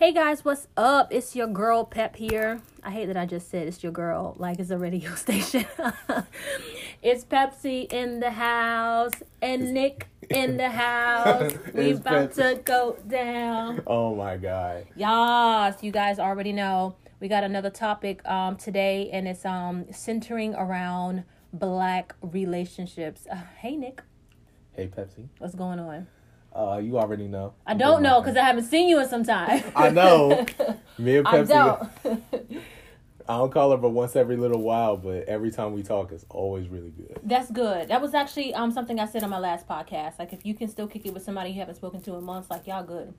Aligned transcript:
Hey 0.00 0.12
guys, 0.14 0.46
what's 0.46 0.66
up? 0.78 1.12
It's 1.12 1.36
your 1.36 1.46
girl 1.46 1.84
Pep 1.84 2.16
here. 2.16 2.62
I 2.82 2.90
hate 2.90 3.04
that 3.06 3.18
I 3.18 3.26
just 3.26 3.50
said 3.50 3.68
it's 3.68 3.82
your 3.82 3.92
girl, 3.92 4.34
like 4.38 4.58
it's 4.58 4.70
a 4.70 4.78
radio 4.78 5.14
station. 5.26 5.66
it's 7.02 7.22
Pepsi 7.26 7.92
in 7.92 8.20
the 8.20 8.30
house 8.30 9.12
and 9.42 9.74
Nick 9.74 10.06
in 10.30 10.56
the 10.56 10.70
house. 10.70 11.52
we 11.74 11.90
about 11.90 12.30
Pepsi. 12.30 12.54
to 12.56 12.62
go 12.62 12.96
down. 13.06 13.82
Oh 13.86 14.14
my 14.14 14.38
god. 14.38 14.86
Yas, 14.96 15.82
you 15.82 15.92
guys 15.92 16.18
already 16.18 16.54
know. 16.54 16.96
We 17.20 17.28
got 17.28 17.44
another 17.44 17.68
topic 17.70 18.26
um 18.26 18.56
today 18.56 19.10
and 19.12 19.28
it's 19.28 19.44
um 19.44 19.84
centering 19.92 20.54
around 20.54 21.24
black 21.52 22.14
relationships. 22.22 23.26
Uh, 23.30 23.36
hey 23.58 23.76
Nick, 23.76 24.00
Hey 24.72 24.86
Pepsi. 24.88 25.28
what's 25.36 25.54
going 25.54 25.78
on? 25.78 26.06
Uh, 26.52 26.80
you 26.82 26.98
already 26.98 27.28
know. 27.28 27.54
I 27.66 27.74
don't 27.74 28.02
know 28.02 28.20
because 28.20 28.36
I 28.36 28.44
haven't 28.44 28.64
seen 28.64 28.88
you 28.88 29.00
in 29.00 29.08
some 29.08 29.24
time. 29.24 29.62
I 29.76 29.90
know. 29.90 30.46
Me 30.98 31.18
and 31.18 31.26
Pepsi. 31.26 31.50
I 31.52 31.88
don't. 32.04 32.42
I 33.28 33.34
don't 33.34 33.52
call 33.52 33.70
her, 33.70 33.76
but 33.76 33.90
once 33.90 34.16
every 34.16 34.36
little 34.36 34.60
while. 34.60 34.96
But 34.96 35.28
every 35.28 35.52
time 35.52 35.72
we 35.72 35.84
talk, 35.84 36.10
it's 36.10 36.24
always 36.28 36.68
really 36.68 36.90
good. 36.90 37.20
That's 37.22 37.48
good. 37.50 37.86
That 37.88 38.02
was 38.02 38.12
actually 38.14 38.52
um 38.54 38.72
something 38.72 38.98
I 38.98 39.06
said 39.06 39.22
on 39.22 39.30
my 39.30 39.38
last 39.38 39.68
podcast. 39.68 40.18
Like 40.18 40.32
if 40.32 40.44
you 40.44 40.54
can 40.54 40.68
still 40.68 40.88
kick 40.88 41.06
it 41.06 41.14
with 41.14 41.22
somebody 41.22 41.50
you 41.50 41.60
haven't 41.60 41.76
spoken 41.76 42.00
to 42.02 42.14
in 42.16 42.24
months, 42.24 42.50
like 42.50 42.66
y'all 42.66 42.82
good. 42.82 43.14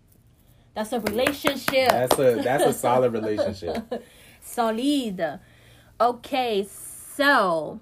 That's 0.73 0.91
a 0.91 0.99
relationship. 0.99 1.89
That's 1.89 2.19
a 2.19 2.41
that's 2.43 2.65
a 2.65 2.73
solid 2.73 3.13
relationship. 3.13 4.03
Solid. 4.41 5.39
Okay, 5.99 6.67
so 6.67 7.79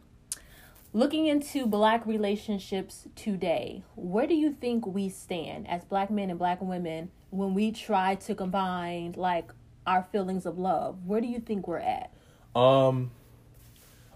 looking 0.94 1.28
into 1.28 1.66
black 1.66 2.06
relationships 2.06 3.08
today, 3.16 3.84
where 3.96 4.28
do 4.28 4.34
you 4.36 4.52
think 4.54 4.86
we 4.86 5.10
stand 5.10 5.68
as 5.68 5.84
black 5.86 6.10
men 6.10 6.30
and 6.30 6.40
black 6.40 6.62
women 6.62 7.12
when 7.30 7.54
we 7.54 7.72
try 7.72 8.16
to 8.16 8.36
combine 8.36 9.14
like 9.16 9.52
our 9.86 10.04
feelings 10.12 10.46
of 10.46 10.58
love? 10.58 11.06
Where 11.06 11.22
do 11.22 11.28
you 11.28 11.40
think 11.40 11.68
we're 11.68 11.78
at? 11.78 12.12
Um, 12.56 13.12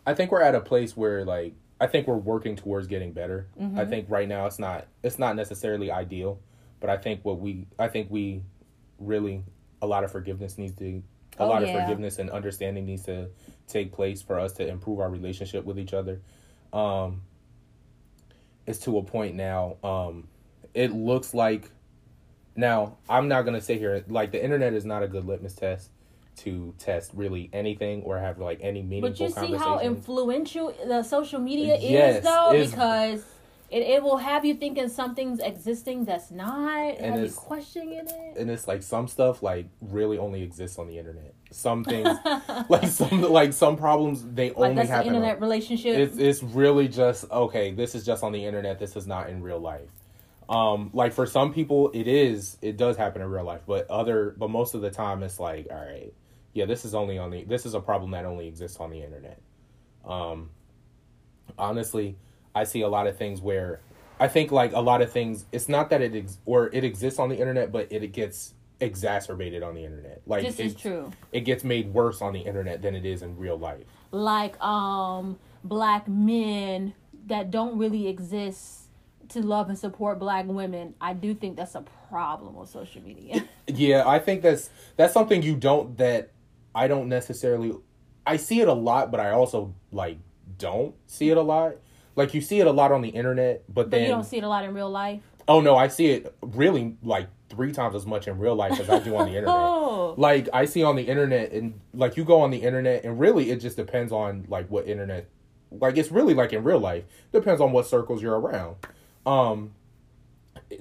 I 0.06 0.14
think 0.14 0.32
we're 0.32 0.42
at 0.42 0.56
a 0.56 0.62
place 0.62 0.98
where 0.98 1.24
like 1.24 1.54
I 1.80 1.88
think 1.88 2.08
we're 2.08 2.16
working 2.16 2.56
towards 2.56 2.88
getting 2.88 3.12
better. 3.14 3.48
I 3.76 3.86
think 3.86 4.10
right 4.10 4.28
now 4.28 4.46
it's 4.46 4.60
not 4.60 4.88
it's 5.04 5.20
not 5.20 5.36
necessarily 5.36 5.92
ideal, 5.92 6.40
but 6.80 6.90
I 6.90 6.98
think 6.98 7.24
what 7.24 7.40
we 7.40 7.68
I 7.78 7.88
think 7.88 8.10
we 8.10 8.42
really 9.00 9.44
a 9.82 9.88
lot 9.88 10.04
of 10.04 10.12
forgiveness 10.12 10.58
needs 10.58 10.76
to 10.78 11.04
a 11.40 11.44
Oh, 11.44 11.48
lot 11.48 11.62
yeah. 11.66 11.70
of 11.70 11.82
forgiveness 11.82 12.20
and 12.20 12.30
understanding 12.30 12.86
needs 12.86 13.04
to 13.06 13.30
take 13.68 13.92
place 13.92 14.22
for 14.22 14.40
us 14.40 14.54
to 14.54 14.68
improve 14.68 15.00
our 15.00 15.10
relationship 15.10 15.66
with 15.66 15.80
each 15.80 15.94
other. 15.94 16.22
Um, 16.74 17.22
it's 18.66 18.80
to 18.80 18.98
a 18.98 19.04
point 19.04 19.36
now. 19.36 19.78
Um, 19.84 20.28
it 20.74 20.92
looks 20.92 21.34
like 21.34 21.70
now 22.56 22.98
I'm 23.10 23.28
not 23.28 23.44
gonna 23.44 23.62
sit 23.62 23.78
here 23.80 24.04
like 24.08 24.32
the 24.32 24.44
internet 24.44 24.74
is 24.74 24.86
not 24.86 25.04
a 25.04 25.08
good 25.08 25.26
litmus 25.26 25.54
test 25.54 25.90
to 26.38 26.74
test 26.80 27.12
really 27.14 27.50
anything 27.54 28.02
or 28.04 28.18
have 28.18 28.40
like 28.40 28.60
any 28.62 28.82
meaningful 28.82 29.10
But 29.10 29.20
you 29.44 29.48
see 29.50 29.56
how 29.56 29.80
influential 29.80 30.74
the 30.88 31.04
social 31.04 31.40
media 31.40 31.78
Yes, 31.80 32.18
is, 32.18 32.24
though, 32.24 32.52
because 32.54 33.24
it, 33.70 33.84
it 33.84 34.04
will 34.04 34.18
have 34.18 34.44
you 34.44 34.56
thinking 34.56 34.88
something's 34.90 35.40
existing 35.40 36.06
that's 36.06 36.32
not, 36.32 36.96
And 36.96 37.06
have 37.06 37.16
you 37.20 37.26
it's- 37.26 37.36
questioning 37.36 37.94
it. 38.08 38.38
and 38.38 38.50
it's 38.50 38.68
like 38.68 38.82
some 38.82 39.08
stuff 39.08 39.44
like 39.44 39.68
really 39.82 40.18
only 40.18 40.42
exists 40.42 40.80
on 40.80 40.88
the 40.88 40.98
internet. 40.98 41.36
Some 41.54 41.84
things 41.86 42.10
like 42.70 42.88
some 42.88 43.22
like 43.22 43.54
some 43.54 43.78
problems 43.78 44.24
they 44.24 44.50
like 44.50 44.58
only 44.58 44.76
that's 44.76 44.90
the 44.90 44.96
happen. 44.96 45.08
internet 45.16 45.36
on, 45.36 45.42
relationship. 45.42 45.98
it's 45.98 46.18
it's 46.18 46.44
really 46.44 46.88
just 46.88 47.30
okay. 47.32 47.72
This 47.72 47.96
is 47.96 48.06
just 48.06 48.24
on 48.24 48.32
the 48.32 48.46
internet. 48.46 48.80
This 48.80 48.96
is 48.96 49.08
not 49.08 49.30
in 49.30 49.42
real 49.42 49.60
life. 49.60 49.90
Um, 50.50 50.90
like 50.94 51.14
for 51.14 51.26
some 51.26 51.54
people, 51.54 51.90
it 51.94 52.08
is. 52.08 52.58
It 52.62 52.78
does 52.78 52.98
happen 52.98 53.22
in 53.22 53.30
real 53.30 53.46
life, 53.46 53.62
but 53.66 53.90
other 53.90 54.36
but 54.38 54.50
most 54.50 54.76
of 54.76 54.82
the 54.82 54.92
time, 54.92 55.24
it's 55.24 55.40
like 55.40 55.68
all 55.72 55.78
right, 55.78 56.14
yeah, 56.54 56.66
this 56.66 56.86
is 56.86 56.94
only 56.94 57.18
on 57.18 57.32
the. 57.32 57.44
This 57.44 57.66
is 57.66 57.74
a 57.74 57.80
problem 57.80 58.12
that 58.12 58.26
only 58.26 58.48
exists 58.48 58.78
on 58.80 58.90
the 58.92 59.02
internet. 59.02 59.40
Um, 60.06 60.50
honestly, 61.58 62.18
I 62.54 62.66
see 62.66 62.82
a 62.82 62.90
lot 62.90 63.08
of 63.08 63.18
things 63.18 63.42
where 63.42 63.80
I 64.20 64.28
think 64.28 64.52
like 64.52 64.74
a 64.74 64.82
lot 64.82 65.02
of 65.02 65.12
things. 65.12 65.46
It's 65.52 65.70
not 65.70 65.90
that 65.90 66.02
it 66.02 66.16
ex- 66.16 66.38
or 66.46 66.70
it 66.74 66.84
exists 66.84 67.20
on 67.20 67.30
the 67.30 67.38
internet, 67.38 67.72
but 67.72 67.88
it, 67.92 68.04
it 68.04 68.12
gets 68.14 68.54
exacerbated 68.84 69.64
on 69.64 69.76
the 69.76 69.84
internet. 69.84 70.22
Like 70.26 70.44
this 70.44 70.60
is 70.60 70.76
true. 70.76 71.12
It 71.32 71.42
gets 71.42 71.64
made 71.64 71.94
worse 71.94 72.22
on 72.22 72.34
the 72.34 72.42
internet 72.42 72.82
than 72.82 72.96
it 72.96 73.06
is 73.06 73.22
in 73.22 73.38
real 73.38 73.58
life. 73.58 73.86
Like 74.12 74.62
um 74.62 75.40
black 75.64 76.08
men 76.08 76.94
that 77.28 77.52
don't 77.52 77.78
really 77.78 78.08
exist 78.08 78.82
to 79.30 79.42
love 79.42 79.70
and 79.70 79.78
support 79.78 80.20
black 80.20 80.46
women. 80.46 80.94
I 81.02 81.14
do 81.14 81.34
think 81.34 81.56
that's 81.56 81.76
a 81.76 81.84
problem 82.10 82.56
on 82.58 82.68
social 82.68 83.02
media. 83.02 83.44
Yeah, 83.68 84.04
I 84.06 84.20
think 84.20 84.42
that's 84.42 84.70
that's 84.98 85.14
something 85.14 85.42
you 85.42 85.56
don't 85.56 85.98
that 85.98 86.32
I 86.76 86.88
don't 86.88 87.08
necessarily 87.08 87.74
I 88.28 88.38
see 88.38 88.62
it 88.62 88.68
a 88.68 88.74
lot, 88.74 89.10
but 89.10 89.20
I 89.20 89.32
also 89.32 89.74
like 89.92 90.18
don't 90.58 90.96
see 91.08 91.30
it 91.30 91.38
a 91.38 91.42
lot. 91.42 91.76
Like 92.16 92.34
you 92.34 92.42
see 92.42 92.60
it 92.60 92.68
a 92.68 92.72
lot 92.72 92.92
on 92.92 93.02
the 93.02 93.10
internet, 93.10 93.64
but 93.68 93.74
but 93.74 93.92
then 93.92 94.04
you 94.04 94.08
don't 94.10 94.26
see 94.26 94.38
it 94.38 94.44
a 94.44 94.50
lot 94.50 94.66
in 94.66 94.74
real 94.74 94.90
life. 94.90 95.22
oh 95.48 95.62
no, 95.62 95.76
I 95.78 95.88
see 95.88 96.08
it 96.08 96.36
really 96.42 96.98
like 97.02 97.28
three 97.54 97.72
times 97.72 97.96
as 97.96 98.06
much 98.06 98.28
in 98.28 98.38
real 98.40 98.56
life 98.56 98.80
as 98.80 98.90
I 98.90 99.00
do 99.00 99.16
on 99.16 99.26
the 99.26 99.32
internet. 99.38 99.56
Oh. 99.56 100.16
Like 100.18 100.50
I 100.54 100.66
see 100.66 100.84
on 100.84 100.96
the 100.96 101.04
internet 101.04 101.52
and 101.52 101.80
like 101.94 102.18
you 102.18 102.24
go 102.24 102.42
on 102.42 102.52
the 102.52 102.58
internet 102.60 103.04
and 103.04 103.20
really 103.20 103.52
it 103.52 103.58
just 103.62 103.78
depends 103.78 104.12
on 104.12 104.46
like 104.48 104.70
what 104.70 104.88
internet 104.88 105.28
like 105.72 105.98
it's 105.98 106.12
really 106.12 106.34
like 106.34 106.54
in 106.54 106.64
real 106.64 106.80
life. 106.80 107.04
Depends 107.32 107.62
on 107.62 107.72
what 107.72 107.88
circles 107.88 108.22
you're 108.22 108.40
around. 108.40 108.76
Um 109.26 109.72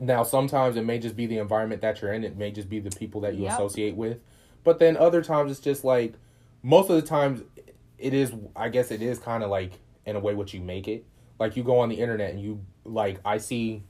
now 0.01 0.23
sometimes 0.23 0.77
it 0.77 0.85
may 0.85 0.99
just 0.99 1.17
be 1.17 1.27
the 1.27 1.39
environment 1.39 1.83
that 1.83 2.01
you're 2.01 2.13
in, 2.13 2.25
it 2.25 2.37
may 2.37 2.51
just 2.51 2.69
be 2.69 2.79
the 2.81 2.91
people 2.91 3.21
that 3.23 3.35
you 3.35 3.45
Yep. 3.45 3.53
associate 3.55 3.97
with. 3.97 4.19
But 4.65 4.79
then 4.79 4.97
other 4.97 5.23
times 5.23 5.51
it's 5.51 5.61
just 5.61 5.85
like 5.85 6.15
most 6.63 6.89
of 6.91 6.97
the 6.97 7.03
times 7.07 7.43
it 7.99 8.15
is 8.15 8.33
I 8.57 8.69
guess 8.69 8.91
it 8.91 9.03
is 9.03 9.19
kind 9.19 9.43
of 9.43 9.51
like 9.51 9.73
in 10.07 10.17
a 10.17 10.21
way 10.21 10.35
what 10.35 10.53
you 10.53 10.61
make 10.61 10.89
it. 10.89 11.05
Like 11.39 11.57
you 11.57 11.63
go 11.63 11.79
on 11.79 11.89
the 11.89 11.97
internet 11.97 12.31
and 12.33 12.41
you 12.41 12.61
like 12.85 13.21
I 13.25 13.39
see 13.39 13.83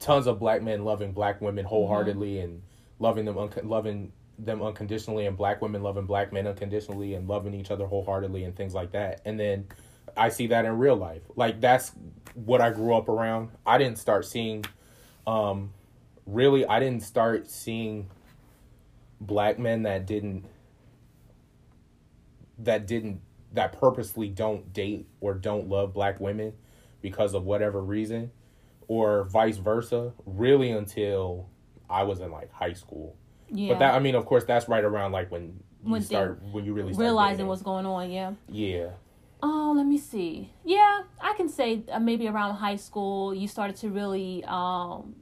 tons 0.00 0.26
of 0.26 0.38
black 0.38 0.62
men 0.62 0.84
loving 0.84 1.12
black 1.12 1.40
women 1.40 1.64
wholeheartedly 1.64 2.40
and 2.40 2.62
loving 2.98 3.24
them 3.26 3.38
unco- 3.38 3.62
loving 3.62 4.12
them 4.38 4.62
unconditionally 4.62 5.26
and 5.26 5.36
black 5.36 5.60
women 5.60 5.82
loving 5.82 6.06
black 6.06 6.32
men 6.32 6.46
unconditionally 6.46 7.14
and 7.14 7.28
loving 7.28 7.54
each 7.54 7.70
other 7.70 7.86
wholeheartedly 7.86 8.44
and 8.44 8.56
things 8.56 8.74
like 8.74 8.92
that. 8.92 9.20
And 9.26 9.38
then 9.38 9.68
I 10.16 10.30
see 10.30 10.48
that 10.48 10.64
in 10.64 10.78
real 10.78 10.96
life. 10.96 11.22
Like 11.36 11.60
that's 11.60 11.92
what 12.34 12.60
I 12.62 12.70
grew 12.70 12.94
up 12.94 13.08
around. 13.08 13.50
I 13.66 13.78
didn't 13.78 13.98
start 13.98 14.24
seeing 14.24 14.64
um 15.26 15.72
really 16.26 16.66
I 16.66 16.80
didn't 16.80 17.02
start 17.02 17.48
seeing 17.48 18.08
black 19.20 19.58
men 19.58 19.82
that 19.82 20.06
didn't 20.06 20.46
that 22.58 22.86
didn't 22.86 23.20
that 23.52 23.78
purposely 23.78 24.28
don't 24.28 24.72
date 24.72 25.06
or 25.20 25.34
don't 25.34 25.68
love 25.68 25.92
black 25.92 26.20
women 26.20 26.54
because 27.02 27.34
of 27.34 27.44
whatever 27.44 27.82
reason 27.82 28.30
or 28.90 29.22
vice 29.26 29.58
versa 29.58 30.12
really 30.26 30.72
until 30.72 31.48
I 31.88 32.02
was 32.02 32.18
in 32.18 32.32
like 32.32 32.52
high 32.52 32.72
school. 32.72 33.16
Yeah. 33.48 33.68
But 33.68 33.78
that 33.78 33.94
I 33.94 34.00
mean 34.00 34.16
of 34.16 34.26
course 34.26 34.42
that's 34.44 34.68
right 34.68 34.82
around 34.82 35.12
like 35.12 35.30
when 35.30 35.60
you 35.84 35.92
When 35.92 36.02
start 36.02 36.42
when 36.50 36.64
you 36.64 36.72
really 36.72 36.92
start 36.92 37.04
realizing 37.04 37.46
what's 37.46 37.62
going 37.62 37.86
on, 37.86 38.10
yeah. 38.10 38.32
Yeah. 38.48 38.88
Oh, 39.44 39.72
let 39.76 39.86
me 39.86 39.96
see. 39.96 40.52
Yeah, 40.64 41.02
I 41.20 41.34
can 41.34 41.48
say 41.48 41.84
uh, 41.88 42.00
maybe 42.00 42.26
around 42.26 42.56
high 42.56 42.74
school 42.74 43.32
you 43.32 43.46
started 43.46 43.76
to 43.76 43.90
really 43.90 44.42
um 44.44 45.14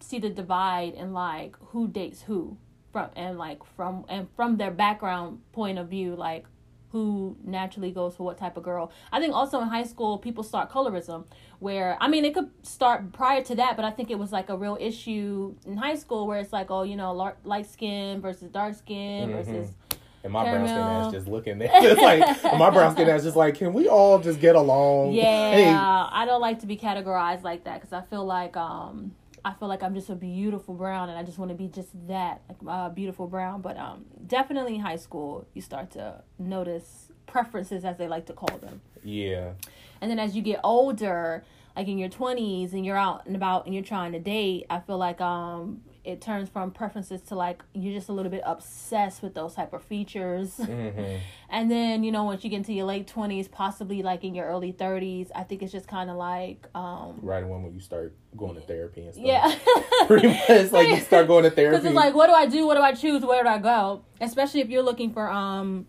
see 0.00 0.18
the 0.18 0.28
divide 0.28 0.92
in 0.92 1.14
like 1.14 1.56
who 1.70 1.88
dates 1.88 2.20
who 2.20 2.58
from 2.92 3.08
and 3.16 3.38
like 3.38 3.64
from 3.74 4.04
and 4.10 4.28
from 4.36 4.58
their 4.58 4.70
background 4.70 5.40
point 5.52 5.78
of 5.78 5.88
view 5.88 6.14
like 6.14 6.44
who 6.94 7.36
naturally 7.44 7.90
goes 7.90 8.14
for 8.14 8.22
what 8.22 8.38
type 8.38 8.56
of 8.56 8.62
girl. 8.62 8.92
I 9.10 9.18
think 9.18 9.34
also 9.34 9.60
in 9.60 9.66
high 9.66 9.82
school 9.82 10.16
people 10.16 10.44
start 10.44 10.70
colorism 10.70 11.24
where 11.58 11.96
I 12.00 12.06
mean 12.06 12.24
it 12.24 12.34
could 12.34 12.50
start 12.62 13.12
prior 13.12 13.42
to 13.42 13.56
that 13.56 13.74
but 13.74 13.84
I 13.84 13.90
think 13.90 14.12
it 14.12 14.18
was 14.18 14.30
like 14.30 14.48
a 14.48 14.56
real 14.56 14.78
issue 14.80 15.56
in 15.66 15.76
high 15.76 15.96
school 15.96 16.28
where 16.28 16.38
it's 16.38 16.52
like 16.52 16.70
oh 16.70 16.84
you 16.84 16.94
know 16.94 17.12
light 17.42 17.66
skin 17.68 18.20
versus 18.20 18.48
dark 18.48 18.74
skin 18.76 19.30
Mhm. 19.30 19.32
versus 19.32 19.74
And 20.22 20.32
my 20.32 20.48
brown 20.48 20.68
skin 20.68 20.86
ass 20.86 21.10
just 21.10 21.26
looking 21.26 21.58
there. 21.58 21.68
It's 21.74 22.00
like 22.00 22.52
my 22.56 22.70
brown 22.70 22.92
skin 22.92 23.08
ass 23.08 23.24
just 23.24 23.36
like, 23.36 23.56
can 23.56 23.72
we 23.72 23.88
all 23.88 24.20
just 24.20 24.38
get 24.40 24.54
along? 24.54 25.14
Yeah, 25.14 25.50
Hey, 25.50 25.68
I 25.74 26.24
don't 26.26 26.40
like 26.40 26.60
to 26.60 26.66
be 26.66 26.76
categorized 26.76 27.42
like 27.42 27.64
that 27.64 27.80
because 27.80 27.92
I 27.92 28.02
feel 28.02 28.24
like 28.24 28.56
um 28.56 29.16
I 29.44 29.52
feel 29.52 29.68
like 29.68 29.82
I'm 29.82 29.94
just 29.94 30.08
a 30.08 30.14
beautiful 30.14 30.74
brown 30.74 31.10
and 31.10 31.18
I 31.18 31.22
just 31.22 31.38
want 31.38 31.50
to 31.50 31.54
be 31.54 31.68
just 31.68 31.90
that 32.08 32.42
like 32.48 32.58
uh, 32.66 32.88
beautiful 32.88 33.26
brown. 33.26 33.60
But 33.60 33.76
um 33.76 34.04
definitely 34.26 34.76
in 34.76 34.80
high 34.80 34.96
school 34.96 35.46
you 35.54 35.62
start 35.62 35.90
to 35.92 36.22
notice 36.38 37.12
preferences 37.26 37.84
as 37.84 37.98
they 37.98 38.08
like 38.08 38.26
to 38.26 38.32
call 38.32 38.56
them, 38.58 38.80
yeah. 39.02 39.52
and 40.00 40.10
then 40.10 40.18
as 40.18 40.36
you 40.36 40.42
get 40.42 40.60
older, 40.62 41.42
like 41.76 41.88
in 41.88 41.98
your 41.98 42.08
20s 42.08 42.72
and 42.72 42.86
you're 42.86 42.96
out 42.96 43.26
and 43.26 43.34
about 43.34 43.66
and 43.66 43.74
you're 43.74 43.84
trying 43.84 44.12
to 44.12 44.20
date, 44.20 44.66
I 44.70 44.80
feel 44.80 44.98
like 44.98 45.20
um 45.20 45.82
it 46.04 46.20
turns 46.20 46.48
from 46.50 46.70
preferences 46.70 47.22
to 47.22 47.34
like 47.34 47.62
you're 47.72 47.94
just 47.94 48.10
a 48.10 48.12
little 48.12 48.30
bit 48.30 48.42
obsessed 48.44 49.22
with 49.22 49.34
those 49.34 49.54
type 49.54 49.72
of 49.72 49.82
features. 49.82 50.54
Mm-hmm. 50.74 51.16
And 51.50 51.70
then, 51.70 52.02
you 52.02 52.10
know, 52.12 52.24
once 52.24 52.42
you 52.44 52.50
get 52.50 52.56
into 52.56 52.72
your 52.72 52.84
late 52.86 53.06
20s, 53.06 53.50
possibly 53.50 54.02
like 54.02 54.24
in 54.24 54.34
your 54.34 54.46
early 54.46 54.72
30s, 54.72 55.30
I 55.34 55.44
think 55.44 55.62
it's 55.62 55.70
just 55.72 55.86
kind 55.88 56.10
of 56.10 56.16
like 56.16 56.66
um 56.74 57.18
Right 57.22 57.46
when 57.46 57.72
you 57.72 57.80
start 57.80 58.14
going 58.36 58.56
to 58.56 58.60
therapy 58.60 59.02
and 59.06 59.14
stuff. 59.14 59.24
yeah. 59.26 59.54
Pretty 60.06 60.28
much 60.28 60.72
like 60.72 60.88
you 60.88 61.00
start 61.00 61.26
going 61.28 61.44
to 61.44 61.50
therapy 61.58 61.76
Because 61.76 61.82
therapy. 61.84 61.88
it's 61.88 61.94
like, 61.94 62.14
what 62.14 62.26
do 62.26 62.32
I 62.32 62.46
do? 62.46 62.66
What 62.66 62.74
do 62.76 62.82
I 62.82 62.92
choose? 62.92 63.22
Where 63.24 63.42
do 63.42 63.48
I 63.48 63.58
go? 63.58 64.04
Especially 64.20 64.60
if 64.60 64.68
you're 64.68 64.82
looking 64.82 65.12
for 65.12 65.30
um 65.30 65.86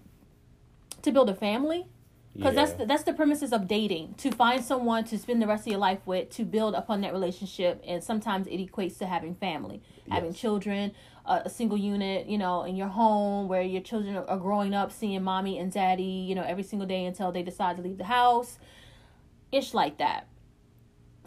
to 1.01 1.11
build 1.11 1.29
a 1.29 1.35
family. 1.35 1.87
Because 2.35 2.55
that's 2.55 2.73
the, 2.73 2.85
that's 2.85 3.03
the 3.03 3.13
premises 3.13 3.53
of 3.53 3.67
dating 3.67 4.15
to 4.17 4.29
find 4.31 4.63
someone 4.63 5.05
to 5.05 5.17
spend 5.17 5.41
the 5.41 5.47
rest 5.47 5.65
of 5.65 5.71
your 5.71 5.79
life 5.79 5.99
with 6.05 6.29
to 6.31 6.43
build 6.43 6.75
upon 6.75 7.01
that 7.01 7.13
relationship 7.13 7.81
and 7.87 8.03
sometimes 8.03 8.45
it 8.47 8.57
equates 8.57 8.97
to 8.99 9.05
having 9.05 9.35
family 9.35 9.81
having 10.09 10.31
Yes. 10.31 10.39
children 10.39 10.91
uh, 11.25 11.41
a 11.45 11.49
single 11.49 11.77
unit 11.77 12.27
you 12.27 12.37
know 12.37 12.63
in 12.63 12.75
your 12.75 12.89
home 12.89 13.47
where 13.47 13.61
your 13.61 13.81
children 13.81 14.15
are- 14.17 14.29
are 14.29 14.37
growing 14.37 14.73
up 14.73 14.91
seeing 14.91 15.23
mommy 15.23 15.57
and 15.57 15.71
daddy 15.71 16.03
you 16.03 16.35
know 16.35 16.43
every 16.43 16.63
single 16.63 16.87
day 16.87 17.05
until 17.05 17.31
they 17.31 17.41
decide 17.41 17.77
to 17.77 17.81
leave 17.81 17.97
the 17.97 18.03
house. 18.05 18.59
Ish 19.51 19.73
like 19.73 19.97
that 19.99 20.27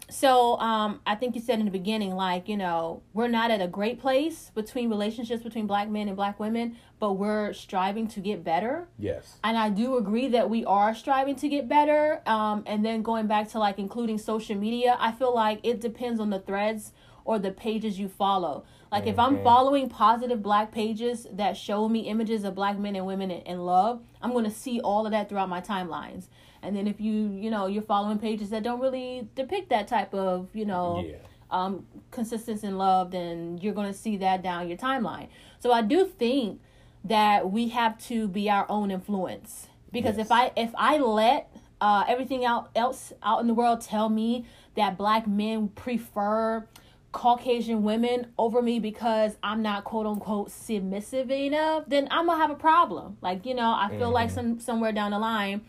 so 0.09 0.57
um 0.59 0.99
i 1.05 1.13
think 1.15 1.35
you 1.35 1.41
said 1.41 1.59
in 1.59 1.65
the 1.65 1.71
beginning 1.71 2.15
like 2.15 2.47
you 2.49 2.57
know 2.57 3.01
we're 3.13 3.27
not 3.27 3.51
at 3.51 3.61
a 3.61 3.67
great 3.67 3.99
place 3.99 4.51
between 4.55 4.89
relationships 4.89 5.43
between 5.43 5.67
black 5.67 5.87
men 5.89 6.07
and 6.07 6.15
black 6.17 6.39
women 6.39 6.75
but 6.99 7.13
we're 7.13 7.53
striving 7.53 8.07
to 8.07 8.19
get 8.19 8.43
better 8.43 8.87
yes. 8.97 9.37
and 9.43 9.57
I 9.57 9.69
do 9.69 9.97
agree 9.97 10.27
that 10.29 10.49
we 10.49 10.65
are 10.65 10.93
striving 10.93 11.35
to 11.37 11.47
get 11.47 11.69
better. 11.69 12.21
Um, 12.25 12.63
and 12.65 12.83
then 12.83 13.01
going 13.03 13.27
back 13.27 13.47
to 13.51 13.59
like 13.59 13.79
including 13.79 14.17
social 14.17 14.55
media, 14.57 14.97
I 14.99 15.13
feel 15.13 15.33
like 15.33 15.61
it 15.63 15.79
depends 15.79 16.19
on 16.19 16.29
the 16.29 16.39
threads 16.39 16.91
or 17.23 17.39
the 17.39 17.51
pages 17.51 17.97
you 17.99 18.09
follow. 18.09 18.65
Like 18.91 19.07
if 19.07 19.17
I'm 19.17 19.37
Mhm. 19.37 19.43
following 19.43 19.87
positive 19.87 20.41
black 20.43 20.71
pages 20.73 21.25
that 21.31 21.55
show 21.55 21.87
me 21.87 22.01
images 22.01 22.43
of 22.43 22.53
black 22.53 22.77
men 22.77 22.97
and 22.97 23.05
women 23.05 23.31
in, 23.31 23.41
in 23.43 23.65
love, 23.65 24.01
I'm 24.21 24.33
gonna 24.33 24.49
see 24.51 24.81
all 24.81 25.05
of 25.05 25.11
that 25.13 25.29
throughout 25.29 25.47
my 25.47 25.61
timelines. 25.61 26.27
And 26.61 26.75
then 26.75 26.87
if 26.87 26.99
you 26.99 27.13
you 27.31 27.49
know 27.49 27.67
you're 27.67 27.83
following 27.83 28.19
pages 28.19 28.49
that 28.51 28.63
don't 28.63 28.79
really 28.79 29.27
depict 29.35 29.69
that 29.69 29.87
type 29.87 30.13
of 30.13 30.49
you 30.53 30.65
know 30.65 31.05
Yeah. 31.07 31.15
um, 31.51 31.85
consistency 32.11 32.67
in 32.67 32.77
love, 32.77 33.11
then 33.11 33.57
you're 33.61 33.73
going 33.73 33.91
to 33.91 33.97
see 33.97 34.17
that 34.17 34.43
down 34.43 34.67
your 34.67 34.77
timeline. 34.77 35.27
So 35.59 35.71
I 35.71 35.81
do 35.81 36.05
think 36.05 36.61
that 37.03 37.49
we 37.51 37.69
have 37.69 37.97
to 38.07 38.27
be 38.27 38.49
our 38.49 38.65
own 38.69 38.91
influence 38.91 39.67
because 39.91 40.17
if 40.17 40.31
I 40.31 40.51
if 40.55 40.71
I 40.77 40.97
let 40.97 41.49
uh, 41.81 42.03
everything 42.07 42.43
out 42.45 42.69
else 42.75 43.13
out 43.23 43.39
in 43.39 43.47
the 43.47 43.53
world 43.53 43.81
tell 43.81 44.09
me 44.09 44.45
that 44.75 44.97
black 44.97 45.25
men 45.27 45.69
prefer 45.69 46.67
Caucasian 47.11 47.81
women 47.83 48.27
over 48.37 48.61
me 48.61 48.79
because 48.79 49.35
I'm 49.41 49.63
not 49.63 49.83
quote 49.83 50.05
unquote 50.05 50.51
submissive 50.51 51.31
enough, 51.31 51.85
then 51.87 52.07
I'm 52.11 52.27
gonna 52.27 52.39
have 52.39 52.51
a 52.51 52.55
problem. 52.55 53.17
Like 53.21 53.45
you 53.47 53.55
know, 53.55 53.71
I 53.73 53.89
feel 53.89 54.11
like 54.11 54.29
Mhm. 54.29 54.33
some 54.33 54.59
somewhere 54.59 54.91
down 54.91 55.11
the 55.11 55.19
line, 55.19 55.61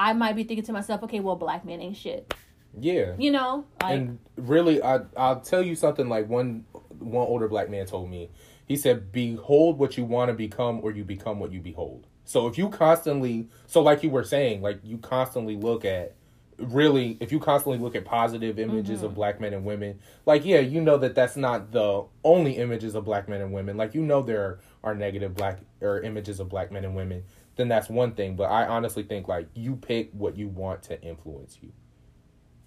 I 0.00 0.14
might 0.14 0.34
be 0.34 0.44
thinking 0.44 0.64
to 0.64 0.72
myself, 0.72 1.02
okay, 1.02 1.20
well, 1.20 1.36
black 1.36 1.64
men 1.64 1.80
ain't 1.82 1.96
shit. 1.96 2.32
Yeah. 2.78 3.14
You 3.18 3.32
know, 3.32 3.66
like 3.82 3.94
and 3.94 4.18
really 4.36 4.82
I 4.82 5.00
I'll 5.16 5.40
tell 5.40 5.62
you 5.62 5.74
something 5.74 6.08
like 6.08 6.28
one 6.28 6.64
one 6.98 7.26
older 7.26 7.48
black 7.48 7.68
man 7.68 7.84
told 7.86 8.08
me. 8.08 8.30
He 8.64 8.76
said, 8.76 9.10
"Behold 9.12 9.78
what 9.78 9.98
you 9.98 10.04
want 10.04 10.28
to 10.30 10.34
become, 10.34 10.80
or 10.82 10.92
you 10.92 11.04
become 11.04 11.38
what 11.40 11.52
you 11.52 11.60
behold." 11.60 12.06
So 12.24 12.46
if 12.46 12.56
you 12.56 12.68
constantly, 12.70 13.48
so 13.66 13.82
like 13.82 14.02
you 14.04 14.10
were 14.10 14.22
saying, 14.24 14.62
like 14.62 14.78
you 14.84 14.98
constantly 14.98 15.56
look 15.56 15.84
at, 15.84 16.14
really, 16.58 17.16
if 17.18 17.32
you 17.32 17.40
constantly 17.40 17.78
look 17.78 17.96
at 17.96 18.04
positive 18.04 18.60
images 18.60 18.98
Mm-hmm. 18.98 19.06
of 19.06 19.14
black 19.16 19.40
men 19.40 19.52
and 19.52 19.64
women, 19.64 19.98
like 20.24 20.44
yeah, 20.44 20.60
you 20.60 20.80
know 20.80 20.96
that 20.98 21.16
that's 21.16 21.36
not 21.36 21.72
the 21.72 22.04
only 22.22 22.52
images 22.52 22.94
of 22.94 23.04
black 23.04 23.28
men 23.28 23.40
and 23.40 23.52
women. 23.52 23.76
Like 23.76 23.94
you 23.96 24.02
know 24.02 24.22
there 24.22 24.60
are 24.84 24.94
negative 24.94 25.34
black 25.34 25.58
or 25.80 26.00
images 26.02 26.38
of 26.38 26.48
black 26.48 26.70
men 26.70 26.84
and 26.84 26.94
women. 26.94 27.24
Then 27.60 27.68
that's 27.68 27.90
one 27.90 28.12
thing. 28.12 28.36
But 28.36 28.44
I 28.44 28.66
honestly 28.66 29.02
think 29.02 29.28
like 29.28 29.46
you 29.54 29.76
pick 29.76 30.08
what 30.12 30.34
you 30.36 30.48
want 30.48 30.82
to 30.84 31.00
influence 31.02 31.58
you. 31.60 31.72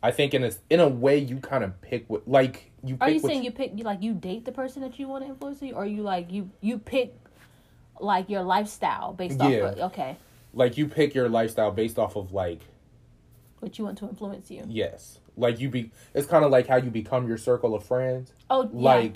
I 0.04 0.12
think 0.12 0.36
in 0.36 0.44
a 0.44 0.52
in 0.70 0.80
a 0.80 0.88
way 0.88 1.18
you 1.18 1.38
kind 1.38 1.64
of 1.64 1.82
pick 1.82 2.08
what 2.08 2.28
like 2.28 2.72
you. 2.84 2.94
Pick 2.96 3.02
Are 3.02 3.10
you 3.10 3.20
saying 3.20 3.44
you 3.44 3.52
pick 3.52 3.72
you 3.76 3.84
like 3.84 4.04
you 4.04 4.14
date 4.14 4.46
the 4.46 4.52
person 4.52 4.84
that 4.84 5.00
you 5.00 5.08
want 5.08 5.24
to 5.24 5.30
influence 5.32 5.64
you, 5.64 5.74
or 5.74 5.86
you 5.86 6.04
like 6.04 6.32
you 6.32 6.52
you 6.62 6.78
pick 6.78 7.16
like 8.00 8.30
your 8.30 8.44
lifestyle 8.44 9.14
based 9.14 9.42
off 9.42 9.52
Yeah. 9.52 9.70
of 9.70 9.80
okay 9.92 10.16
like 10.54 10.78
you 10.78 10.88
pick 10.88 11.16
your 11.16 11.28
lifestyle 11.28 11.72
based 11.72 11.98
off 11.98 12.16
of 12.16 12.32
like 12.32 12.62
what 13.60 13.80
you 13.80 13.86
want 13.86 13.98
to 13.98 14.08
influence 14.08 14.52
you? 14.52 14.64
yes, 14.68 15.20
like 15.38 15.60
you 15.60 15.70
be. 15.70 15.90
It's 16.14 16.28
kind 16.28 16.46
of 16.46 16.52
like 16.52 16.68
how 16.68 16.76
you 16.76 16.92
become 16.92 17.28
your 17.28 17.38
circle 17.38 17.74
of 17.74 17.84
friends. 17.84 18.32
Oh, 18.50 18.64
yeah. 18.64 18.70
Like 18.74 19.16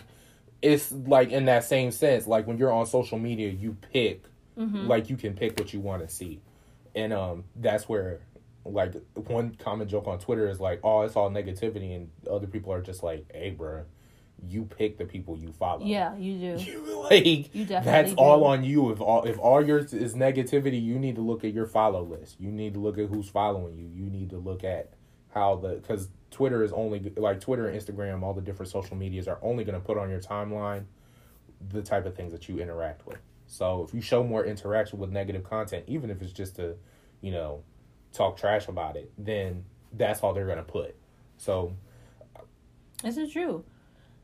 it's 0.62 0.92
like 0.92 1.30
in 1.30 1.46
that 1.46 1.66
same 1.66 1.92
sense. 1.92 2.26
Like 2.26 2.48
when 2.48 2.58
you're 2.58 2.72
on 2.72 2.88
social 2.88 3.20
media, 3.20 3.50
you 3.50 3.78
pick 3.94 4.24
Mm-hmm. 4.58 4.88
like 4.88 5.10
you 5.10 5.18
can 5.18 5.34
pick 5.34 5.60
what 5.60 5.72
you 5.74 5.80
want 5.80 6.08
to 6.08 6.14
see, 6.14 6.42
and 6.96 7.14
um 7.14 7.44
that's 7.56 7.88
where 7.88 8.22
like 8.66 8.94
one 9.14 9.56
common 9.56 9.88
joke 9.88 10.08
on 10.08 10.20
Twitter 10.20 10.50
is 10.50 10.60
like, 10.60 10.80
oh, 10.84 11.02
it's 11.04 11.16
all 11.16 11.30
negativity, 11.30 11.96
and 11.96 12.10
other 12.30 12.48
people 12.48 12.74
are 12.74 12.82
just 12.82 13.04
like, 13.04 13.26
hey, 13.34 13.52
bro." 13.52 13.86
you 14.46 14.66
pick 14.66 14.98
the 14.98 15.06
people 15.06 15.38
you 15.38 15.52
follow. 15.52 15.84
yeah, 15.84 16.16
you 16.16 16.56
do. 16.58 16.64
You, 16.72 17.04
like 17.04 17.56
You 17.56 17.66
that's 17.66 18.12
do. 18.12 18.18
all 18.18 18.44
on 18.44 18.64
you. 18.64 18.92
If 18.92 19.02
all 19.02 19.24
if 19.24 19.40
all 19.40 19.66
yours 19.66 19.94
is 19.94 20.14
negativity, 20.14 20.82
you 20.82 21.00
need 21.00 21.16
to 21.16 21.22
look 21.22 21.44
at 21.44 21.54
your 21.54 21.66
follow 21.66 22.04
list. 22.04 22.40
You 22.40 22.52
need 22.52 22.74
to 22.76 22.80
look 22.80 22.98
at 22.98 23.10
who's 23.10 23.30
following 23.30 23.76
you. 23.78 23.88
You 23.88 24.10
need 24.10 24.30
to 24.32 24.38
look 24.38 24.64
at 24.64 24.94
how 25.34 25.56
the 25.56 25.76
because 25.76 26.10
Twitter 26.30 26.64
is 26.64 26.72
only 26.72 27.12
like 27.18 27.40
Twitter 27.40 27.68
and 27.68 27.80
Instagram, 27.80 28.24
all 28.24 28.34
the 28.34 28.42
different 28.42 28.72
social 28.72 28.96
medias 28.96 29.28
are 29.28 29.40
only 29.42 29.64
going 29.64 29.80
to 29.80 29.86
put 29.86 29.98
on 29.98 30.10
your 30.10 30.20
timeline 30.20 30.86
the 31.70 31.82
type 31.82 32.06
of 32.06 32.16
things 32.16 32.32
that 32.32 32.48
you 32.48 32.60
interact 32.60 33.08
with. 33.08 33.18
So 33.48 33.86
if 33.88 33.94
you 33.94 34.02
show 34.02 34.24
more 34.24 34.46
interaction 34.46 35.00
with 35.00 35.10
negative 35.10 35.44
content, 35.44 35.86
even 35.88 36.10
if 36.10 36.22
it's 36.22 36.34
just 36.34 36.58
to, 36.58 36.76
you 37.22 37.32
know, 37.32 37.64
talk 38.14 38.38
trash 38.38 38.68
about 38.68 38.96
it, 38.96 39.12
then 39.18 39.64
that's 39.94 40.22
all 40.22 40.34
they're 40.34 40.46
to 40.58 40.64
put. 40.64 40.96
So 41.38 41.74
This 43.04 43.18
is 43.18 43.32
true. 43.32 43.64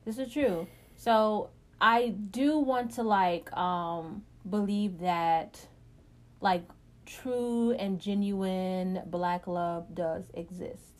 This 0.05 0.17
is 0.17 0.31
true. 0.31 0.67
So 0.97 1.49
I 1.79 2.09
do 2.09 2.59
want 2.59 2.91
to 2.95 3.03
like 3.03 3.51
um 3.53 4.23
believe 4.49 4.99
that 4.99 5.65
like 6.41 6.63
true 7.05 7.71
and 7.71 7.99
genuine 7.99 9.01
black 9.05 9.47
love 9.47 9.93
does 9.95 10.25
exist. 10.33 10.93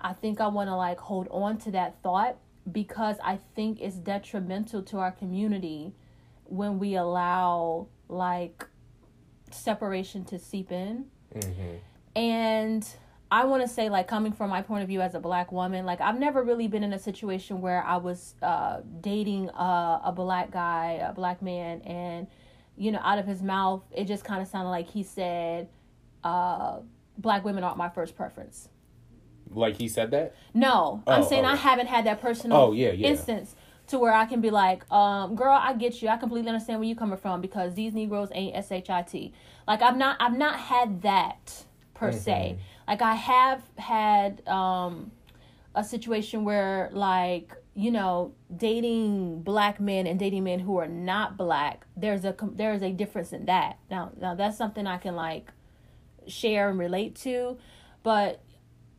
I 0.00 0.12
think 0.12 0.40
I 0.40 0.46
want 0.46 0.68
to 0.68 0.76
like 0.76 0.98
hold 0.98 1.28
on 1.30 1.58
to 1.58 1.72
that 1.72 2.02
thought 2.02 2.36
because 2.70 3.16
I 3.22 3.38
think 3.54 3.80
it's 3.80 3.96
detrimental 3.96 4.82
to 4.84 4.98
our 4.98 5.10
community 5.10 5.92
when 6.50 6.78
we 6.78 6.94
allow 6.96 7.86
like 8.08 8.66
separation 9.50 10.24
to 10.26 10.38
seep 10.38 10.70
in. 10.72 11.06
mhm. 11.34 11.78
And 12.16 12.86
I 13.30 13.44
want 13.44 13.62
to 13.62 13.68
say, 13.68 13.88
like, 13.88 14.08
coming 14.08 14.32
from 14.32 14.50
my 14.50 14.62
point 14.62 14.82
of 14.82 14.88
view 14.88 15.00
as 15.00 15.14
a 15.14 15.20
black 15.20 15.52
woman, 15.52 15.86
like, 15.86 16.00
I've 16.00 16.18
never 16.18 16.42
really 16.42 16.66
been 16.66 16.82
in 16.82 16.92
a 16.92 16.98
situation 16.98 17.60
where 17.60 17.84
I 17.84 17.96
was 17.98 18.34
uh, 18.42 18.80
dating 19.00 19.48
a, 19.50 20.00
a 20.06 20.12
black 20.14 20.50
guy, 20.50 20.98
a 21.08 21.12
black 21.12 21.40
man, 21.40 21.80
and, 21.82 22.26
you 22.76 22.90
know, 22.90 22.98
out 23.04 23.18
of 23.18 23.26
his 23.26 23.40
mouth, 23.42 23.84
it 23.92 24.06
just 24.06 24.24
kind 24.24 24.42
of 24.42 24.48
sounded 24.48 24.70
like 24.70 24.88
he 24.88 25.04
said, 25.04 25.68
uh, 26.24 26.80
black 27.16 27.44
women 27.44 27.62
aren't 27.62 27.76
my 27.78 27.88
first 27.88 28.16
preference. 28.16 28.68
like 29.52 29.76
he 29.76 29.86
said 29.86 30.10
that. 30.10 30.34
No, 30.52 31.02
I'm 31.06 31.22
Oh, 31.22 31.28
saying 31.28 31.44
I 31.44 31.54
haven't 31.56 31.86
had 31.86 32.06
that 32.06 32.20
personal 32.20 32.56
Oh, 32.58 32.72
yeah, 32.72 32.90
yeah. 32.90 33.08
instance 33.08 33.54
to 33.90 33.98
where 33.98 34.12
I 34.12 34.24
can 34.24 34.40
be 34.40 34.50
like, 34.50 34.90
um, 34.92 35.34
girl, 35.34 35.58
I 35.60 35.74
get 35.74 36.00
you. 36.00 36.08
I 36.08 36.16
completely 36.16 36.48
understand 36.48 36.80
where 36.80 36.88
you're 36.88 36.96
coming 36.96 37.18
from 37.18 37.40
because 37.40 37.74
these 37.74 37.92
Negroes 37.92 38.28
ain't 38.32 38.54
shit. 38.54 39.32
Like 39.66 39.82
I've 39.82 39.96
not, 39.96 40.16
I've 40.20 40.36
not 40.36 40.56
had 40.56 41.02
that 41.02 41.64
per 41.94 42.12
se. 42.12 42.56
Mm-hmm. 42.56 42.90
Like 42.90 43.02
I 43.02 43.14
have 43.14 43.62
had 43.76 44.46
um, 44.48 45.12
a 45.74 45.84
situation 45.84 46.44
where 46.44 46.90
like 46.92 47.54
you 47.74 47.90
know 47.90 48.34
dating 48.56 49.42
black 49.42 49.80
men 49.80 50.06
and 50.06 50.18
dating 50.18 50.44
men 50.44 50.60
who 50.60 50.78
are 50.78 50.88
not 50.88 51.36
black. 51.36 51.86
There's 51.96 52.24
a 52.24 52.34
there's 52.54 52.82
a 52.82 52.90
difference 52.90 53.32
in 53.32 53.46
that. 53.46 53.78
Now 53.90 54.12
now 54.20 54.34
that's 54.34 54.56
something 54.56 54.86
I 54.86 54.98
can 54.98 55.14
like 55.14 55.52
share 56.26 56.68
and 56.68 56.78
relate 56.78 57.14
to, 57.16 57.58
but 58.02 58.42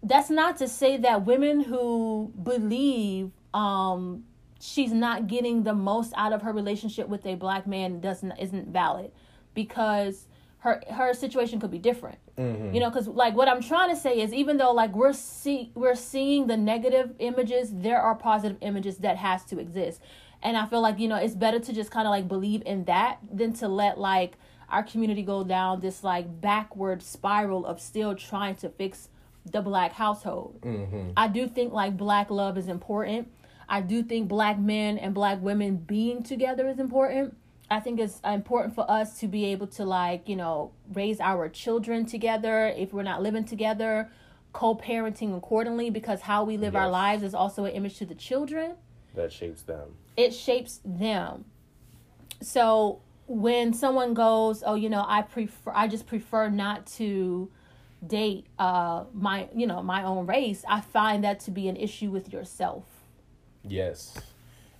that's 0.03 0.29
not 0.29 0.57
to 0.57 0.67
say 0.67 0.97
that 0.97 1.25
women 1.25 1.61
who 1.61 2.33
believe 2.41 3.31
um 3.53 4.23
she's 4.61 4.91
not 4.93 5.27
getting 5.27 5.63
the 5.63 5.73
most 5.73 6.13
out 6.15 6.31
of 6.33 6.41
her 6.43 6.53
relationship 6.53 7.07
with 7.09 7.25
a 7.25 7.35
black 7.35 7.65
man 7.67 7.99
doesn't 7.99 8.31
isn't 8.39 8.67
valid 8.69 9.11
because 9.53 10.27
her 10.59 10.81
her 10.91 11.13
situation 11.13 11.59
could 11.59 11.71
be 11.71 11.79
different 11.79 12.19
Mhm. 12.37 12.73
you 12.73 12.79
know 12.79 12.89
because 12.89 13.07
like 13.07 13.35
what 13.35 13.47
i'm 13.49 13.61
trying 13.61 13.89
to 13.89 13.95
say 13.95 14.19
is 14.21 14.31
even 14.33 14.57
though 14.57 14.71
like 14.71 14.95
we're 14.95 15.13
see 15.13 15.71
we're 15.75 15.95
seeing 15.95 16.47
the 16.47 16.55
negative 16.57 17.13
images 17.19 17.71
there 17.73 17.99
are 18.01 18.15
positive 18.15 18.57
images 18.61 18.97
that 18.99 19.17
has 19.17 19.43
to 19.45 19.59
exist 19.59 19.99
and 20.43 20.55
i 20.55 20.65
feel 20.67 20.81
like 20.81 20.99
you 20.99 21.07
know 21.07 21.15
it's 21.17 21.35
better 21.35 21.59
to 21.59 21.73
just 21.73 21.89
kind 21.91 22.07
of 22.07 22.11
like 22.11 22.27
believe 22.27 22.61
in 22.65 22.85
that 22.85 23.17
than 23.33 23.51
to 23.53 23.67
let 23.67 23.99
like 23.99 24.37
our 24.69 24.83
community 24.83 25.23
go 25.23 25.43
down 25.43 25.79
this 25.81 26.03
like 26.03 26.39
backward 26.39 27.01
spiral 27.01 27.65
of 27.65 27.81
still 27.81 28.15
trying 28.15 28.55
to 28.55 28.69
fix 28.69 29.09
the 29.51 29.61
black 29.61 29.93
household 29.93 30.61
Mhm. 30.61 31.13
I 31.17 31.27
do 31.27 31.47
think 31.47 31.73
like 31.73 31.97
black 31.97 32.29
love 32.29 32.57
is 32.59 32.67
important. 32.67 33.27
I 33.71 33.79
do 33.79 34.03
think 34.03 34.27
black 34.27 34.59
men 34.59 34.97
and 34.97 35.13
black 35.13 35.41
women 35.41 35.77
being 35.77 36.23
together 36.23 36.67
is 36.67 36.77
important. 36.77 37.37
I 37.69 37.79
think 37.79 38.01
it's 38.01 38.19
important 38.25 38.75
for 38.75 38.89
us 38.91 39.17
to 39.19 39.29
be 39.29 39.45
able 39.45 39.67
to 39.67 39.85
like, 39.85 40.27
you 40.27 40.35
know, 40.35 40.73
raise 40.93 41.21
our 41.21 41.47
children 41.47 42.05
together 42.05 42.67
if 42.67 42.91
we're 42.91 43.03
not 43.03 43.23
living 43.23 43.45
together, 43.45 44.09
co-parenting 44.51 45.37
accordingly 45.37 45.89
because 45.89 46.19
how 46.19 46.43
we 46.43 46.57
live 46.57 46.75
our 46.75 46.89
lives 46.89 47.23
is 47.23 47.33
also 47.33 47.63
an 47.63 47.71
image 47.71 47.97
to 47.99 48.05
the 48.05 48.13
children. 48.13 48.75
That 49.15 49.31
shapes 49.31 49.61
them. 49.61 49.95
It 50.17 50.33
shapes 50.33 50.81
them. 50.83 51.45
So 52.41 52.99
when 53.25 53.73
someone 53.73 54.13
goes, 54.13 54.63
"Oh, 54.65 54.75
you 54.75 54.89
know, 54.89 55.05
I 55.07 55.21
prefer 55.21 55.71
I 55.73 55.87
just 55.87 56.07
prefer 56.07 56.49
not 56.49 56.87
to 56.97 57.49
date 58.05 58.47
uh 58.59 59.05
my, 59.13 59.47
you 59.55 59.65
know, 59.65 59.81
my 59.81 60.03
own 60.03 60.25
race." 60.25 60.65
I 60.67 60.81
find 60.81 61.23
that 61.23 61.39
to 61.41 61.51
be 61.51 61.69
an 61.69 61.77
issue 61.77 62.11
with 62.11 62.33
yourself. 62.33 62.83
Yes. 63.67 64.17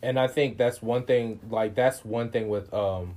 And 0.04 0.20
I 0.20 0.28
think 0.28 0.58
that's 0.58 0.82
one 0.82 1.04
thing 1.04 1.40
like 1.50 1.76
that's 1.76 2.04
one 2.04 2.30
thing 2.32 2.50
with 2.50 2.74
um 2.74 3.16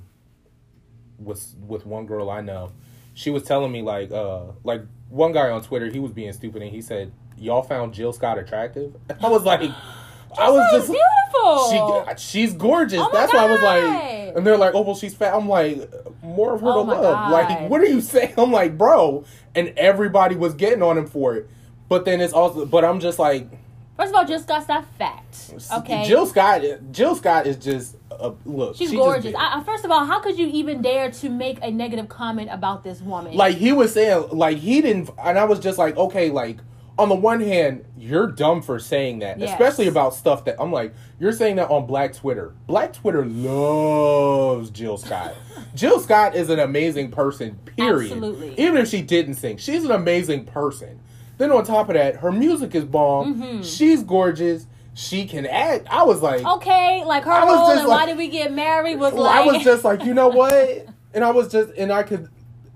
with 1.19 1.55
with 1.67 1.87
one 1.87 2.07
girl 2.07 2.31
I 2.31 2.41
know. 2.41 2.73
She 3.15 3.31
was 3.31 3.43
telling 3.45 3.73
me 3.73 3.83
like 3.83 4.11
uh 4.11 4.43
like 4.65 4.83
one 5.09 5.33
guy 5.33 5.51
on 5.51 5.63
Twitter, 5.63 5.87
he 5.91 5.99
was 6.01 6.13
being 6.13 6.33
stupid 6.33 6.63
and 6.63 6.71
he 6.71 6.83
said, 6.83 7.13
Y'all 7.39 7.63
found 7.63 7.95
Jill 7.95 8.13
Scott 8.13 8.39
attractive? 8.39 8.95
I 9.23 9.29
was 9.29 9.45
like 9.45 9.63
I 10.37 10.51
was 10.51 10.69
just 10.73 10.89
beautiful. 10.91 12.17
she 12.17 12.23
she's 12.23 12.55
gorgeous. 12.55 13.01
Oh 13.01 13.09
That's 13.13 13.33
why 13.33 13.45
I 13.47 13.51
was 13.51 13.63
like 13.63 14.37
and 14.37 14.47
they're 14.47 14.59
like, 14.59 14.75
Oh 14.75 14.83
well 14.83 14.97
she's 14.97 15.15
fat. 15.15 15.33
I'm 15.35 15.49
like 15.49 15.91
more 16.23 16.55
of 16.55 16.61
her 16.61 16.69
Oh 16.69 16.85
to 16.85 16.91
love. 16.91 17.03
God. 17.03 17.33
Like 17.33 17.71
what 17.71 17.81
are 17.81 17.87
you 17.87 18.01
saying? 18.03 18.35
I'm 18.37 18.53
like, 18.53 18.77
bro 18.77 19.25
and 19.55 19.69
everybody 19.79 20.35
was 20.37 20.53
getting 20.55 20.83
on 20.83 20.99
him 20.99 21.07
for 21.07 21.37
it. 21.37 21.49
But 21.89 22.05
then 22.05 22.21
it's 22.21 22.33
also 22.35 22.67
but 22.67 22.85
I'm 22.85 23.01
just 23.01 23.19
like 23.19 23.49
First 23.97 24.11
of 24.11 24.17
all, 24.17 24.25
Jill 24.27 24.41
Scott's 24.41 24.67
not 24.69 24.85
fat. 24.99 25.25
Okay. 25.79 26.05
Jill 26.07 26.27
Scott. 26.27 26.63
Jill 26.91 27.15
Scott 27.15 27.47
is 27.47 27.57
just 27.57 27.97
a 28.11 28.33
look. 28.45 28.75
She's 28.77 28.91
she 28.91 28.97
gorgeous. 28.97 29.35
I- 29.39 29.63
first 29.65 29.85
of 29.85 29.91
all, 29.91 30.05
how 30.05 30.21
could 30.21 30.37
you 30.39 30.49
even 30.49 30.83
dare 30.83 31.11
to 31.13 31.29
make 31.29 31.59
a 31.63 31.71
negative 31.71 32.09
comment 32.09 32.49
about 32.51 32.83
this 32.83 33.01
woman? 33.01 33.35
like 33.37 33.57
he 33.57 33.73
was 33.73 33.93
saying, 33.95 34.29
like 34.33 34.59
he 34.59 34.81
didn't, 34.81 35.11
and 35.23 35.39
I 35.39 35.45
was 35.45 35.61
just 35.61 35.79
like, 35.79 35.97
okay, 35.97 36.31
like 36.31 36.59
on 36.99 37.09
the 37.09 37.15
one 37.15 37.41
hand, 37.41 37.85
you're 37.97 38.29
dumb 38.29 38.63
for 38.63 38.79
saying 38.79 39.19
that, 39.21 39.39
Yes. 39.39 39.51
especially 39.53 39.89
about 39.89 40.15
stuff 40.15 40.45
that 40.45 40.57
I'm 40.61 40.71
like, 40.73 40.95
you're 41.19 41.33
saying 41.33 41.57
that 41.57 41.69
on 41.71 41.87
Black 41.87 42.15
Twitter. 42.15 42.53
Black 42.67 42.93
Twitter 42.93 43.25
loves 43.25 44.71
Jill 44.71 44.97
Scott. 44.97 45.35
Jill 45.75 45.99
Scott 46.01 46.35
is 46.37 46.51
an 46.51 46.61
amazing 46.61 47.11
person. 47.11 47.59
Period. 47.77 48.13
Absolutely. 48.13 48.55
Even 48.61 48.77
if 48.79 48.89
she 48.89 49.03
didn't 49.03 49.35
sing, 49.35 49.57
she's 49.57 49.85
an 49.85 49.91
amazing 49.91 50.45
person. 50.45 51.01
Then 51.39 51.51
on 51.53 51.65
top 51.65 51.89
of 51.89 51.95
that, 51.95 52.17
her 52.17 52.31
music 52.33 52.75
is 52.75 52.85
bomb. 52.85 53.35
Mm-hmm. 53.35 53.63
She's 53.63 54.03
gorgeous. 54.03 54.67
She 54.95 55.27
can 55.27 55.45
act. 55.47 55.89
I 55.91 56.05
was 56.05 56.23
like, 56.23 56.45
okay, 56.45 57.03
like 57.05 57.25
her 57.25 57.33
I 57.33 57.45
was 57.45 57.57
role 57.57 57.67
just 57.69 57.81
and 57.81 57.89
like- 57.89 58.01
why 58.01 58.07
did 58.07 58.17
we 58.17 58.29
get 58.29 58.53
married 58.53 58.99
was 59.01 59.13
Well, 59.13 59.25
like 59.25 59.37
I 59.37 59.53
was 59.53 59.65
just 59.65 59.83
like, 59.85 60.05
you 60.05 60.15
know 60.15 60.29
what? 60.29 60.87
And 61.15 61.23
I 61.23 61.31
was 61.31 61.47
just, 61.53 61.71
and 61.79 61.93
I 61.93 62.03
could, 62.03 62.29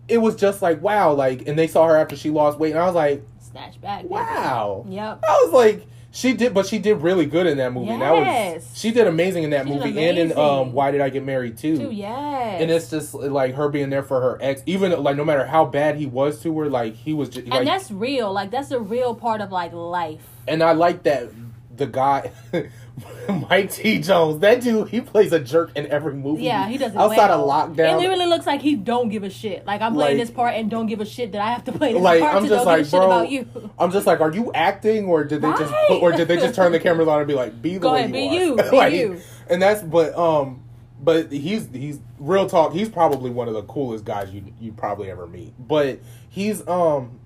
it 0.07 0.19
was 0.19 0.37
just 0.37 0.63
like, 0.63 0.81
wow, 0.81 1.13
like, 1.13 1.49
and 1.49 1.59
they 1.59 1.67
saw 1.67 1.89
her 1.89 1.97
after 1.97 2.15
she 2.15 2.31
lost 2.31 2.57
weight, 2.57 2.71
and 2.71 2.79
I 2.79 2.87
was 2.87 2.95
like, 2.95 3.21
snatch 3.41 3.81
back. 3.81 4.03
baby. 4.03 4.15
wow. 4.15 4.85
Yep. 4.89 5.25
I 5.29 5.43
was 5.45 5.53
like, 5.53 5.85
she 6.11 6.33
did, 6.33 6.55
but 6.55 6.67
she 6.67 6.79
did 6.79 7.03
really 7.03 7.27
good 7.27 7.47
in 7.47 7.59
that 7.59 7.73
movie. 7.73 7.97
That 7.97 8.13
was, 8.13 8.25
Yes. 8.27 8.79
she 8.79 8.91
did 8.91 9.07
amazing 9.07 9.45
in 9.45 9.51
that 9.51 9.67
She 9.67 9.75
movie, 9.75 9.99
and 10.05 10.19
in 10.19 10.37
um. 10.39 10.73
Why 10.73 10.91
Did 10.91 11.01
I 11.03 11.11
Get 11.11 11.25
Married 11.25 11.59
Too? 11.59 11.77
Too, 11.77 11.91
yes. 11.91 12.63
And 12.63 12.71
it's 12.71 12.91
just 12.91 13.15
like 13.15 13.55
her 13.55 13.69
being 13.69 13.91
there 13.91 14.03
for 14.03 14.21
her 14.21 14.39
ex, 14.41 14.63
even 14.67 14.91
like 15.03 15.17
no 15.17 15.25
matter 15.25 15.47
how 15.47 15.65
bad 15.67 15.97
he 15.97 16.07
was 16.07 16.41
to 16.43 16.59
her, 16.61 16.69
like 16.71 16.95
he 16.95 17.13
was 17.13 17.29
just 17.29 17.47
like, 17.47 17.61
and 17.61 17.69
that's 17.69 17.91
real. 17.91 18.33
Like 18.33 18.51
that's 18.51 18.71
a 18.71 18.81
real 18.81 19.15
part 19.15 19.41
of 19.41 19.53
like 19.53 19.73
life. 19.73 20.23
and 20.47 20.63
I 20.63 20.73
like 20.73 21.03
that 21.05 21.29
the 21.77 21.87
guy. 21.87 22.33
Mike 23.49 23.71
T. 23.73 23.99
Jones, 24.01 24.41
that 24.41 24.61
dude, 24.63 24.89
he 24.89 25.01
plays 25.01 25.33
a 25.33 25.41
jerk 25.41 25.71
in 25.77 25.87
every 25.87 26.15
movie. 26.15 26.45
Yeah, 26.45 26.67
he 26.69 26.79
does 26.79 26.95
outside 26.97 27.29
well. 27.31 27.51
of 27.51 27.71
lockdown. 27.71 27.95
It 27.95 27.97
literally 27.99 28.27
looks 28.27 28.47
like 28.47 28.61
he 28.63 28.75
don't 28.77 29.09
give 29.09 29.23
a 29.23 29.31
shit. 29.31 29.67
Like 29.67 29.81
I'm 29.81 29.95
playing 29.95 30.19
Like- 30.19 30.27
this 30.27 30.35
part 30.35 30.55
and 30.55 30.71
don't 30.71 30.87
give 30.87 31.01
a 31.01 31.05
shit 31.07 31.33
that 31.33 31.41
I 31.41 31.51
have 31.51 31.65
to 31.65 31.73
play 31.73 31.93
this 31.93 32.03
like 32.03 32.21
part 32.21 32.35
I'm 32.37 32.43
to 32.45 32.49
just 32.49 32.65
don't 32.65 32.67
like, 32.67 32.79
give 32.79 32.87
a 32.87 32.91
shit 32.91 32.99
bro. 32.99 33.07
about 33.07 33.31
you. 33.31 33.71
I'm 33.79 33.91
just 33.93 34.07
like, 34.07 34.21
are 34.21 34.33
you 34.33 34.53
acting 34.55 35.07
or 35.07 35.25
did 35.25 35.43
they 35.43 35.51
just 35.51 35.73
Right. 35.73 35.85
put, 35.89 36.03
or 36.03 36.13
did 36.13 36.29
they 36.29 36.37
just 36.37 36.55
turn 36.55 36.73
the 36.73 36.81
cameras 36.81 37.09
on 37.09 37.19
and 37.19 37.29
be 37.29 37.35
like, 37.35 37.61
be 37.61 37.75
the 37.75 37.79
Go 37.81 37.93
way 37.93 38.01
ahead, 38.01 38.13
be 38.13 38.21
you, 38.21 38.31
you, 38.41 38.57
be 38.71 38.77
Like, 38.77 38.93
you. 38.95 39.21
And 39.49 39.61
that's 39.63 39.83
but 39.83 40.15
um, 40.17 40.63
but 41.01 41.31
he's 41.33 41.69
he's 41.73 42.01
real 42.19 42.49
talk. 42.49 42.73
He's 42.73 42.89
probably 42.89 43.31
one 43.31 43.49
of 43.49 43.55
the 43.55 43.63
coolest 43.63 44.05
guys 44.05 44.31
you 44.31 44.43
you 44.61 44.73
probably 44.73 45.11
ever 45.11 45.27
meet. 45.27 45.55
But 45.59 46.01
he's 46.29 46.67
um, 46.69 47.19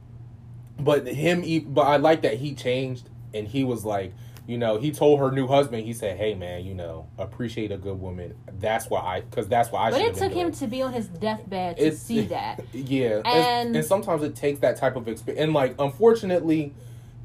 but 0.79 1.07
him. 1.07 1.43
But 1.73 1.83
I 1.83 1.97
like 1.97 2.23
that 2.23 2.35
he 2.39 2.55
changed 2.55 3.09
and 3.35 3.47
he 3.49 3.65
was 3.65 3.85
like. 3.85 4.13
You 4.47 4.59
know, 4.59 4.77
he 4.79 4.91
told 4.91 5.21
her 5.21 5.31
new 5.31 5.47
husband. 5.47 5.85
He 5.85 5.93
said, 5.93 6.17
"Hey, 6.17 6.35
man, 6.35 6.65
you 6.65 6.75
know, 6.75 7.07
appreciate 7.17 7.71
a 7.71 7.77
good 7.77 8.01
woman. 8.01 8.35
That's 8.59 8.91
why 8.91 9.01
I, 9.01 9.21
because 9.21 9.47
that's 9.49 9.71
why 9.71 9.87
I." 9.87 9.91
But 9.93 10.01
it 10.01 10.15
took 10.15 10.33
him 10.33 10.51
to 10.53 10.67
be 10.67 10.83
on 10.83 10.93
his 10.93 11.07
deathbed 11.07 11.77
to 11.77 11.83
It's- 11.83 12.01
see 12.03 12.23
that. 12.27 12.61
Yeah, 12.73 13.23
and, 13.25 13.27
And- 13.27 13.77
and 13.77 13.85
sometimes 13.85 14.23
it 14.25 14.35
takes 14.35 14.59
that 14.61 14.77
type 14.77 14.97
of 14.97 15.07
experience. 15.07 15.43
And 15.45 15.53
like, 15.53 15.77
unfortunately, 15.79 16.75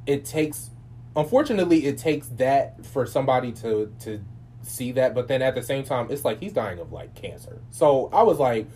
it 0.05 0.25
takes. 0.25 0.69
Unfortunately, 1.15 1.85
it 1.87 1.97
takes 1.97 2.27
that 2.37 2.85
for 2.85 3.07
somebody 3.07 3.51
to 3.53 3.91
to 4.01 4.23
see 4.61 4.91
that. 4.91 5.15
But 5.15 5.27
then 5.27 5.41
at 5.41 5.55
the 5.55 5.63
same 5.63 5.83
time, 5.83 6.07
it's 6.11 6.23
like 6.23 6.39
he's 6.39 6.53
dying 6.53 6.77
of 6.77 6.91
like 6.91 7.15
cancer. 7.15 7.61
So 7.71 8.09
I 8.13 8.21
was 8.21 8.37
like, 8.37 8.67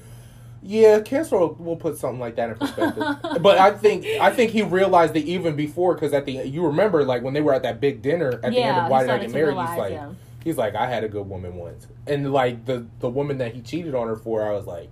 yeah, 0.63 1.00
cancer 1.00 1.38
will, 1.38 1.56
will 1.56 1.75
put 1.75 1.98
something 1.98 2.20
like 2.20 2.36
that 2.36 2.50
in 2.51 2.56
perspective. 2.56 3.03
but 3.41 3.58
I 3.58 3.72
think 3.72 4.06
I 4.06 4.32
think 4.32 4.51
he 4.51 4.62
realized 4.62 5.15
it 5.15 5.25
even 5.25 5.56
before 5.56 5.96
because 5.96 6.13
at 6.13 6.25
the 6.25 6.34
you 6.34 6.65
remember 6.65 7.03
like 7.03 7.24
when 7.24 7.34
they 7.34 7.41
were 7.41 7.53
at 7.53 7.63
that 7.63 7.80
big 7.82 8.01
dinner 8.01 8.39
at 8.44 8.51
the 8.51 8.60
end 8.60 8.77
of 8.77 8.89
Why 8.89 9.01
Did 9.01 9.10
I 9.10 9.18
Get 9.20 9.32
Married? 9.32 9.58
He's 9.58 9.77
like. 9.77 9.91
yeah. 9.94 10.13
He's 10.44 10.58
like, 10.58 10.74
I 10.74 10.88
had 10.88 11.03
a 11.03 11.08
good 11.08 11.30
woman 11.30 11.53
once, 11.56 11.86
and 12.08 12.34
like 12.34 12.65
the 12.65 12.88
the 13.00 13.08
woman 13.08 13.38
that 13.38 13.53
he 13.53 13.62
cheated 13.62 13.94
on 13.94 14.08
her 14.08 14.15
for, 14.15 14.41
I 14.41 14.53
was 14.53 14.65
like, 14.65 14.89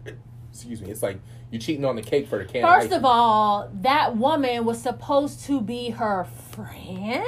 excuse 0.51 0.79
me, 0.79 0.91
it's 0.91 1.01
like 1.01 1.19
you're 1.51 1.59
cheating 1.59 1.85
on 1.85 1.95
the 1.95 2.03
cake 2.03 2.27
for 2.27 2.37
the 2.37 2.45
can. 2.45 2.61
First 2.61 2.91
of 2.91 3.03
all, 3.03 3.69
that 3.81 4.15
woman 4.15 4.65
was 4.65 4.79
supposed 4.79 5.43
to 5.45 5.59
be 5.59 5.89
her 5.89 6.25
friend. 6.51 7.23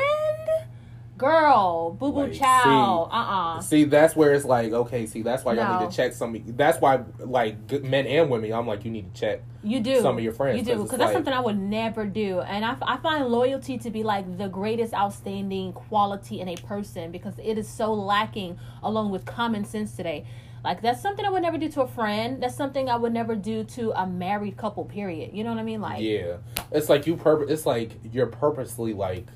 Girl, 1.21 1.91
boo 1.91 2.11
boo 2.11 2.21
Like, 2.23 2.33
chow. 2.33 3.07
Uh 3.11 3.15
uh 3.57 3.61
see, 3.61 3.83
that's 3.83 4.15
where 4.15 4.33
it's 4.33 4.43
like, 4.43 4.71
okay, 4.73 5.05
see, 5.05 5.21
that's 5.21 5.45
why 5.45 5.53
y'all 5.53 5.73
No. 5.73 5.79
need 5.81 5.91
to 5.91 5.95
check 5.95 6.13
some. 6.13 6.35
That's 6.57 6.81
why, 6.81 7.01
like, 7.19 7.83
men 7.83 8.07
and 8.07 8.29
women, 8.31 8.51
I'm 8.51 8.65
like, 8.65 8.83
you 8.83 8.89
need 8.89 9.13
to 9.13 9.21
check. 9.21 9.41
You 9.63 9.79
do. 9.81 10.01
some 10.01 10.17
of 10.17 10.23
your 10.23 10.33
friends, 10.33 10.57
You 10.57 10.65
do. 10.65 10.81
Because 10.81 10.97
that's 10.97 11.01
like- 11.09 11.13
something 11.13 11.33
I 11.33 11.39
would 11.39 11.59
never 11.59 12.05
do. 12.07 12.39
And 12.39 12.65
I, 12.65 12.75
I 12.81 12.97
find 12.97 13.27
loyalty 13.27 13.77
to 13.77 13.91
be 13.91 14.01
like 14.01 14.39
the 14.39 14.47
greatest 14.47 14.95
outstanding 14.95 15.73
quality 15.73 16.41
in 16.41 16.47
a 16.47 16.55
person 16.55 17.11
because 17.11 17.35
it 17.37 17.57
is 17.59 17.67
so 17.69 17.93
lacking 17.93 18.57
along 18.81 19.11
with 19.11 19.23
common 19.25 19.63
sense 19.63 19.95
today. 19.95 20.25
Like, 20.63 20.81
that's 20.81 21.01
something 21.01 21.23
I 21.25 21.29
would 21.29 21.43
never 21.43 21.59
do 21.59 21.69
to 21.69 21.81
a 21.81 21.87
friend. 21.87 22.41
That's 22.41 22.55
something 22.55 22.89
I 22.89 22.95
would 22.95 23.13
never 23.13 23.35
do 23.35 23.63
to 23.63 23.91
a 23.99 24.07
married 24.07 24.57
couple, 24.57 24.85
period. 24.85 25.31
You 25.33 25.43
know 25.43 25.51
what 25.51 25.59
I 25.59 25.63
mean? 25.63 25.81
Like, 25.81 26.01
Yeah, 26.01 26.37
it's 26.71 26.89
like 26.89 27.05
you 27.05 27.15
purpose. 27.15 27.51
It's 27.51 27.65
like 27.67 27.91
you're 28.11 28.27
purposely 28.27 28.93
like, 28.93 29.27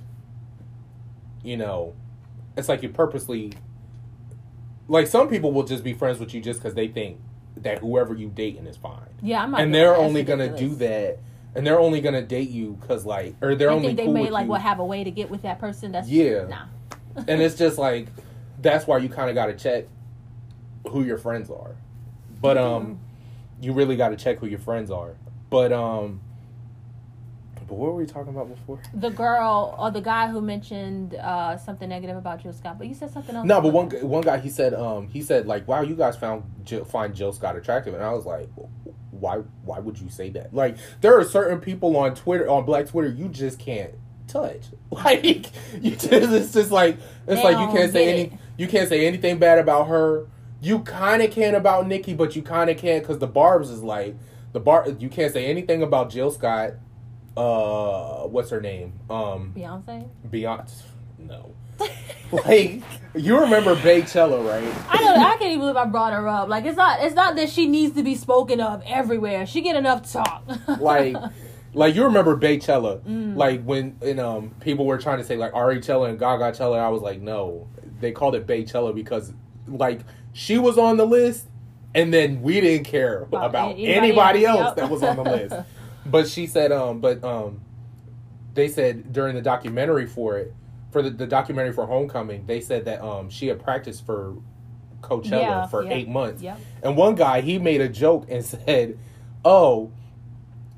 you 1.45 1.57
know, 1.57 1.93
it's 2.57 2.67
like 2.69 2.83
you 2.83 2.89
purposely. 2.89 3.53
Like 4.87 5.07
some 5.07 5.29
people 5.29 5.51
will 5.51 5.63
just 5.63 5.83
be 5.83 5.93
friends 5.93 6.19
with 6.19 6.33
you 6.33 6.41
just 6.41 6.59
because 6.59 6.75
they 6.75 6.87
think 6.87 7.19
that 7.57 7.79
whoever 7.79 8.13
you 8.13 8.29
dating 8.29 8.67
is 8.67 8.77
fine. 8.77 8.99
yeah, 9.21 9.41
I'm 9.43 9.51
not 9.51 9.61
and 9.61 9.73
they're. 9.73 9.95
Only 9.95 10.23
gonna 10.23 10.55
do 10.55 10.75
that, 10.75 11.19
and 11.55 11.65
they're 11.65 11.79
only 11.79 12.01
gonna 12.01 12.21
date 12.21 12.49
you 12.49 12.77
because 12.79 13.05
like, 13.05 13.35
or 13.41 13.55
they're 13.55 13.69
They 13.69 13.73
only 13.73 13.87
think 13.87 13.97
they 13.97 14.05
cool 14.05 14.13
may 14.13 14.29
like 14.29 14.45
you. 14.45 14.49
what 14.51 14.61
have 14.61 14.79
a 14.79 14.85
way 14.85 15.03
to 15.03 15.11
get 15.11 15.29
with 15.29 15.41
that 15.43 15.59
person. 15.59 15.91
That's 15.91 16.07
Yeah. 16.07 16.45
nah. 16.47 16.65
and 17.27 17.41
it's 17.41 17.55
just 17.65 17.77
like 17.77 18.07
that's 18.61 18.85
why 18.87 18.97
you 18.97 19.09
kind 19.09 19.29
of 19.29 19.35
got 19.35 19.47
to 19.47 19.53
check 19.55 19.85
who 20.89 21.03
your 21.03 21.17
friends 21.17 21.49
are, 21.49 21.75
but 22.41 22.57
um, 22.57 22.99
you 23.61 23.73
really 23.73 23.95
got 23.95 24.09
to 24.09 24.15
check 24.17 24.37
who 24.39 24.47
your 24.47 24.59
friends 24.59 24.91
are. 24.91 25.15
But 25.49 25.71
um, 25.73 26.21
but 27.67 27.75
what 27.75 27.87
were 27.91 27.95
we 27.95 28.05
talking 28.05 28.33
about 28.33 28.49
before? 28.49 28.79
the 28.93 29.09
girl 29.09 29.75
or 29.79 29.91
the 29.91 30.01
guy 30.01 30.27
who 30.27 30.41
mentioned 30.41 31.15
uh, 31.15 31.57
something 31.57 31.89
negative 31.89 32.15
about 32.17 32.41
Jill 32.43 32.53
Scott, 32.53 32.77
but 32.77 32.87
you 32.87 32.93
said 32.93 33.11
something 33.11 33.35
else. 33.35 33.45
No, 33.45 33.61
but 33.61 33.73
one 33.73 33.89
one 34.07 34.21
guy 34.21 34.37
he 34.39 34.49
said 34.49 34.73
um 34.73 35.07
he 35.07 35.21
said 35.21 35.47
like 35.47 35.67
wow 35.67 35.81
you 35.81 35.95
guys 35.95 36.15
found 36.17 36.43
Jill, 36.63 36.85
find 36.85 37.15
Jill 37.15 37.33
Scott 37.33 37.55
attractive 37.55 37.93
and 37.93 38.03
I 38.03 38.11
was 38.13 38.25
like 38.25 38.49
why 39.11 39.37
why 39.63 39.79
would 39.79 39.97
you 39.97 40.09
say 40.09 40.29
that 40.31 40.53
like 40.53 40.75
there 41.01 41.17
are 41.17 41.23
certain 41.23 41.59
people 41.59 41.95
on 41.97 42.13
Twitter 42.15 42.49
on 42.49 42.65
Black 42.65 42.87
Twitter 42.87 43.07
you 43.09 43.29
just 43.29 43.59
can't 43.59 43.91
touch 44.27 44.63
like 44.91 45.45
you 45.81 45.91
just 45.91 46.11
it's 46.13 46.51
just 46.53 46.71
like 46.71 46.97
it's 47.27 47.41
They 47.41 47.43
like 47.43 47.57
you 47.57 47.73
can't 47.77 47.91
say 47.93 48.09
any 48.11 48.21
it. 48.23 48.33
you 48.57 48.67
can't 48.67 48.89
say 48.89 49.05
anything 49.07 49.37
bad 49.39 49.57
about 49.59 49.87
her 49.87 50.27
you 50.61 50.79
kind 50.79 51.21
of 51.21 51.31
can 51.31 51.55
about 51.55 51.87
Nicki 51.87 52.13
but 52.13 52.35
you 52.35 52.41
kind 52.41 52.69
of 52.69 52.77
can't 52.77 53.03
because 53.03 53.19
the 53.19 53.27
Barb's 53.27 53.69
is 53.69 53.83
like 53.83 54.15
the 54.51 54.59
bar 54.59 54.87
you 54.99 55.09
can't 55.09 55.31
say 55.33 55.45
anything 55.45 55.81
about 55.83 56.09
Jill 56.09 56.31
Scott 56.31 56.73
uh 57.37 58.23
what's 58.27 58.49
her 58.49 58.61
name 58.61 58.93
um 59.09 59.53
Beyonce. 59.55 60.07
Beyonce 60.29 60.83
no 61.17 61.53
like 62.31 62.81
you 63.15 63.39
remember 63.39 63.75
Beychella, 63.75 64.45
right? 64.47 64.75
I 64.89 64.97
don't. 64.97 65.19
I 65.19 65.31
can't 65.31 65.43
even 65.43 65.59
believe 65.59 65.77
I 65.77 65.85
brought 65.85 66.13
her 66.13 66.27
up. 66.27 66.49
Like 66.49 66.65
it's 66.65 66.77
not. 66.77 67.01
It's 67.01 67.15
not 67.15 67.35
that 67.35 67.49
she 67.49 67.67
needs 67.67 67.95
to 67.95 68.03
be 68.03 68.15
spoken 68.15 68.59
of 68.59 68.83
everywhere. 68.85 69.45
She 69.45 69.61
get 69.61 69.75
enough 69.75 70.11
talk. 70.11 70.43
Like, 70.79 71.15
like 71.73 71.95
you 71.95 72.03
remember 72.03 72.35
Beychella? 72.35 73.01
Mm. 73.01 73.35
Like 73.35 73.63
when 73.63 73.97
and 74.01 74.19
um 74.19 74.55
people 74.59 74.85
were 74.85 74.97
trying 74.97 75.17
to 75.19 75.23
say 75.23 75.37
like 75.37 75.53
Ari 75.53 75.81
Chella 75.81 76.09
and 76.09 76.19
Gaga 76.19 76.57
Chella, 76.57 76.79
I 76.79 76.89
was 76.89 77.01
like, 77.01 77.21
no, 77.21 77.67
they 77.99 78.11
called 78.11 78.35
it 78.35 78.45
Beychella 78.47 78.93
because 78.93 79.33
like 79.67 80.01
she 80.33 80.57
was 80.57 80.77
on 80.77 80.97
the 80.97 81.05
list, 81.05 81.47
and 81.93 82.13
then 82.13 82.41
we 82.41 82.59
didn't 82.61 82.85
care 82.85 83.21
About 83.23 83.49
about 83.49 83.71
anybody 83.71 83.87
anybody 83.87 84.45
else, 84.45 84.67
yep. 84.67 84.75
that 84.75 84.89
was 84.89 85.03
on 85.03 85.15
the 85.17 85.23
list. 85.23 85.55
But 86.05 86.27
she 86.27 86.47
said, 86.47 86.71
um, 86.71 86.99
but 87.01 87.23
um, 87.23 87.61
they 88.53 88.67
said 88.67 89.11
during 89.11 89.35
the 89.35 89.41
documentary 89.41 90.05
for 90.05 90.37
it, 90.37 90.53
for 90.91 91.01
the, 91.01 91.09
the 91.09 91.27
documentary 91.27 91.73
for 91.73 91.85
Homecoming, 91.85 92.45
they 92.45 92.61
said 92.61 92.85
that 92.85 93.01
um 93.01 93.29
she 93.29 93.47
had 93.47 93.61
practiced 93.61 94.05
for 94.05 94.35
Coachella 95.01 95.41
Yeah, 95.41 95.67
for 95.67 95.83
yeah. 95.83 95.93
eight 95.93 96.07
months. 96.07 96.41
Yep. 96.41 96.59
And 96.83 96.95
one 96.97 97.15
guy, 97.15 97.41
he 97.41 97.57
made 97.59 97.81
a 97.81 97.89
joke 97.89 98.27
and 98.29 98.43
said, 98.45 98.97
"Oh, 99.43 99.91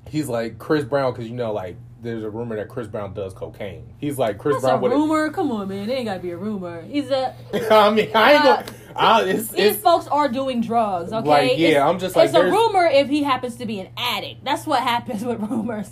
he's 0.10 0.28
like 0.30 0.58
Chris 0.60 0.84
Brown 0.86 1.12
because 1.14 1.28
you 1.30 1.36
know, 1.36 1.52
like 1.54 1.76
there's 2.02 2.24
a 2.24 2.30
rumor 2.30 2.56
that 2.56 2.70
Chris 2.70 2.88
Brown 2.88 3.14
does 3.14 3.34
cocaine. 3.34 3.94
He's 3.98 4.18
like 4.18 4.38
Chris 4.38 4.56
That's 4.62 4.80
Brown 4.80 4.84
a 4.92 4.96
rumor. 4.96 5.30
Come 5.32 5.52
on, 5.52 5.68
man. 5.68 5.90
It 5.90 5.94
ain't 5.94 6.06
gotta 6.06 6.20
be 6.20 6.32
a 6.32 6.38
rumor. 6.38 6.82
He's 6.84 7.10
a. 7.12 7.36
I 7.72 7.90
mean, 7.92 8.10
I 8.16 8.34
ain't 8.34 8.42
Uh, 8.46 8.62
gonna. 8.62 8.66
I, 8.98 9.24
it's, 9.26 9.50
These 9.50 9.74
it's 9.74 9.82
folks 9.82 10.08
are 10.08 10.28
doing 10.28 10.62
drugs. 10.62 11.14
Okay. 11.14 11.28
Like, 11.28 11.58
yeah, 11.58 11.68
It's- 11.68 11.84
I'm 11.84 12.00
just 12.00 12.16
like, 12.16 12.26
It's 12.30 12.36
a 12.36 12.44
rumor 12.44 12.86
if 12.86 13.08
he 13.10 13.24
happens 13.24 13.56
to 13.58 13.66
be 13.66 13.80
an 13.80 13.90
addict. 13.98 14.44
That's 14.44 14.66
what 14.66 14.82
happens 14.82 15.24
with 15.26 15.40
rumors. 15.40 15.90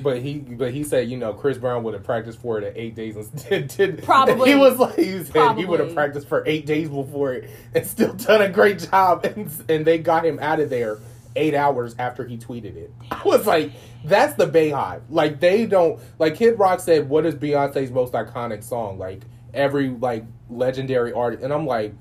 But 0.00 0.18
he, 0.22 0.38
but 0.38 0.72
he 0.72 0.84
said, 0.84 1.08
you 1.08 1.16
know, 1.16 1.32
Chris 1.32 1.58
Brown 1.58 1.82
would 1.84 1.94
have 1.94 2.04
practiced 2.04 2.40
for 2.40 2.58
it 2.58 2.64
at 2.64 2.76
eight 2.76 2.94
days 2.94 3.16
and 3.16 3.48
did, 3.48 3.68
did 3.76 4.02
Probably. 4.02 4.50
He 4.50 4.54
was 4.56 4.78
like, 4.78 4.96
he 4.96 5.24
said 5.24 5.54
he 5.56 5.64
would 5.64 5.80
have 5.80 5.94
practiced 5.94 6.28
for 6.28 6.42
eight 6.46 6.66
days 6.66 6.88
before 6.88 7.34
it 7.34 7.50
and 7.74 7.86
still 7.86 8.12
done 8.14 8.42
a 8.42 8.48
great 8.48 8.78
job, 8.78 9.24
and 9.24 9.50
and 9.68 9.84
they 9.84 9.98
got 9.98 10.24
him 10.24 10.38
out 10.40 10.60
of 10.60 10.70
there 10.70 10.98
eight 11.36 11.54
hours 11.54 11.94
after 11.98 12.24
he 12.24 12.36
tweeted 12.36 12.76
it. 12.76 12.92
I 13.10 13.22
was 13.24 13.46
like, 13.46 13.72
that's 14.04 14.34
the 14.34 14.46
BeyHive. 14.46 15.02
Like 15.08 15.40
they 15.40 15.66
don't 15.66 16.00
like 16.18 16.36
Kid 16.36 16.58
Rock 16.58 16.80
said, 16.80 17.08
what 17.08 17.24
is 17.26 17.34
Beyonce's 17.34 17.90
most 17.90 18.12
iconic 18.12 18.64
song? 18.64 18.98
Like 18.98 19.22
every 19.54 19.88
like 19.90 20.24
legendary 20.50 21.12
artist, 21.12 21.42
and 21.42 21.52
I'm 21.52 21.66
like, 21.66 21.94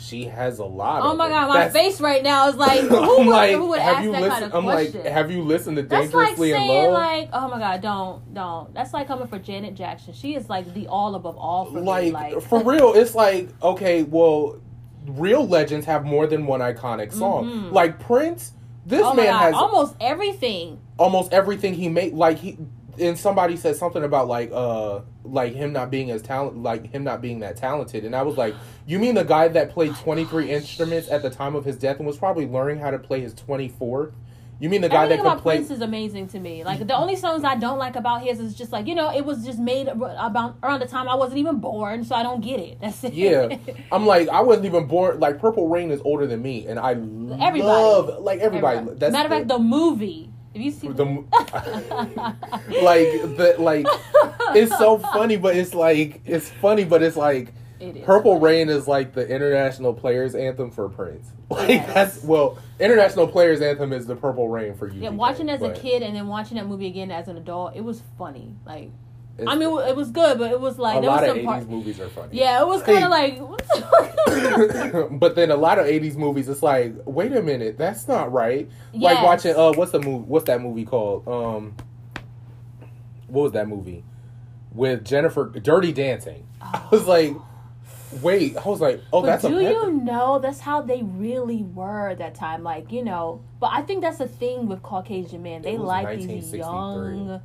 she 0.00 0.24
has 0.26 0.60
a 0.60 0.64
lot. 0.64 1.02
oh 1.02 1.16
my 1.16 1.28
god, 1.28 1.48
my 1.48 1.64
That's- 1.64 1.72
face 1.72 2.00
right 2.00 2.22
now 2.22 2.48
is 2.48 2.54
like, 2.54 2.80
who 2.88 3.18
would, 3.18 3.26
like, 3.26 3.50
who 3.56 3.66
would 3.66 3.80
have 3.80 3.96
ask 3.96 4.04
you 4.04 4.12
that 4.12 4.22
listened? 4.22 4.32
kind 4.32 4.44
of 4.44 4.54
I'm 4.54 4.62
question? 4.62 5.02
like, 5.02 5.12
have 5.12 5.30
you 5.32 5.42
listened 5.42 5.76
to 5.76 5.82
That's 5.82 6.10
Dangerously 6.12 6.52
in 6.52 6.56
saying 6.56 6.84
Love? 6.84 6.92
like, 6.92 7.28
oh 7.32 7.48
my 7.48 7.58
god, 7.58 7.80
don't, 7.82 8.32
don't. 8.34 8.72
That's 8.74 8.92
like 8.92 9.08
coming 9.08 9.26
for 9.26 9.38
Janet 9.40 9.74
Jackson. 9.74 10.14
She 10.14 10.36
is 10.36 10.48
like 10.48 10.72
the 10.72 10.86
all 10.86 11.16
above 11.16 11.36
all 11.36 11.64
for 11.66 11.80
like, 11.80 12.04
me. 12.04 12.10
Like 12.12 12.40
for 12.42 12.62
real 12.62 12.94
it's 12.94 13.14
like 13.16 13.48
okay 13.60 14.04
well 14.04 14.60
real 15.06 15.46
legends 15.46 15.84
have 15.86 16.04
more 16.04 16.26
than 16.28 16.46
one 16.46 16.60
iconic 16.60 17.12
song 17.12 17.44
Mhm. 17.46 17.72
like 17.72 17.98
prince 17.98 18.52
this 18.86 19.02
oh 19.02 19.14
man 19.14 19.26
god, 19.26 19.38
has 19.40 19.54
almost 19.54 19.94
everything. 20.00 20.78
almost 20.98 21.32
everything 21.32 21.74
he 21.74 21.88
made 21.88 22.12
like 22.14 22.38
he 22.38 22.56
and 23.00 23.18
somebody 23.18 23.56
said 23.56 23.76
something 23.76 24.04
about 24.04 24.28
like 24.28 24.50
uh 24.52 25.00
like 25.24 25.54
him 25.54 25.72
not 25.72 25.90
being 25.90 26.10
as 26.10 26.22
talent 26.22 26.62
like 26.62 26.90
him 26.90 27.04
not 27.04 27.20
being 27.20 27.40
that 27.40 27.56
talented 27.56 28.04
and 28.04 28.14
i 28.14 28.22
was 28.22 28.36
like 28.36 28.54
you 28.86 28.98
mean 28.98 29.14
the 29.14 29.24
guy 29.24 29.48
that 29.48 29.70
played 29.70 29.94
23 29.96 30.50
instruments 30.50 31.08
at 31.08 31.22
the 31.22 31.30
time 31.30 31.54
of 31.54 31.64
his 31.64 31.76
death 31.76 31.98
and 31.98 32.06
was 32.06 32.16
probably 32.18 32.46
learning 32.46 32.78
how 32.78 32.90
to 32.90 32.98
play 32.98 33.20
his 33.20 33.34
24th 33.34 34.12
you 34.60 34.68
mean 34.68 34.80
the 34.80 34.88
guy 34.88 35.04
Everything 35.04 35.18
that 35.18 35.22
could 35.22 35.32
about 35.32 35.42
play 35.42 35.56
Prince 35.56 35.70
is 35.70 35.80
amazing 35.82 36.26
to 36.28 36.40
me. 36.40 36.64
Like 36.64 36.84
the 36.84 36.96
only 36.96 37.14
songs 37.14 37.44
I 37.44 37.54
don't 37.54 37.78
like 37.78 37.94
about 37.94 38.22
his 38.22 38.40
is 38.40 38.56
just 38.56 38.72
like 38.72 38.88
you 38.88 38.94
know 38.94 39.14
it 39.14 39.24
was 39.24 39.44
just 39.44 39.58
made 39.58 39.86
about 39.86 40.56
around 40.62 40.80
the 40.80 40.86
time 40.86 41.08
I 41.08 41.14
wasn't 41.14 41.38
even 41.38 41.58
born, 41.60 42.04
so 42.04 42.16
I 42.16 42.24
don't 42.24 42.40
get 42.40 42.58
it. 42.58 42.80
That's 42.80 43.04
it. 43.04 43.12
Yeah, 43.14 43.56
I'm 43.92 44.04
like 44.04 44.28
I 44.28 44.40
wasn't 44.40 44.66
even 44.66 44.86
born. 44.86 45.20
Like 45.20 45.38
Purple 45.38 45.68
Rain 45.68 45.92
is 45.92 46.00
older 46.04 46.26
than 46.26 46.42
me, 46.42 46.66
and 46.66 46.78
I 46.78 46.92
Everybody. 46.92 47.62
love 47.62 48.20
like 48.20 48.40
everybody. 48.40 48.78
Everybody. 48.78 48.98
That's 48.98 49.12
Matter 49.12 49.26
of 49.26 49.32
fact, 49.32 49.48
the 49.48 49.60
movie. 49.60 50.32
If 50.58 50.64
you 50.64 50.70
see 50.72 50.88
the 50.88 51.04
like 52.82 53.36
the 53.36 53.54
like 53.60 53.86
it's 54.56 54.76
so 54.76 54.98
funny, 54.98 55.36
but 55.36 55.56
it's 55.56 55.72
like 55.72 56.20
it's 56.24 56.50
funny, 56.50 56.82
but 56.84 57.00
it's 57.00 57.16
like 57.16 57.52
It 57.78 57.98
is 57.98 58.04
Purple 58.04 58.32
funny. 58.34 58.44
Rain 58.44 58.68
is 58.68 58.88
like 58.88 59.14
the 59.14 59.26
international 59.28 59.94
players 59.94 60.34
anthem 60.34 60.70
for 60.70 60.88
Prince. 60.88 61.30
Like 61.50 61.68
Yes. 61.68 61.94
that's 61.94 62.22
well, 62.24 62.58
international 62.80 63.26
players 63.28 63.60
anthem 63.62 63.92
is 63.92 64.06
the 64.06 64.16
Purple 64.16 64.48
Rain 64.48 64.74
for 64.74 64.88
you. 64.88 65.00
Yeah, 65.00 65.10
watching 65.10 65.48
as 65.48 65.62
a 65.62 65.72
kid 65.72 66.02
and 66.02 66.14
then 66.14 66.26
watching 66.26 66.56
that 66.56 66.66
movie 66.66 66.88
again 66.88 67.10
as 67.10 67.28
an 67.28 67.36
adult, 67.36 67.76
it 67.76 67.82
was 67.82 68.02
funny. 68.18 68.54
Like, 68.66 68.90
I 69.46 69.54
mean, 69.54 69.68
it 69.86 69.94
was 69.94 70.10
good, 70.10 70.38
but 70.38 70.50
it 70.50 70.60
was 70.60 70.78
like 70.78 70.98
a 70.98 71.00
there 71.00 71.10
lot 71.10 71.22
was 71.22 71.30
of 71.30 71.36
some 71.36 71.44
'80s 71.44 71.46
part. 71.46 71.68
movies 71.68 72.00
are 72.00 72.08
funny. 72.08 72.38
Yeah, 72.38 72.60
it 72.60 72.66
was 72.66 72.82
kind 72.82 73.04
of 73.04 73.10
like. 73.10 73.38
what 73.38 73.58
the 73.68 74.98
fuck? 75.00 75.08
but 75.20 75.36
then 75.36 75.50
a 75.50 75.56
lot 75.56 75.78
of 75.78 75.86
'80s 75.86 76.16
movies, 76.16 76.48
it's 76.48 76.62
like, 76.62 76.94
wait 77.04 77.32
a 77.32 77.42
minute, 77.42 77.78
that's 77.78 78.08
not 78.08 78.32
right. 78.32 78.68
Like 78.92 79.22
watching, 79.22 79.54
uh, 79.54 79.72
what's 79.72 79.92
the 79.92 80.00
movie? 80.00 80.24
What's 80.24 80.46
that 80.46 80.60
movie 80.60 80.84
called? 80.84 81.28
Um, 81.28 81.76
what 83.28 83.42
was 83.42 83.52
that 83.52 83.68
movie 83.68 84.04
with 84.72 85.04
Jennifer? 85.04 85.46
Dirty 85.46 85.92
Dancing. 85.92 86.46
I 86.60 86.88
was 86.90 87.06
like, 87.06 87.34
wait, 88.22 88.56
I 88.56 88.68
was 88.68 88.80
like, 88.80 89.00
oh, 89.12 89.20
But 89.20 89.26
that's 89.26 89.44
a. 89.44 89.48
do 89.50 89.60
you 89.60 89.92
know 89.92 90.38
that's 90.38 90.60
how 90.60 90.82
they 90.82 91.02
really 91.02 91.62
were 91.62 92.08
at 92.08 92.18
that 92.18 92.34
time? 92.34 92.62
Like 92.62 92.90
you 92.90 93.04
know, 93.04 93.42
but 93.60 93.70
I 93.72 93.82
think 93.82 94.02
that's 94.02 94.18
the 94.18 94.28
thing 94.28 94.66
with 94.66 94.82
Caucasian 94.82 95.42
men. 95.42 95.62
They 95.62 95.78
like 95.78 96.18
these 96.18 96.52
young 96.52 97.40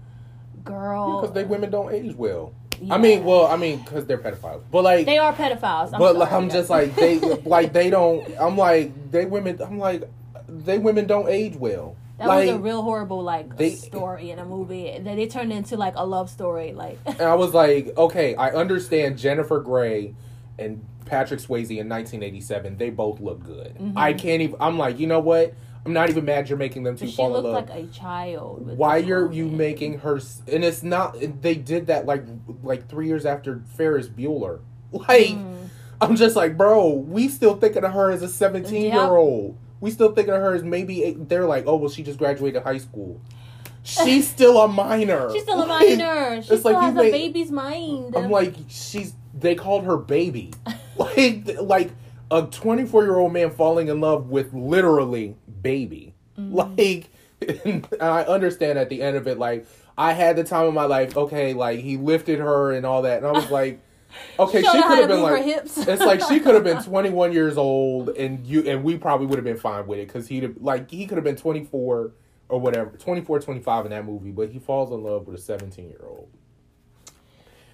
girls. 0.63 1.21
because 1.21 1.33
they 1.35 1.43
women 1.43 1.69
don't 1.71 1.93
age 1.93 2.15
well. 2.15 2.53
Yeah. 2.81 2.95
I 2.95 2.97
mean, 2.97 3.23
well, 3.23 3.45
I 3.47 3.55
mean, 3.55 3.79
because 3.83 4.05
they're 4.07 4.17
pedophiles, 4.17 4.63
but 4.71 4.83
like, 4.83 5.05
They 5.05 5.17
are 5.17 5.31
pedophiles. 5.33 5.93
I'm 5.93 5.99
but 5.99 6.15
like, 6.17 6.31
I'm 6.31 6.49
just 6.49 6.69
like 6.69 6.95
they, 6.95 7.19
like 7.45 7.71
they 7.73 7.89
don't. 7.89 8.27
I'm 8.39 8.57
like 8.57 9.11
they 9.11 9.25
women. 9.25 9.61
I'm 9.61 9.77
like 9.77 10.03
they 10.47 10.77
women 10.79 11.07
don't 11.07 11.29
age 11.29 11.55
well. 11.55 11.95
That 12.19 12.27
like, 12.27 12.47
was 12.47 12.55
a 12.55 12.59
real 12.59 12.81
horrible 12.81 13.21
like 13.23 13.57
they- 13.57 13.71
story 13.75 14.31
in 14.31 14.39
a 14.39 14.45
movie. 14.45 14.97
Then 14.99 15.15
they 15.17 15.27
turned 15.27 15.51
into 15.53 15.77
like 15.77 15.93
a 15.95 16.05
love 16.05 16.29
story. 16.29 16.73
Like 16.73 16.99
And 17.05 17.21
I 17.21 17.35
was 17.35 17.53
like, 17.53 17.95
okay, 17.97 18.35
I 18.35 18.49
understand 18.49 19.17
Jennifer 19.17 19.59
Grey 19.59 20.13
and 20.59 20.85
Patrick 21.05 21.39
Swayze 21.39 21.69
in 21.69 21.89
1987. 21.89 22.77
They 22.77 22.89
both 22.89 23.19
look 23.19 23.43
good. 23.43 23.75
Mhm. 23.75 23.93
I 23.95 24.13
can't 24.13 24.41
even. 24.41 24.55
I'm 24.59 24.77
like, 24.77 24.99
you 24.99 25.07
know 25.07 25.19
what? 25.19 25.53
I'm 25.85 25.91
not 25.93 26.09
even 26.09 26.23
mad 26.25 26.47
you're 26.47 26.57
making 26.57 26.83
them 26.83 26.95
two 26.95 27.07
she 27.07 27.15
fall 27.15 27.35
in 27.35 27.43
looked 27.43 27.69
love. 27.69 27.69
like 27.69 27.83
a 27.83 27.87
child. 27.87 28.77
Why 28.77 28.97
you're 28.97 29.31
you 29.31 29.45
man. 29.47 29.57
making 29.57 29.99
her? 29.99 30.19
And 30.51 30.63
it's 30.63 30.81
not. 30.83 31.17
They 31.41 31.55
did 31.55 31.87
that 31.87 32.05
like 32.05 32.23
like 32.63 32.87
three 32.87 33.07
years 33.07 33.25
after 33.25 33.61
Ferris 33.77 34.07
Bueller. 34.07 34.59
Like 34.91 35.29
Mm. 35.31 35.69
I'm 36.01 36.15
just 36.15 36.35
like, 36.35 36.55
bro, 36.57 36.89
we 36.89 37.27
still 37.27 37.55
thinking 37.55 37.83
of 37.83 37.93
her 37.93 38.11
as 38.11 38.21
a 38.21 38.27
17 38.27 38.83
Yep. 38.85 38.93
year 38.93 39.01
old. 39.03 39.57
We 39.79 39.89
still 39.91 40.11
thinking 40.13 40.33
of 40.33 40.41
her 40.41 40.53
as 40.53 40.63
maybe. 40.63 41.03
Eight, 41.03 41.27
they're 41.29 41.45
like, 41.47 41.63
oh 41.67 41.75
well, 41.77 41.89
she 41.89 42.03
just 42.03 42.19
graduated 42.19 42.61
high 42.63 42.77
school. 42.77 43.19
She's 43.83 44.27
still 44.29 44.61
a 44.61 44.67
minor. 44.67 45.29
She's 45.33 45.43
still 45.43 45.61
a 45.61 45.67
minor. 45.67 46.41
She 46.41 46.55
still 46.57 46.71
like 46.73 46.81
has 46.83 46.93
made- 46.93 47.09
a 47.09 47.11
baby's 47.11 47.51
mind. 47.51 48.15
I'm 48.15 48.29
like, 48.31 48.55
she's. 48.69 49.13
They 49.37 49.55
called 49.55 49.83
her 49.85 49.97
baby, 49.97 50.53
like 50.95 51.49
like 51.59 51.89
a 52.31 52.43
24 52.43 53.03
year 53.03 53.17
old 53.17 53.33
man 53.33 53.49
falling 53.49 53.87
in 53.89 53.99
love 53.99 54.29
with 54.29 54.53
literally 54.53 55.35
baby. 55.63 56.13
Mm-hmm. 56.37 56.55
Like, 56.55 57.09
and 57.65 57.87
I 58.01 58.23
understand 58.23 58.77
at 58.77 58.89
the 58.89 59.01
end 59.01 59.17
of 59.17 59.27
it, 59.27 59.39
like 59.39 59.65
I 59.97 60.13
had 60.13 60.35
the 60.35 60.43
time 60.43 60.67
of 60.67 60.73
my 60.73 60.85
life. 60.85 61.17
Okay, 61.17 61.53
like 61.53 61.79
he 61.79 61.97
lifted 61.97 62.39
her 62.39 62.71
and 62.71 62.85
all 62.85 63.01
that, 63.03 63.17
and 63.17 63.27
I 63.27 63.31
was 63.31 63.49
like, 63.59 63.79
okay, 64.39 64.61
she 64.61 64.81
could 64.83 64.99
have 64.99 65.07
been 65.07 65.21
like. 65.21 65.45
It's 65.45 65.77
like 65.77 66.21
she 66.21 66.39
could 66.39 66.55
have 66.55 66.63
been 66.63 66.83
21 66.83 67.31
years 67.31 67.57
old, 67.57 68.09
and 68.09 68.45
you 68.45 68.69
and 68.69 68.83
we 68.83 68.97
probably 68.97 69.27
would 69.27 69.37
have 69.37 69.45
been 69.45 69.57
fine 69.57 69.87
with 69.87 69.99
it 69.99 70.07
because 70.07 70.27
he'd 70.27 70.43
have, 70.43 70.57
like 70.59 70.91
he 70.91 71.07
could 71.07 71.17
have 71.17 71.23
been 71.25 71.35
24 71.35 72.11
or 72.49 72.59
whatever, 72.59 72.91
24, 72.97 73.39
25 73.39 73.85
in 73.85 73.91
that 73.91 74.05
movie, 74.05 74.31
but 74.31 74.49
he 74.49 74.59
falls 74.59 74.91
in 74.91 75.01
love 75.03 75.25
with 75.25 75.35
a 75.35 75.41
17 75.41 75.89
year 75.89 76.01
old. 76.03 76.29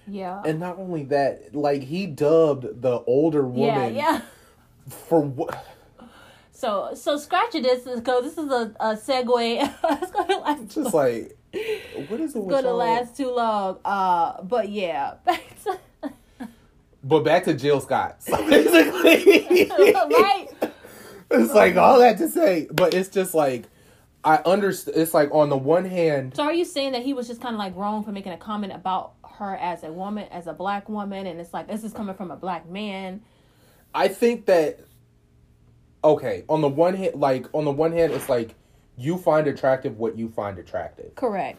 yeah. 0.06 0.40
And 0.44 0.58
not 0.58 0.78
only 0.78 1.04
that, 1.04 1.54
like 1.54 1.82
he 1.82 2.06
dubbed 2.06 2.80
the 2.80 3.00
older 3.00 3.40
yeah, 3.40 3.44
woman 3.44 3.94
yeah. 3.94 4.22
for 4.88 5.20
what? 5.20 5.66
So, 6.60 6.92
so 6.94 7.16
scratching 7.16 7.62
this 7.62 7.84
because 7.84 8.24
this 8.24 8.36
is 8.36 8.52
a, 8.52 8.74
a 8.80 8.94
segue. 8.94 9.74
it's 9.84 10.10
gonna 10.12 10.38
last. 10.40 10.74
Just 10.74 10.92
like 10.92 11.38
what 11.52 12.20
is 12.20 12.36
it? 12.36 12.38
it's 12.38 12.50
gonna 12.50 12.68
y'all? 12.68 12.76
last 12.76 13.16
too 13.16 13.34
long. 13.34 13.78
Uh, 13.82 14.42
but 14.42 14.68
yeah. 14.68 15.14
But 17.02 17.20
back 17.20 17.44
to 17.44 17.54
Jill 17.54 17.80
Scott. 17.80 18.22
So 18.22 18.36
basically, 18.50 19.70
right. 19.70 20.48
It's 21.30 21.54
like 21.54 21.76
all 21.76 21.98
that 22.00 22.18
to 22.18 22.28
say, 22.28 22.68
but 22.70 22.92
it's 22.92 23.08
just 23.08 23.32
like 23.32 23.64
I 24.22 24.36
understand. 24.44 24.98
It's 24.98 25.14
like 25.14 25.30
on 25.32 25.48
the 25.48 25.56
one 25.56 25.86
hand, 25.86 26.36
So 26.36 26.42
are 26.42 26.52
you 26.52 26.66
saying 26.66 26.92
that 26.92 27.02
he 27.02 27.14
was 27.14 27.26
just 27.26 27.40
kind 27.40 27.54
of 27.54 27.58
like 27.58 27.74
wrong 27.74 28.04
for 28.04 28.12
making 28.12 28.32
a 28.32 28.36
comment 28.36 28.74
about 28.74 29.12
her 29.38 29.56
as 29.56 29.82
a 29.82 29.90
woman, 29.90 30.28
as 30.30 30.46
a 30.46 30.52
black 30.52 30.90
woman, 30.90 31.26
and 31.26 31.40
it's 31.40 31.54
like 31.54 31.68
this 31.68 31.84
is 31.84 31.94
coming 31.94 32.14
from 32.14 32.30
a 32.30 32.36
black 32.36 32.68
man? 32.68 33.22
I 33.94 34.08
think 34.08 34.44
that 34.44 34.80
okay. 36.04 36.44
On 36.48 36.60
the 36.60 36.68
one 36.68 36.94
hand, 36.94 37.14
like 37.14 37.46
on 37.52 37.64
the 37.64 37.70
one 37.70 37.92
hand, 37.92 38.12
it's 38.12 38.28
like 38.28 38.54
you 38.96 39.16
find 39.18 39.46
attractive 39.46 39.98
what 39.98 40.16
you 40.18 40.28
find 40.28 40.58
attractive. 40.58 41.14
Correct. 41.14 41.58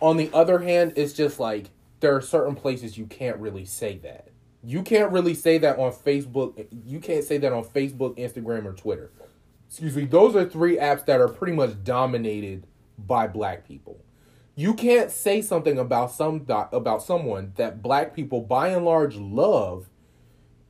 on 0.00 0.16
the 0.16 0.30
other 0.32 0.58
hand, 0.60 0.92
it's 0.96 1.12
just 1.12 1.38
like 1.38 1.70
there 2.00 2.14
are 2.16 2.22
certain 2.22 2.54
places 2.54 2.96
you 2.98 3.06
can't 3.06 3.36
really 3.38 3.64
say 3.64 3.98
that. 3.98 4.28
You 4.62 4.82
can't 4.82 5.12
really 5.12 5.34
say 5.34 5.58
that 5.58 5.78
on 5.78 5.92
Facebook. 5.92 6.66
You 6.86 7.00
can't 7.00 7.24
say 7.24 7.38
that 7.38 7.52
on 7.52 7.64
Facebook, 7.64 8.16
Instagram, 8.18 8.66
or 8.66 8.72
Twitter. 8.72 9.10
Excuse 9.68 9.96
me. 9.96 10.04
Those 10.04 10.34
are 10.36 10.44
three 10.44 10.76
apps 10.76 11.06
that 11.06 11.20
are 11.20 11.28
pretty 11.28 11.54
much 11.54 11.82
dominated 11.84 12.66
by 12.98 13.26
black 13.26 13.66
people. 13.66 14.02
You 14.56 14.74
can't 14.74 15.10
say 15.10 15.40
something 15.40 15.78
about 15.78 16.12
some 16.12 16.44
about 16.48 17.02
someone 17.02 17.52
that 17.56 17.82
black 17.82 18.14
people 18.14 18.42
by 18.42 18.68
and 18.68 18.84
large 18.84 19.16
love 19.16 19.88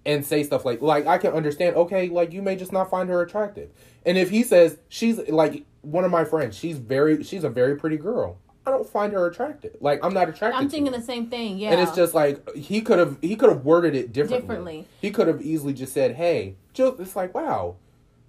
and 0.06 0.24
say 0.24 0.42
stuff 0.42 0.64
like 0.64 0.80
like 0.80 1.06
I 1.06 1.18
can 1.18 1.32
understand. 1.32 1.76
Okay, 1.76 2.08
like 2.08 2.32
you 2.32 2.42
may 2.42 2.56
just 2.56 2.72
not 2.72 2.90
find 2.90 3.08
her 3.08 3.20
attractive, 3.22 3.70
and 4.06 4.16
if 4.18 4.30
he 4.30 4.42
says 4.42 4.78
she's 4.88 5.18
like 5.28 5.64
one 5.82 6.04
of 6.04 6.10
my 6.10 6.24
friends, 6.24 6.56
she's 6.56 6.78
very 6.78 7.22
she's 7.22 7.44
a 7.44 7.50
very 7.50 7.76
pretty 7.76 7.96
girl. 7.96 8.38
I 8.66 8.70
don't 8.70 8.86
find 8.88 9.12
her 9.14 9.26
attractive. 9.26 9.76
Like 9.80 10.04
I'm 10.04 10.12
not 10.14 10.28
attracted. 10.28 10.58
I'm 10.58 10.68
thinking 10.68 10.92
the 10.92 11.00
same 11.00 11.28
thing. 11.28 11.58
Yeah. 11.58 11.70
And 11.70 11.80
it's 11.80 11.94
just 11.96 12.14
like 12.14 12.54
he 12.54 12.80
could 12.82 12.98
have 12.98 13.18
he 13.22 13.34
could 13.36 13.48
have 13.48 13.64
worded 13.64 13.94
it 13.94 14.12
differently. 14.12 14.40
Differently. 14.48 14.86
He 15.00 15.10
could 15.10 15.28
have 15.28 15.40
easily 15.42 15.72
just 15.72 15.92
said, 15.94 16.16
"Hey, 16.16 16.56
Jill." 16.74 16.94
It's 17.00 17.16
like, 17.16 17.34
wow, 17.34 17.76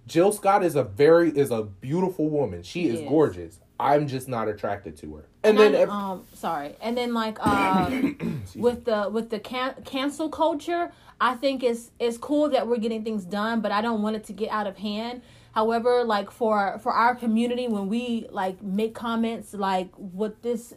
Jill 0.07 0.31
Scott 0.31 0.63
is 0.63 0.75
a 0.75 0.83
very 0.83 1.29
is 1.31 1.51
a 1.51 1.63
beautiful 1.63 2.29
woman. 2.29 2.63
She 2.63 2.87
is 2.87 3.01
Yes. 3.01 3.09
gorgeous. 3.09 3.59
I'm 3.79 4.07
just 4.07 4.27
not 4.27 4.47
attracted 4.47 4.95
to 4.97 5.15
her. 5.15 5.25
And, 5.43 5.57
And 5.59 5.73
then 5.73 5.75
I- 5.75 5.83
ev- 5.83 5.89
um 5.89 6.23
sorry 6.33 6.75
and 6.81 6.95
then 6.97 7.13
like 7.15 7.37
uh 7.41 7.89
with 8.55 8.85
the 8.85 9.09
with 9.11 9.29
the 9.31 9.39
can- 9.39 9.75
cancel 9.85 10.29
culture 10.29 10.91
i 11.21 11.35
think 11.35 11.63
it's 11.63 11.91
it's 11.99 12.17
cool 12.17 12.49
that 12.49 12.67
we're 12.67 12.77
getting 12.77 13.03
things 13.03 13.23
done 13.23 13.61
but 13.61 13.71
i 13.71 13.79
don't 13.79 14.01
want 14.01 14.15
it 14.15 14.23
to 14.25 14.33
get 14.33 14.49
out 14.49 14.67
of 14.67 14.77
hand. 14.77 15.21
However 15.53 16.05
like 16.05 16.31
for 16.31 16.79
for 16.81 16.93
our 16.93 17.13
community 17.13 17.67
when 17.67 17.89
we 17.89 18.25
like 18.31 18.61
make 18.63 18.95
comments 18.95 19.53
like 19.53 19.93
what 19.95 20.41
this 20.41 20.73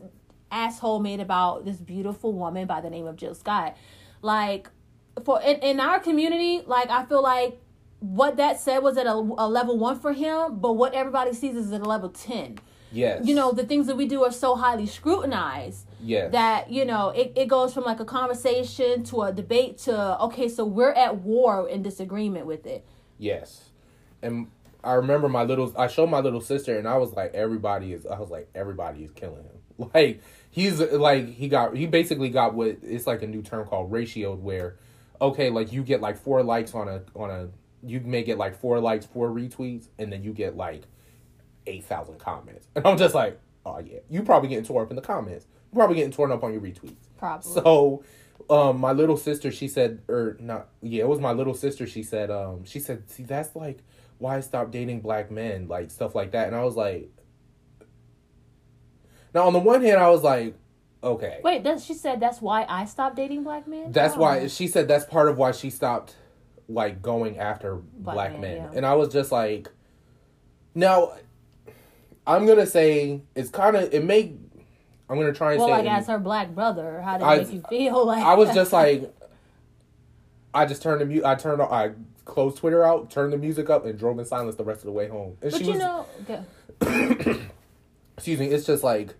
asshole 0.50 0.98
made 0.98 1.20
about 1.20 1.64
this 1.64 1.76
beautiful 1.76 2.33
woman 2.33 2.66
by 2.66 2.80
the 2.80 2.90
name 2.90 3.07
of 3.07 3.14
jill 3.16 3.35
scott 3.35 3.76
like 4.20 4.68
for 5.24 5.40
in, 5.42 5.57
in 5.61 5.80
our 5.80 6.00
community 6.00 6.62
like 6.66 6.90
i 6.90 7.04
feel 7.04 7.22
like 7.22 7.61
what 8.00 8.37
that 8.37 8.61
said 8.61 8.78
was 8.78 8.96
at 8.96 9.07
a, 9.07 9.12
a 9.12 9.48
level 9.48 9.78
one 9.78 9.98
for 9.98 10.12
him 10.12 10.59
but 10.59 10.72
what 10.72 10.92
everybody 10.92 11.33
sees 11.33 11.57
is 11.57 11.72
at 11.72 11.80
a 11.80 11.85
level 11.85 12.09
10 12.09 12.59
yes, 12.92 13.24
you 13.24 13.35
know 13.35 13.52
the 13.52 13.64
things 13.64 13.87
that 13.87 13.96
we 13.96 14.07
do 14.07 14.24
are 14.24 14.33
so 14.33 14.57
highly 14.57 14.87
scrutinized 14.87 15.87
yes, 16.04 16.32
that 16.32 16.70
you 16.70 16.84
know 16.84 17.08
it, 17.10 17.32
it 17.34 17.48
goes 17.48 17.72
from 17.74 17.84
like 17.84 18.00
a 18.00 18.04
conversation 18.04 19.02
to 19.04 19.22
a 19.22 19.32
debate 19.32 19.78
to 19.78 20.20
okay 20.22 20.48
so 20.48 20.64
we're 20.64 20.92
at 20.92 21.16
war 21.16 21.68
in 21.68 21.82
disagreement 21.82 22.46
with 22.46 22.66
it 22.66 22.84
yes. 23.18 23.70
And 24.22 24.48
I 24.82 24.94
remember 24.94 25.28
my 25.28 25.44
little 25.44 25.72
I 25.76 25.88
showed 25.88 26.08
my 26.10 26.20
little 26.20 26.40
sister 26.40 26.78
and 26.78 26.86
I 26.86 26.98
was 26.98 27.12
like 27.12 27.34
everybody 27.34 27.92
is 27.92 28.06
I 28.06 28.18
was 28.18 28.30
like 28.30 28.48
everybody 28.54 29.04
is 29.04 29.10
killing 29.12 29.44
him. 29.44 29.50
Like 29.92 30.22
he's 30.50 30.78
like 30.78 31.28
he 31.34 31.48
got 31.48 31.76
he 31.76 31.86
basically 31.86 32.28
got 32.28 32.54
what 32.54 32.78
it's 32.82 33.08
like 33.08 33.22
a 33.22 33.26
new 33.26 33.42
term 33.42 33.66
called 33.66 33.90
ratioed 33.90 34.38
where 34.38 34.76
okay, 35.20 35.50
like 35.50 35.72
you 35.72 35.82
get 35.82 36.00
like 36.00 36.16
four 36.16 36.44
likes 36.44 36.74
on 36.74 36.86
a 36.86 37.02
on 37.16 37.30
a 37.30 37.48
you 37.82 37.98
may 37.98 38.22
get 38.22 38.38
like 38.38 38.54
four 38.60 38.78
likes, 38.78 39.04
four 39.04 39.30
retweets, 39.30 39.88
and 39.98 40.12
then 40.12 40.22
you 40.22 40.32
get 40.32 40.56
like 40.56 40.82
eight 41.66 41.84
thousand 41.84 42.20
comments. 42.20 42.68
And 42.76 42.86
I'm 42.86 42.96
just 42.96 43.16
like, 43.16 43.40
oh 43.66 43.80
yeah, 43.80 43.98
you 44.08 44.22
probably 44.22 44.48
getting 44.48 44.64
torn 44.64 44.84
up 44.84 44.90
in 44.90 44.96
the 44.96 45.02
comments. 45.02 45.46
Probably 45.74 45.96
getting 45.96 46.12
torn 46.12 46.30
up 46.32 46.42
on 46.44 46.52
your 46.52 46.62
retweets. 46.62 46.94
probably 47.18 47.52
So, 47.52 48.04
um, 48.48 48.80
my 48.80 48.92
little 48.92 49.16
sister, 49.16 49.50
she 49.50 49.68
said, 49.68 50.02
or 50.08 50.37
not, 50.40 50.68
yeah, 50.82 51.02
it 51.04 51.08
was 51.08 51.20
my 51.20 51.32
little 51.32 51.54
sister. 51.54 51.87
She 51.87 52.02
said, 52.02 52.30
um, 52.30 52.64
she 52.64 52.78
said, 52.80 53.10
see, 53.10 53.22
that's 53.24 53.54
like 53.56 53.78
why 54.18 54.37
I 54.37 54.40
stopped 54.40 54.70
dating 54.70 55.00
black 55.00 55.30
men, 55.30 55.66
like 55.68 55.90
stuff 55.90 56.14
like 56.14 56.32
that. 56.32 56.46
And 56.46 56.56
I 56.56 56.62
was 56.64 56.76
like, 56.76 57.10
now 59.34 59.46
on 59.46 59.52
the 59.52 59.58
one 59.58 59.82
hand, 59.82 60.00
I 60.00 60.10
was 60.10 60.22
like, 60.22 60.54
okay, 61.02 61.40
wait 61.44 61.62
that 61.64 61.78
she 61.82 61.92
said 61.92 62.18
that's 62.18 62.40
why 62.40 62.64
i 62.66 62.87
stopped 62.87 63.14
dating 63.14 63.42
black 63.44 63.68
men 63.68 63.92
that's 63.92 64.14
Oh. 64.16 64.20
why 64.20 64.46
she 64.46 64.66
said 64.66 64.88
that's 64.88 65.04
part 65.04 65.28
of 65.28 65.37
why 65.37 65.52
she 65.52 65.68
stopped 65.68 66.16
like 66.66 67.02
going 67.02 67.37
after 67.38 67.74
black, 67.74 68.14
Black 68.14 68.32
men. 68.32 68.40
men, 68.40 68.56
yeah. 68.56 68.70
And 68.74 68.87
I 68.87 68.94
was 68.94 69.12
just 69.12 69.30
like, 69.30 69.68
now, 70.74 71.12
I'm 72.26 72.46
gonna 72.46 72.64
say 72.64 73.20
it's 73.34 73.50
kind 73.50 73.76
of 73.76 73.92
it 73.92 74.02
may. 74.02 74.32
I'm 75.08 75.18
gonna 75.18 75.32
try 75.32 75.52
and 75.52 75.58
well 75.58 75.68
say 75.68 75.72
like 75.72 75.84
it- 75.84 75.88
as 75.88 76.06
her 76.06 76.18
black 76.18 76.54
brother 76.54 77.00
how 77.02 77.18
did 77.18 77.24
it 77.26 77.44
make 77.48 77.54
you 77.54 77.62
feel 77.68 78.06
like 78.06 78.24
I 78.24 78.34
was 78.34 78.52
just 78.54 78.72
like, 78.72 79.14
I 80.54 80.66
just 80.66 80.82
turned 80.82 81.00
the 81.00 81.06
mute. 81.06 81.24
I 81.24 81.34
turned. 81.34 81.60
I 81.60 81.92
closed 82.24 82.56
Twitter 82.58 82.84
out, 82.84 83.10
turned 83.10 83.32
the 83.32 83.38
music 83.38 83.68
up, 83.68 83.84
and 83.84 83.98
drove 83.98 84.18
in 84.18 84.24
silence 84.24 84.56
the 84.56 84.64
rest 84.64 84.80
of 84.80 84.86
the 84.86 84.92
way 84.92 85.08
home. 85.08 85.36
And 85.42 85.50
but 85.50 85.58
she 85.58 85.64
you 85.64 85.72
was, 85.72 85.80
know 85.80 86.06
okay. 86.22 87.40
excuse 88.16 88.38
me. 88.38 88.46
It's 88.46 88.64
just 88.66 88.82
like, 88.84 89.14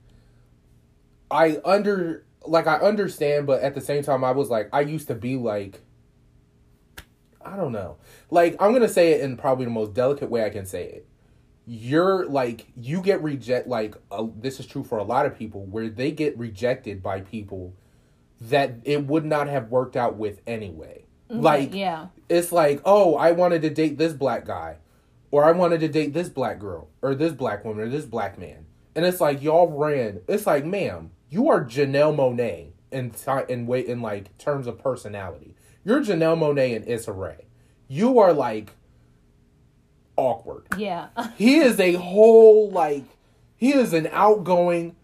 I 1.31 1.59
under 1.65 2.25
like 2.47 2.67
I 2.67 2.77
understand, 2.77 3.47
but 3.47 3.63
at 3.63 3.75
the 3.75 3.81
same 3.81 4.03
time, 4.03 4.23
I 4.25 4.31
was 4.31 4.49
like, 4.49 4.69
I 4.73 4.81
used 4.83 5.09
to 5.09 5.15
be 5.15 5.37
like, 5.37 5.81
I 7.45 7.57
don't 7.57 7.73
know. 7.73 7.97
Like 8.31 8.57
I'm 8.61 8.73
gonna 8.73 8.89
say 8.89 9.13
it 9.13 9.21
in 9.21 9.37
probably 9.37 9.65
the 9.65 9.71
most 9.71 9.93
delicate 9.93 10.31
way 10.31 10.45
I 10.45 10.51
can 10.51 10.67
say 10.67 10.85
it. 10.85 11.09
You're 11.67 12.27
like 12.27 12.67
you 12.77 13.01
get 13.01 13.23
reject 13.23 13.67
like 13.67 13.95
uh, 14.11 14.27
this 14.37 14.61
is 14.61 14.67
true 14.67 14.85
for 14.85 14.99
a 14.99 15.05
lot 15.05 15.27
of 15.27 15.39
people 15.39 15.65
where 15.65 15.89
they 15.89 16.11
get 16.11 16.37
rejected 16.37 17.03
by 17.03 17.23
people 17.23 17.75
that 18.41 18.75
it 18.85 19.07
would 19.07 19.25
not 19.25 19.49
have 19.49 19.71
worked 19.71 19.97
out 19.97 20.17
with 20.17 20.41
anyway. 20.47 21.05
like 21.31 21.75
yeah 21.75 22.09
it's 22.29 22.53
like, 22.53 22.81
oh, 22.85 23.17
I 23.17 23.33
wanted 23.33 23.63
to 23.63 23.71
date 23.71 23.99
this 23.99 24.13
black 24.13 24.45
guy, 24.45 24.79
or 25.31 25.45
I 25.45 25.53
wanted 25.53 25.81
to 25.81 25.89
date 25.89 26.15
this 26.15 26.29
black 26.29 26.59
girl, 26.59 26.89
or 27.03 27.15
this 27.15 27.33
black 27.33 27.65
woman, 27.65 27.87
or 27.87 27.89
this 27.89 28.07
black 28.07 28.39
man, 28.39 28.67
and 28.95 29.05
it's 29.05 29.21
like 29.21 29.43
y'all 29.43 29.69
ran. 29.69 30.21
It's 30.29 30.47
like, 30.47 30.65
ma'am, 30.65 31.11
you 31.29 31.49
are 31.51 31.65
Janelle 31.65 32.17
Monáe 32.17 32.73
in 32.91 33.13
in 33.49 33.67
way 33.67 33.87
in 33.87 34.01
like 34.01 34.37
terms 34.39 34.67
of 34.67 34.79
personality. 34.79 35.55
You're 35.85 36.01
Janelle 36.01 36.39
Monáe 36.39 36.77
and 36.77 36.87
Issa 36.87 37.13
Rae. 37.13 37.47
You 37.89 38.19
are 38.19 38.33
like 38.33 38.73
awkward. 40.17 40.65
yeah 40.77 41.09
He 41.37 41.57
is 41.57 41.79
a 41.81 41.95
whole 41.95 42.71
like 42.71 43.05
he 43.57 43.73
is 43.73 43.93
an 43.93 44.09
outgoing 44.13 44.95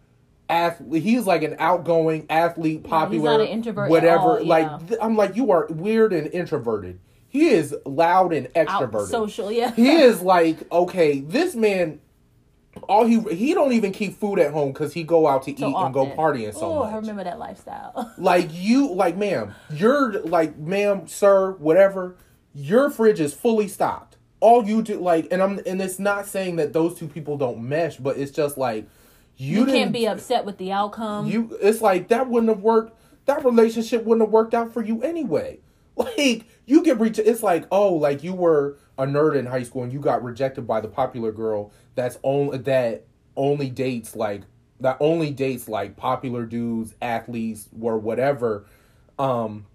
athlete. 0.49 1.03
He's 1.03 1.27
like 1.27 1.43
an 1.43 1.57
outgoing 1.59 2.27
athlete, 2.29 2.83
popular, 2.85 3.41
an 3.41 3.47
introvert 3.47 3.85
at 3.87 3.91
whatever. 3.91 4.21
all, 4.23 4.41
yeah. 4.41 4.49
Like 4.49 4.89
th- 4.89 5.01
I'm 5.03 5.17
like 5.17 5.37
you 5.37 5.51
are 5.53 5.67
weird 5.69 6.13
and 6.13 6.27
introverted. 6.33 6.99
He 7.29 7.49
is 7.51 7.75
loud 7.87 8.33
and 8.33 8.49
out 8.57 8.67
extroverted. 8.93 9.09
social 9.09 9.53
yeah 9.53 9.71
he 9.73 9.93
is 10.03 10.21
like 10.21 10.71
okay, 10.73 11.21
this 11.21 11.55
man. 11.55 12.01
All 12.89 13.05
he 13.05 13.21
he 13.35 13.53
don't 13.53 13.73
even 13.73 13.91
keep 13.93 14.17
food 14.19 14.39
at 14.39 14.53
home 14.53 14.73
because 14.73 14.93
he 14.95 15.03
go 15.03 15.27
out 15.27 15.43
to 15.45 15.57
so 15.57 15.69
eat 15.69 15.75
and 15.75 15.93
go 15.93 16.07
partying 16.07 16.53
so 16.55 16.61
oh 16.73 16.79
much. 16.81 16.93
i 16.93 16.97
remember 16.97 17.25
that 17.25 17.39
lifestyle 17.39 18.13
Like 18.19 18.49
you, 18.53 18.93
like 18.95 19.17
ma'am, 19.17 19.55
you're 19.73 20.21
like 20.23 20.57
ma'am, 20.57 21.07
sir, 21.09 21.53
whatever. 21.53 22.17
Your 22.55 22.89
fridge 22.91 23.21
is 23.21 23.35
fully 23.35 23.67
stocked. 23.69 24.10
All 24.41 24.65
you 24.65 24.83
do, 24.83 24.99
like, 24.99 25.29
and 25.31 25.43
I'm, 25.43 25.61
and 25.67 25.81
it's 25.83 25.99
not 25.99 26.27
saying 26.27 26.57
that 26.57 26.73
those 26.73 26.99
two 26.99 27.07
people 27.07 27.37
don't 27.37 27.69
mesh, 27.69 27.99
but 27.99 28.17
it's 28.17 28.31
just 28.31 28.57
like 28.57 28.89
you, 29.37 29.61
you 29.61 29.67
can't 29.67 29.93
be 29.93 30.07
upset 30.07 30.45
with 30.45 30.59
the 30.59 30.73
outcome 30.73 31.27
You, 31.27 31.57
it's 31.61 31.81
like 31.81 32.09
that 32.09 32.29
wouldn't 32.29 32.51
have 32.51 32.63
worked. 32.63 32.99
That 33.27 33.45
relationship 33.45 34.05
wouldn't 34.05 34.27
have 34.27 34.33
worked 34.33 34.55
out 34.55 34.73
for 34.73 34.85
you 34.85 35.03
anyway. 35.03 35.61
Like 35.97 36.47
you 36.65 36.83
get 36.83 36.99
reach. 36.99 37.19
It's 37.19 37.43
like 37.43 37.67
oh, 37.71 37.93
like 37.93 38.23
you 38.23 38.33
were 38.33 38.79
a 38.97 39.05
nerd 39.05 39.37
in 39.37 39.45
high 39.45 39.65
school 39.65 39.83
and 39.83 39.93
you 39.93 39.99
got 39.99 40.23
rejected 40.23 40.67
by 40.67 40.81
the 40.81 40.89
popular 40.89 41.31
girl 41.31 41.73
that's 41.95 42.19
only 42.23 42.57
that 42.59 43.05
only 43.37 43.69
dates 43.69 44.17
like 44.17 44.43
that 44.81 44.97
only 45.01 45.31
dates 45.31 45.69
like 45.69 45.97
popular 45.97 46.47
dudes, 46.47 46.95
athletes, 47.03 47.69
or 47.79 47.99
whatever. 47.99 48.65
Um, 49.19 49.67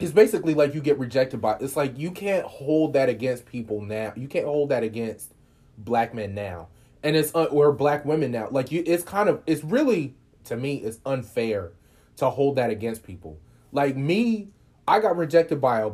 it's 0.00 0.12
basically 0.12 0.54
like 0.54 0.74
you 0.74 0.80
get 0.80 0.98
rejected 0.98 1.40
by. 1.40 1.56
It's 1.60 1.76
like 1.76 1.98
you 1.98 2.10
can't 2.10 2.46
hold 2.46 2.94
that 2.94 3.08
against 3.08 3.46
people 3.46 3.82
now. 3.82 4.12
You 4.16 4.28
can't 4.28 4.46
hold 4.46 4.70
that 4.70 4.82
against 4.82 5.34
black 5.78 6.14
men 6.14 6.34
now, 6.34 6.68
and 7.02 7.16
it's 7.16 7.34
uh, 7.34 7.44
or 7.44 7.72
black 7.72 8.04
women 8.04 8.32
now. 8.32 8.48
Like 8.50 8.72
you, 8.72 8.82
it's 8.86 9.04
kind 9.04 9.28
of 9.28 9.42
it's 9.46 9.62
really 9.62 10.14
to 10.44 10.56
me 10.56 10.76
it's 10.76 10.98
unfair 11.04 11.72
to 12.16 12.30
hold 12.30 12.56
that 12.56 12.70
against 12.70 13.02
people. 13.02 13.38
Like 13.72 13.96
me, 13.96 14.48
I 14.88 15.00
got 15.00 15.16
rejected 15.16 15.60
by 15.60 15.80
a. 15.80 15.90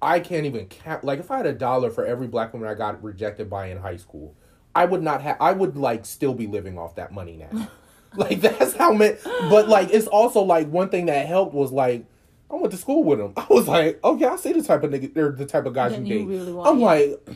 I 0.00 0.18
can't 0.20 0.46
even 0.46 0.66
count. 0.66 1.04
Like 1.04 1.20
if 1.20 1.30
I 1.30 1.36
had 1.36 1.46
a 1.46 1.52
dollar 1.52 1.90
for 1.90 2.04
every 2.04 2.26
black 2.26 2.52
woman 2.52 2.68
I 2.68 2.74
got 2.74 3.02
rejected 3.02 3.48
by 3.48 3.66
in 3.66 3.78
high 3.78 3.96
school, 3.96 4.34
I 4.74 4.84
would 4.84 5.02
not 5.02 5.20
have. 5.22 5.36
I 5.40 5.52
would 5.52 5.76
like 5.76 6.04
still 6.04 6.34
be 6.34 6.46
living 6.46 6.78
off 6.78 6.96
that 6.96 7.12
money 7.12 7.36
now. 7.36 7.68
like 8.16 8.40
that's 8.40 8.74
how 8.74 8.92
many. 8.92 9.16
But 9.24 9.68
like 9.68 9.90
it's 9.92 10.06
also 10.06 10.42
like 10.42 10.68
one 10.68 10.88
thing 10.88 11.06
that 11.06 11.26
helped 11.26 11.54
was 11.54 11.72
like. 11.72 12.06
I 12.52 12.56
went 12.56 12.70
to 12.72 12.76
school 12.76 13.02
with 13.02 13.18
him. 13.18 13.32
I 13.36 13.46
was 13.48 13.66
like, 13.66 14.02
okay, 14.04 14.26
I 14.26 14.36
see 14.36 14.52
the 14.52 14.62
type 14.62 14.82
of 14.82 14.90
nigga, 14.90 15.16
or 15.16 15.32
the 15.32 15.46
type 15.46 15.64
of 15.64 15.72
guys 15.72 15.92
you 15.92 16.04
you 16.04 16.18
date. 16.18 16.26
really 16.26 16.60
I'm 16.60 16.78
yeah. 16.78 16.86
like, 16.86 17.28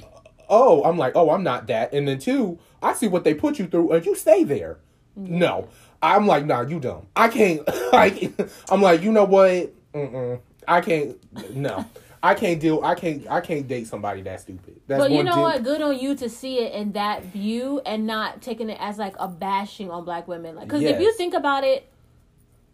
oh, 0.49 0.85
I'm 0.85 0.99
like, 0.99 1.17
oh, 1.17 1.31
I'm 1.31 1.43
not 1.43 1.67
that. 1.69 1.95
And 1.95 2.07
then 2.07 2.19
two, 2.19 2.59
I 2.83 2.93
see 2.93 3.09
what 3.09 3.25
they 3.25 3.35
put 3.35 3.59
you 3.59 3.67
through, 3.67 3.93
and 3.93 4.05
you 4.05 4.15
stay 4.15 4.45
there. 4.45 4.79
No, 5.17 5.69
I'm 6.03 6.27
like, 6.27 6.45
nah, 6.45 6.61
you 6.61 6.79
dumb. 6.79 7.07
I 7.17 7.29
can't. 7.29 7.63
I, 7.69 8.31
I'm 8.71 8.83
like, 8.83 9.03
you 9.03 9.11
know 9.11 9.25
what? 9.25 9.73
Mm-mm. 9.95 10.41
I 10.69 10.83
can't. 10.83 11.17
No, 11.57 11.87
I 12.23 12.35
can't 12.35 12.61
deal. 12.61 12.85
I 12.85 12.95
can't. 12.95 13.27
I 13.31 13.41
can't 13.41 13.67
date 13.67 13.87
somebody 13.87 14.21
that 14.23 14.43
stupid. 14.43 14.81
That's 14.87 15.03
But 15.03 15.11
you 15.11 15.25
know 15.25 15.41
what? 15.41 15.63
Good 15.63 15.81
on 15.81 15.99
you 15.99 16.15
to 16.17 16.29
see 16.29 16.59
it 16.59 16.75
in 16.75 16.93
that 16.93 17.25
view 17.25 17.81
and 17.87 18.07
not 18.07 18.43
taking 18.43 18.69
it 18.69 18.79
as 18.79 18.99
like 18.99 19.15
a 19.19 19.29
bashing 19.29 19.91
on 19.91 20.05
black 20.05 20.29
women. 20.29 20.57
Like, 20.57 20.67
because 20.67 20.83
if 20.83 21.01
you 21.01 21.15
think 21.15 21.33
about 21.33 21.65
it, 21.65 21.91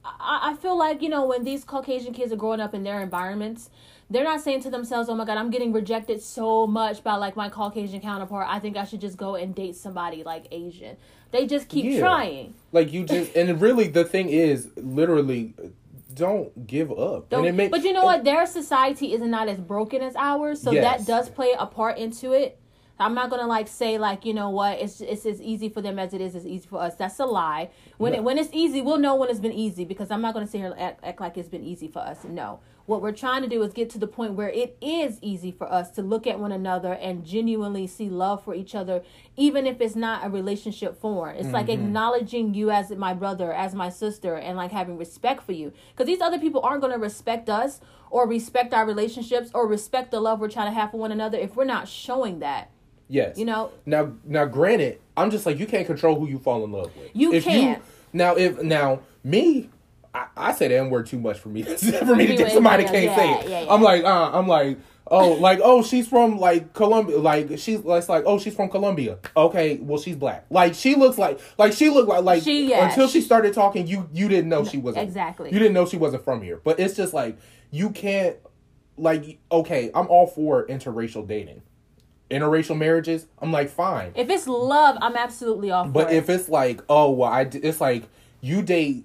I, 0.04 0.50
I 0.52 0.56
feel 0.56 0.76
like 0.76 1.02
you 1.02 1.08
know 1.08 1.24
when 1.26 1.44
these 1.44 1.64
Caucasian 1.64 2.12
kids 2.12 2.32
are 2.32 2.36
growing 2.36 2.60
up 2.60 2.74
in 2.74 2.82
their 2.82 3.00
environments, 3.00 3.70
they're 4.10 4.24
not 4.24 4.40
saying 4.40 4.60
to 4.62 4.70
themselves, 4.70 5.08
"Oh 5.08 5.14
my 5.14 5.24
God, 5.24 5.38
I'm 5.38 5.50
getting 5.50 5.72
rejected 5.72 6.22
so 6.22 6.66
much 6.66 7.02
by 7.04 7.14
like 7.14 7.36
my 7.36 7.48
Caucasian 7.48 8.00
counterpart. 8.00 8.46
I 8.48 8.58
think 8.58 8.76
I 8.76 8.84
should 8.84 9.00
just 9.00 9.16
go 9.16 9.34
and 9.36 9.54
date 9.54 9.76
somebody 9.76 10.22
like 10.24 10.46
Asian." 10.50 10.96
They 11.30 11.46
just 11.46 11.68
keep 11.68 11.84
Yeah. 11.86 12.00
trying. 12.00 12.54
Like 12.72 12.92
you 12.92 13.04
just 13.04 13.34
and 13.36 13.60
really 13.60 13.88
the 13.88 14.04
thing 14.04 14.28
is 14.28 14.68
literally 14.76 15.54
don't 16.14 16.66
give 16.66 16.90
up. 16.92 17.30
Don't- 17.30 17.40
and 17.40 17.48
it 17.48 17.52
may, 17.54 17.68
but 17.68 17.82
you 17.84 17.92
know 17.92 18.04
what? 18.04 18.24
Their 18.24 18.44
society 18.46 19.14
is 19.14 19.22
not 19.22 19.48
as 19.48 19.58
broken 19.58 20.02
as 20.02 20.14
ours, 20.16 20.60
so 20.60 20.72
Yes. 20.72 20.84
that 20.84 21.06
does 21.06 21.28
play 21.30 21.54
a 21.58 21.64
part 21.66 21.96
into 21.96 22.32
it. 22.32 22.58
I'm 23.00 23.14
not 23.14 23.30
gonna 23.30 23.46
like 23.48 23.66
say 23.68 23.98
like 23.98 24.24
you 24.24 24.32
know 24.34 24.50
what 24.50 24.78
it's 24.78 25.00
it's 25.00 25.26
as 25.26 25.40
easy 25.40 25.68
for 25.68 25.80
them 25.80 25.98
as 25.98 26.14
it 26.14 26.20
is 26.20 26.36
as 26.36 26.46
easy 26.46 26.66
for 26.68 26.80
us. 26.80 26.94
That's 26.94 27.18
a 27.18 27.26
lie. 27.26 27.70
When 27.98 28.12
No. 28.12 28.18
it 28.18 28.24
when 28.24 28.38
it's 28.38 28.50
easy, 28.52 28.80
we'll 28.80 28.98
know 28.98 29.14
when 29.16 29.28
it's 29.28 29.40
been 29.40 29.52
easy 29.52 29.84
because 29.84 30.10
I'm 30.10 30.20
not 30.22 30.34
gonna 30.34 30.46
sit 30.46 30.58
here 30.58 30.68
and 30.70 30.78
act, 30.80 31.00
act 31.02 31.20
like 31.20 31.36
it's 31.36 31.48
been 31.48 31.64
easy 31.64 31.88
for 31.88 31.98
us. 31.98 32.22
No, 32.24 32.60
what 32.86 33.02
we're 33.02 33.10
trying 33.12 33.42
to 33.42 33.48
do 33.48 33.60
is 33.62 33.72
get 33.72 33.90
to 33.90 33.98
the 33.98 34.06
point 34.06 34.34
where 34.34 34.50
it 34.50 34.76
is 34.80 35.18
easy 35.20 35.50
for 35.50 35.70
us 35.72 35.90
to 35.92 36.02
look 36.02 36.26
at 36.28 36.38
one 36.38 36.52
another 36.52 36.92
and 36.92 37.24
genuinely 37.24 37.86
see 37.88 38.08
love 38.08 38.44
for 38.44 38.54
each 38.54 38.74
other, 38.74 39.02
even 39.36 39.66
if 39.66 39.80
it's 39.80 39.96
not 39.96 40.24
a 40.24 40.28
relationship 40.28 41.00
form. 41.00 41.34
It's 41.36 41.52
like 41.52 41.66
Mm-hmm. 41.66 41.86
acknowledging 41.86 42.54
you 42.54 42.70
as 42.70 42.90
my 42.90 43.14
brother, 43.14 43.52
as 43.52 43.74
my 43.74 43.88
sister, 43.88 44.36
and 44.36 44.56
like 44.56 44.70
having 44.70 44.96
respect 44.98 45.42
for 45.42 45.52
you. 45.52 45.72
Because 45.90 46.06
these 46.06 46.20
other 46.20 46.38
people 46.38 46.60
aren't 46.62 46.82
gonna 46.82 46.98
respect 46.98 47.48
us 47.48 47.80
or 48.10 48.28
respect 48.28 48.72
our 48.74 48.84
relationships 48.86 49.50
or 49.54 49.66
respect 49.66 50.10
the 50.12 50.20
love 50.20 50.38
we're 50.38 50.48
trying 50.50 50.68
to 50.70 50.78
have 50.78 50.90
for 50.92 50.98
one 50.98 51.10
another 51.10 51.38
if 51.38 51.56
we're 51.56 51.64
not 51.64 51.88
showing 51.88 52.38
that. 52.40 52.70
Yes, 53.08 53.38
You 53.38 53.44
know, 53.44 53.70
Now, 53.86 54.12
now, 54.24 54.44
granted, 54.44 55.00
I'm 55.16 55.30
just 55.30 55.46
like 55.46 55.58
you 55.58 55.66
can't 55.66 55.86
control 55.86 56.18
who 56.18 56.26
you 56.26 56.38
fall 56.38 56.64
in 56.64 56.72
love 56.72 56.94
with. 56.96 57.10
You 57.14 57.32
if 57.32 57.44
can't. 57.44 57.78
You, 57.78 57.84
now, 58.12 58.34
if 58.34 58.62
now 58.62 59.00
me, 59.24 59.70
I, 60.14 60.26
I 60.36 60.52
say 60.52 60.68
the 60.68 60.78
n 60.78 60.90
word 60.90 61.06
too 61.06 61.18
much 61.18 61.38
for 61.38 61.48
me 61.48 61.62
for 61.62 62.16
me 62.16 62.26
to 62.26 62.36
get 62.36 62.52
somebody 62.52 62.84
can't 62.84 63.04
yeah, 63.04 63.16
say 63.16 63.32
it. 63.32 63.48
yeah, 63.48 63.62
yeah. 63.62 63.72
I'm 63.72 63.82
like, 63.82 64.04
uh, 64.04 64.30
I'm 64.32 64.46
like, 64.46 64.78
oh, 65.06 65.32
like 65.34 65.60
oh, 65.62 65.82
she's 65.82 66.06
from 66.08 66.38
like 66.38 66.72
Colombia. 66.74 67.18
Like 67.18 67.58
she's 67.58 67.80
it's 67.84 68.08
like 68.08 68.24
oh, 68.26 68.38
she's 68.38 68.54
from 68.54 68.68
Colombia. 68.68 69.18
Okay, 69.36 69.78
well 69.80 69.98
she's 70.00 70.16
black. 70.16 70.46
Like 70.50 70.74
she 70.74 70.94
looks 70.94 71.18
like 71.18 71.40
like 71.58 71.72
she 71.72 71.88
looked 71.88 72.08
like 72.08 72.24
like 72.24 72.42
She- 72.42 72.72
until 72.72 73.06
she 73.08 73.20
she- 73.20 73.26
started 73.26 73.54
talking, 73.54 73.86
you 73.86 74.08
you 74.12 74.28
didn't 74.28 74.48
know 74.48 74.64
she 74.64 74.78
wasn't 74.78 75.06
exactly. 75.06 75.50
You 75.50 75.58
didn't 75.58 75.74
know 75.74 75.86
she 75.86 75.96
wasn't 75.96 76.24
from 76.24 76.42
here. 76.42 76.60
But 76.62 76.80
it's 76.80 76.94
just 76.94 77.14
like 77.14 77.38
you 77.70 77.90
can't 77.90 78.36
like 78.96 79.38
okay, 79.50 79.90
I'm 79.94 80.08
all 80.08 80.26
for 80.26 80.66
interracial 80.66 81.26
dating. 81.26 81.62
Interracial 82.32 82.76
marriages, 82.76 83.26
I'm 83.40 83.52
like 83.52 83.68
fine. 83.68 84.12
if 84.16 84.28
it's 84.30 84.46
love, 84.48 84.96
I'm 85.00 85.14
absolutely 85.16 85.68
for 85.70 85.86
But 85.88 86.12
it. 86.12 86.16
if 86.16 86.28
it's 86.30 86.48
like, 86.48 86.80
oh, 86.88 87.10
well, 87.10 87.30
I, 87.30 87.44
d- 87.44 87.58
it's 87.58 87.80
like 87.80 88.04
you 88.40 88.62
date, 88.62 89.04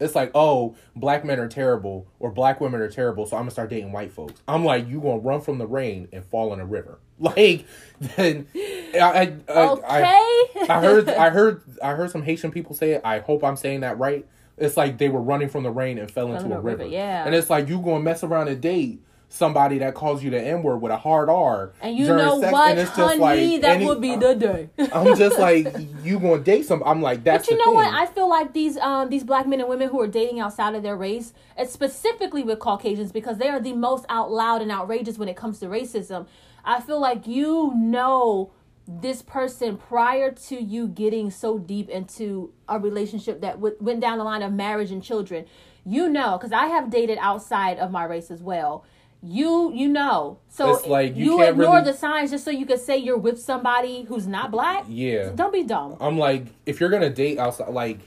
it's 0.00 0.14
like, 0.16 0.32
oh, 0.34 0.74
black 0.96 1.24
men 1.24 1.38
are 1.38 1.46
terrible 1.48 2.06
or 2.18 2.30
black 2.32 2.60
women 2.60 2.80
are 2.80 2.88
terrible, 2.90 3.26
so 3.26 3.36
I'm 3.36 3.42
gonna 3.42 3.50
start 3.52 3.70
dating 3.70 3.92
white 3.92 4.10
folks. 4.12 4.40
I'm 4.48 4.64
like, 4.64 4.88
you 4.88 5.00
gonna 5.00 5.18
run 5.18 5.40
from 5.40 5.58
the 5.58 5.66
rain 5.66 6.08
and 6.12 6.24
fall 6.24 6.52
in 6.52 6.60
a 6.60 6.66
river. 6.66 6.98
Like, 7.20 7.64
then 8.00 8.48
I, 8.94 8.98
I, 8.98 9.36
I, 9.48 9.68
okay. 9.68 9.84
I, 9.86 10.66
I 10.68 10.80
heard, 10.80 11.08
I 11.08 11.30
heard, 11.30 11.62
I 11.80 11.92
heard 11.92 12.10
some 12.10 12.22
Haitian 12.22 12.50
people 12.50 12.74
say 12.74 12.90
it. 12.94 13.02
I 13.04 13.20
hope 13.20 13.44
I'm 13.44 13.54
saying 13.54 13.80
that 13.80 13.98
right. 14.00 14.26
It's 14.58 14.76
like 14.76 14.98
they 14.98 15.08
were 15.08 15.20
running 15.20 15.48
from 15.48 15.62
the 15.62 15.70
rain 15.70 15.98
and 15.98 16.10
fell 16.10 16.32
into 16.34 16.46
a 16.52 16.58
a 16.58 16.60
river. 16.60 16.78
river, 16.82 16.86
yeah. 16.86 17.24
And 17.24 17.32
it's 17.32 17.48
like 17.48 17.68
you 17.68 17.80
gonna 17.80 18.00
mess 18.00 18.24
around 18.24 18.48
and 18.48 18.60
date 18.60 19.00
somebody 19.34 19.78
that 19.78 19.94
calls 19.94 20.22
you 20.22 20.30
the 20.30 20.40
N 20.40 20.62
word 20.62 20.76
with 20.76 20.92
a 20.92 20.96
hard 20.96 21.28
R. 21.28 21.72
and 21.82 21.96
you 21.98 22.06
know 22.06 22.40
sex, 22.40 22.52
what, 22.52 22.78
honey, 22.78 23.18
like 23.18 23.60
that 23.62 23.76
any- 23.76 23.86
would 23.86 24.00
be 24.00 24.14
the 24.14 24.34
day. 24.34 24.68
I'm 24.92 25.16
just 25.16 25.38
like 25.40 25.66
you 26.04 26.20
going 26.20 26.38
to 26.38 26.44
date 26.44 26.66
some. 26.66 26.82
I'm 26.86 27.02
like 27.02 27.24
that's. 27.24 27.46
But 27.48 27.52
you 27.58 27.64
know 27.66 27.72
what? 27.72 27.92
I 27.92 28.06
feel 28.06 28.28
like 28.28 28.52
these 28.52 28.76
um 28.78 29.08
these 29.10 29.24
black 29.24 29.46
men 29.48 29.60
and 29.60 29.68
women 29.68 29.88
who 29.88 30.00
are 30.00 30.06
dating 30.06 30.38
outside 30.38 30.74
of 30.76 30.84
their 30.84 30.96
race, 30.96 31.32
and 31.56 31.68
specifically 31.68 32.44
with 32.44 32.60
Caucasians, 32.60 33.10
because 33.10 33.38
they 33.38 33.48
are 33.48 33.60
the 33.60 33.72
most 33.72 34.06
out 34.08 34.30
loud 34.30 34.62
and 34.62 34.70
outrageous 34.70 35.18
when 35.18 35.28
it 35.28 35.36
comes 35.36 35.58
to 35.60 35.66
racism. 35.66 36.26
I 36.64 36.80
feel 36.80 37.00
like 37.00 37.26
you 37.26 37.72
know 37.74 38.52
this 38.86 39.20
person 39.22 39.76
prior 39.76 40.30
to 40.30 40.62
you 40.62 40.86
getting 40.86 41.30
so 41.30 41.58
deep 41.58 41.88
into 41.88 42.52
a 42.68 42.78
relationship 42.78 43.40
that 43.40 43.54
w- 43.54 43.76
went 43.80 44.00
down 44.00 44.18
the 44.18 44.24
line 44.24 44.42
of 44.42 44.52
marriage 44.52 44.90
and 44.92 45.02
children. 45.02 45.44
You 45.86 46.08
know, 46.08 46.38
because 46.38 46.52
I 46.52 46.66
have 46.66 46.88
dated 46.88 47.18
outside 47.20 47.78
of 47.78 47.90
my 47.90 48.04
race 48.04 48.30
as 48.30 48.42
well. 48.42 48.84
You 49.26 49.72
you 49.72 49.88
know, 49.88 50.38
so 50.50 50.74
It's 50.74 50.86
like 50.86 51.16
you 51.16 51.38
you, 51.38 51.42
ignore 51.42 51.76
really- 51.76 51.84
the 51.92 51.96
signs 51.96 52.30
just 52.30 52.44
so 52.44 52.50
you 52.50 52.66
could 52.66 52.80
say 52.80 52.98
you're 52.98 53.16
with 53.16 53.40
somebody 53.40 54.02
who's 54.02 54.26
not 54.26 54.50
black. 54.50 54.84
Yeah. 54.88 55.30
Don't 55.34 55.52
be 55.52 55.62
dumb. 55.64 55.96
I'm 55.98 56.18
like, 56.18 56.44
if 56.66 56.78
you're 56.78 56.90
gonna 56.90 57.08
date 57.10 57.38
outside, 57.38 57.70
like, 57.72 58.00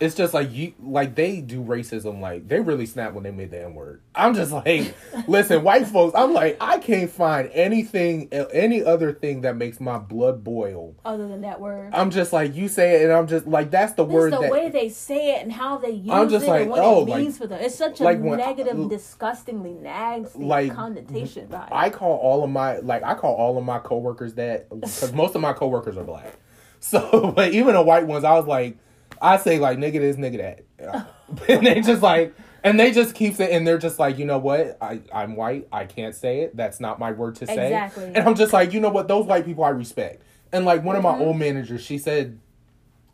it's 0.00 0.14
just 0.14 0.34
like 0.34 0.52
you, 0.52 0.74
like 0.82 1.14
they 1.14 1.40
do 1.40 1.62
racism. 1.62 2.20
Like 2.20 2.48
they 2.48 2.60
really 2.60 2.86
snap 2.86 3.12
when 3.12 3.24
they 3.24 3.30
made 3.30 3.50
the 3.50 3.62
N 3.62 3.74
word. 3.74 4.02
I'm 4.14 4.34
just 4.34 4.52
like, 4.52 4.94
listen, 5.28 5.62
white 5.62 5.86
folks. 5.86 6.14
I'm 6.16 6.32
like, 6.32 6.56
I 6.60 6.78
can't 6.78 7.10
find 7.10 7.48
anything, 7.52 8.28
any 8.32 8.82
other 8.82 9.12
thing 9.12 9.42
that 9.42 9.56
makes 9.56 9.80
my 9.80 9.98
blood 9.98 10.42
boil. 10.42 10.94
Other 11.04 11.28
than 11.28 11.42
that 11.42 11.60
word. 11.60 11.94
I'm 11.94 12.10
just 12.10 12.32
like, 12.32 12.54
you 12.54 12.68
say 12.68 12.96
it, 12.96 13.04
and 13.04 13.12
I'm 13.12 13.26
just 13.26 13.46
like, 13.46 13.70
that's 13.70 13.92
the 13.92 14.04
It's 14.04 14.12
word 14.12 14.32
the 14.32 14.40
that. 14.40 14.50
way 14.50 14.68
they 14.68 14.88
say 14.88 15.36
it 15.36 15.42
and 15.42 15.52
how 15.52 15.78
they 15.78 15.90
use 15.90 16.08
it. 16.08 16.12
I'm 16.12 16.28
just 16.28 16.46
it 16.46 16.50
like, 16.50 16.62
and 16.62 16.70
what 16.70 16.80
oh, 16.80 17.02
it 17.02 17.08
like- 17.08 17.20
means 17.20 17.38
for 17.38 17.46
them. 17.46 17.60
It's 17.62 17.74
such 17.76 18.00
a 18.00 18.04
like 18.04 18.20
negative, 18.20 18.88
disgustingly 18.88 19.74
nasty 19.74 20.38
Like, 20.42 20.74
connotation 20.74 21.46
behind. 21.46 21.72
I 21.72 21.90
call 21.90 22.16
all 22.16 22.42
of 22.44 22.50
my 22.50 22.78
like 22.78 23.02
I 23.02 23.14
call 23.14 23.34
all 23.34 23.56
of 23.58 23.64
my 23.64 23.78
coworkers 23.78 24.34
that 24.34 24.68
because 24.68 25.12
most 25.12 25.34
of 25.34 25.40
my 25.40 25.52
coworkers 25.52 25.96
are 25.96 26.04
black. 26.04 26.34
So, 26.80 27.32
but 27.34 27.54
even 27.54 27.72
the 27.72 27.80
white 27.80 28.06
ones, 28.06 28.24
I 28.24 28.34
was 28.34 28.46
like, 28.46 28.76
I 29.20 29.36
say 29.38 29.58
like 29.58 29.78
nigga 29.78 30.00
this, 30.00 30.16
nigga 30.16 30.38
that, 30.78 31.06
and 31.48 31.66
they 31.66 31.80
just 31.80 32.02
like, 32.02 32.34
and 32.62 32.78
they 32.78 32.92
just 32.92 33.14
keep 33.14 33.38
it, 33.40 33.50
and 33.50 33.66
they're 33.66 33.78
just 33.78 33.98
like, 33.98 34.18
you 34.18 34.24
know 34.24 34.38
what, 34.38 34.76
I 34.80 35.00
I'm 35.12 35.36
white, 35.36 35.68
I 35.72 35.84
can't 35.84 36.14
say 36.14 36.40
it. 36.40 36.56
That's 36.56 36.80
not 36.80 36.98
my 36.98 37.12
word 37.12 37.36
to 37.36 37.46
say. 37.46 37.66
Exactly. 37.66 38.04
And 38.06 38.18
I'm 38.18 38.34
just 38.34 38.52
like, 38.52 38.72
you 38.72 38.80
know 38.80 38.90
what, 38.90 39.08
those 39.08 39.26
white 39.26 39.44
people 39.44 39.64
I 39.64 39.70
respect. 39.70 40.22
And 40.52 40.64
like 40.64 40.82
one 40.84 40.96
of 40.96 41.02
Mm-hmm. 41.02 41.18
my 41.20 41.24
old 41.26 41.36
managers, 41.36 41.82
she 41.82 41.98
said. 41.98 42.38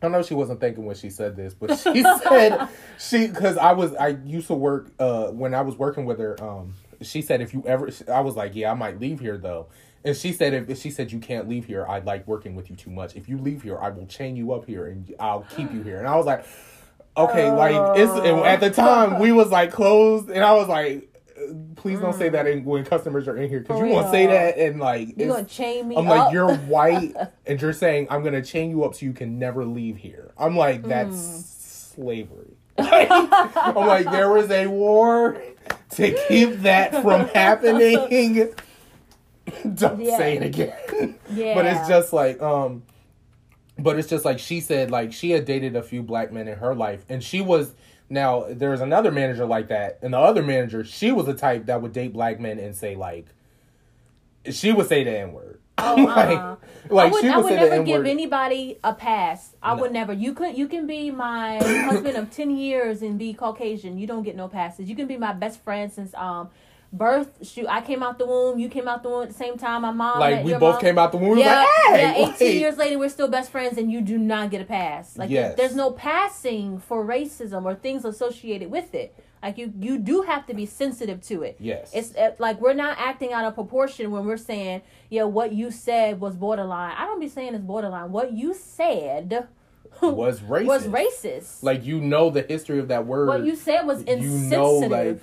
I 0.03 0.07
don't 0.07 0.13
know 0.13 0.23
she 0.23 0.33
wasn't 0.33 0.61
thinking 0.61 0.87
when 0.87 0.97
she 0.97 1.11
said 1.11 1.37
this, 1.37 1.53
but 1.53 1.79
she 1.79 2.03
said 2.23 2.69
she 2.99 3.27
because 3.27 3.59
I 3.59 3.73
was 3.73 3.95
I 3.95 4.17
used 4.25 4.47
to 4.47 4.55
work 4.55 4.91
uh 4.99 5.27
when 5.27 5.53
I 5.55 5.61
was 5.61 5.77
working 5.77 6.07
with 6.07 6.19
her. 6.19 6.43
Um, 6.43 6.73
she 7.03 7.21
said 7.21 7.43
if 7.43 7.53
you 7.53 7.63
ever, 7.67 7.91
I 8.11 8.21
was 8.21 8.35
like, 8.35 8.55
yeah, 8.55 8.71
I 8.71 8.75
might 8.75 8.99
leave 8.99 9.21
here 9.21 9.37
though. 9.37 9.67
And 10.05 10.17
she 10.17 10.33
said 10.33 10.55
if 10.55 10.81
she 10.81 10.91
said 10.91 11.13
you 11.13 11.19
can't 11.19 11.49
leave 11.49 11.67
here, 11.67 11.87
I 11.87 11.99
like 12.01 12.27
working 12.27 12.55
with 12.55 12.71
you 12.71 12.77
too 12.77 12.91
much. 12.91 13.17
If 13.17 13.29
you 13.29 13.37
leave 13.39 13.63
here, 13.63 13.79
I 13.79 13.91
will 13.91 14.07
chain 14.07 14.35
you 14.37 14.53
up 14.53 14.65
here 14.67 14.87
and 14.87 15.15
I'll 15.21 15.47
keep 15.51 15.73
you 15.73 15.83
here. 15.83 15.99
And 15.99 16.07
I 16.09 16.17
was 16.17 16.25
like, 16.27 16.45
okay, 17.17 17.51
like 17.51 17.97
it's 17.97 18.13
at 18.47 18.61
the 18.61 18.71
time 18.71 19.19
we 19.19 19.33
was 19.33 19.51
like 19.51 19.73
closed, 19.73 20.31
and 20.31 20.45
I 20.45 20.53
was 20.55 20.69
like. 20.69 21.07
Please 21.75 21.99
don't 21.99 22.13
say 22.15 22.29
that 22.29 22.47
in, 22.47 22.67
when 22.67 22.85
customers 22.85 23.27
are 23.27 23.35
in 23.35 23.49
here 23.49 23.61
because 23.61 23.79
you 23.81 23.87
want 23.87 24.09
to 24.09 24.11
say 24.11 24.27
that 24.27 24.59
and 24.59 24.79
like 24.79 25.15
You're 25.17 25.29
gonna 25.29 25.45
chain 25.47 25.89
me 25.89 25.97
I'm 25.97 26.07
up. 26.07 26.11
like, 26.27 26.33
you're 26.35 26.55
white, 26.55 27.15
and 27.47 27.61
you're 27.61 27.73
saying 27.73 28.09
I'm 28.11 28.23
gonna 28.23 28.43
chain 28.43 28.69
you 28.69 28.85
up 28.85 28.95
so 28.95 29.07
you 29.07 29.15
can 29.15 29.39
never 29.39 29.65
leave 29.65 29.97
here. 29.97 30.33
I'm 30.37 30.55
like, 30.55 30.87
that's 30.87 31.17
Mm. 31.17 31.95
slavery. 31.95 32.57
I'm 32.79 33.75
like, 33.87 34.11
there 34.11 34.31
was 34.31 34.51
a 34.51 34.67
war 34.67 35.43
to 35.93 36.13
keep 36.29 36.61
that 36.61 37.01
from 37.03 37.27
happening. 37.35 38.53
Don't 39.75 40.01
Yeah. 40.01 40.17
say 40.19 40.37
it 40.37 40.43
again. 40.43 41.17
yeah. 41.33 41.55
But 41.57 41.67
it's 41.67 41.89
just 41.89 42.13
like, 42.13 42.41
um, 42.43 42.83
but 43.79 43.99
it's 43.99 44.09
just 44.09 44.25
like 44.25 44.39
she 44.39 44.61
said, 44.61 44.91
like 44.91 45.13
she 45.13 45.31
had 45.31 45.45
dated 45.45 45.77
a 45.77 45.83
few 45.83 46.03
black 46.03 46.33
men 46.33 46.49
in 46.49 46.59
her 46.59 46.75
life, 46.75 47.05
and 47.09 47.23
she 47.23 47.41
was. 47.41 47.75
Now 48.13 48.47
there's 48.51 48.81
another 48.81 49.13
manager 49.13 49.47
like 49.47 49.69
that, 49.69 50.01
and 50.03 50.13
the 50.15 50.19
other 50.19 50.43
manager, 50.43 50.83
she 50.85 51.13
was 51.13 51.27
the 51.27 51.35
type 51.35 51.67
that 51.67 51.81
would 51.81 51.93
date 51.93 52.13
black 52.13 52.41
men 52.41 52.59
and 52.59 52.75
say 52.75 52.97
like, 52.97 53.27
she 54.51 54.73
would 54.73 54.89
say 54.89 55.05
the 55.05 55.17
n 55.19 55.33
word. 55.33 55.59
Oh, 55.83 56.07
uh-uh. 56.07 56.57
like 56.91 57.09
I 57.09 57.11
would, 57.13 57.21
she 57.23 57.29
I 57.29 57.39
would 57.39 57.55
never 57.55 57.83
give 57.85 58.05
anybody 58.05 58.79
a 58.85 58.93
pass. 58.93 59.55
I 59.63 59.75
No. 59.75 59.81
would 59.83 59.93
never. 59.93 60.13
You 60.13 60.35
could. 60.35 60.59
You 60.59 60.67
can 60.69 60.87
be 60.87 61.11
my 61.11 61.57
husband 61.89 62.17
of 62.19 62.31
ten 62.31 62.51
years 62.51 63.01
and 63.01 63.19
be 63.19 63.33
Caucasian. 63.33 63.97
You 63.97 64.07
don't 64.07 64.23
get 64.25 64.37
no 64.37 64.47
passes. 64.49 64.91
You 64.91 64.97
can 64.97 65.07
be 65.07 65.17
my 65.17 65.33
best 65.33 65.63
friend 65.63 65.91
since 65.91 66.13
um 66.15 66.51
birth. 66.93 67.47
Shoot, 67.47 67.67
I 67.69 67.81
came 67.81 68.03
out 68.03 68.19
the 68.19 68.27
womb. 68.27 68.59
You 68.59 68.69
came 68.69 68.89
out 68.89 69.03
the 69.03 69.09
womb 69.09 69.23
at 69.23 69.29
the 69.29 69.35
same 69.35 69.57
time. 69.59 69.83
My 69.83 69.91
mom. 69.93 70.19
Like 70.19 70.45
we 70.45 70.53
both 70.53 70.75
mom. 70.75 70.81
came 70.81 70.99
out 70.99 71.13
the 71.13 71.19
womb. 71.19 71.39
Yeah, 71.39 71.61
like, 71.61 71.69
hey, 71.97 72.01
yeah. 72.03 72.13
Eighteen 72.17 72.49
wait. 72.49 72.57
years 72.59 72.77
later, 72.79 72.99
we're 72.99 73.09
still 73.09 73.29
best 73.29 73.51
friends, 73.51 73.79
and 73.79 73.91
you 73.91 74.01
do 74.01 74.19
not 74.19 74.51
get 74.51 74.61
a 74.61 74.65
pass. 74.65 75.17
Like, 75.17 75.31
Yes. 75.31 75.57
there's 75.57 75.75
no 75.75 75.91
passing 75.93 76.79
for 76.79 77.05
racism 77.05 77.65
or 77.65 77.75
things 77.75 78.05
associated 78.05 78.71
with 78.71 78.95
it. 78.95 79.15
Like, 79.43 79.57
you 79.57 79.73
you 79.81 79.97
do 79.99 80.23
have 80.23 80.47
to 80.49 80.55
be 80.55 80.67
sensitive 80.67 81.23
to 81.23 81.43
it. 81.43 81.57
Yes. 81.61 81.91
It's 81.95 82.15
uh, 82.15 82.33
like 82.39 82.61
we're 82.61 82.75
not 82.75 82.99
acting 82.99 83.33
out 83.33 83.45
of 83.47 83.55
proportion 83.55 84.11
when 84.11 84.27
we're 84.27 84.37
saying, 84.37 84.83
yeah, 85.09 85.23
what 85.25 85.53
you 85.53 85.71
said 85.71 86.21
was 86.21 86.37
borderline. 86.37 86.95
I 86.97 87.07
don't 87.07 87.21
be 87.21 87.29
saying 87.29 87.55
it's 87.55 87.65
borderline. 87.65 88.13
What 88.13 88.33
you 88.35 88.53
said 88.53 89.49
was 90.03 90.41
racist. 90.41 90.67
was 90.67 90.87
racist. 90.89 91.63
Like 91.63 91.85
you 91.85 92.01
know 92.01 92.29
the 92.31 92.43
history 92.43 92.79
of 92.81 92.89
that 92.89 93.07
word. 93.07 93.29
what 93.29 93.45
you 93.45 93.57
said 93.57 93.83
was 93.87 94.01
you 94.07 94.13
insensitive. 94.15 94.51
know 94.51 94.75
like 94.79 95.21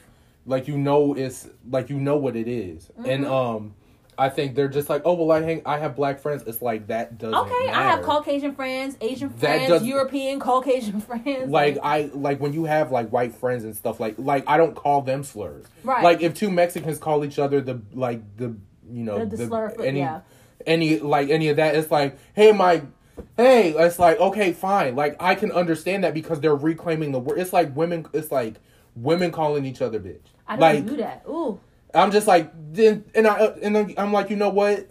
like 0.47 0.67
you 0.67 0.77
know 0.77 1.13
it's 1.13 1.47
like 1.69 1.89
you 1.91 1.99
know 1.99 2.17
what 2.17 2.35
it 2.35 2.47
is. 2.47 2.89
and 2.97 3.23
Mm-hmm. 3.25 3.31
um 3.33 3.73
I 4.19 4.29
think 4.29 4.55
they're 4.55 4.67
just 4.67 4.89
like 4.89 5.03
oh 5.05 5.13
well 5.13 5.31
I 5.31 5.43
hang 5.43 5.61
I 5.63 5.77
have 5.77 5.95
black 5.95 6.19
friends 6.19 6.41
it's 6.47 6.59
like 6.63 6.87
that 6.87 7.19
doesn't 7.19 7.35
okay, 7.37 7.69
I 7.69 7.83
have. 7.83 8.01
Caucasian 8.01 8.55
friends, 8.55 8.97
Asian 8.99 9.29
friends, 9.29 9.67
doesn't- 9.69 9.87
European 9.87 10.39
Caucasian 10.39 11.01
friends. 11.09 11.51
like 11.51 11.77
I 11.83 12.09
like 12.15 12.39
when 12.39 12.51
you 12.53 12.65
have 12.65 12.91
like 12.91 13.09
white 13.11 13.35
friends 13.35 13.63
and 13.63 13.75
stuff 13.75 13.99
like 13.99 14.15
like 14.17 14.43
I 14.47 14.57
don't 14.57 14.73
call 14.75 15.01
them 15.03 15.23
slurs. 15.23 15.65
Right. 15.83 16.03
Like 16.03 16.21
if 16.21 16.33
two 16.33 16.49
Mexicans 16.49 16.97
call 16.97 17.23
each 17.25 17.37
other 17.37 17.61
the 17.61 17.79
like 17.93 18.21
the 18.37 18.55
you 18.89 19.03
know 19.03 19.23
The- 19.23 19.37
the 19.37 19.45
slur 19.45 19.75
any 19.83 19.99
yeah. 19.99 20.21
any 20.65 20.97
like 20.99 21.29
any 21.29 21.49
of 21.49 21.57
that 21.57 21.75
it's 21.75 21.91
like 21.91 22.17
hey 22.33 22.51
my 22.53 22.81
hey 23.35 23.71
it's 23.77 23.99
like 23.99 24.19
okay 24.19 24.51
fine 24.53 24.95
like 24.95 25.15
I 25.21 25.35
can 25.35 25.51
understand 25.51 26.03
that 26.05 26.13
because 26.15 26.39
they're 26.39 26.55
reclaiming 26.55 27.11
the 27.11 27.19
word 27.19 27.37
it's 27.37 27.53
like 27.53 27.75
women 27.75 28.07
it's 28.13 28.31
like 28.31 28.55
women 28.95 29.29
calling 29.31 29.63
each 29.65 29.81
other 29.83 29.99
bitch. 29.99 30.21
I 30.47 30.55
don't 30.55 30.59
like 30.59 30.85
do 30.85 30.97
that. 30.97 31.23
Ooh. 31.27 31.59
I'm 31.93 32.11
just 32.11 32.27
like 32.27 32.51
then 32.73 33.05
and 33.15 33.27
I 33.27 33.37
and 33.61 33.93
I'm 33.97 34.13
like 34.13 34.29
you 34.29 34.35
know 34.35 34.49
what. 34.49 34.89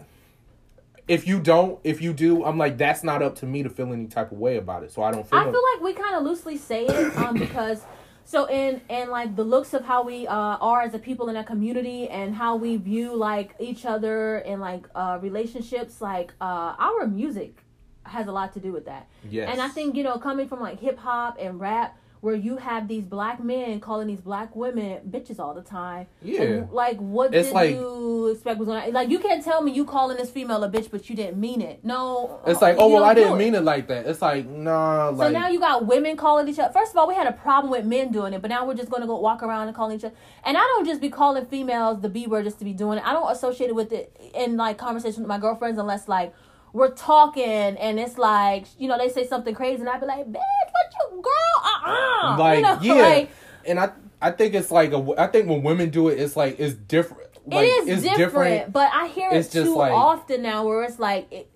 If 1.07 1.25
you 1.25 1.39
don't, 1.39 1.79
if 1.85 2.01
you 2.01 2.11
do, 2.11 2.43
I'm 2.43 2.57
like 2.57 2.77
that's 2.77 3.01
not 3.01 3.23
up 3.23 3.37
to 3.37 3.45
me 3.45 3.63
to 3.63 3.69
feel 3.69 3.93
any 3.93 4.07
type 4.07 4.33
of 4.33 4.39
way 4.39 4.57
about 4.57 4.83
it. 4.83 4.91
So 4.91 5.03
I 5.03 5.11
don't 5.11 5.25
feel. 5.25 5.39
I 5.39 5.43
feel 5.43 5.63
like 5.73 5.81
we 5.81 5.93
kind 5.93 6.15
of 6.15 6.23
loosely 6.23 6.57
say 6.57 6.85
it 6.85 7.17
um 7.17 7.33
because 7.39 7.81
so 8.25 8.45
in 8.49 8.81
and 8.89 9.09
like 9.09 9.37
the 9.37 9.43
looks 9.43 9.73
of 9.73 9.85
how 9.85 10.03
we 10.03 10.27
uh 10.27 10.33
are 10.33 10.81
as 10.81 10.93
a 10.93 10.99
people 10.99 11.29
in 11.29 11.37
a 11.37 11.45
community 11.45 12.09
and 12.09 12.35
how 12.35 12.57
we 12.57 12.75
view 12.75 13.15
like 13.15 13.55
each 13.57 13.85
other 13.85 14.39
and 14.39 14.59
like 14.59 14.85
uh 14.95 15.17
relationships 15.21 16.01
like 16.01 16.33
uh 16.41 16.75
our 16.77 17.07
music 17.07 17.63
has 18.03 18.27
a 18.27 18.31
lot 18.31 18.53
to 18.53 18.59
do 18.59 18.71
with 18.73 18.85
that. 18.85 19.07
yes. 19.29 19.49
And 19.49 19.61
I 19.61 19.69
think 19.69 19.95
you 19.95 20.03
know 20.03 20.17
coming 20.17 20.47
from 20.49 20.59
like 20.59 20.79
hip 20.81 20.97
hop 20.97 21.37
and 21.39 21.57
rap 21.57 21.97
where 22.21 22.35
you 22.35 22.57
have 22.57 22.87
these 22.87 23.03
black 23.03 23.43
men 23.43 23.79
calling 23.79 24.07
these 24.07 24.21
black 24.21 24.55
women 24.55 24.99
bitches 25.09 25.39
all 25.39 25.53
the 25.53 25.61
time. 25.61 26.07
Yeah. 26.21 26.65
Like, 26.71 26.87
like, 26.87 26.97
what 26.97 27.33
It's 27.33 27.47
did 27.49 27.53
like- 27.53 27.71
you 27.71 28.27
expect 28.27 28.59
was 28.59 28.67
going 28.67 28.83
to 28.83 28.91
Like 28.91 29.09
you 29.09 29.19
can't 29.19 29.43
tell 29.43 29.61
me 29.61 29.71
you 29.71 29.85
calling 29.85 30.17
this 30.17 30.29
female 30.31 30.63
a 30.63 30.69
bitch 30.69 30.89
but 30.89 31.09
you 31.09 31.15
didn't 31.15 31.39
mean 31.39 31.61
it. 31.61 31.83
No. 31.83 32.39
It's 32.47 32.61
like, 32.61 32.77
oh 32.79 32.87
well, 32.89 33.03
I 33.03 33.13
didn't 33.13 33.37
mean 33.37 33.55
it 33.55 33.63
like 33.63 33.87
that. 33.87 34.05
It's 34.07 34.21
like, 34.21 34.47
nah, 34.47 35.11
so 35.11 35.17
like 35.17 35.33
now 35.33 35.47
you 35.49 35.59
got 35.59 35.85
women 35.85 36.17
calling 36.17 36.47
each 36.47 36.59
other. 36.59 36.73
First 36.73 36.91
of 36.91 36.97
all, 36.97 37.07
we 37.07 37.15
had 37.15 37.27
a 37.27 37.31
problem 37.33 37.71
with 37.71 37.85
men 37.85 38.11
doing 38.11 38.33
it, 38.33 38.41
but 38.41 38.49
now 38.49 38.65
we're 38.65 38.73
just 38.75 38.89
going 38.89 39.01
to 39.01 39.07
go 39.07 39.19
walk 39.19 39.43
around 39.43 39.67
and 39.67 39.75
calling 39.75 39.97
each 39.97 40.03
other. 40.03 40.15
And 40.43 40.57
I 40.57 40.61
don't 40.61 40.85
just 40.85 41.01
be 41.01 41.09
calling 41.09 41.45
females 41.45 42.01
the 42.01 42.09
B 42.09 42.25
word 42.27 42.45
just 42.45 42.59
to 42.59 42.65
be 42.65 42.73
doing 42.73 42.97
it. 42.97 43.03
I 43.05 43.13
don't 43.13 43.31
associate 43.31 43.69
it 43.69 43.75
with 43.75 43.91
it 43.91 44.15
in 44.33 44.57
like 44.57 44.77
conversation 44.77 45.21
with 45.21 45.27
my 45.29 45.37
girlfriends 45.39 45.77
unless 45.79 46.07
like 46.07 46.33
we're 46.73 46.91
talking 46.91 47.43
and 47.45 47.97
it's 47.99 48.17
like 48.17 48.65
you 48.77 48.87
know 48.87 48.97
they 48.97 49.09
say 49.09 49.25
something 49.25 49.55
crazy 49.55 49.79
and 49.81 49.89
I'd 49.89 49.99
be 50.01 50.05
like, 50.05 50.25
bitch, 50.31 50.66
what 50.77 51.13
you 51.13 51.21
girl? 51.21 51.63
Uh 51.63 51.89
uh 51.89 52.37
like 52.37 52.57
you 52.57 52.63
know, 52.63 52.95
yeah, 52.95 53.01
like, 53.07 53.29
and 53.65 53.79
I 53.79 53.91
I 54.21 54.31
think 54.31 54.53
it's 54.55 54.71
like 54.71 54.93
a, 54.93 55.13
I 55.17 55.27
think 55.27 55.47
when 55.47 55.63
women 55.63 55.89
do 55.89 56.07
it, 56.09 56.19
it's 56.19 56.35
like 56.35 56.59
it's 56.59 56.73
different. 56.73 57.23
Like, 57.45 57.65
it 57.67 57.87
is 57.87 58.03
it's 58.03 58.17
different, 58.17 58.73
but 58.73 58.91
I 58.93 59.07
hear 59.07 59.29
it 59.31 59.49
too 59.51 59.75
like- 59.77 59.91
often 59.93 60.41
now 60.41 60.65
where 60.65 60.83
it's 60.83 60.99
like 60.99 61.31
it, 61.31 61.49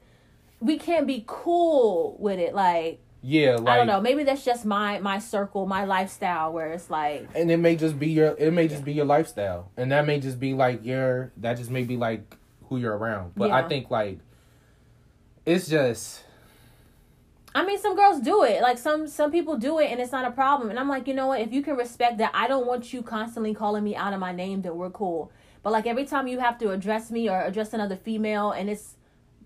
we 0.60 0.78
can't 0.78 1.06
be 1.08 1.24
cool 1.28 2.16
with 2.20 2.40
it. 2.40 2.54
Like 2.56 3.00
Yeah, 3.22 3.56
like 3.56 3.68
I 3.68 3.78
don't 3.78 3.88
know, 3.88 4.00
maybe 4.00 4.24
that's 4.24 4.46
just 4.46 4.64
my 4.64 5.00
my 5.00 5.20
circle, 5.20 5.66
my 5.66 5.84
lifestyle 5.86 6.54
where 6.54 6.72
it's 6.72 6.90
like 6.90 7.28
and 7.36 7.52
it 7.52 7.58
may 7.58 7.76
just 7.76 8.00
be 8.00 8.08
your 8.10 8.36
it 8.38 8.52
may 8.54 8.68
just 8.68 8.86
be 8.86 8.94
your 8.94 9.06
lifestyle, 9.06 9.72
and 9.76 9.92
that 9.92 10.06
may 10.06 10.20
just 10.20 10.40
be 10.40 10.54
like 10.54 10.86
your 10.86 11.32
that 11.38 11.58
just 11.58 11.72
may 11.72 11.84
be 11.84 11.98
like 11.98 12.38
who 12.70 12.78
you're 12.78 12.96
around. 12.96 13.34
But 13.36 13.52
I 13.52 13.68
think 13.68 13.92
like 13.92 14.20
it's 15.46 15.68
just 15.68 16.24
I 17.54 17.66
mean, 17.66 17.80
some 17.80 17.96
girls 17.96 18.22
do 18.22 18.44
it. 18.44 18.62
Like 18.62 18.78
some 18.78 19.08
some 19.08 19.32
people 19.32 19.58
do 19.58 19.80
it, 19.80 19.92
and 19.92 20.00
it's 20.00 20.12
not 20.12 20.26
a 20.26 20.32
problem. 20.32 20.70
And 20.70 20.80
I'm 20.80 20.88
like, 20.88 21.08
you 21.08 21.14
know 21.14 21.28
what? 21.28 21.42
If 21.42 21.52
you 21.52 21.62
can 21.62 21.76
respect 21.76 22.18
that, 22.20 22.32
I 22.34 22.48
don't 22.48 22.66
want 22.66 22.94
you 22.94 23.02
constantly 23.02 23.54
calling 23.54 23.84
me 23.84 23.96
out 23.96 24.14
of 24.14 24.20
my 24.20 24.32
name. 24.32 24.62
that 24.62 24.76
we're 24.76 24.90
cool. 24.90 25.32
But 25.64 25.74
like 25.74 25.86
every 25.86 26.06
time 26.06 26.28
you 26.28 26.40
have 26.40 26.58
to 26.60 26.72
address 26.72 27.12
me 27.12 27.30
or 27.30 27.42
address 27.42 27.74
another 27.74 27.98
female, 27.98 28.52
and 28.52 28.70
it's 28.70 28.96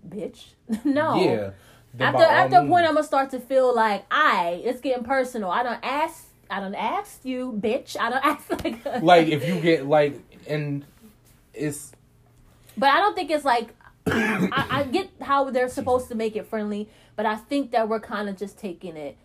bitch. 0.08 0.52
no. 0.84 1.20
yeah. 1.20 1.50
After 1.98 2.22
after 2.22 2.56
a 2.58 2.66
point, 2.66 2.86
I'm 2.86 2.94
gonna 2.94 3.04
start 3.04 3.30
to 3.30 3.40
feel 3.40 3.74
like, 3.74 4.04
I 4.10 4.60
it's 4.64 4.80
getting 4.80 5.04
personal. 5.04 5.50
I 5.50 5.62
don't 5.62 5.80
ask. 5.82 6.26
I 6.48 6.60
don't 6.60 6.74
ask 6.74 7.24
you, 7.24 7.58
bitch. 7.60 7.96
I 7.98 8.10
don't 8.10 8.24
ask 8.24 8.50
like. 8.64 8.84
like 9.02 9.28
if 9.28 9.46
you 9.48 9.60
get 9.60 9.86
like 9.86 10.20
and 10.46 10.84
it's 11.54 11.92
But 12.76 12.90
I 12.90 12.98
don't 12.98 13.14
think 13.14 13.30
it's 13.30 13.44
like 13.44 13.74
I, 14.06 14.66
I 14.70 14.82
get 14.84 15.10
how 15.20 15.50
they're 15.50 15.68
supposed 15.68 16.08
to 16.08 16.14
make 16.14 16.36
it 16.36 16.46
friendly, 16.46 16.88
but 17.16 17.26
I 17.26 17.36
think 17.36 17.70
that 17.72 17.88
we're 17.88 18.00
kind 18.00 18.28
of 18.28 18.36
just 18.36 18.58
taking 18.58 18.96
it 18.96 19.16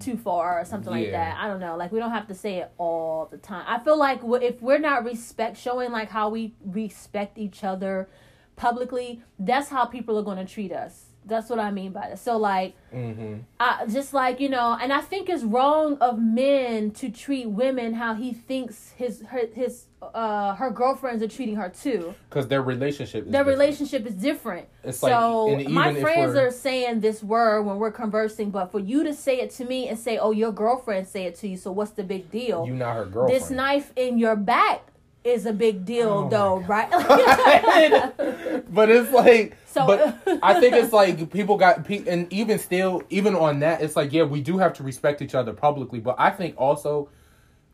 too 0.00 0.16
far 0.16 0.60
or 0.60 0.64
something 0.64 0.90
like 0.90 1.10
that. 1.12 1.36
I 1.38 1.46
don't 1.48 1.60
know. 1.60 1.76
Like 1.76 1.92
we 1.92 1.98
don't 1.98 2.10
have 2.10 2.26
to 2.28 2.34
say 2.34 2.56
it 2.56 2.70
all 2.78 3.28
the 3.30 3.38
time. 3.38 3.64
I 3.66 3.78
feel 3.78 3.96
like 3.98 4.20
if 4.24 4.60
we're 4.62 4.78
not 4.78 5.04
respect 5.04 5.56
showing 5.56 5.92
like 5.92 6.10
how 6.10 6.28
we 6.28 6.54
respect 6.64 7.38
each 7.38 7.64
other 7.64 8.08
publicly, 8.56 9.22
that's 9.38 9.68
how 9.68 9.84
people 9.84 10.18
are 10.18 10.22
going 10.22 10.44
to 10.44 10.52
treat 10.52 10.72
us. 10.72 11.06
That's 11.26 11.48
what 11.48 11.58
I 11.58 11.70
mean 11.70 11.92
by 11.92 12.08
that. 12.10 12.18
So 12.18 12.36
like 12.36 12.74
hmm 12.92 13.36
uh, 13.58 13.86
just 13.86 14.12
like 14.12 14.40
you 14.40 14.48
know, 14.48 14.76
and 14.80 14.92
I 14.92 15.00
think 15.00 15.28
it's 15.28 15.42
wrong 15.42 15.96
of 15.98 16.18
men 16.18 16.90
to 16.92 17.08
treat 17.08 17.48
women 17.48 17.94
how 17.94 18.14
he 18.14 18.32
thinks 18.32 18.90
his 18.96 19.22
her 19.28 19.42
his 19.54 19.86
uh 20.14 20.54
her 20.54 20.70
girlfriends 20.70 21.22
are 21.22 21.28
treating 21.28 21.56
her 21.56 21.68
too. 21.68 22.14
because 22.28 22.48
their 22.48 22.62
relationship 22.62 23.26
is 23.26 23.32
Their 23.32 23.42
different. 23.44 23.58
relationship 23.60 24.06
is 24.06 24.14
different. 24.14 24.66
It's 24.82 24.98
so 24.98 25.48
even 25.58 25.72
my 25.72 25.94
friends 26.00 26.34
we're- 26.34 26.50
saying 26.50 27.00
this 27.00 27.22
word 27.22 27.62
when 27.62 27.78
we're 27.78 27.92
conversing, 27.92 28.50
but 28.50 28.70
for 28.72 28.80
you 28.80 29.04
to 29.04 29.14
say 29.14 29.40
it 29.40 29.50
to 29.52 29.64
me 29.64 29.88
and 29.88 29.98
say, 29.98 30.18
"Oh, 30.18 30.30
your 30.32 30.52
girlfriend 30.52 31.06
say 31.08 31.24
it 31.24 31.34
to 31.36 31.48
you," 31.48 31.56
so 31.56 31.70
what's 31.72 31.92
the 31.92 32.04
big 32.04 32.30
deal? 32.30 32.66
you 32.66 32.74
not 32.74 32.94
her 32.96 33.04
girlfriend. 33.06 33.40
this 33.42 33.50
knife 33.50 33.92
in 33.96 34.18
your 34.18 34.36
back 34.36 34.82
is 35.24 35.46
a 35.46 35.52
big 35.54 35.86
deal, 35.86 36.26
Oh 36.26 36.28
though, 36.28 36.56
right? 36.68 36.90
but 38.68 38.90
it's 38.90 39.10
like 39.12 39.56
So- 39.66 39.86
but 39.86 40.18
i 40.42 40.60
think 40.60 40.74
it's 40.74 40.92
like 41.00 41.30
people 41.32 41.56
got 41.56 41.84
pe- 41.84 42.06
and 42.06 42.30
even 42.32 42.58
still 42.58 43.02
even 43.10 43.34
on 43.34 43.60
that 43.60 43.80
it's 43.82 43.96
like 43.96 44.12
yeah 44.12 44.24
we 44.24 44.40
do 44.40 44.58
have 44.58 44.72
to 44.74 44.82
respect 44.82 45.22
each 45.22 45.34
other 45.34 45.52
publicly 45.52 45.98
but 46.00 46.14
i 46.18 46.30
think 46.30 46.54
also 46.58 47.08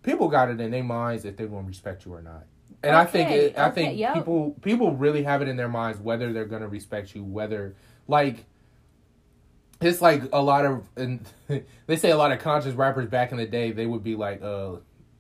people 0.03 0.29
got 0.29 0.51
it 0.51 0.61
in 0.61 0.71
their 0.71 0.83
minds 0.85 1.25
if 1.25 1.37
they're 1.37 1.47
going 1.47 1.63
to 1.65 1.69
respect 1.69 2.05
you 2.07 2.13
or 2.15 2.23
not 2.23 2.45
and 2.83 2.95
i 2.97 3.05
think 3.05 3.31
it, 3.31 3.59
i 3.59 3.67
okay, 3.69 3.75
think 3.87 3.99
yep. 3.99 4.15
people 4.15 4.57
people 4.63 4.93
really 4.97 5.23
have 5.23 5.43
it 5.43 5.49
in 5.49 5.57
their 5.57 5.69
minds 5.69 6.01
whether 6.01 6.33
they're 6.33 6.45
going 6.47 6.63
to 6.63 6.69
respect 6.69 7.15
you 7.15 7.23
whether 7.25 7.75
like 8.09 8.45
it's 9.81 10.01
like 10.01 10.23
a 10.33 10.43
lot 10.43 10.65
of 10.67 10.89
and 10.97 11.21
they 11.87 11.97
say 11.97 12.11
a 12.11 12.17
lot 12.17 12.33
of 12.33 12.39
conscious 12.39 12.75
rappers 12.75 13.09
back 13.09 13.33
in 13.33 13.39
the 13.39 13.47
day 13.47 13.73
they 13.73 13.87
would 13.87 14.03
be 14.03 14.15
like 14.17 14.43
uh 14.43 14.73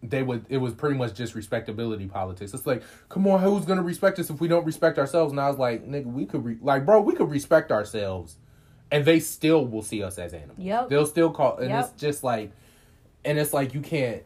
they 0.03 0.23
would 0.23 0.45
it 0.49 0.57
was 0.59 0.73
pretty 0.73 0.97
much 0.97 1.13
just 1.15 1.35
respectability 1.35 2.07
politics 2.07 2.55
it's 2.55 2.67
like 2.67 2.83
come 3.11 3.27
on 3.27 3.41
who's 3.41 3.65
gonna 3.67 3.83
respect 3.83 4.19
us 4.19 4.31
if 4.31 4.41
we 4.41 4.49
don't 4.49 4.65
respect 4.65 4.99
ourselves 4.99 5.31
and 5.33 5.41
i 5.41 5.49
was 5.49 5.59
like 5.59 5.87
nigga 5.87 6.07
we 6.07 6.25
could 6.25 6.45
re- 6.45 6.59
like 6.63 6.87
bro 6.87 7.01
we 7.01 7.15
could 7.15 7.31
respect 7.31 7.71
ourselves 7.71 8.37
and 8.91 9.05
they 9.05 9.21
still 9.21 9.67
will 9.67 9.83
see 9.83 10.03
us 10.03 10.19
as 10.19 10.33
animals 10.33 10.59
Yep. 10.59 10.89
they'll 10.89 11.07
still 11.07 11.31
call 11.31 11.59
and 11.59 11.69
Yep. 11.69 11.85
it's 11.85 12.01
just 12.01 12.25
like 12.25 12.51
and 13.27 13.39
it's 13.39 13.53
like 13.53 13.75
you 13.75 13.81
can't 13.83 14.23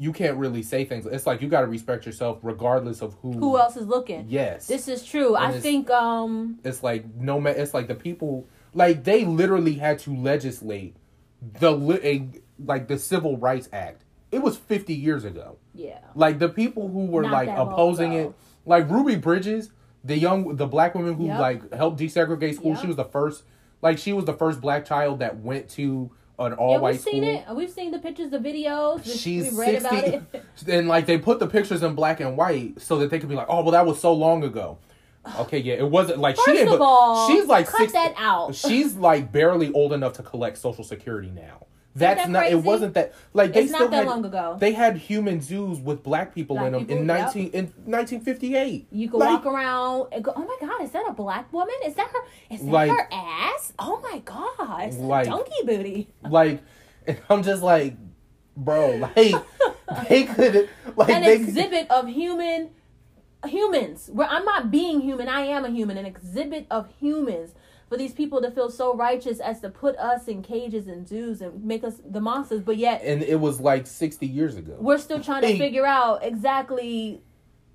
you 0.00 0.12
can't 0.12 0.36
really 0.36 0.62
say 0.62 0.84
things 0.84 1.06
it's 1.06 1.26
like 1.26 1.42
you 1.42 1.48
got 1.48 1.62
to 1.62 1.66
respect 1.66 2.06
yourself 2.06 2.38
regardless 2.42 3.02
of 3.02 3.14
who 3.20 3.32
Who 3.32 3.58
else 3.58 3.76
is 3.76 3.86
looking? 3.86 4.26
yes 4.28 4.66
This 4.66 4.86
is 4.88 5.04
true. 5.04 5.34
And 5.34 5.54
I 5.54 5.58
think 5.60 5.90
um 5.90 6.58
it's 6.64 6.82
like 6.82 7.12
no 7.14 7.40
ma- 7.40 7.50
it's 7.50 7.74
like 7.74 7.88
the 7.88 7.94
people 7.94 8.46
like 8.74 9.04
they 9.04 9.24
literally 9.24 9.74
had 9.74 9.98
to 10.00 10.14
legislate 10.14 10.94
the 11.60 11.72
a, 12.04 12.28
like 12.64 12.88
the 12.88 12.98
civil 12.98 13.36
rights 13.36 13.68
act 13.72 14.04
it 14.30 14.40
was 14.42 14.56
50 14.56 14.94
years 14.94 15.24
ago 15.24 15.56
yeah. 15.74 15.98
like 16.14 16.38
the 16.38 16.48
people 16.48 16.88
who 16.88 17.06
were 17.06 17.22
Not 17.22 17.32
like 17.32 17.48
opposing 17.48 18.12
it 18.12 18.32
like 18.66 18.88
ruby 18.90 19.16
bridges 19.16 19.70
the 20.04 20.16
young 20.18 20.56
the 20.56 20.66
black 20.66 20.94
woman 20.94 21.14
who 21.14 21.26
Yep. 21.26 21.40
like 21.40 21.72
helped 21.74 21.98
desegregate 22.00 22.54
school 22.56 22.72
Yep. 22.72 22.80
she 22.80 22.86
was 22.86 22.96
the 22.96 23.04
first 23.04 23.44
like 23.82 23.98
she 23.98 24.12
was 24.12 24.24
the 24.26 24.32
first 24.34 24.60
black 24.60 24.84
child 24.84 25.20
that 25.20 25.38
went 25.38 25.68
to 25.70 26.10
an 26.38 26.52
all 26.52 26.72
yeah, 26.72 26.78
white 26.78 26.92
we've 26.92 27.00
school 27.00 27.12
seen 27.12 27.24
it. 27.24 27.44
We've 27.54 27.70
seen 27.70 27.90
the 27.90 27.98
pictures, 27.98 28.30
the 28.30 28.38
videos. 28.38 29.04
She's 29.04 29.52
we 29.52 29.58
read 29.58 29.82
60 29.82 29.88
about 29.96 30.04
it. 30.34 30.44
and 30.68 30.88
like 30.88 31.06
they 31.06 31.18
put 31.18 31.38
the 31.40 31.46
pictures 31.46 31.82
in 31.82 31.94
black 31.94 32.20
and 32.20 32.36
white 32.36 32.80
so 32.80 32.98
that 32.98 33.10
they 33.10 33.18
could 33.18 33.28
be 33.28 33.34
like 33.34 33.46
oh 33.48 33.62
well 33.62 33.72
that 33.72 33.84
was 33.86 34.00
so 34.00 34.12
long 34.12 34.44
ago 34.44 34.78
okay 35.38 35.58
yeah 35.58 35.74
it 35.74 35.88
wasn't 35.90 36.18
like 36.18 36.36
she 36.36 36.42
First 36.42 36.56
didn't 36.58 36.74
of 36.74 36.80
all, 36.80 37.28
she's 37.28 37.46
like 37.46 37.66
cut 37.66 37.78
60 37.78 37.92
that 37.92 38.14
out. 38.16 38.54
she's 38.54 38.94
like 38.94 39.32
barely 39.32 39.72
old 39.72 39.92
enough 39.92 40.12
to 40.14 40.22
collect 40.22 40.58
social 40.58 40.84
security 40.84 41.30
now 41.30 41.66
that's 41.96 42.22
that 42.22 42.30
not 42.30 42.46
it 42.46 42.56
wasn't 42.62 42.94
that 42.94 43.14
like 43.32 43.52
they 43.52 43.62
It's 43.62 43.72
not 43.72 43.78
still 43.78 43.88
that 43.90 43.96
had, 43.98 44.06
long 44.06 44.24
ago. 44.24 44.56
they 44.60 44.72
had 44.72 44.96
human 44.96 45.40
zoos 45.40 45.80
with 45.80 46.02
black 46.02 46.34
people 46.34 46.56
Black 46.56 46.66
in 46.66 46.72
them 46.72 46.80
in 46.82 46.86
people, 46.88 47.06
yep. 47.06 47.24
19 47.34 47.50
in 47.52 47.64
1958 47.86 48.86
You 48.92 49.08
can 49.10 49.18
Like, 49.18 49.44
walk 49.44 49.46
around 49.52 50.08
and 50.12 50.22
go, 50.22 50.32
"Oh 50.36 50.44
my 50.44 50.56
god, 50.68 50.82
is 50.82 50.90
that 50.92 51.04
a 51.08 51.12
black 51.12 51.52
woman? 51.52 51.74
Is 51.84 51.94
that 51.94 52.08
her? 52.08 52.18
Is 52.54 52.60
that 52.60 52.70
Like- 52.70 52.90
her 52.90 53.08
ass? 53.10 53.72
Oh 53.78 54.00
my 54.02 54.18
god, 54.20 54.88
it's 54.88 54.96
Like- 54.96 55.26
a 55.26 55.30
donkey 55.30 55.62
booty." 55.64 56.08
like 56.22 56.60
and 57.06 57.18
i'm 57.30 57.42
just 57.42 57.62
like 57.62 57.94
bro 58.56 58.90
like 59.16 59.34
they 60.08 60.24
could 60.24 60.68
like 60.96 61.08
An 61.08 61.24
exhibit 61.24 61.90
of 61.90 62.06
human 62.08 62.70
humans. 63.46 64.10
Where 64.12 64.28
I'm 64.28 64.44
not 64.44 64.70
being 64.70 65.00
human, 65.00 65.28
I 65.28 65.42
am 65.42 65.64
a 65.64 65.70
human. 65.70 65.96
An 65.96 66.04
exhibit 66.06 66.66
of 66.70 66.88
humans 66.98 67.52
for 67.88 67.96
these 67.96 68.12
people 68.12 68.42
to 68.42 68.50
feel 68.50 68.70
so 68.70 68.94
righteous 68.94 69.40
as 69.40 69.60
to 69.60 69.70
put 69.70 69.96
us 69.96 70.28
in 70.28 70.42
cages 70.42 70.86
and 70.86 71.08
zoos 71.08 71.40
and 71.40 71.64
make 71.64 71.84
us 71.84 72.00
the 72.04 72.20
monsters, 72.20 72.60
but 72.60 72.76
yet 72.76 73.02
and 73.02 73.22
it 73.22 73.40
was 73.40 73.60
like 73.60 73.86
60 73.86 74.26
years 74.26 74.56
ago 74.56 74.76
we're 74.78 74.98
still 74.98 75.20
trying 75.20 75.42
to 75.42 75.56
figure 75.58 75.86
out 75.86 76.24
exactly 76.24 77.22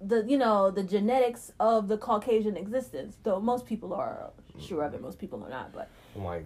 the 0.07 0.23
you 0.27 0.37
know 0.37 0.69
the 0.69 0.83
genetics 0.83 1.51
of 1.59 1.87
the 1.87 1.97
Caucasian 1.97 2.57
existence. 2.57 3.17
Though 3.23 3.39
most 3.39 3.65
people 3.65 3.93
are 3.93 4.31
sure 4.59 4.83
of 4.83 4.93
it, 4.93 5.01
most 5.01 5.19
people 5.19 5.43
are 5.43 5.49
not. 5.49 5.71
But 5.73 5.89
I'm 6.15 6.23
like, 6.23 6.45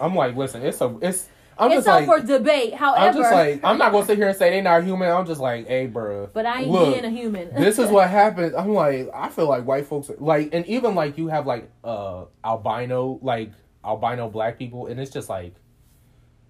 I'm 0.00 0.14
like, 0.14 0.36
listen, 0.36 0.62
it's 0.62 0.80
a, 0.80 0.96
it's. 1.02 1.28
I'm 1.58 1.70
it's 1.70 1.84
just 1.84 1.88
up 1.88 2.06
like, 2.06 2.20
for 2.20 2.26
debate. 2.26 2.74
However, 2.74 3.06
I'm 3.06 3.14
just 3.14 3.32
like, 3.32 3.64
I'm 3.64 3.78
not 3.78 3.92
gonna 3.92 4.06
sit 4.06 4.18
here 4.18 4.28
and 4.28 4.36
say 4.36 4.50
they 4.50 4.60
not 4.60 4.84
human. 4.84 5.10
I'm 5.10 5.26
just 5.26 5.40
like, 5.40 5.66
hey, 5.66 5.86
bro. 5.86 6.28
but 6.32 6.46
I 6.46 6.62
ain't 6.62 6.70
look, 6.70 6.92
being 6.92 7.04
a 7.04 7.10
human. 7.10 7.54
this 7.54 7.78
is 7.78 7.90
what 7.90 8.08
happens. 8.10 8.54
I'm 8.54 8.72
like, 8.72 9.08
I 9.14 9.28
feel 9.28 9.48
like 9.48 9.64
white 9.64 9.86
folks 9.86 10.10
are, 10.10 10.16
like, 10.18 10.50
and 10.52 10.66
even 10.66 10.94
like 10.94 11.18
you 11.18 11.28
have 11.28 11.46
like 11.46 11.70
uh 11.82 12.24
albino, 12.44 13.18
like 13.22 13.50
albino 13.84 14.28
black 14.28 14.58
people, 14.58 14.86
and 14.86 14.98
it's 14.98 15.10
just 15.10 15.28
like, 15.28 15.54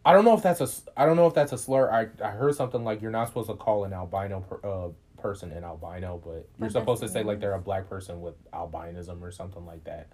I 0.04 0.12
don't 0.12 0.24
know 0.24 0.34
if 0.34 0.42
that's 0.42 0.60
a 0.60 0.68
I 0.96 1.06
don't 1.06 1.16
know 1.16 1.26
if 1.26 1.34
that's 1.34 1.52
a 1.52 1.58
slur. 1.58 1.90
I 1.90 2.08
I 2.24 2.30
heard 2.30 2.54
something 2.54 2.84
like 2.84 3.02
you're 3.02 3.10
not 3.10 3.28
supposed 3.28 3.48
to 3.48 3.54
call 3.56 3.84
an 3.84 3.92
albino 3.92 4.40
per, 4.40 4.68
uh, 4.68 4.88
person 5.24 5.52
an 5.52 5.64
albino, 5.64 6.20
but 6.22 6.30
you're 6.32 6.46
But 6.58 6.72
supposed 6.72 7.02
to 7.02 7.08
say 7.08 7.22
like 7.22 7.40
they're 7.40 7.54
a 7.54 7.60
black 7.60 7.88
person 7.88 8.20
with 8.20 8.34
albinism 8.52 9.22
or 9.22 9.32
something 9.32 9.64
like 9.64 9.82
that. 9.84 10.08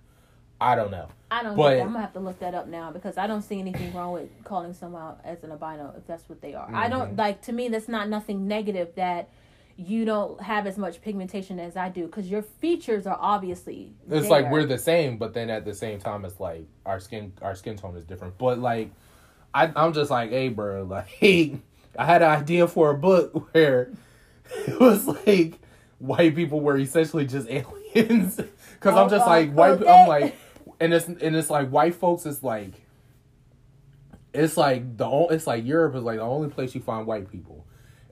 I 0.60 0.74
don't 0.74 0.90
know. 0.90 1.08
I 1.30 1.42
don't. 1.42 1.56
But-. 1.56 1.78
I'm 1.80 1.86
gonna 1.88 2.00
have 2.00 2.12
to 2.14 2.20
look 2.20 2.38
that 2.40 2.54
up 2.54 2.66
now 2.68 2.90
because 2.90 3.16
I 3.16 3.26
don't 3.26 3.42
see 3.42 3.58
anything 3.60 3.94
wrong 3.94 4.12
with 4.12 4.28
calling 4.44 4.74
someone 4.74 5.14
as 5.24 5.42
an 5.44 5.52
albino 5.52 5.94
if 5.96 6.06
that's 6.06 6.28
what 6.28 6.40
they 6.42 6.54
are. 6.54 6.68
I 6.74 6.88
don't 6.88 7.14
Mhm. 7.14 7.18
like. 7.18 7.42
To 7.42 7.52
me, 7.52 7.68
that's 7.68 7.88
not 7.88 8.08
nothing 8.08 8.46
negative 8.48 8.94
that 8.96 9.28
you 9.76 10.04
don't 10.04 10.38
have 10.42 10.66
as 10.66 10.76
much 10.76 11.00
pigmentation 11.00 11.58
as 11.58 11.74
I 11.76 11.88
do 11.88 12.04
because 12.04 12.30
your 12.30 12.42
features 12.42 13.06
are 13.06 13.16
obviously. 13.18 13.94
It's 14.10 14.22
there. 14.22 14.30
like 14.30 14.50
we're 14.50 14.66
the 14.66 14.76
same, 14.76 15.16
but 15.16 15.32
then 15.32 15.48
at 15.48 15.64
the 15.64 15.72
same 15.74 15.98
time, 15.98 16.24
it's 16.26 16.38
like 16.40 16.66
our 16.84 17.00
skin 17.00 17.32
our 17.40 17.54
skin 17.54 17.76
tone 17.76 17.96
is 17.96 18.04
different. 18.04 18.36
But 18.36 18.58
like, 18.58 18.90
I 19.54 19.72
I'm 19.74 19.92
just 19.94 20.10
like, 20.10 20.30
hey, 20.30 20.48
bro, 20.48 20.82
like 20.90 21.08
I 21.98 22.04
had 22.04 22.22
an 22.22 22.28
idea 22.30 22.68
for 22.68 22.90
a 22.90 22.94
book 22.98 23.48
where 23.54 23.90
it 24.66 24.78
was 24.80 25.06
like 25.06 25.54
white 25.98 26.34
people 26.34 26.60
were 26.60 26.76
essentially 26.76 27.24
just 27.26 27.48
aliens. 27.94 28.36
Because 28.36 28.96
I'm 28.96 29.06
Oh, 29.06 29.10
just 29.10 29.24
uh, 29.26 29.30
like 29.30 29.52
white. 29.52 29.70
okay. 29.80 29.88
I'm 29.88 30.08
like, 30.08 30.36
and 30.80 30.94
it's 30.94 31.06
and 31.06 31.36
it's 31.36 31.50
like 31.50 31.68
white 31.68 31.94
folks. 31.94 32.26
It's 32.26 32.42
like, 32.42 32.72
it's 34.32 34.56
like 34.56 34.96
the 34.96 35.08
it's 35.30 35.46
like 35.46 35.64
Europe 35.64 35.94
is 35.94 36.02
like 36.02 36.16
the 36.16 36.24
only 36.24 36.48
place 36.48 36.74
you 36.74 36.80
find 36.80 37.06
white 37.06 37.30
people. 37.30 37.66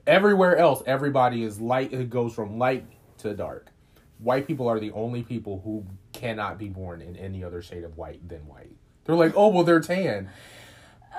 Everywhere 0.05 0.57
else, 0.57 0.81
everybody 0.85 1.43
is 1.43 1.59
light. 1.59 1.91
It 1.91 2.09
goes 2.09 2.33
from 2.33 2.57
light 2.57 2.85
to 3.19 3.33
dark. 3.33 3.71
White 4.19 4.47
people 4.47 4.67
are 4.67 4.79
the 4.79 4.91
only 4.91 5.23
people 5.23 5.61
who 5.63 5.85
cannot 6.13 6.57
be 6.57 6.67
born 6.67 7.01
in 7.01 7.15
any 7.15 7.43
other 7.43 7.61
shade 7.61 7.83
of 7.83 7.97
white 7.97 8.27
than 8.27 8.47
white. 8.47 8.75
They're 9.05 9.15
like, 9.15 9.33
oh 9.35 9.47
well, 9.49 9.63
they're 9.63 9.81
tan. 9.81 10.29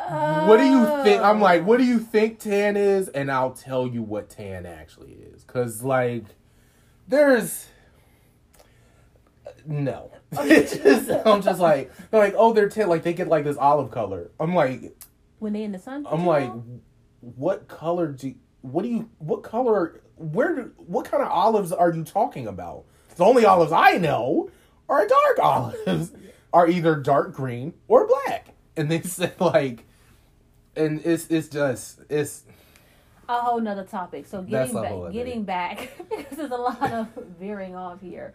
What 0.08 0.56
do 0.56 0.64
you 0.64 0.84
think? 1.02 1.20
I'm 1.22 1.40
oh. 1.40 1.44
like, 1.44 1.64
what 1.66 1.78
do 1.78 1.84
you 1.84 1.98
think 1.98 2.38
tan 2.38 2.76
is? 2.76 3.08
And 3.08 3.30
I'll 3.30 3.52
tell 3.52 3.86
you 3.86 4.02
what 4.02 4.30
tan 4.30 4.64
actually 4.66 5.12
is. 5.12 5.44
Cause 5.44 5.82
like, 5.82 6.24
there's 7.08 7.66
no. 9.66 10.12
It's 10.42 10.76
just, 10.76 11.10
I'm 11.26 11.42
just 11.42 11.60
like, 11.60 11.92
they're 12.10 12.20
like, 12.20 12.34
oh, 12.36 12.52
they're 12.52 12.68
tan. 12.68 12.88
Like 12.88 13.02
they 13.02 13.12
get 13.12 13.28
like 13.28 13.44
this 13.44 13.56
olive 13.56 13.90
color. 13.90 14.30
I'm 14.38 14.54
like, 14.54 14.96
when 15.40 15.52
they 15.52 15.64
in 15.64 15.72
the 15.72 15.78
sun. 15.78 16.06
I'm 16.08 16.24
like, 16.24 16.54
know? 16.54 16.80
what 17.20 17.66
color 17.66 18.08
do? 18.12 18.28
You, 18.28 18.34
What 18.62 18.82
do 18.82 18.88
you? 18.88 19.10
What 19.18 19.42
color? 19.42 20.02
Where? 20.16 20.54
Do, 20.54 20.72
what 20.76 21.10
kind 21.10 21.22
of 21.22 21.30
olives 21.30 21.72
are 21.72 21.92
you 21.92 22.04
talking 22.04 22.46
about? 22.46 22.84
The 23.16 23.24
only 23.24 23.44
olives 23.44 23.72
I 23.72 23.98
know 23.98 24.50
are 24.88 25.06
dark 25.06 25.38
olives, 25.42 26.12
are 26.52 26.68
either 26.68 26.96
dark 26.96 27.34
green 27.34 27.74
or 27.88 28.06
black. 28.06 28.54
And 28.76 28.90
they 28.90 29.00
said 29.02 29.34
like, 29.40 29.84
and 30.76 31.04
it's 31.04 31.26
it's 31.28 31.48
just 31.48 32.00
it's 32.08 32.44
a 33.28 33.40
whole 33.40 33.60
nother 33.60 33.84
topic. 33.84 34.26
So 34.26 34.42
getting 34.42 34.74
back, 34.74 35.12
getting 35.12 35.44
back 35.44 35.90
because 36.08 36.36
there's 36.36 36.50
a 36.50 36.56
lot 36.56 36.92
of 36.92 37.08
veering 37.38 37.74
off 37.74 38.00
here. 38.00 38.34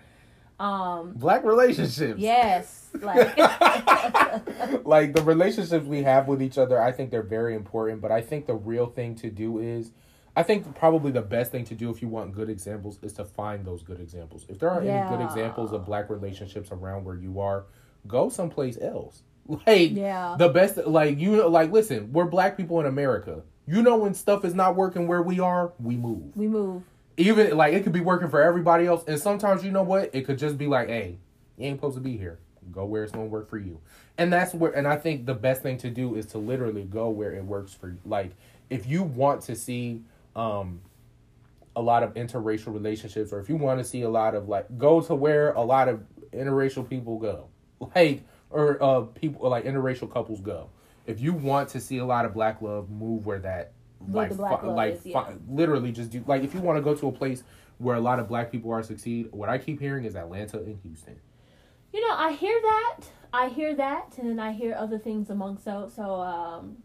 Um, 0.59 1.13
black 1.15 1.43
relationships. 1.43 2.19
yes, 2.19 2.87
like 3.01 3.37
like 4.85 5.13
the 5.13 5.21
relationships 5.23 5.85
we 5.85 6.03
have 6.03 6.27
with 6.27 6.41
each 6.41 6.57
other, 6.57 6.81
I 6.81 6.91
think 6.91 7.11
they're 7.11 7.21
very 7.23 7.55
important. 7.55 8.01
But 8.01 8.11
I 8.11 8.21
think 8.21 8.45
the 8.45 8.55
real 8.55 8.85
thing 8.87 9.15
to 9.15 9.29
do 9.29 9.59
is, 9.59 9.91
I 10.35 10.43
think 10.43 10.75
probably 10.75 11.11
the 11.11 11.21
best 11.21 11.51
thing 11.51 11.65
to 11.65 11.75
do 11.75 11.89
if 11.89 12.01
you 12.01 12.07
want 12.07 12.33
good 12.33 12.49
examples 12.49 12.99
is 13.01 13.13
to 13.13 13.25
find 13.25 13.65
those 13.65 13.83
good 13.83 13.99
examples. 13.99 14.45
If 14.49 14.59
there 14.59 14.69
are 14.69 14.81
any 14.81 15.09
good 15.09 15.23
examples 15.23 15.71
of 15.73 15.85
black 15.85 16.09
relationships 16.09 16.69
around 16.71 17.03
where 17.05 17.15
you 17.15 17.39
are, 17.39 17.65
go 18.07 18.29
someplace 18.29 18.77
else. 18.81 19.21
Like 19.67 19.91
Yeah. 19.91 20.35
the 20.39 20.49
best, 20.49 20.77
like 20.87 21.19
you 21.19 21.35
know, 21.35 21.47
like 21.49 21.71
listen, 21.71 22.11
we're 22.11 22.25
black 22.25 22.57
people 22.57 22.79
in 22.79 22.87
America. 22.87 23.43
You 23.67 23.83
know 23.83 23.97
when 23.97 24.13
stuff 24.15 24.43
is 24.43 24.55
not 24.55 24.75
working 24.75 25.07
where 25.07 25.21
we 25.21 25.39
are, 25.39 25.71
we 25.79 25.95
move. 25.97 26.35
we 26.35 26.47
move. 26.47 26.81
Even 27.17 27.55
like 27.55 27.73
it 27.73 27.83
could 27.83 27.93
be 27.93 28.01
working 28.01 28.29
for 28.29 28.41
everybody 28.41 28.85
else, 28.85 29.03
and 29.07 29.19
sometimes 29.19 29.63
you 29.63 29.71
know 29.71 29.83
what, 29.83 30.13
it 30.13 30.25
could 30.25 30.37
just 30.37 30.57
be 30.57 30.67
like, 30.67 30.89
hey, 30.89 31.17
you 31.57 31.65
ain't 31.65 31.77
supposed 31.77 31.95
to 31.95 32.01
be 32.01 32.17
here. 32.17 32.39
Go 32.71 32.85
where 32.85 33.03
it's 33.03 33.11
gonna 33.11 33.25
work 33.25 33.49
for 33.49 33.57
you, 33.57 33.79
and 34.17 34.33
that's 34.33 34.53
where. 34.53 34.71
And 34.71 34.87
I 34.87 34.97
think 34.97 35.25
the 35.25 35.35
best 35.35 35.61
thing 35.61 35.77
to 35.77 35.89
do 35.89 36.15
is 36.15 36.25
to 36.27 36.39
literally 36.39 36.83
go 36.83 37.09
where 37.09 37.31
it 37.31 37.45
works 37.45 37.73
for 37.73 37.89
you. 37.89 37.99
Like 38.05 38.31
if 38.69 38.87
you 38.87 39.03
want 39.03 39.41
to 39.43 39.55
see 39.55 40.01
um 40.35 40.81
a 41.75 41.81
lot 41.81 42.03
of 42.03 42.13
interracial 42.13 42.73
relationships, 42.73 43.31
or 43.31 43.39
if 43.39 43.49
you 43.49 43.55
want 43.55 43.79
to 43.79 43.83
see 43.83 44.01
a 44.01 44.09
lot 44.09 44.33
of 44.33 44.47
like 44.49 44.77
go 44.77 45.01
to 45.01 45.15
where 45.15 45.51
a 45.53 45.61
lot 45.61 45.89
of 45.89 46.03
interracial 46.33 46.87
people 46.87 47.19
go, 47.19 47.47
like 47.95 48.23
or 48.49 48.81
uh 48.81 49.01
people 49.01 49.49
like 49.49 49.65
interracial 49.65 50.11
couples 50.11 50.41
go. 50.41 50.69
If 51.05 51.21
you 51.21 51.33
want 51.33 51.69
to 51.69 51.79
see 51.79 51.99
a 51.99 52.05
lot 52.05 52.25
of 52.25 52.33
black 52.33 52.61
love, 52.61 52.89
move 52.89 53.25
where 53.25 53.39
that 53.39 53.73
like 54.11 54.29
the 54.29 54.35
black 54.35 54.61
fi- 54.61 54.67
love 54.67 54.75
like 54.75 54.93
is, 54.95 55.05
yeah. 55.05 55.31
literally 55.49 55.91
just 55.91 56.11
do 56.11 56.23
like 56.27 56.43
if 56.43 56.53
you 56.53 56.61
want 56.61 56.77
to 56.77 56.81
go 56.81 56.95
to 56.95 57.07
a 57.07 57.11
place 57.11 57.43
where 57.77 57.95
a 57.95 57.99
lot 58.01 58.19
of 58.19 58.27
black 58.27 58.51
people 58.51 58.71
are 58.71 58.83
succeed. 58.83 59.27
What 59.31 59.49
I 59.49 59.57
keep 59.57 59.79
hearing 59.79 60.05
is 60.05 60.15
Atlanta 60.15 60.57
and 60.59 60.79
Houston. 60.83 61.17
You 61.93 62.01
know, 62.07 62.13
I 62.15 62.31
hear 62.33 62.59
that. 62.61 62.97
I 63.33 63.49
hear 63.49 63.75
that, 63.75 64.17
and 64.17 64.29
then 64.29 64.39
I 64.39 64.51
hear 64.53 64.75
other 64.77 64.97
things 64.97 65.29
amongst 65.29 65.63
so. 65.65 65.89
So, 65.93 66.15
um, 66.21 66.77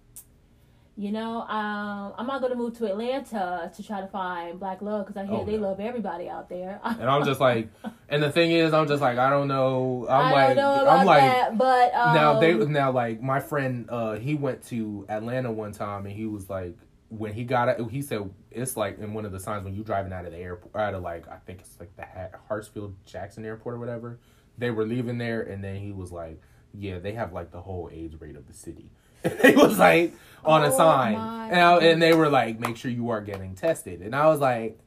you 0.97 1.13
know, 1.13 1.43
um, 1.43 2.13
I'm 2.19 2.27
not 2.27 2.43
gonna 2.43 2.57
move 2.57 2.77
to 2.79 2.87
Atlanta 2.87 3.73
to 3.75 3.83
try 3.83 4.01
to 4.03 4.07
find 4.09 4.59
black 4.61 4.83
love 4.83 5.07
because 5.07 5.17
I 5.17 5.25
hear 5.27 5.39
Oh, 5.41 5.45
they 5.45 5.57
no. 5.57 5.69
love 5.69 5.81
everybody 5.81 6.29
out 6.29 6.49
there. 6.49 6.81
And 6.85 7.09
I'm 7.09 7.25
just 7.25 7.41
like, 7.41 7.69
and 8.09 8.23
the 8.23 8.31
thing 8.31 8.51
is, 8.51 8.73
I'm 8.75 8.87
just 8.87 9.01
like, 9.01 9.17
I 9.17 9.31
don't 9.31 9.49
know. 9.49 10.07
I'm 10.11 10.27
I 10.27 10.33
like, 10.33 10.57
don't 10.57 10.85
know 10.85 10.91
I'm 10.91 11.07
like, 11.07 11.21
that, 11.23 11.57
but 11.59 11.95
um, 11.95 12.15
now 12.15 12.41
they 12.41 12.55
now 12.55 12.91
like 12.91 13.23
my 13.23 13.41
friend, 13.41 13.87
uh, 13.89 14.17
he 14.17 14.35
went 14.35 14.65
to 14.67 15.07
Atlanta 15.09 15.51
one 15.51 15.73
time 15.73 16.05
and 16.05 16.15
he 16.15 16.27
was 16.27 16.51
like, 16.51 16.77
when 17.11 17.33
he 17.35 17.45
got 17.45 17.69
it, 17.69 17.81
he 17.91 18.01
said 18.03 18.31
it's 18.51 18.77
like 18.77 18.99
in 18.99 19.13
one 19.13 19.25
of 19.25 19.33
the 19.33 19.41
signs 19.41 19.65
when 19.65 19.75
you 19.75 19.83
driving 19.83 20.13
out 20.13 20.25
of 20.25 20.33
the 20.33 20.39
airport, 20.39 20.75
out 20.77 20.95
of 20.95 21.03
like 21.03 21.29
I 21.29 21.37
think 21.45 21.61
it's 21.61 21.79
like 21.79 21.95
the 21.97 22.07
Hartsfield 22.49 22.95
Jackson 23.05 23.45
Airport 23.45 23.75
or 23.75 23.79
whatever. 23.79 24.19
They 24.57 24.71
were 24.71 24.87
leaving 24.87 25.19
there, 25.19 25.43
and 25.43 25.63
then 25.63 25.77
he 25.77 25.91
was 25.93 26.13
like, 26.13 26.41
"Yeah, 26.73 26.99
they 27.01 27.13
have 27.13 27.33
like 27.33 27.51
the 27.51 27.61
whole 27.61 27.91
AIDS 27.93 28.21
rate 28.21 28.37
of 28.37 28.47
the 28.47 28.55
city." 28.55 28.91
it 29.25 29.57
was 29.57 29.79
like 29.79 30.15
on 30.45 30.63
a 30.63 30.73
Oh, 30.73 30.77
sign, 30.77 31.15
and, 31.15 31.61
I, 31.61 31.77
and 31.79 32.01
they 32.01 32.15
were 32.15 32.29
like, 32.29 32.61
"Make 32.61 32.77
sure 32.77 32.91
you 32.91 33.11
are 33.11 33.21
getting 33.21 33.55
tested." 33.55 34.01
And 34.03 34.15
I 34.15 34.29
was 34.29 34.41
like, 34.41 34.79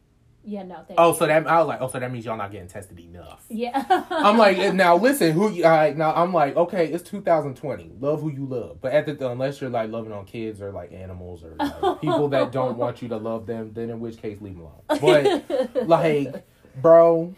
yeah, 0.45 0.63
no, 0.63 0.83
thank 0.87 0.99
"Oh, 0.99 1.11
you. 1.11 1.17
so 1.17 1.25
that 1.27 1.47
I 1.47 1.59
was 1.59 1.67
like, 1.67 1.79
oh, 1.81 1.87
so 1.87 1.99
that 1.99 2.11
means 2.11 2.25
y'all 2.25 2.35
not 2.37 2.51
getting 2.51 2.67
tested 2.67 2.99
enough." 2.99 3.43
yeah. 3.49 3.85
I'm 4.09 4.37
like, 4.37 4.57
eh, 4.57 4.71
now 4.71 4.97
listen, 4.97 5.31
who 5.31 5.49
you 5.51 5.63
all 5.65 5.71
right, 5.71 5.95
now 5.97 6.13
I'm 6.13 6.33
like, 6.33 6.55
okay, 6.55 6.87
it's 6.87 7.03
2020. 7.09 7.93
Love 7.99 8.21
who 8.21 8.31
you 8.31 8.45
love. 8.45 8.79
But 8.81 8.91
at 8.93 9.05
the 9.05 9.29
unless 9.29 9.61
you're 9.61 9.69
like 9.69 9.89
loving 9.89 10.11
on 10.11 10.25
kids 10.25 10.61
or 10.61 10.71
like 10.71 10.91
animals 10.91 11.43
or 11.43 11.55
like, 11.57 12.01
people 12.01 12.27
that 12.29 12.51
don't 12.51 12.77
want 12.77 13.01
you 13.01 13.07
to 13.09 13.17
love 13.17 13.45
them, 13.45 13.71
then 13.73 13.89
in 13.89 13.99
which 13.99 14.17
case 14.21 14.41
leave 14.41 14.55
them 14.57 14.65
alone. 14.65 15.41
But 15.81 15.87
like, 15.87 16.45
bro, 16.81 17.33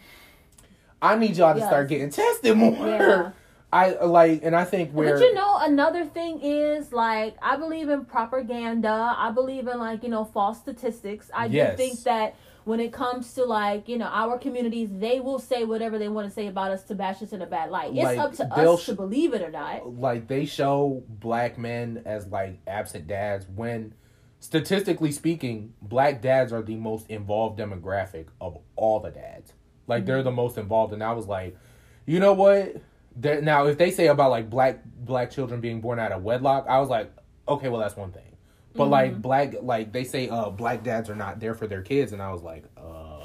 I 1.00 1.16
need 1.16 1.36
y'all 1.36 1.52
to 1.54 1.60
Yes. 1.60 1.68
start 1.68 1.88
getting 1.88 2.10
tested 2.10 2.56
more. 2.56 2.86
Yeah. 2.86 3.30
I 3.72 3.90
like 4.04 4.40
and 4.44 4.54
I 4.54 4.64
think 4.64 4.92
where 4.92 5.14
But 5.18 5.20
you 5.24 5.34
know, 5.34 5.58
another 5.60 6.04
thing 6.06 6.40
is 6.40 6.92
like 6.92 7.36
I 7.42 7.56
believe 7.56 7.88
in 7.88 8.04
propaganda. 8.04 9.14
I 9.18 9.30
believe 9.32 9.66
in 9.68 9.78
like 9.78 10.02
you 10.04 10.08
know 10.08 10.24
false 10.24 10.58
statistics. 10.58 11.30
I 11.34 11.46
Yes. 11.46 11.72
do 11.72 11.76
think 11.76 12.02
that 12.04 12.36
when 12.66 12.80
it 12.80 12.92
comes 12.92 13.32
to 13.34 13.44
like 13.44 13.88
you 13.88 13.96
know 13.96 14.06
our 14.06 14.38
communities, 14.38 14.88
they 14.92 15.20
will 15.20 15.38
say 15.38 15.64
whatever 15.64 15.98
they 15.98 16.08
want 16.08 16.28
to 16.28 16.34
say 16.34 16.48
about 16.48 16.72
us 16.72 16.82
to 16.84 16.94
bash 16.94 17.22
us 17.22 17.32
in 17.32 17.40
a 17.40 17.46
bad 17.46 17.70
light. 17.70 17.92
It's 17.94 18.02
Like, 18.02 18.18
up 18.18 18.32
to 18.34 18.44
us 18.52 18.82
sh- 18.82 18.86
to 18.86 18.94
believe 18.94 19.32
it 19.34 19.40
or 19.42 19.50
not. 19.50 19.94
like 19.98 20.26
they 20.26 20.44
show 20.44 21.02
black 21.08 21.56
men 21.58 22.02
as 22.04 22.26
like 22.26 22.58
absent 22.66 23.06
dads 23.06 23.46
when 23.54 23.94
statistically 24.40 25.12
speaking 25.12 25.72
black 25.80 26.20
dads 26.20 26.52
are 26.52 26.62
the 26.62 26.76
most 26.76 27.08
involved 27.08 27.58
demographic 27.58 28.26
of 28.40 28.58
all 28.76 29.00
the 29.00 29.10
dads 29.10 29.52
like 29.86 30.04
they're 30.04 30.22
the 30.22 30.30
most 30.30 30.58
involved 30.58 30.92
and 30.92 31.02
i 31.02 31.10
was 31.12 31.26
like 31.26 31.56
you 32.04 32.20
know 32.20 32.34
what 32.34 32.76
They're, 33.16 33.40
now 33.40 33.66
if 33.66 33.78
they 33.78 33.90
say 33.90 34.08
about 34.08 34.30
like 34.30 34.50
black 34.50 34.84
black 34.84 35.30
children 35.30 35.60
being 35.62 35.80
born 35.80 35.98
out 35.98 36.12
of 36.12 36.22
wedlock 36.22 36.66
i 36.68 36.78
was 36.78 36.90
like 36.90 37.10
okay 37.48 37.68
well 37.70 37.80
that's 37.80 37.96
one 37.96 38.12
thing 38.12 38.25
but 38.76 38.88
like 38.88 39.20
black 39.20 39.54
like 39.62 39.92
they 39.92 40.04
say 40.04 40.28
uh 40.28 40.50
black 40.50 40.82
dads 40.82 41.10
are 41.10 41.16
not 41.16 41.40
there 41.40 41.54
for 41.54 41.66
their 41.66 41.82
kids 41.82 42.12
and 42.12 42.22
i 42.22 42.30
was 42.30 42.42
like 42.42 42.64
uh 42.76 43.16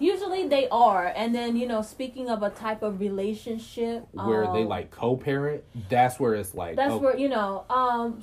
Usually 0.00 0.48
they 0.48 0.68
are, 0.70 1.12
and 1.14 1.34
then 1.34 1.56
you 1.56 1.68
know, 1.68 1.80
speaking 1.80 2.28
of 2.28 2.42
a 2.42 2.50
type 2.50 2.82
of 2.82 2.98
relationship 2.98 4.06
where 4.10 4.42
they 4.52 4.62
um, 4.62 4.68
like 4.68 4.90
co-parent 4.90 5.62
that's 5.88 6.18
where 6.18 6.34
it's 6.34 6.54
like 6.54 6.74
That's 6.74 6.92
oh, 6.92 6.98
where 6.98 7.16
you 7.16 7.28
know. 7.28 7.64
Um, 7.70 8.20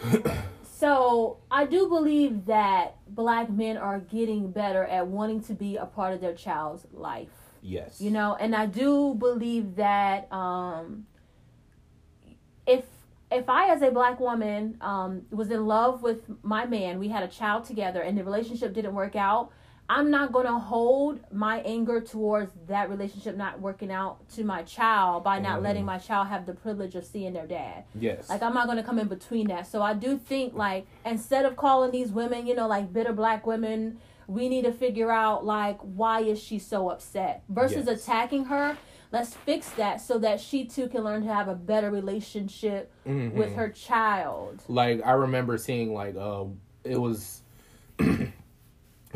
so 0.62 1.38
I 1.50 1.66
do 1.66 1.88
believe 1.88 2.46
that 2.46 2.96
black 3.08 3.50
men 3.50 3.76
are 3.76 3.98
getting 3.98 4.52
better 4.52 4.84
at 4.84 5.08
wanting 5.08 5.42
to 5.44 5.52
be 5.52 5.76
a 5.76 5.84
part 5.84 6.14
of 6.14 6.20
their 6.20 6.34
child's 6.34 6.86
life. 6.92 7.28
yes 7.60 8.00
You 8.00 8.12
know, 8.12 8.36
and 8.38 8.54
I 8.54 8.66
do 8.66 9.14
believe 9.14 9.76
that 9.76 10.32
um, 10.32 11.06
if 13.30 13.48
I, 13.48 13.68
as 13.70 13.82
a 13.82 13.90
black 13.90 14.18
woman, 14.20 14.76
um, 14.80 15.22
was 15.30 15.50
in 15.50 15.66
love 15.66 16.02
with 16.02 16.22
my 16.42 16.66
man, 16.66 16.98
we 16.98 17.08
had 17.08 17.22
a 17.22 17.28
child 17.28 17.64
together, 17.64 18.00
and 18.02 18.16
the 18.18 18.24
relationship 18.24 18.72
didn't 18.74 18.94
work 18.94 19.14
out. 19.16 19.50
I'm 19.88 20.08
not 20.08 20.30
gonna 20.30 20.56
hold 20.58 21.18
my 21.32 21.60
anger 21.62 22.00
towards 22.00 22.52
that 22.68 22.88
relationship 22.88 23.36
not 23.36 23.60
working 23.60 23.90
out 23.90 24.28
to 24.36 24.44
my 24.44 24.62
child 24.62 25.24
by 25.24 25.40
not 25.40 25.58
Mhm. 25.58 25.62
letting 25.64 25.84
my 25.84 25.98
child 25.98 26.28
have 26.28 26.46
the 26.46 26.52
privilege 26.54 26.94
of 26.94 27.04
seeing 27.04 27.32
their 27.32 27.46
dad. 27.48 27.82
Yes. 27.96 28.30
Like 28.30 28.40
I'm 28.40 28.54
not 28.54 28.68
gonna 28.68 28.84
come 28.84 29.00
in 29.00 29.08
between 29.08 29.48
that. 29.48 29.66
So 29.66 29.82
I 29.82 29.94
do 29.94 30.16
think 30.16 30.54
like 30.54 30.86
instead 31.04 31.44
of 31.44 31.56
calling 31.56 31.90
these 31.90 32.12
women, 32.12 32.46
you 32.46 32.54
know, 32.54 32.68
like 32.68 32.92
bitter 32.92 33.12
black 33.12 33.48
women, 33.48 33.98
we 34.28 34.48
need 34.48 34.62
to 34.64 34.70
figure 34.72 35.10
out 35.10 35.44
like 35.44 35.80
why 35.80 36.20
is 36.20 36.38
she 36.40 36.60
so 36.60 36.88
upset 36.90 37.42
versus 37.48 37.86
Yes. 37.88 38.04
attacking 38.04 38.44
her. 38.44 38.76
Let's 39.12 39.34
fix 39.34 39.68
that 39.70 40.00
so 40.00 40.18
that 40.18 40.40
she 40.40 40.64
too 40.66 40.88
can 40.88 41.02
learn 41.02 41.22
to 41.26 41.32
have 41.34 41.48
a 41.48 41.54
better 41.54 41.90
relationship 41.90 42.92
Mhm. 43.06 43.32
with 43.34 43.54
her 43.54 43.68
child. 43.68 44.62
like 44.68 45.04
I 45.04 45.12
remember 45.12 45.58
seeing 45.58 45.92
like 45.92 46.16
uh 46.16 46.44
it 46.84 46.96
was 47.00 47.42
and 47.98 48.32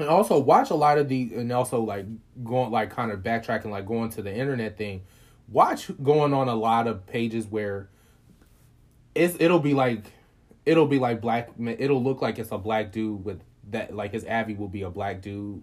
also 0.09 0.39
watch 0.39 0.71
a 0.71 0.75
lot 0.75 0.99
of 0.99 1.09
the 1.09 1.31
and 1.35 1.51
also 1.53 1.81
like 1.81 2.07
going 2.43 2.71
like 2.71 2.91
kind 2.91 3.11
of 3.13 3.21
backtracking 3.21 3.71
like 3.71 3.87
going 3.87 4.11
to 4.11 4.23
the 4.23 4.35
internet 4.35 4.77
thing 4.77 5.03
watch 5.49 5.91
going 6.03 6.33
on 6.35 6.49
a 6.49 6.55
lot 6.55 6.87
of 6.87 7.07
pages 7.07 7.47
where 7.47 7.89
it's 9.15 9.37
it'll 9.39 9.61
be 9.61 9.75
like 9.75 10.05
it'll 10.67 10.87
be 10.87 10.99
like 10.99 11.21
black 11.21 11.51
it'll 11.79 12.03
look 12.03 12.21
like 12.21 12.39
it's 12.39 12.51
a 12.51 12.59
black 12.59 12.91
dude 12.93 13.25
with 13.25 13.41
that 13.71 13.95
like 13.95 14.13
his 14.13 14.25
avi 14.27 14.55
will 14.55 14.69
be 14.69 14.83
a 14.83 14.91
black 14.91 15.21
dude 15.23 15.63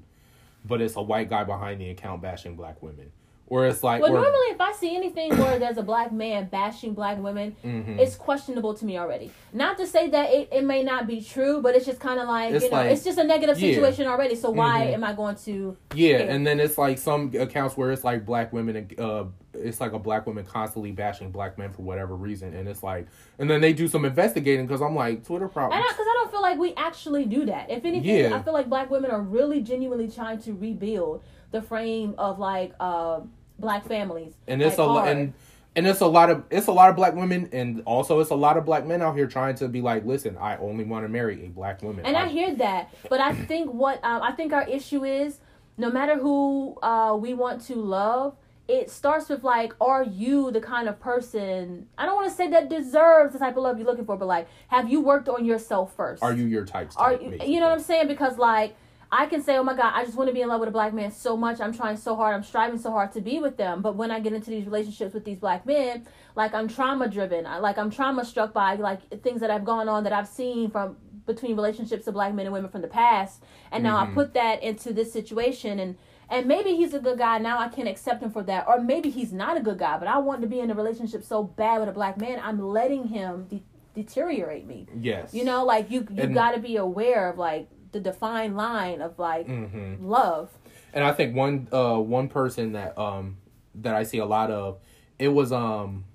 but 0.63 0.81
it's 0.81 0.95
a 0.95 1.01
white 1.01 1.29
guy 1.29 1.43
behind 1.43 1.81
the 1.81 1.89
account 1.89 2.21
bashing 2.21 2.55
black 2.55 2.81
women 2.81 3.11
or 3.51 3.65
it's 3.67 3.83
like 3.83 4.01
Well, 4.01 4.13
normally, 4.13 4.47
if 4.51 4.61
I 4.61 4.71
see 4.71 4.95
anything 4.95 5.37
where 5.37 5.59
there's 5.59 5.77
a 5.77 5.83
black 5.83 6.13
man 6.13 6.45
bashing 6.49 6.93
black 6.93 7.21
women, 7.21 7.53
Mhm. 7.65 7.99
it's 7.99 8.15
questionable 8.15 8.73
to 8.75 8.85
me 8.85 8.97
already. 8.97 9.29
Not 9.51 9.77
to 9.79 9.85
say 9.85 10.09
that 10.09 10.31
it, 10.31 10.47
it 10.53 10.63
may 10.63 10.83
not 10.83 11.05
be 11.05 11.19
true, 11.19 11.61
but 11.61 11.75
it's 11.75 11.85
just 11.85 11.99
kind 11.99 12.21
of 12.21 12.29
like 12.29 12.53
It's 12.53 12.63
you 12.63 12.71
know, 12.71 12.77
like- 12.77 12.91
it's 12.91 13.03
just 13.03 13.17
a 13.17 13.25
negative 13.25 13.59
yeah. 13.59 13.73
situation 13.73 14.07
already. 14.07 14.35
So 14.35 14.51
why 14.51 14.85
Mhm. 14.87 14.93
am 14.93 15.03
I 15.03 15.11
going 15.11 15.35
to? 15.43 15.75
Yeah, 15.93 16.09
Yeah. 16.19 16.33
and 16.33 16.47
then 16.47 16.61
it's 16.61 16.77
like 16.77 16.97
some 16.97 17.29
accounts 17.37 17.75
where 17.75 17.91
it's 17.91 18.05
like 18.05 18.25
black 18.25 18.53
women, 18.53 18.87
uh, 18.97 19.25
it's 19.53 19.81
like 19.81 19.91
a 19.91 19.99
black 19.99 20.25
woman 20.25 20.45
constantly 20.45 20.93
bashing 20.93 21.29
black 21.29 21.57
men 21.57 21.71
for 21.73 21.81
whatever 21.81 22.15
reason, 22.15 22.53
and 22.53 22.69
it's 22.69 22.81
like, 22.83 23.05
and 23.37 23.49
then 23.49 23.59
they 23.59 23.73
do 23.73 23.89
some 23.89 24.05
investigating 24.05 24.65
because 24.65 24.81
I'm 24.81 24.95
like, 24.95 25.25
Twitter 25.25 25.43
And 25.45 25.53
problems. 25.53 25.83
because 25.89 26.05
I, 26.09 26.13
don't 26.21 26.31
feel 26.31 26.41
like 26.41 26.57
we 26.57 26.73
actually 26.75 27.25
do 27.25 27.45
that. 27.47 27.69
If 27.69 27.83
anything, 27.83 28.15
Yeah. 28.31 28.33
I 28.33 28.41
feel 28.41 28.53
like 28.53 28.69
black 28.69 28.89
women 28.89 29.11
are 29.11 29.19
really 29.19 29.59
genuinely 29.59 30.07
trying 30.07 30.39
to 30.43 30.53
rebuild 30.53 31.21
the 31.51 31.61
frame 31.61 32.15
of 32.17 32.39
like 32.39 32.71
uh, 32.79 33.19
black 33.61 33.87
families. 33.87 34.33
And 34.47 34.61
it's 34.61 34.77
like, 34.77 34.87
a 34.87 34.91
hard. 34.91 35.17
and 35.17 35.33
and 35.75 35.87
it's 35.87 36.01
a 36.01 36.07
lot 36.07 36.29
of 36.29 36.43
it's 36.49 36.67
a 36.67 36.71
lot 36.71 36.89
of 36.89 36.95
black 36.95 37.15
women, 37.15 37.49
and 37.53 37.81
also 37.85 38.19
it's 38.19 38.29
a 38.29 38.35
lot 38.35 38.57
of 38.57 38.65
black 38.65 38.85
men 38.85 39.01
out 39.01 39.15
here 39.15 39.27
trying 39.27 39.55
to 39.55 39.67
be 39.67 39.81
like, 39.81 40.05
listen, 40.05 40.37
I 40.37 40.57
only 40.57 40.83
want 40.83 41.05
to 41.05 41.09
marry 41.09 41.45
a 41.45 41.49
black 41.49 41.81
woman. 41.81 42.05
And 42.05 42.17
I 42.17 42.27
hear 42.27 42.53
that, 42.55 42.93
but 43.09 43.21
I 43.21 43.33
think 43.45 43.71
what 43.71 44.03
um, 44.03 44.21
I 44.21 44.33
think 44.33 44.51
our 44.51 44.67
issue 44.67 45.05
is, 45.05 45.39
no 45.77 45.89
matter 45.89 46.17
who 46.17 46.77
uh, 46.81 47.17
we 47.19 47.33
want 47.33 47.61
to 47.67 47.75
love, 47.75 48.35
it 48.67 48.89
starts 48.89 49.29
with 49.29 49.43
like, 49.43 49.73
are 49.79 50.03
you 50.03 50.51
the 50.51 50.61
kind 50.61 50.89
of 50.89 50.99
person? 50.99 51.87
I 51.97 52.05
don't 52.05 52.15
want 52.15 52.29
to 52.29 52.35
say 52.35 52.49
that 52.49 52.69
deserves 52.69 53.31
the 53.31 53.39
type 53.39 53.55
of 53.55 53.63
love 53.63 53.77
you're 53.77 53.87
looking 53.87 54.05
for, 54.05 54.17
but 54.17 54.27
like, 54.27 54.49
have 54.67 54.89
you 54.89 54.99
worked 54.99 55.29
on 55.29 55.45
yourself 55.45 55.95
first? 55.95 56.21
Are 56.21 56.33
you 56.33 56.45
your 56.45 56.65
types? 56.65 56.97
Are 56.97 57.13
you, 57.13 57.37
you 57.45 57.59
know 57.61 57.67
what 57.67 57.77
I'm 57.77 57.83
saying? 57.83 58.07
Because 58.07 58.37
like. 58.37 58.75
I 59.13 59.25
can 59.25 59.43
say, 59.43 59.57
oh 59.57 59.63
my 59.63 59.75
God, 59.75 59.91
I 59.93 60.05
just 60.05 60.15
want 60.17 60.29
to 60.29 60.33
be 60.33 60.41
in 60.41 60.47
love 60.47 60.61
with 60.61 60.69
a 60.69 60.71
black 60.71 60.93
man 60.93 61.11
so 61.11 61.35
much. 61.35 61.59
I'm 61.59 61.73
trying 61.73 61.97
so 61.97 62.15
hard. 62.15 62.33
I'm 62.33 62.43
striving 62.43 62.79
so 62.79 62.91
hard 62.91 63.11
to 63.13 63.21
be 63.21 63.39
with 63.39 63.57
them. 63.57 63.81
But 63.81 63.95
when 63.97 64.09
I 64.09 64.21
get 64.21 64.31
into 64.31 64.49
these 64.49 64.65
relationships 64.65 65.13
with 65.13 65.25
these 65.25 65.37
black 65.37 65.65
men, 65.65 66.07
like 66.35 66.53
I'm 66.53 66.69
trauma 66.69 67.09
driven. 67.09 67.43
Like 67.43 67.77
I'm 67.77 67.89
trauma 67.91 68.23
struck 68.23 68.53
by 68.53 68.75
like 68.75 69.21
things 69.21 69.41
that 69.41 69.51
I've 69.51 69.65
gone 69.65 69.89
on 69.89 70.05
that 70.05 70.13
I've 70.13 70.29
seen 70.29 70.71
from 70.71 70.95
between 71.25 71.55
relationships 71.55 72.07
of 72.07 72.13
black 72.13 72.33
men 72.33 72.45
and 72.45 72.53
women 72.53 72.71
from 72.71 72.81
the 72.81 72.87
past. 72.87 73.43
And 73.71 73.83
now 73.83 73.97
Mhm. 73.97 74.11
I 74.11 74.13
put 74.13 74.33
that 74.33 74.63
into 74.63 74.93
this 74.93 75.11
situation 75.11 75.79
and 75.79 75.97
and 76.29 76.45
maybe 76.45 76.77
he's 76.77 76.93
a 76.93 76.99
good 76.99 77.17
guy. 77.17 77.37
Now 77.39 77.59
I 77.59 77.67
can 77.67 77.87
accept 77.87 78.23
him 78.23 78.31
for 78.31 78.41
that. 78.43 78.65
Or 78.65 78.79
maybe 78.79 79.09
he's 79.09 79.33
not 79.33 79.57
a 79.57 79.59
good 79.59 79.77
guy, 79.77 79.97
but 79.99 80.07
I 80.07 80.17
want 80.19 80.39
to 80.39 80.47
be 80.47 80.61
in 80.61 80.71
a 80.71 80.73
relationship 80.73 81.25
so 81.25 81.43
bad 81.43 81.81
with 81.81 81.89
a 81.89 81.91
black 81.91 82.17
man. 82.17 82.39
I'm 82.41 82.61
letting 82.65 83.09
him 83.09 83.47
de- 83.49 83.63
deteriorate 83.93 84.65
me. 84.65 84.87
Yes. 84.97 85.33
You 85.33 85.43
know, 85.43 85.65
like 85.65 85.91
you 85.91 86.07
you 86.09 86.27
got 86.27 86.51
to 86.53 86.59
be 86.61 86.77
aware 86.77 87.27
of 87.29 87.37
like 87.37 87.67
the 87.91 87.99
defined 87.99 88.55
line 88.55 89.01
of 89.01 89.17
like 89.19 89.47
hmm 89.47 89.95
love. 89.99 90.49
And 90.93 91.03
I 91.03 91.11
think 91.13 91.35
one 91.35 91.67
uh 91.71 91.97
one 91.97 92.27
person 92.27 92.73
that 92.73 92.97
um 92.97 93.37
that 93.75 93.95
I 93.95 94.03
see 94.03 94.17
a 94.17 94.25
lot 94.25 94.51
of 94.51 94.79
it 95.19 95.29
was 95.29 95.51
um 95.51 96.05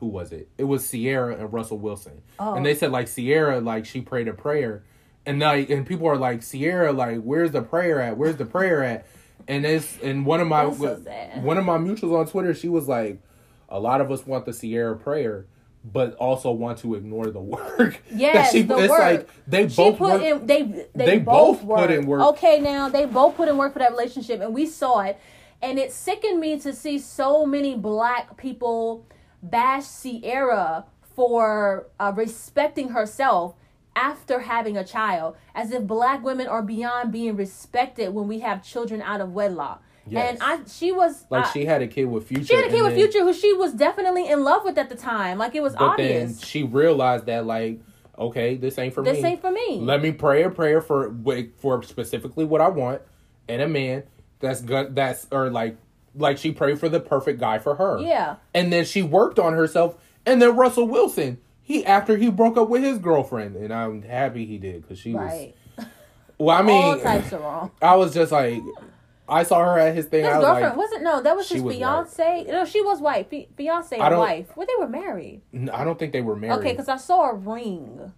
who 0.00 0.06
was 0.06 0.32
it? 0.32 0.48
It 0.58 0.64
was 0.64 0.90
Ciara 0.90 1.36
and 1.36 1.52
Russell 1.52 1.78
Wilson. 1.78 2.22
Oh. 2.38 2.54
And 2.54 2.66
they 2.66 2.74
said 2.74 2.90
like 2.90 3.08
Ciara 3.12 3.60
like 3.60 3.86
she 3.86 4.00
prayed 4.00 4.28
a 4.28 4.32
prayer 4.32 4.82
and 5.26 5.40
like 5.40 5.70
and 5.70 5.86
people 5.86 6.06
are 6.08 6.16
like 6.16 6.42
Ciara 6.42 6.92
like 6.92 7.22
where's 7.22 7.52
the 7.52 7.62
prayer 7.62 8.00
at? 8.00 8.16
Where's 8.16 8.36
the 8.36 8.44
prayer 8.46 8.82
at? 8.82 9.06
And 9.46 9.64
it's 9.64 9.98
and 10.02 10.26
one 10.26 10.40
of 10.40 10.48
my 10.48 10.72
so 10.72 10.96
one 11.40 11.58
of 11.58 11.64
my 11.64 11.78
mutuals 11.78 12.18
on 12.18 12.26
Twitter 12.26 12.54
she 12.54 12.68
was 12.68 12.88
like 12.88 13.20
a 13.68 13.78
lot 13.78 14.00
of 14.00 14.10
us 14.10 14.26
want 14.26 14.46
the 14.46 14.52
Ciara 14.52 14.96
prayer 14.96 15.46
but 15.84 16.14
also 16.14 16.50
want 16.50 16.78
to 16.78 16.94
ignore 16.94 17.26
the 17.30 17.40
work. 17.40 18.00
Yes, 18.14 18.34
that 18.34 18.52
she, 18.52 18.62
the 18.62 18.76
it's 18.78 18.90
work. 18.90 19.00
like 19.00 19.28
they 19.46 19.68
She 19.68 19.76
both 19.76 19.98
put 19.98 20.12
work, 20.12 20.22
in 20.22 20.46
they 20.46 20.62
they, 20.62 20.86
they 20.94 21.18
both, 21.18 21.62
both 21.62 21.78
put 21.80 21.90
in 21.90 22.06
work. 22.06 22.22
Okay, 22.22 22.60
now 22.60 22.88
they 22.88 23.04
both 23.04 23.36
put 23.36 23.48
in 23.48 23.56
work 23.56 23.72
for 23.74 23.80
that 23.80 23.90
relationship, 23.90 24.40
and 24.40 24.54
we 24.54 24.66
saw 24.66 25.00
it, 25.00 25.18
and 25.60 25.78
it 25.78 25.92
sickened 25.92 26.40
me 26.40 26.58
to 26.60 26.72
see 26.72 26.98
so 26.98 27.44
many 27.44 27.74
black 27.76 28.36
people 28.36 29.06
bash 29.42 29.84
Ciara 30.02 30.86
for 31.14 31.86
uh, 32.00 32.12
respecting 32.16 32.88
herself 32.88 33.54
after 33.96 34.40
having 34.40 34.76
a 34.76 34.84
child, 34.84 35.36
as 35.54 35.70
if 35.70 35.86
black 35.86 36.24
women 36.24 36.46
are 36.46 36.62
beyond 36.62 37.12
being 37.12 37.36
respected 37.36 38.12
when 38.12 38.26
we 38.26 38.40
have 38.40 38.64
children 38.64 39.00
out 39.02 39.20
of 39.20 39.32
wedlock. 39.32 39.82
Yes. 40.06 40.32
And 40.32 40.42
I, 40.42 40.60
she 40.66 40.92
was 40.92 41.24
like 41.30 41.46
I- 41.46 41.50
she 41.52 41.64
had 41.64 41.80
a 41.82 41.86
kid 41.86 42.04
with 42.04 42.26
Future. 42.26 42.44
She 42.44 42.54
had 42.54 42.66
a 42.66 42.68
kid 42.68 42.82
with 42.82 42.94
then- 42.94 43.10
Future 43.10 43.24
who 43.24 43.32
she 43.32 43.52
was 43.54 43.72
definitely 43.72 44.28
in 44.28 44.44
love 44.44 44.64
with 44.64 44.76
at 44.78 44.88
the 44.88 44.96
time. 44.96 45.38
Like 45.38 45.54
it 45.54 45.62
was 45.62 45.72
But 45.74 45.82
obvious. 45.92 46.38
then 46.38 46.46
she 46.46 46.62
realized 46.62 47.26
that 47.26 47.46
like, 47.46 47.80
okay, 48.18 48.56
this 48.56 48.78
ain't 48.78 48.92
for 48.94 49.02
this 49.02 49.14
me. 49.16 49.22
This 49.22 49.30
ain't 49.30 49.40
for 49.40 49.50
me. 49.50 49.80
Let 49.80 50.02
me 50.02 50.12
pray 50.12 50.42
a 50.44 50.50
prayer 50.50 50.80
for 50.80 51.14
for 51.58 51.82
specifically 51.82 52.44
what 52.44 52.60
I 52.60 52.68
want 52.68 53.02
and 53.48 53.62
a 53.62 53.68
man 53.68 54.02
that's 54.40 54.60
good 54.60 54.94
that's 54.94 55.26
or 55.32 55.50
like 55.50 55.76
like 56.16 56.38
she 56.38 56.52
prayed 56.52 56.78
for 56.78 56.88
the 56.88 57.00
perfect 57.00 57.40
guy 57.40 57.58
for 57.58 57.74
her. 57.76 57.98
yeah. 58.00 58.36
And 58.54 58.72
then 58.72 58.84
she 58.84 59.02
worked 59.02 59.38
on 59.38 59.52
herself 59.54 59.96
and 60.26 60.40
then 60.40 60.54
Russell 60.54 60.86
Wilson, 60.86 61.38
he 61.62 61.84
after 61.86 62.16
he 62.18 62.30
broke 62.30 62.56
up 62.56 62.68
with 62.68 62.82
his 62.82 62.98
girlfriend 62.98 63.56
and 63.56 63.72
I'm 63.72 64.02
happy 64.02 64.44
he 64.46 64.58
did 64.58 64.86
cuz 64.86 64.98
she 64.98 65.14
Right. 65.14 65.54
was 65.76 65.86
Well, 66.38 66.56
I 66.56 66.62
mean, 66.62 66.84
All 66.84 66.98
types 67.00 67.32
are 67.32 67.40
wrong. 67.40 67.70
I 67.82 67.96
was 67.96 68.12
just 68.14 68.30
like 68.32 68.60
I 69.28 69.42
saw 69.42 69.64
her 69.64 69.78
at 69.78 69.94
his 69.94 70.06
thing. 70.06 70.24
His 70.24 70.32
I 70.32 70.36
was 70.38 70.44
girlfriend 70.44 70.68
like, 70.68 70.76
wasn't 70.76 71.02
no, 71.02 71.22
that 71.22 71.34
was 71.36 71.48
his 71.48 71.62
was 71.62 71.74
fiance. 71.76 72.44
No, 72.48 72.64
she 72.64 72.82
was 72.82 73.00
white. 73.00 73.30
Fi- 73.30 73.48
fiance 73.56 73.96
and 73.98 74.18
wife. 74.18 74.54
Well, 74.56 74.66
they 74.66 74.74
were 74.78 74.88
married. 74.88 75.40
"N- 75.52 75.70
I 75.72 75.84
don't 75.84 75.98
think 75.98 76.12
they 76.12 76.20
were 76.20 76.36
married. 76.36 76.58
Okay, 76.58 76.72
because 76.72 76.88
I 76.88 76.96
saw 76.96 77.30
a 77.30 77.34
ring. 77.34 78.12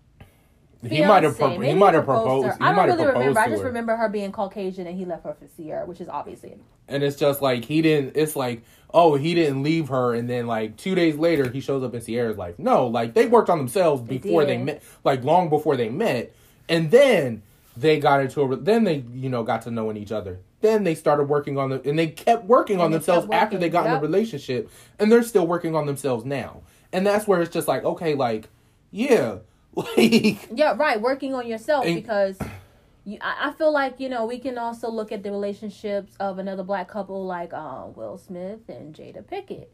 he 0.83 1.05
might 1.05 1.23
have 1.23 1.39
pro- 1.39 1.59
he 1.61 1.75
might 1.75 1.95
have 1.95 2.05
proposed. 2.05 2.59
He 2.59 2.65
I 2.65 2.75
don't 2.75 2.87
really 2.87 3.05
proposed 3.05 3.19
remember. 3.19 3.41
I 3.41 3.49
just 3.49 3.63
her. 3.63 3.69
remember 3.69 3.97
her 3.97 4.09
being 4.09 4.33
Caucasian 4.33 4.87
and 4.87 4.99
he 4.99 5.05
left 5.05 5.25
her 5.25 5.35
for 5.35 5.47
Ciara, 5.57 5.87
which 5.87 6.01
is 6.01 6.09
obviously 6.09 6.57
And 6.89 7.03
it's 7.03 7.17
just 7.17 7.41
like 7.41 7.65
he 7.65 7.83
didn't. 7.83 8.17
It's 8.17 8.35
like 8.37 8.63
oh 8.93 9.15
he 9.17 9.35
didn't 9.35 9.63
leave 9.63 9.89
her, 9.89 10.15
and 10.15 10.29
then 10.29 10.47
like 10.47 10.77
two 10.77 10.95
days 10.97 11.17
later 11.17 11.51
he 11.51 11.61
shows 11.61 11.83
up 11.85 11.95
in 11.95 12.01
Ciara's 12.01 12.37
life. 12.37 12.59
No, 12.59 12.87
like 12.89 13.15
they 13.15 13.27
worked 13.27 13.49
on 13.51 13.59
themselves 13.59 14.03
They 14.03 14.19
before 14.19 14.45
they 14.45 14.59
met, 14.59 14.83
like 15.05 15.23
long 15.25 15.49
before 15.51 15.77
they 15.77 15.89
met, 15.89 16.33
and 16.69 16.91
then 16.91 17.43
they 17.77 18.01
got 18.01 18.21
into 18.21 18.43
a. 18.43 18.57
Then 18.57 18.85
they 18.85 19.05
you 19.13 19.29
know 19.29 19.43
got 19.43 19.63
to 19.63 19.71
knowing 19.71 19.97
each 19.97 20.13
other. 20.13 20.41
Then 20.61 20.85
they 20.85 20.95
started 20.95 21.25
working 21.25 21.59
on 21.59 21.71
the 21.71 21.89
and 21.89 21.99
they 21.99 22.09
kept 22.09 22.45
working 22.45 22.79
on 22.81 22.87
And 22.87 22.95
they 22.95 22.99
themselves 22.99 23.27
kept 23.27 23.35
after 23.35 23.59
they 23.59 23.67
working, 23.67 23.73
got 23.73 23.87
in 23.87 23.93
yep. 23.93 24.01
the 24.01 24.07
relationship, 24.07 24.71
and 24.99 25.13
they're 25.13 25.23
still 25.23 25.47
working 25.47 25.75
on 25.77 25.87
themselves 25.87 26.25
now. 26.25 26.63
And 26.93 27.07
that's 27.07 27.27
where 27.27 27.43
it's 27.43 27.53
just 27.53 27.69
like 27.69 27.85
okay, 27.85 28.15
like 28.15 28.49
yeah, 28.91 29.39
like 29.75 30.49
Yeah, 30.53 30.75
right. 30.77 31.01
Working 31.01 31.35
on 31.35 31.47
yourself 31.47 31.85
And- 31.85 31.97
because 31.97 32.39
you, 33.05 33.19
I, 33.21 33.49
I 33.49 33.53
feel 33.53 33.73
like 33.73 34.01
you 34.01 34.09
know 34.09 34.25
we 34.27 34.39
can 34.39 34.59
also 34.59 34.91
look 34.91 35.13
at 35.13 35.23
the 35.23 35.31
relationships 35.31 36.17
of 36.19 36.39
another 36.39 36.63
black 36.63 36.89
couple 36.89 37.25
like 37.25 37.53
um, 37.53 37.95
Will 37.95 38.19
Smith 38.19 38.69
and 38.69 38.95
Jada 38.95 39.23
Pinkett, 39.23 39.67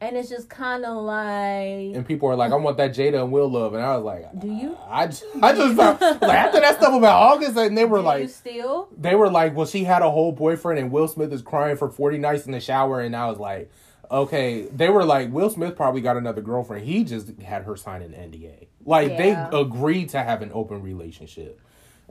and 0.00 0.16
it's 0.16 0.28
just 0.28 0.48
kind 0.48 0.84
of 0.84 1.02
like 1.04 1.94
and 1.96 2.06
people 2.06 2.28
are 2.28 2.36
like, 2.36 2.52
I 2.52 2.56
want 2.56 2.76
that 2.76 2.92
Jada 2.94 3.22
and 3.22 3.32
Will 3.32 3.50
love, 3.50 3.74
and 3.74 3.82
I 3.82 3.96
was 3.96 4.04
like, 4.04 4.38
Do 4.40 4.46
you? 4.48 4.76
I, 4.88 5.06
just- 5.06 5.24
I 5.42 5.52
just 5.52 5.76
felt, 5.76 6.00
like 6.00 6.22
after 6.22 6.60
that 6.60 6.76
stuff 6.76 6.94
about 6.94 7.20
August, 7.20 7.56
and 7.56 7.76
they 7.76 7.84
were 7.84 7.98
do 7.98 8.04
like, 8.04 8.22
you 8.22 8.28
still 8.28 8.88
they 8.96 9.14
were 9.14 9.30
like, 9.30 9.54
well, 9.56 9.66
she 9.66 9.84
had 9.84 10.02
a 10.02 10.10
whole 10.10 10.32
boyfriend, 10.32 10.78
and 10.78 10.90
Will 10.90 11.08
Smith 11.08 11.32
is 11.32 11.42
crying 11.42 11.76
for 11.76 11.88
forty 11.90 12.18
nights 12.18 12.46
in 12.46 12.52
the 12.52 12.60
shower, 12.60 13.00
and 13.00 13.14
I 13.16 13.28
was 13.28 13.38
like, 13.38 13.70
okay, 14.10 14.62
they 14.62 14.88
were 14.88 15.04
like, 15.04 15.30
Will 15.32 15.50
Smith 15.50 15.76
probably 15.76 16.00
got 16.00 16.16
another 16.16 16.40
girlfriend. 16.42 16.86
He 16.86 17.04
just 17.04 17.38
had 17.40 17.64
her 17.64 17.76
sign 17.76 18.02
an 18.02 18.12
NDA. 18.12 18.68
Like 18.84 19.10
Yeah. 19.10 19.50
they 19.50 19.58
agreed 19.58 20.10
to 20.10 20.22
have 20.22 20.40
an 20.42 20.50
open 20.54 20.82
relationship. 20.82 21.60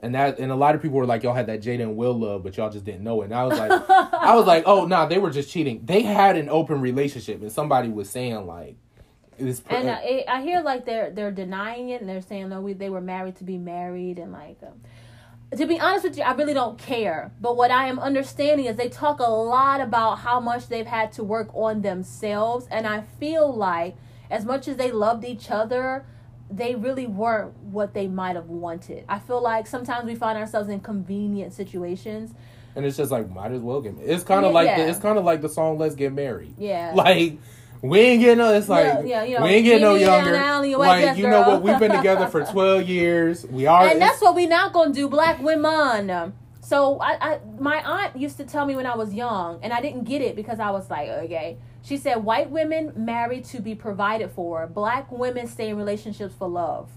And 0.00 0.14
that 0.14 0.38
and 0.38 0.52
a 0.52 0.56
lot 0.56 0.74
of 0.74 0.82
people 0.82 0.98
were 0.98 1.06
like, 1.06 1.22
y'all 1.22 1.34
had 1.34 1.46
that 1.46 1.60
Jada 1.60 1.82
and 1.82 1.96
Will 1.96 2.16
love, 2.16 2.44
but 2.44 2.56
y'all 2.56 2.70
just 2.70 2.84
didn't 2.84 3.02
know 3.02 3.22
it. 3.22 3.26
And 3.26 3.34
I 3.34 3.44
was 3.44 3.58
like, 3.58 3.70
I 3.90 4.34
was 4.36 4.46
like, 4.46 4.62
oh 4.66 4.82
no, 4.82 4.86
nah, 4.86 5.06
they 5.06 5.18
were 5.18 5.30
just 5.30 5.50
cheating. 5.50 5.82
They 5.84 6.02
had 6.02 6.36
an 6.36 6.48
open 6.48 6.80
relationship, 6.80 7.42
and 7.42 7.50
somebody 7.50 7.88
was 7.88 8.08
saying 8.08 8.46
like, 8.46 8.76
this. 9.38 9.62
and 9.68 9.90
I, 9.90 10.24
I 10.28 10.42
hear 10.42 10.60
like 10.60 10.84
they're 10.84 11.10
they're 11.10 11.32
denying 11.32 11.90
it 11.90 12.00
and 12.00 12.08
they're 12.08 12.20
saying 12.20 12.48
no 12.48 12.60
we 12.60 12.72
they 12.72 12.90
were 12.90 13.00
married 13.00 13.36
to 13.36 13.44
be 13.44 13.56
married 13.56 14.18
and 14.18 14.32
like 14.32 14.58
um, 14.64 14.80
to 15.56 15.66
be 15.66 15.80
honest 15.80 16.04
with 16.04 16.18
you, 16.18 16.24
I 16.24 16.32
really 16.32 16.52
don't 16.52 16.78
care. 16.78 17.32
But 17.40 17.56
what 17.56 17.70
I 17.70 17.86
am 17.86 17.98
understanding 17.98 18.66
is 18.66 18.76
they 18.76 18.90
talk 18.90 19.18
a 19.18 19.30
lot 19.30 19.80
about 19.80 20.16
how 20.16 20.40
much 20.40 20.68
they've 20.68 20.86
had 20.86 21.12
to 21.12 21.24
work 21.24 21.48
on 21.54 21.80
themselves. 21.80 22.66
And 22.70 22.86
I 22.86 23.02
feel 23.18 23.54
like, 23.54 23.96
as 24.30 24.44
much 24.44 24.68
as 24.68 24.76
they 24.76 24.92
loved 24.92 25.24
each 25.24 25.50
other, 25.50 26.04
they 26.50 26.74
really 26.74 27.06
weren't 27.06 27.56
what 27.58 27.94
they 27.94 28.06
might 28.08 28.36
have 28.36 28.48
wanted. 28.48 29.04
I 29.08 29.18
feel 29.18 29.42
like 29.42 29.66
sometimes 29.66 30.06
we 30.06 30.14
find 30.14 30.38
ourselves 30.38 30.68
in 30.68 30.80
convenient 30.80 31.52
situations. 31.52 32.32
And 32.76 32.84
it's 32.86 32.96
just 32.96 33.10
like 33.10 33.28
might 33.30 33.52
as 33.52 33.60
well 33.60 33.80
get. 33.80 33.94
It's 34.00 34.22
kind 34.24 34.44
of 34.44 34.50
Yeah, 34.50 34.54
like 34.54 34.66
yeah. 34.66 34.84
the, 34.84 34.88
it's 34.90 34.98
kind 34.98 35.18
of 35.18 35.24
like 35.24 35.40
the 35.42 35.48
song 35.48 35.78
"Let's 35.78 35.94
Get 35.94 36.12
Married." 36.12 36.54
Yeah. 36.58 36.92
Like 36.94 37.38
we 37.82 38.00
ain't 38.00 38.20
getting 38.20 38.38
no. 38.38 38.52
It's 38.54 38.68
like 38.68 38.84
Yeah, 38.84 39.00
yeah, 39.02 39.24
you 39.24 39.38
know, 39.38 39.44
we 39.44 39.50
ain't 39.50 39.64
getting 39.64 39.82
no 39.82 39.94
meet 39.94 40.00
me 40.00 40.06
down 40.06 40.24
younger. 40.24 40.36
alley, 40.36 40.74
Like 40.74 41.16
you 41.16 41.28
know 41.28 41.42
what? 41.42 41.62
We've 41.62 41.78
been 41.78 41.92
together 41.92 42.26
for 42.28 42.44
twelve 42.52 42.88
years. 42.88 43.44
We 43.46 43.66
are. 43.66 43.86
and 43.86 44.00
that's 44.00 44.20
what 44.22 44.34
we 44.34 44.46
not 44.46 44.72
gonna 44.72 44.92
do, 44.94 45.08
black 45.08 45.40
women. 45.42 46.32
So 46.68 46.98
I, 47.00 47.32
I, 47.32 47.40
my 47.58 47.82
aunt 47.82 48.14
used 48.14 48.36
to 48.36 48.44
tell 48.44 48.66
me 48.66 48.76
when 48.76 48.84
I 48.84 48.94
was 48.94 49.14
young, 49.14 49.58
and 49.62 49.72
I 49.72 49.80
didn't 49.80 50.04
get 50.04 50.20
it 50.20 50.36
because 50.36 50.60
I 50.60 50.70
was 50.70 50.90
like, 50.90 51.08
okay. 51.08 51.56
She 51.80 51.96
said, 51.96 52.16
white 52.16 52.50
women 52.50 52.92
marry 52.94 53.40
to 53.40 53.62
be 53.62 53.74
provided 53.74 54.30
for. 54.32 54.66
Black 54.66 55.10
women 55.10 55.46
stay 55.46 55.70
in 55.70 55.78
relationships 55.78 56.34
for 56.38 56.46
love. 56.46 56.90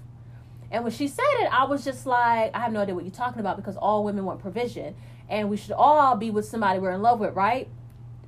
And 0.71 0.83
when 0.83 0.91
she 0.91 1.07
said 1.07 1.23
it, 1.39 1.53
I 1.53 1.63
was 1.63 1.85
just 1.85 2.05
like, 2.05 2.53
I 2.53 2.59
have 2.59 2.73
no 2.73 2.81
idea 2.81 2.95
what 2.95 3.05
you're 3.05 3.13
talking 3.13 3.39
about 3.39 3.55
because 3.55 3.77
all 3.77 4.03
women 4.03 4.25
want 4.25 4.41
provision, 4.41 4.93
and 5.29 5.49
we 5.49 5.55
should 5.55 5.71
all 5.71 6.17
be 6.17 6.31
with 6.31 6.43
somebody 6.45 6.79
we're 6.79 6.91
in 6.91 7.01
love 7.01 7.21
with, 7.21 7.33
right? 7.33 7.69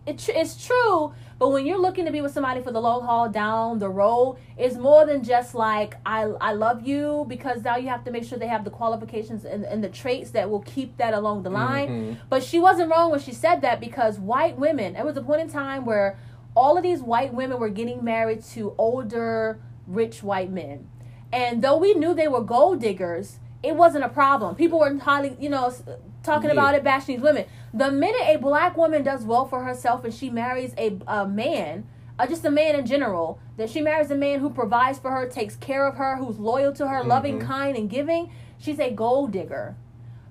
It, 0.06 0.20
tr- 0.20 0.32
it's 0.36 0.66
true, 0.68 1.14
but 1.40 1.50
when 1.50 1.66
you're 1.66 1.80
looking 1.80 2.06
to 2.06 2.12
be 2.12 2.20
with 2.20 2.34
somebody 2.34 2.62
for 2.62 2.72
the 2.72 2.82
long 2.82 3.04
haul 3.04 3.30
down 3.30 3.80
the 3.80 3.90
road, 3.90 4.38
it's 4.58 4.76
more 4.76 5.06
than 5.06 5.24
just 5.24 5.56
like 5.56 5.96
I 6.06 6.24
I 6.42 6.52
love 6.54 6.86
you 6.86 7.26
because 7.30 7.64
now 7.64 7.78
you 7.78 7.88
have 7.88 8.04
to 8.04 8.12
make 8.12 8.26
sure 8.26 8.38
they 8.38 8.48
have 8.48 8.66
the 8.66 8.70
qualifications 8.70 9.46
and, 9.46 9.64
and 9.64 9.82
the 9.82 9.88
traits 9.90 10.32
that 10.32 10.50
will 10.50 10.60
keep 10.62 10.98
that 10.98 11.14
along 11.14 11.44
the 11.44 11.50
line. 11.50 11.88
Mhm. 11.90 12.18
But 12.30 12.44
she 12.44 12.60
wasn't 12.60 12.92
wrong 12.92 13.12
when 13.12 13.22
she 13.22 13.32
said 13.34 13.62
that 13.62 13.80
because 13.80 14.20
white 14.20 14.58
women, 14.60 14.94
there 14.94 15.06
was 15.06 15.16
a 15.16 15.22
point 15.22 15.40
in 15.42 15.50
time 15.50 15.86
where 15.86 16.18
all 16.54 16.76
of 16.78 16.84
these 16.84 17.02
white 17.02 17.34
women 17.34 17.58
were 17.58 17.70
getting 17.70 18.04
married 18.04 18.44
to 18.56 18.74
older, 18.78 19.60
rich 19.88 20.22
white 20.22 20.52
men. 20.52 20.88
And 21.32 21.62
though 21.64 21.78
we 21.78 21.94
knew 21.94 22.14
they 22.14 22.28
were 22.28 22.42
gold 22.44 22.80
diggers, 22.82 23.40
it 23.64 23.76
wasn't 23.78 24.04
a 24.04 24.10
problem. 24.10 24.56
People 24.56 24.80
were 24.80 24.94
highly, 25.00 25.36
you 25.40 25.50
know, 25.50 25.74
talking 26.24 26.50
Yeah. 26.50 26.54
about 26.54 26.76
it, 26.76 26.84
bashing 26.84 27.16
these 27.16 27.24
women. 27.24 27.46
The 27.74 27.92
minute 27.92 28.22
a 28.28 28.38
black 28.38 28.76
woman 28.78 29.04
does 29.04 29.24
well 29.26 29.46
for 29.46 29.64
herself 29.64 30.04
and 30.04 30.14
she 30.14 30.30
marries 30.30 30.74
a, 30.78 30.98
a 31.08 31.28
man, 31.28 31.86
uh, 32.18 32.26
just 32.28 32.46
a 32.46 32.52
man 32.52 32.76
in 32.76 32.86
general, 32.86 33.40
that 33.58 33.70
she 33.70 33.82
marries 33.82 34.10
a 34.10 34.16
man 34.16 34.40
who 34.40 34.50
provides 34.50 34.98
for 35.00 35.12
her, 35.12 35.28
takes 35.28 35.56
care 35.56 35.86
of 35.86 35.96
her, 35.96 36.16
who's 36.18 36.40
loyal 36.40 36.72
to 36.74 36.88
her, 36.88 37.04
loving, 37.04 37.40
Mhm. 37.40 37.46
kind, 37.46 37.78
and 37.78 37.90
giving, 37.90 38.32
she's 38.58 38.80
a 38.80 38.90
gold 38.92 39.32
digger. 39.32 39.76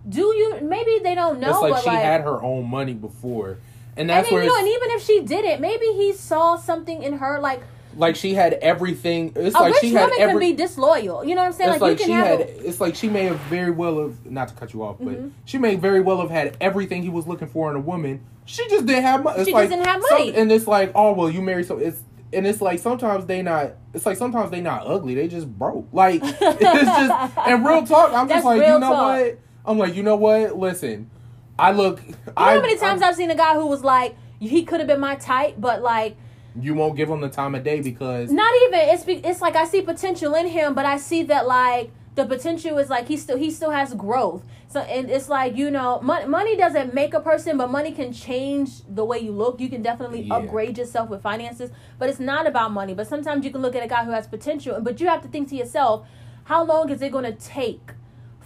Do 0.09 0.21
you? 0.35 0.59
Maybe 0.63 0.99
they 1.03 1.15
don't 1.15 1.39
know, 1.39 1.51
it's 1.51 1.61
like 1.63 1.73
but 1.75 1.83
she 1.83 1.91
like, 1.91 2.01
had 2.01 2.23
her 2.23 2.43
own 2.43 2.69
money 2.69 2.95
before, 2.95 3.51
and 3.51 3.59
and 3.97 4.11
that's 4.11 4.29
then, 4.29 4.35
where 4.35 4.43
you 4.45 4.51
know, 4.51 4.59
and 4.59 4.67
even 4.67 4.91
if 4.91 5.03
she 5.05 5.21
didn't, 5.21 5.61
maybe 5.61 5.87
he 5.93 6.13
saw 6.13 6.57
something 6.57 7.03
in 7.05 7.19
her, 7.19 7.39
like 7.41 7.61
like 7.97 8.17
she 8.17 8.35
had 8.35 8.55
everything. 8.55 9.33
It's 9.37 9.55
a 9.55 9.59
like 9.59 9.73
rich 9.75 9.81
she 9.81 9.93
had 9.93 10.05
woman 10.11 10.17
every. 10.21 10.33
can 10.47 10.51
be 10.57 10.63
disloyal. 10.63 11.25
You 11.25 11.35
know 11.35 11.43
what 11.43 11.47
I'm 11.49 11.53
saying? 11.53 11.71
it's 11.73 11.81
like, 11.81 11.91
like, 11.93 11.99
you 12.01 12.05
she 12.07 12.11
can 12.13 12.25
have. 12.25 12.39
had. 12.39 12.49
a- 12.49 12.67
It's 12.69 12.81
like 12.81 12.95
she 12.95 13.09
may 13.09 13.25
have 13.25 13.39
very 13.43 13.71
well 13.71 14.01
have 14.03 14.25
not 14.27 14.49
to 14.49 14.55
cut 14.55 14.73
you 14.73 14.83
off, 14.83 14.97
but 15.01 15.15
Mhm. 15.15 15.31
she 15.45 15.59
may 15.59 15.75
very 15.77 16.01
well 16.01 16.21
have 16.21 16.31
had 16.31 16.57
everything 16.61 17.03
he 17.03 17.09
was 17.09 17.27
looking 17.27 17.49
for 17.49 17.71
in 17.71 17.77
a 17.77 17.81
woman. 17.81 18.21
She 18.45 18.67
just 18.69 18.87
didn't 18.87 19.05
have 19.05 19.23
money. 19.23 19.41
It's 19.41 19.49
She 19.49 19.55
like, 19.55 19.69
just 19.69 19.77
didn't 19.77 19.87
have 19.87 20.03
some- 20.03 20.19
money. 20.19 20.35
and 20.35 20.51
it's 20.51 20.67
like, 20.67 20.93
oh 20.95 21.13
well, 21.13 21.31
you 21.31 21.43
married 21.43 21.67
so 21.67 21.79
it's. 21.79 22.03
And 22.35 22.47
it's 22.47 22.63
like 22.63 22.79
sometimes 22.79 23.27
they 23.27 23.43
not. 23.43 23.73
It's 23.93 24.07
like 24.07 24.17
sometimes 24.17 24.51
they 24.51 24.63
not 24.63 24.87
ugly. 24.87 25.15
They 25.15 25.29
just 25.29 25.47
broke. 25.47 25.87
Like 25.93 26.23
it's 26.25 26.39
just. 26.41 27.37
And 27.47 27.65
real 27.67 27.85
talk, 27.87 28.13
I'm 28.15 28.27
That's 28.27 28.39
just 28.39 28.45
like, 28.47 28.63
you 28.63 28.79
know 28.79 28.81
talk. 28.81 29.19
what? 29.21 29.39
I'm 29.67 29.77
like, 29.79 29.95
you 29.95 30.03
know 30.03 30.17
what? 30.17 30.57
Listen, 30.59 31.11
I 31.59 31.73
look. 31.73 32.01
You 32.03 32.13
know 32.13 32.33
how 32.37 32.61
many 32.61 32.79
times 32.79 33.03
I, 33.03 33.09
I've 33.09 33.17
seen 33.17 33.31
a 33.31 33.35
guy 33.35 33.55
who 33.55 33.67
was 33.67 33.85
like, 33.85 34.17
he 34.41 34.65
could 34.65 34.81
have 34.81 34.87
been 34.87 34.99
my 34.99 35.15
type, 35.17 35.57
but 35.59 35.83
like, 35.83 36.17
you 36.61 36.75
won't 36.75 36.97
give 36.97 37.09
him 37.09 37.21
the 37.21 37.29
time 37.29 37.55
of 37.55 37.65
day 37.65 37.81
because 37.81 38.31
not 38.31 38.53
even. 38.67 38.81
It's 38.81 39.05
be, 39.05 39.15
it's 39.15 39.41
like 39.41 39.57
I 39.57 39.65
see 39.65 39.83
potential 39.83 40.35
in 40.35 40.49
him, 40.49 40.75
but 40.75 40.85
I 40.87 40.97
see 40.99 41.23
that 41.25 41.47
like 41.47 41.91
the 42.15 42.27
potential 42.27 42.77
is 42.79 42.91
like 42.91 43.09
he 43.09 43.17
still 43.17 43.39
he 43.39 43.51
still 43.51 43.71
has 43.71 43.95
growth. 43.95 44.43
So 44.69 44.81
and 44.81 45.11
it's 45.11 45.29
like 45.29 45.57
you 45.57 45.71
know, 45.71 46.01
money, 46.03 46.27
money 46.27 46.57
doesn't 46.57 46.95
make 46.95 47.15
a 47.15 47.21
person, 47.21 47.57
but 47.59 47.71
money 47.71 47.93
can 47.93 48.13
change 48.13 48.83
the 48.89 49.05
way 49.05 49.19
you 49.19 49.33
look. 49.33 49.61
You 49.61 49.69
can 49.69 49.83
definitely 49.83 50.23
Yeah. 50.23 50.37
upgrade 50.37 50.79
yourself 50.79 51.09
with 51.11 51.23
finances, 51.23 51.71
but 51.99 52.09
it's 52.09 52.21
not 52.21 52.47
about 52.47 52.73
money. 52.73 52.95
But 52.95 53.07
sometimes 53.07 53.45
you 53.45 53.51
can 53.51 53.63
look 53.63 53.75
at 53.77 53.83
a 53.83 53.89
guy 53.89 54.05
who 54.05 54.11
has 54.13 54.27
potential, 54.27 54.79
but 54.81 55.01
you 55.01 55.09
have 55.09 55.23
to 55.23 55.29
think 55.29 55.49
to 55.51 55.57
yourself, 55.57 56.07
how 56.45 56.65
long 56.65 56.91
is 56.91 57.01
it 57.03 57.13
going 57.13 57.25
to 57.25 57.33
take? 57.33 57.93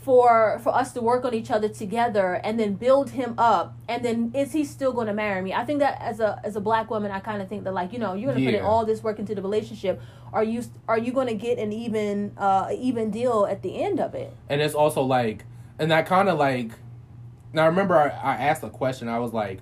For 0.06 0.60
for 0.62 0.72
us 0.72 0.92
to 0.92 1.00
work 1.02 1.24
on 1.24 1.34
each 1.34 1.50
other 1.50 1.68
together 1.68 2.34
and 2.44 2.60
then 2.60 2.74
build 2.74 3.10
him 3.10 3.34
up 3.36 3.76
and 3.88 4.04
then 4.04 4.30
is 4.36 4.52
he 4.52 4.64
still 4.64 4.92
going 4.92 5.08
to 5.08 5.12
marry 5.12 5.42
me? 5.42 5.52
I 5.52 5.64
think 5.64 5.80
that 5.80 6.00
as 6.00 6.20
a 6.20 6.40
as 6.44 6.54
a 6.54 6.60
black 6.60 6.90
woman 6.90 7.10
i 7.10 7.18
kind 7.18 7.42
of 7.42 7.48
think 7.48 7.64
that 7.64 7.74
like 7.74 7.92
you 7.92 7.98
know 7.98 8.14
you're 8.14 8.32
going 8.32 8.44
to 8.44 8.52
put 8.52 8.56
in 8.56 8.64
all 8.64 8.86
this 8.86 9.02
work 9.02 9.18
into 9.18 9.34
the 9.34 9.42
relationship. 9.42 10.00
Are 10.32 10.44
you 10.44 10.62
are 10.86 10.96
you 10.96 11.12
going 11.12 11.26
to 11.26 11.34
get 11.34 11.58
an 11.58 11.72
even 11.72 12.32
uh 12.38 12.68
even 12.72 13.10
deal 13.10 13.46
at 13.50 13.62
the 13.62 13.82
end 13.82 13.98
of 13.98 14.14
it? 14.14 14.32
And 14.48 14.60
it's 14.60 14.76
also 14.76 15.02
like 15.02 15.44
and 15.76 15.90
that 15.90 16.06
kind 16.06 16.28
of 16.28 16.38
like 16.38 16.70
now 17.52 17.64
I 17.64 17.66
remember 17.66 17.96
I, 17.96 18.10
I 18.10 18.34
asked 18.36 18.62
a 18.62 18.70
question 18.70 19.08
i 19.08 19.18
was 19.18 19.32
like 19.32 19.60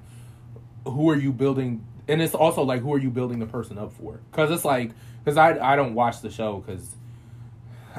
who 0.84 1.09
are 1.09 1.16
you 1.16 1.32
building 1.32 1.84
and 2.07 2.20
it's 2.20 2.34
also 2.34 2.62
like 2.62 2.82
who 2.82 2.92
are 2.92 2.99
you 2.99 3.11
building 3.11 3.38
the 3.38 3.47
person 3.47 3.78
up 3.78 3.92
for? 3.92 4.20
Because 4.30 4.51
it's 4.51 4.64
like 4.64 4.90
because 5.24 5.38
I, 5.38 5.72
I 5.72 5.74
don't 5.76 5.95
watch 5.95 6.20
the 6.20 6.30
show 6.30 6.62
because 6.64 6.97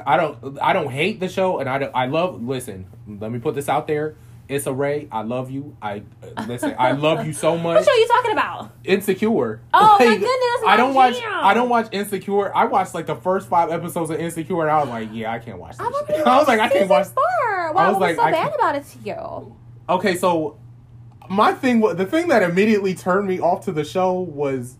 i 0.06 0.16
don't 0.16 0.58
i 0.60 0.72
don't 0.72 0.90
hate 0.90 1.20
the 1.20 1.28
show 1.28 1.58
and 1.58 1.68
i 1.68 1.78
don't, 1.78 1.92
i 1.94 2.06
love 2.06 2.42
listen 2.42 2.86
let 3.20 3.30
me 3.30 3.38
put 3.38 3.54
this 3.54 3.68
out 3.68 3.86
there 3.86 4.16
it's 4.48 4.66
a 4.66 4.72
ray 4.72 5.08
i 5.10 5.22
love 5.22 5.50
you 5.50 5.76
i 5.82 6.02
listen 6.46 6.74
i 6.78 6.92
love 6.92 7.26
you 7.26 7.32
so 7.32 7.56
much 7.58 7.76
what 7.76 7.84
show 7.84 7.90
are 7.92 7.96
you 7.96 8.06
talking 8.08 8.32
about 8.32 8.70
Insecure. 8.84 9.60
Oh, 9.74 9.96
my 9.98 10.04
goodness, 10.06 10.28
my 10.64 10.72
I 10.72 10.76
don't 10.76 10.94
watch. 10.94 11.16
I 11.20 11.54
don't 11.54 11.68
watch 11.68 11.88
Insecure. 11.92 12.54
I 12.54 12.66
watched 12.66 12.94
like 12.94 13.06
the 13.06 13.16
first 13.16 13.48
five 13.48 13.72
episodes 13.72 14.10
of 14.10 14.20
Insecure, 14.20 14.62
and 14.62 14.70
I 14.70 14.78
was 14.78 14.88
like, 14.88 15.08
yeah, 15.12 15.32
I 15.32 15.40
can't 15.40 15.58
watch 15.58 15.76
this. 15.76 15.80
I. 15.80 16.22
I 16.26 16.38
was 16.38 16.46
like, 16.46 16.60
I 16.60 16.68
can't 16.68 16.88
watch. 16.88 17.08
Four. 17.08 17.72
Why 17.72 17.86
I 17.86 17.90
was 17.90 17.98
like, 18.00 18.14
so 18.14 18.22
I 18.22 18.30
bad 18.30 18.42
can't- 18.42 18.54
about 18.54 18.76
it 18.76 18.84
to 18.84 18.98
you? 19.04 19.56
Okay, 19.88 20.14
so 20.16 20.56
my 21.28 21.52
thing, 21.52 21.80
the 21.80 22.06
thing 22.06 22.28
that 22.28 22.44
immediately 22.44 22.94
turned 22.94 23.26
me 23.26 23.40
off 23.40 23.64
to 23.64 23.72
the 23.72 23.82
show 23.84 24.12
was 24.20 24.76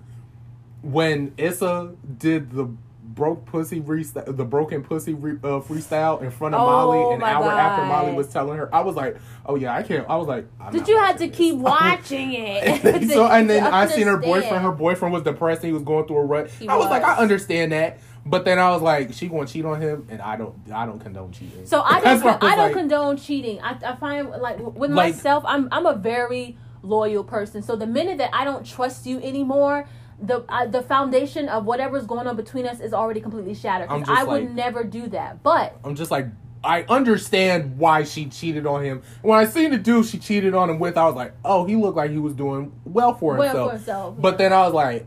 when 0.83 1.35
Issa 1.37 1.97
did 2.17 2.53
the 2.53 2.69
broke 3.17 3.45
pussy 3.47 3.81
freestyle, 3.81 4.37
the 4.37 4.45
broken 4.45 4.85
pussy 4.85 5.15
re, 5.15 5.33
uh, 5.43 5.59
freestyle 5.61 6.23
in 6.23 6.31
front 6.31 6.55
of 6.55 6.61
Oh, 6.61 6.67
Molly 6.67 7.15
an 7.17 7.23
hour 7.23 7.51
after 7.51 7.85
Molly 7.87 8.13
was 8.13 8.29
telling 8.29 8.57
her. 8.59 8.73
I 8.73 8.83
was 8.83 8.95
like, 8.95 9.17
oh 9.47 9.57
yeah, 9.57 9.75
I 9.75 9.83
can't. 9.83 10.09
I 10.09 10.15
was 10.17 10.29
like, 10.29 10.47
Did 10.71 10.87
you 10.87 10.99
have 10.99 11.17
to 11.17 11.27
this. 11.27 11.37
keep 11.37 11.57
watching 11.57 12.35
it? 12.35 13.09
so 13.11 13.27
and 13.27 13.51
then 13.51 13.65
I 13.65 13.87
seen 13.87 14.07
her 14.07 14.19
boyfriend. 14.19 14.63
Her 14.63 14.71
boyfriend 14.71 15.13
was 15.13 15.25
depressed. 15.25 15.63
He 15.63 15.73
was 15.73 15.83
going 15.83 16.07
through 16.07 16.19
a 16.19 16.25
rut. 16.25 16.51
He 16.51 16.69
I 16.69 16.77
was, 16.77 16.87
like, 16.91 17.03
I 17.03 17.17
understand 17.17 17.73
that, 17.73 17.99
but 18.27 18.45
then 18.45 18.59
I 18.59 18.71
was 18.71 18.83
like, 18.83 19.13
she 19.15 19.29
going 19.29 19.47
to 19.47 19.53
cheat 19.53 19.65
on 19.65 19.81
him, 19.81 20.07
and 20.11 20.21
I 20.21 20.37
don't. 20.37 20.55
I 20.73 20.85
don't 20.87 21.01
condone 21.01 21.33
cheating. 21.33 21.65
So 21.67 21.81
I 21.83 22.01
don't. 22.05 22.23
was 22.23 22.37
I 22.43 22.55
don't 22.55 22.59
like- 22.59 22.73
condone 22.75 23.17
cheating. 23.17 23.61
I, 23.63 23.79
I 23.85 23.97
find 23.97 24.29
like 24.31 24.59
with 24.59 24.91
Like- 24.93 25.15
myself, 25.15 25.43
I'm 25.47 25.69
I'm 25.73 25.87
a 25.87 25.95
very 25.97 26.59
loyal 26.83 27.25
person. 27.25 27.63
So 27.63 27.77
the 27.77 27.87
minute 27.87 28.19
that 28.19 28.31
I 28.35 28.45
don't 28.45 28.65
trust 28.67 29.07
you 29.07 29.19
anymore, 29.21 29.89
the 30.21 30.45
uh, 30.49 30.67
the 30.67 30.83
foundation 30.83 31.49
of 31.49 31.65
whatever's 31.65 32.07
going 32.07 32.27
on 32.27 32.37
between 32.37 32.67
us 32.67 32.81
is 32.81 32.93
already 32.93 33.21
completely 33.21 33.55
shattered. 33.55 33.89
I'm 33.91 34.05
just 34.05 34.11
I 34.11 34.25
would 34.25 34.55
never 34.55 34.85
do 34.85 35.07
that. 35.09 35.43
But 35.43 35.77
I'm 35.85 35.95
just 35.95 36.11
like, 36.11 36.27
I 36.65 36.85
understand 36.89 37.79
why 37.79 38.05
she 38.05 38.27
cheated 38.27 38.67
on 38.67 38.83
him. 38.83 39.03
When 39.23 39.39
I 39.39 39.45
seen 39.45 39.71
the 39.71 39.79
dude 39.79 40.07
she 40.07 40.19
cheated 40.19 40.55
on 40.55 40.71
him 40.71 40.79
with, 40.79 40.97
I 40.97 41.05
was 41.05 41.15
like, 41.15 41.35
oh, 41.45 41.65
he 41.65 41.77
looked 41.77 41.97
like 41.97 42.11
he 42.11 42.19
was 42.19 42.35
doing 42.35 42.73
well 42.85 43.15
for 43.15 43.37
himself. 43.37 43.55
well 43.55 43.69
for 43.69 43.77
himself. 43.77 44.15
But 44.19 44.35
yeah. 44.35 44.37
then 44.39 44.53
I 44.53 44.65
was 44.65 44.75
like, 44.75 45.07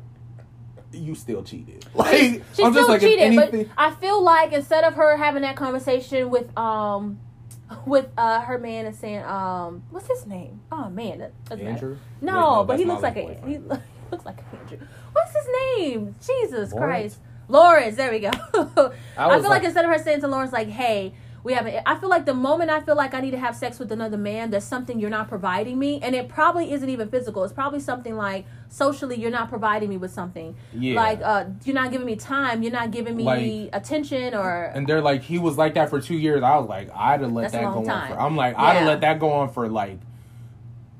you 0.92 1.16
still 1.16 1.44
cheated. 1.44 1.86
Like, 1.96 2.44
she 2.54 2.64
I'm 2.64 2.72
still 2.72 2.74
just 2.74 2.90
like, 2.90 3.02
cheated. 3.02 3.20
anything. 3.20 3.64
But 3.66 3.74
I 3.78 3.92
feel 3.96 4.22
like 4.22 4.54
instead 4.54 4.84
of 4.84 4.94
her 4.94 5.18
having 5.18 5.42
that 5.42 5.56
conversation 5.56 6.30
with 6.30 6.56
um 6.58 7.20
with 7.86 8.08
uh 8.18 8.42
her 8.42 8.58
man 8.58 8.86
and 8.86 8.96
saying 8.96 9.24
um 9.24 9.84
what's 9.90 10.08
his 10.08 10.26
name? 10.26 10.62
Oh 10.72 10.90
man, 10.90 11.20
that, 11.20 11.34
matter. 11.50 11.64
Andrew? 11.64 11.98
No, 12.22 12.34
Wait, 12.34 12.40
no, 12.40 12.64
but 12.64 12.80
he 12.80 12.86
looks 12.86 13.02
like 13.02 13.18
a 13.18 13.42
he. 13.46 13.60
looks 14.12 14.26
like 14.26 14.40
a 14.40 14.58
Andrew. 14.58 14.78
What's 15.14 15.34
his 15.36 15.48
name? 15.78 16.16
Jesus 16.20 16.72
Lawrence? 16.74 17.16
Christ, 17.16 17.20
Lawrence. 17.48 17.96
There 17.98 18.12
we 18.12 18.20
go. 18.20 18.30
I, 18.58 18.58
was 18.58 18.62
feel 18.76 18.90
like, 19.18 19.44
like- 19.44 19.64
instead 19.64 19.86
of 19.86 19.92
her 19.92 19.98
saying 20.00 20.22
to 20.22 20.28
Lawrence 20.28 20.52
like, 20.54 20.68
"Hey, 20.70 21.14
we 21.44 21.54
have," 21.54 21.66
a, 21.68 21.88
I 21.90 21.98
feel 22.00 22.10
like 22.10 22.26
the 22.26 22.34
moment 22.34 22.70
I 22.70 22.82
feel 22.82 22.96
like 22.96 23.14
I 23.14 23.22
need 23.22 23.32
to 23.32 23.40
have 23.40 23.56
sex 23.56 23.80
with 23.80 23.92
another 23.92 24.18
man, 24.18 24.52
there's 24.52 24.64
something 24.66 25.00
you're 25.00 25.10
not 25.10 25.30
providing 25.30 25.80
me, 25.80 26.00
and 26.02 26.14
it 26.16 26.28
probably 26.30 26.72
isn't 26.72 26.90
even 26.90 27.10
physical. 27.10 27.44
It's 27.44 27.54
probably 27.54 27.80
something 27.80 28.16
like 28.16 28.46
socially, 28.68 29.16
you're 29.20 29.32
not 29.32 29.50
providing 29.50 29.90
me 29.90 29.98
with 29.98 30.12
something. 30.12 30.56
Yeah. 30.74 30.96
Like, 30.96 31.22
uh, 31.24 31.46
you're 31.64 31.74
not 31.74 31.92
giving 31.92 32.06
me 32.06 32.16
time. 32.18 32.62
You're 32.62 32.72
not 32.72 32.92
giving 32.92 33.16
me 33.16 33.24
Like- 33.24 33.70
attention, 33.74 34.36
or 34.36 34.66
And 34.76 34.86
they're 34.86 35.02
like, 35.02 35.24
he 35.24 35.40
was 35.40 35.58
like 35.58 35.74
that 35.74 35.90
for 35.90 36.00
two 36.00 36.16
years. 36.18 36.44
I 36.44 36.58
was 36.58 36.68
like, 36.70 36.90
I'd 36.96 37.22
have 37.22 37.32
let 37.32 37.52
that 37.54 37.62
go 37.64 37.90
on 37.90 38.08
for. 38.10 38.20
I'm 38.20 38.36
like, 38.36 38.56
I'd 38.58 38.76
have 38.78 38.88
let 38.88 39.02
that 39.02 39.20
go 39.20 39.32
on 39.32 39.50
for 39.50 39.68
like 39.70 39.98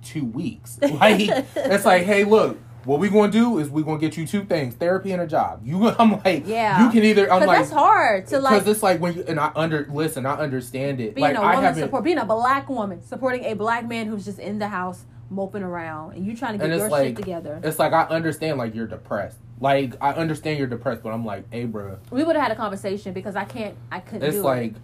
two 0.04 0.26
weeks. 0.26 0.80
Like, 1.00 1.22
it's 1.56 1.86
like, 1.86 2.04
hey, 2.04 2.24
look, 2.24 2.58
what 2.90 3.00
we 3.00 3.08
gonna 3.08 3.32
do 3.32 3.60
is 3.60 3.70
we're 3.70 3.84
gonna 3.84 4.00
get 4.00 4.18
you 4.18 4.26
two 4.26 4.44
things: 4.44 4.74
therapy 4.74 5.12
and 5.12 5.22
a 5.22 5.28
job. 5.28 5.62
You, 5.64 5.90
I'm 6.00 6.24
like, 6.24 6.48
Yeah. 6.48 6.84
you 6.84 6.92
can 6.92 7.04
either. 7.04 7.32
I'm 7.32 7.46
like, 7.46 7.60
that's 7.60 7.72
hard 7.72 8.26
to 8.28 8.40
like 8.40 8.54
because 8.56 8.68
it's 8.68 8.82
like 8.82 9.00
when 9.00 9.14
you 9.14 9.24
and 9.28 9.40
I 9.40 9.52
under 9.56 9.88
listen, 9.92 10.26
I 10.26 10.36
understand 10.38 11.00
it. 11.00 11.14
being 11.14 11.28
like 11.28 11.38
a 11.38 11.42
I 11.42 11.56
woman 11.56 11.76
support, 11.76 12.04
being 12.04 12.18
a 12.18 12.26
black 12.26 12.68
woman 12.68 13.02
supporting 13.04 13.46
a 13.46 13.54
black 13.54 13.88
man 13.88 14.08
who's 14.08 14.26
just 14.26 14.40
in 14.40 14.58
the 14.58 14.68
house 14.68 15.06
moping 15.30 15.62
around, 15.62 16.16
and 16.16 16.26
you 16.26 16.36
trying 16.36 16.58
to 16.58 16.68
get 16.68 16.76
your 16.76 16.90
like 16.90 17.08
shit 17.10 17.16
together. 17.16 17.62
it's 17.64 17.78
like 17.78 17.94
I 17.94 18.06
understand 18.06 18.58
like 18.58 18.74
you're 18.74 18.88
depressed. 18.88 19.38
Like 19.62 19.94
I 20.02 20.14
understand 20.14 20.58
you're 20.58 20.68
depressed, 20.68 21.04
but 21.04 21.12
I'm 21.12 21.24
like, 21.24 21.46
hey, 21.52 21.66
bro, 21.66 22.00
We 22.10 22.24
would 22.24 22.36
have 22.36 22.42
had 22.42 22.52
a 22.52 22.56
conversation 22.56 23.14
because 23.14 23.36
I 23.36 23.46
can't, 23.46 23.76
I 23.92 24.00
couldn't 24.00 24.28
it's 24.28 24.38
like, 24.38 24.72
it. 24.72 24.78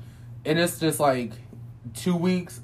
and 0.45 0.59
it's 0.59 0.79
just 0.79 0.99
like 0.99 1.31
two 1.95 2.15
weeks. 2.15 2.61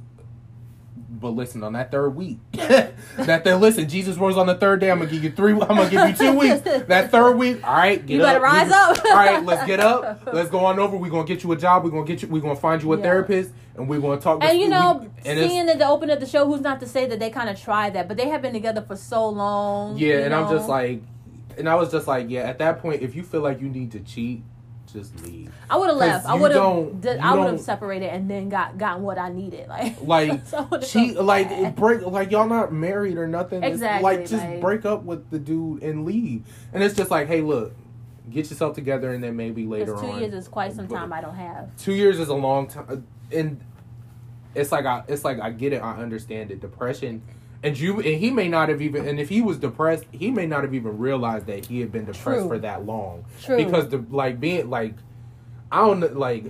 But 1.21 1.29
listen, 1.29 1.63
on 1.63 1.73
that 1.73 1.91
third 1.91 2.15
week, 2.15 2.39
that 2.53 3.43
then 3.43 3.61
listen, 3.61 3.87
Jesus 3.87 4.17
rose 4.17 4.37
on 4.37 4.47
the 4.47 4.55
third 4.55 4.79
day. 4.81 4.89
I'm 4.89 4.97
gonna 4.99 5.11
give 5.11 5.23
you 5.23 5.29
three. 5.31 5.51
I'm 5.53 5.59
gonna 5.59 5.89
give 5.89 6.09
you 6.09 6.15
two 6.15 6.37
weeks. 6.37 6.61
That 6.87 7.11
third 7.11 7.33
week, 7.37 7.63
all 7.65 7.75
right, 7.75 8.03
get 8.03 8.15
You 8.15 8.21
better 8.21 8.43
up. 8.43 8.51
We- 8.53 8.57
rise 8.59 8.71
up. 8.71 9.05
all 9.05 9.11
right, 9.13 9.45
let's 9.45 9.65
get 9.67 9.79
up. 9.79 10.23
Let's 10.33 10.49
go 10.49 10.65
on 10.65 10.79
over. 10.79 10.97
We're 10.97 11.11
gonna 11.11 11.27
get 11.27 11.43
you 11.43 11.51
a 11.51 11.55
job. 11.55 11.83
We're 11.83 11.91
gonna 11.91 12.05
get 12.05 12.21
you. 12.23 12.27
We're 12.27 12.41
gonna 12.41 12.55
find 12.55 12.81
you 12.81 12.91
a 12.93 12.97
Yeah. 12.97 13.03
therapist, 13.03 13.51
and 13.75 13.87
we're 13.87 13.99
gonna 14.01 14.19
talk. 14.19 14.43
And 14.43 14.59
you 14.59 14.67
know, 14.67 15.07
we- 15.23 15.29
and 15.29 15.39
seeing 15.49 15.69
at 15.69 15.77
the 15.77 15.87
open 15.87 16.09
of 16.09 16.19
the 16.19 16.25
show, 16.25 16.47
who's 16.47 16.61
not 16.61 16.79
to 16.79 16.87
say 16.87 17.05
that 17.05 17.19
they 17.19 17.29
kind 17.29 17.49
of 17.49 17.59
tried 17.61 17.93
that, 17.93 18.07
but 18.07 18.17
they 18.17 18.29
have 18.29 18.41
been 18.41 18.53
together 18.53 18.81
for 18.81 18.95
so 18.95 19.29
long. 19.29 19.97
Yeah, 19.99 20.19
and 20.25 20.33
I'm 20.33 20.49
just 20.49 20.67
like, 20.67 21.01
and 21.57 21.69
I 21.69 21.75
was 21.75 21.91
just 21.91 22.07
like, 22.07 22.29
yeah. 22.29 22.41
At 22.41 22.57
that 22.59 22.79
point, 22.81 23.03
if 23.03 23.15
you 23.15 23.21
feel 23.21 23.41
like 23.41 23.61
you 23.61 23.69
need 23.69 23.91
to 23.91 23.99
cheat, 23.99 24.41
just 24.91 25.23
leave. 25.25 25.51
I 25.69 25.77
would 25.77 25.89
have 25.89 25.97
left. 25.97 26.25
I 26.25 26.33
would 26.35 26.51
have. 26.51 27.19
I 27.21 27.35
would 27.35 27.47
have 27.51 27.59
separated 27.61 28.07
and 28.09 28.29
then 28.29 28.49
got 28.49 28.77
gotten 28.77 29.03
what 29.03 29.17
I 29.17 29.29
needed. 29.29 29.67
Like, 29.69 30.01
Like 30.03 30.45
so 30.47 30.57
I 30.57 30.61
would've 30.61 30.87
cheat, 30.89 31.13
felt 31.15 31.25
like 31.25 31.49
bad. 31.49 31.75
break, 31.75 32.01
like 32.01 32.31
y'all 32.31 32.47
not 32.47 32.73
married 32.73 33.17
or 33.17 33.27
nothing. 33.27 33.63
Exactly, 33.63 34.03
Like 34.03 34.19
just 34.27 34.43
like- 34.43 34.61
break 34.61 34.85
up 34.85 35.03
with 35.03 35.29
the 35.29 35.39
dude 35.39 35.83
and 35.83 36.05
leave. 36.05 36.43
And 36.73 36.83
it's 36.83 36.95
just 36.95 37.11
like, 37.11 37.27
hey, 37.27 37.41
look, 37.41 37.73
get 38.29 38.49
yourself 38.49 38.75
together, 38.75 39.13
and 39.13 39.23
then 39.23 39.35
maybe 39.35 39.65
later 39.65 39.93
two 39.93 40.05
on. 40.07 40.19
years 40.21 40.33
is 40.33 40.47
quite 40.47 40.73
some 40.73 40.87
time 40.87 41.11
I 41.13 41.21
don't 41.21 41.35
have. 41.35 41.75
two 41.77 41.93
years 41.93 42.19
is 42.19 42.29
a 42.29 42.33
long 42.35 42.67
time 42.67 43.05
and 43.31 43.59
it's 44.53 44.71
like 44.73 44.85
i 44.85 45.01
it's 45.07 45.23
like 45.23 45.39
i 45.39 45.49
get 45.49 45.71
it 45.71 45.77
i 45.81 45.93
understand 45.95 46.51
it 46.51 46.59
depression 46.59 47.21
and 47.63 47.77
you 47.77 47.95
and 47.97 48.19
he 48.19 48.31
may 48.31 48.47
not 48.47 48.69
have 48.69 48.81
even 48.81 49.07
and 49.07 49.19
if 49.19 49.29
he 49.29 49.41
was 49.41 49.57
depressed 49.57 50.05
he 50.11 50.31
may 50.31 50.45
not 50.45 50.63
have 50.63 50.73
even 50.73 50.97
realized 50.97 51.45
that 51.45 51.65
he 51.65 51.79
had 51.79 51.91
been 51.91 52.05
depressed 52.05 52.41
True. 52.41 52.47
for 52.47 52.59
that 52.59 52.85
long 52.85 53.25
True. 53.41 53.57
because 53.57 53.89
the 53.89 54.03
like 54.09 54.39
being 54.39 54.69
like 54.69 54.95
i 55.71 55.77
don't 55.77 56.17
like 56.17 56.45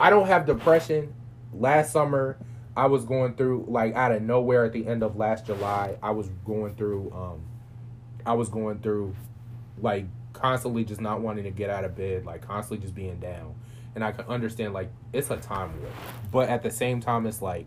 i 0.00 0.10
don't 0.10 0.26
have 0.26 0.46
depression 0.46 1.14
last 1.52 1.92
summer 1.92 2.36
i 2.76 2.86
was 2.86 3.04
going 3.04 3.34
through 3.34 3.64
like 3.68 3.94
out 3.94 4.12
of 4.12 4.22
nowhere 4.22 4.64
at 4.64 4.72
the 4.72 4.86
end 4.86 5.02
of 5.02 5.16
last 5.16 5.46
july 5.46 5.96
i 6.02 6.10
was 6.10 6.28
going 6.44 6.74
through 6.74 7.12
um 7.14 7.40
i 8.26 8.32
was 8.32 8.48
going 8.48 8.78
through 8.80 9.14
like 9.80 10.06
constantly 10.32 10.84
just 10.84 11.00
not 11.00 11.20
wanting 11.20 11.44
to 11.44 11.50
get 11.50 11.70
out 11.70 11.84
of 11.84 11.96
bed 11.96 12.24
like 12.26 12.42
constantly 12.42 12.82
just 12.82 12.94
being 12.94 13.18
down 13.20 13.54
and 13.98 14.04
I 14.04 14.12
can 14.12 14.26
understand 14.26 14.74
like 14.74 14.90
it's 15.12 15.28
a 15.30 15.36
time 15.36 15.72
warp, 15.80 15.92
but 16.30 16.48
at 16.48 16.62
the 16.62 16.70
same 16.70 17.00
time, 17.00 17.26
it's 17.26 17.42
like, 17.42 17.66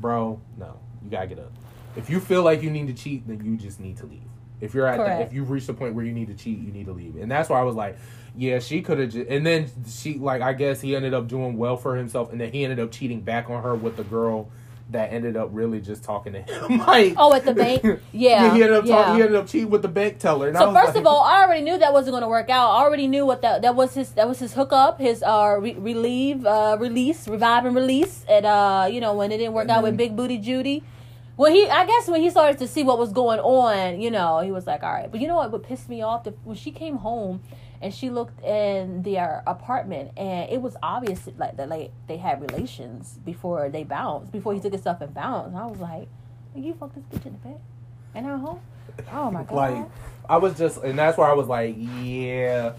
bro, 0.00 0.38
no, 0.58 0.78
you 1.02 1.10
gotta 1.10 1.28
get 1.28 1.38
up. 1.38 1.52
If 1.96 2.08
you 2.10 2.20
feel 2.20 2.42
like 2.42 2.62
you 2.62 2.70
need 2.70 2.86
to 2.88 2.94
cheat, 2.94 3.26
then 3.26 3.44
you 3.44 3.56
just 3.56 3.80
need 3.80 3.96
to 3.98 4.06
leave. 4.06 4.22
If 4.60 4.74
you're 4.74 4.86
at 4.86 4.98
the, 4.98 5.20
if 5.26 5.32
you've 5.32 5.50
reached 5.50 5.66
the 5.66 5.74
point 5.74 5.94
where 5.94 6.04
you 6.04 6.12
need 6.12 6.28
to 6.28 6.34
cheat, 6.34 6.58
you 6.58 6.70
need 6.72 6.86
to 6.86 6.92
leave. 6.92 7.16
And 7.16 7.30
that's 7.30 7.48
why 7.48 7.58
I 7.60 7.64
was 7.64 7.74
like, 7.74 7.98
yeah, 8.36 8.60
she 8.60 8.80
could 8.80 8.98
have 8.98 9.10
just. 9.10 9.28
And 9.28 9.44
then 9.44 9.68
she 9.88 10.14
like 10.14 10.40
I 10.40 10.52
guess 10.52 10.80
he 10.80 10.94
ended 10.94 11.14
up 11.14 11.26
doing 11.28 11.56
well 11.58 11.76
for 11.76 11.96
himself, 11.96 12.30
and 12.32 12.40
then 12.40 12.52
he 12.52 12.62
ended 12.64 12.78
up 12.80 12.92
cheating 12.92 13.20
back 13.20 13.50
on 13.50 13.62
her 13.62 13.74
with 13.74 13.96
the 13.96 14.04
girl 14.04 14.48
that 14.90 15.12
ended 15.12 15.36
up 15.36 15.48
really 15.52 15.80
just 15.80 16.04
talking 16.04 16.32
to 16.34 16.42
him. 16.42 16.78
like 16.86 17.14
Oh, 17.16 17.32
at 17.34 17.44
the 17.44 17.54
bank? 17.54 17.82
Yeah, 18.12 18.54
he 18.54 18.62
ended 18.62 18.78
up 18.78 18.84
yeah. 18.86 19.16
He 19.16 19.22
ended 19.22 19.36
up 19.36 19.46
cheating 19.48 19.70
with 19.70 19.82
the 19.82 19.88
bank 19.88 20.18
teller. 20.18 20.48
And 20.48 20.56
I 20.56 20.60
So 20.60 20.72
first 20.72 20.88
like- 20.88 20.96
of 20.96 21.06
all, 21.06 21.22
I 21.24 21.42
already 21.42 21.62
knew 21.62 21.78
that 21.78 21.92
wasn't 21.92 22.12
going 22.12 22.22
to 22.22 22.28
work 22.28 22.48
out. 22.50 22.70
I 22.70 22.82
already 22.84 23.08
knew 23.08 23.26
what 23.26 23.42
that 23.42 23.62
that 23.62 23.74
was 23.74 23.94
his 23.94 24.10
that 24.12 24.28
was 24.28 24.38
his 24.38 24.52
hookup, 24.54 25.00
his 25.00 25.22
uh 25.22 25.56
re- 25.60 25.74
relieve, 25.74 26.46
uh 26.46 26.76
release, 26.78 27.26
revive 27.26 27.64
and 27.64 27.74
release. 27.74 28.24
And 28.28 28.46
uh, 28.46 28.86
you 28.90 29.00
know, 29.00 29.14
when 29.14 29.32
it 29.32 29.38
didn't 29.38 29.54
work 29.54 29.68
out 29.68 29.82
then- 29.82 29.82
with 29.82 29.96
Big 29.96 30.14
Booty 30.16 30.38
Judy. 30.38 30.84
When 31.42 31.56
he, 31.56 31.68
I 31.68 31.84
guess, 31.84 32.06
when 32.06 32.20
he 32.20 32.30
started 32.30 32.58
to 32.58 32.68
see 32.68 32.84
what 32.84 32.98
was 32.98 33.12
going 33.12 33.40
on, 33.40 34.00
you 34.00 34.12
know, 34.12 34.38
he 34.38 34.52
was 34.52 34.64
like, 34.64 34.84
"All 34.84 34.92
right." 34.92 35.10
But 35.10 35.20
you 35.20 35.26
know 35.26 35.34
what? 35.34 35.50
What 35.50 35.64
pissed 35.64 35.88
me 35.88 36.00
off? 36.00 36.22
The, 36.22 36.30
when 36.44 36.56
she 36.56 36.70
came 36.70 36.98
home, 36.98 37.42
and 37.80 37.92
she 37.92 38.10
looked 38.10 38.40
in 38.44 39.02
their 39.02 39.42
uh, 39.44 39.50
apartment, 39.50 40.12
and 40.16 40.48
it 40.48 40.62
was 40.62 40.76
obvious 40.84 41.28
like 41.36 41.56
that, 41.56 41.68
like 41.68 41.90
they 42.06 42.18
had 42.18 42.40
relations 42.40 43.18
before 43.24 43.68
they 43.70 43.82
bounced, 43.82 44.30
before 44.30 44.54
he 44.54 44.60
took 44.60 44.70
his 44.70 44.82
stuff 44.82 45.00
and 45.00 45.12
bounced. 45.12 45.48
And 45.48 45.58
I 45.58 45.66
was 45.66 45.80
like, 45.80 46.06
"You 46.54 46.74
fucked 46.74 46.94
this 46.94 47.04
bitch 47.20 47.26
in 47.26 47.32
the 47.32 47.38
bed, 47.38 47.60
and 48.14 48.24
her 48.24 48.38
home." 48.38 48.60
Oh 49.10 49.32
my 49.32 49.42
god! 49.42 49.52
like 49.56 49.86
I 50.28 50.36
was 50.36 50.56
just, 50.56 50.80
and 50.84 50.96
that's 50.96 51.18
where 51.18 51.26
I 51.26 51.32
was 51.32 51.48
like, 51.48 51.74
yeah. 51.76 52.74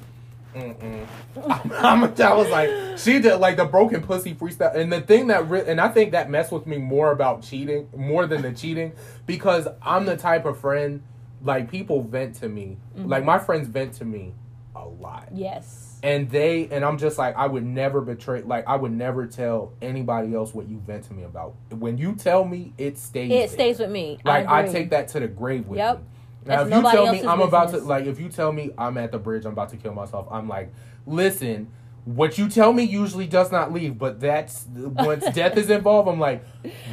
Mm-mm. 0.56 1.08
I'm, 1.50 1.72
I'm, 1.72 2.22
I 2.22 2.34
was 2.34 2.50
like, 2.50 2.98
she 2.98 3.20
did 3.20 3.38
like 3.38 3.58
the 3.58 3.66
broken 3.66 4.02
pussy 4.04 4.34
freestyle, 4.36 4.76
and 4.76 4.92
the 4.92 5.02
thing 5.02 5.28
that, 5.28 5.50
re- 5.50 5.64
and 5.66 5.82
I 5.82 5.90
think 5.90 6.12
that 6.12 6.30
messed 6.30 6.52
with 6.52 6.68
me 6.68 6.78
more 6.78 7.12
about 7.12 7.42
cheating, 7.42 7.90
more 7.96 8.28
than 8.28 8.42
the 8.44 8.52
cheating, 8.52 8.94
because 9.26 9.68
I'm 9.82 10.06
the 10.06 10.18
type 10.18 10.46
of 10.46 10.60
friend, 10.60 11.02
like 11.44 11.70
people 11.70 12.02
vent 12.04 12.36
to 12.36 12.50
me, 12.50 12.78
mm-hmm. 12.98 13.10
like 13.10 13.24
my 13.24 13.40
friends 13.40 13.68
vent 13.68 13.94
to 13.96 14.06
me, 14.06 14.34
a 14.76 14.86
lot, 14.86 15.30
yes. 15.34 16.00
and 16.04 16.30
they, 16.30 16.68
and 16.72 16.86
I'm 16.86 16.98
just 16.98 17.18
like, 17.18 17.36
I 17.36 17.48
would 17.48 17.64
never 17.66 18.02
betray, 18.02 18.42
like 18.42 18.68
I 18.68 18.76
would 18.76 18.92
never 18.92 19.26
tell 19.28 19.74
anybody 19.82 20.34
else 20.36 20.54
what 20.54 20.68
you 20.68 20.78
vent 20.80 21.06
to 21.06 21.14
me 21.14 21.24
about. 21.24 21.56
When 21.70 21.98
you 21.98 22.14
tell 22.14 22.46
me, 22.46 22.74
it 22.78 22.98
stays. 22.98 23.32
It 23.32 23.36
there. 23.36 23.48
stays 23.48 23.80
with 23.80 23.92
me. 23.92 24.20
Like 24.24 24.48
I, 24.48 24.62
agree. 24.62 24.74
take 24.74 24.90
that 24.92 25.08
to 25.10 25.20
the 25.20 25.28
grave 25.28 25.68
with 25.68 25.80
Yep. 25.80 25.98
me. 26.00 26.04
Now, 26.46 26.64
That's 26.64 26.70
if 26.70 26.76
you 26.76 26.92
tell 26.92 27.12
me 27.12 27.24
I'm 27.24 27.42
about 27.42 27.70
to 27.72 27.78
like, 27.78 28.06
if 28.06 28.20
you 28.20 28.30
tell 28.30 28.52
me 28.52 28.72
I'm 28.78 28.98
at 28.98 29.12
the 29.12 29.20
bridge, 29.20 29.46
I'm 29.46 29.54
about 29.54 29.70
to 29.70 29.78
kill 29.78 29.94
myself, 29.94 30.28
I'm 30.30 30.48
like, 30.48 30.74
listen, 31.06 31.72
what 32.06 32.38
you 32.38 32.50
tell 32.50 32.74
me 32.74 32.84
usually 32.84 33.28
does 33.28 33.52
not 33.52 33.72
leave, 33.72 33.98
but 33.98 34.20
that's 34.20 34.66
once 34.68 35.24
death 35.34 35.58
is 35.58 35.70
involved, 35.70 36.10
I'm 36.10 36.20
like, 36.20 36.44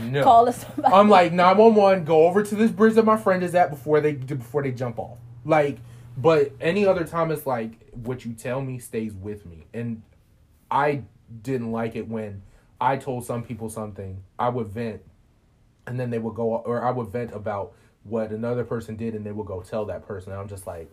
no. 0.03 0.23
Call 0.23 0.49
us. 0.49 0.65
Somebody. 0.65 0.95
I'm 0.95 1.09
like 1.09 1.33
911. 1.33 2.05
Go 2.05 2.27
over 2.27 2.43
to 2.43 2.55
this 2.55 2.71
bridge 2.71 2.95
that 2.95 3.05
my 3.05 3.17
friend 3.17 3.43
is 3.43 3.55
at 3.55 3.71
before 3.71 4.01
they 4.01 4.13
before 4.13 4.63
they 4.63 4.71
jump 4.71 4.99
off. 4.99 5.19
Like, 5.45 5.79
but 6.17 6.53
any 6.61 6.87
other 6.87 7.05
time, 7.05 7.31
it's 7.31 7.47
like 7.47 7.91
what 7.93 8.25
you 8.25 8.33
tell 8.35 8.61
me 8.61 8.79
stays 8.79 9.15
with 9.15 9.47
me, 9.47 9.67
and 9.75 10.03
I 10.71 11.03
didn't 11.43 11.73
like 11.73 11.97
it 11.97 12.09
when 12.09 12.43
I 12.81 12.97
told 12.97 13.25
some 13.25 13.43
people 13.43 13.69
something. 13.69 14.23
I 14.39 14.49
would 14.49 14.69
vent, 14.69 15.03
and 15.87 15.99
then 15.99 16.11
they 16.11 16.19
would 16.19 16.35
go, 16.35 16.57
or 16.57 16.83
I 16.83 16.91
would 16.93 17.09
vent 17.09 17.33
about 17.33 17.73
what 18.05 18.31
another 18.31 18.65
person 18.65 18.97
did, 18.97 19.15
and 19.15 19.25
they 19.25 19.33
will 19.33 19.45
go 19.45 19.61
tell 19.63 19.85
that 19.87 20.07
person. 20.07 20.33
And 20.33 20.41
I'm 20.41 20.49
just 20.49 20.67
like, 20.67 20.91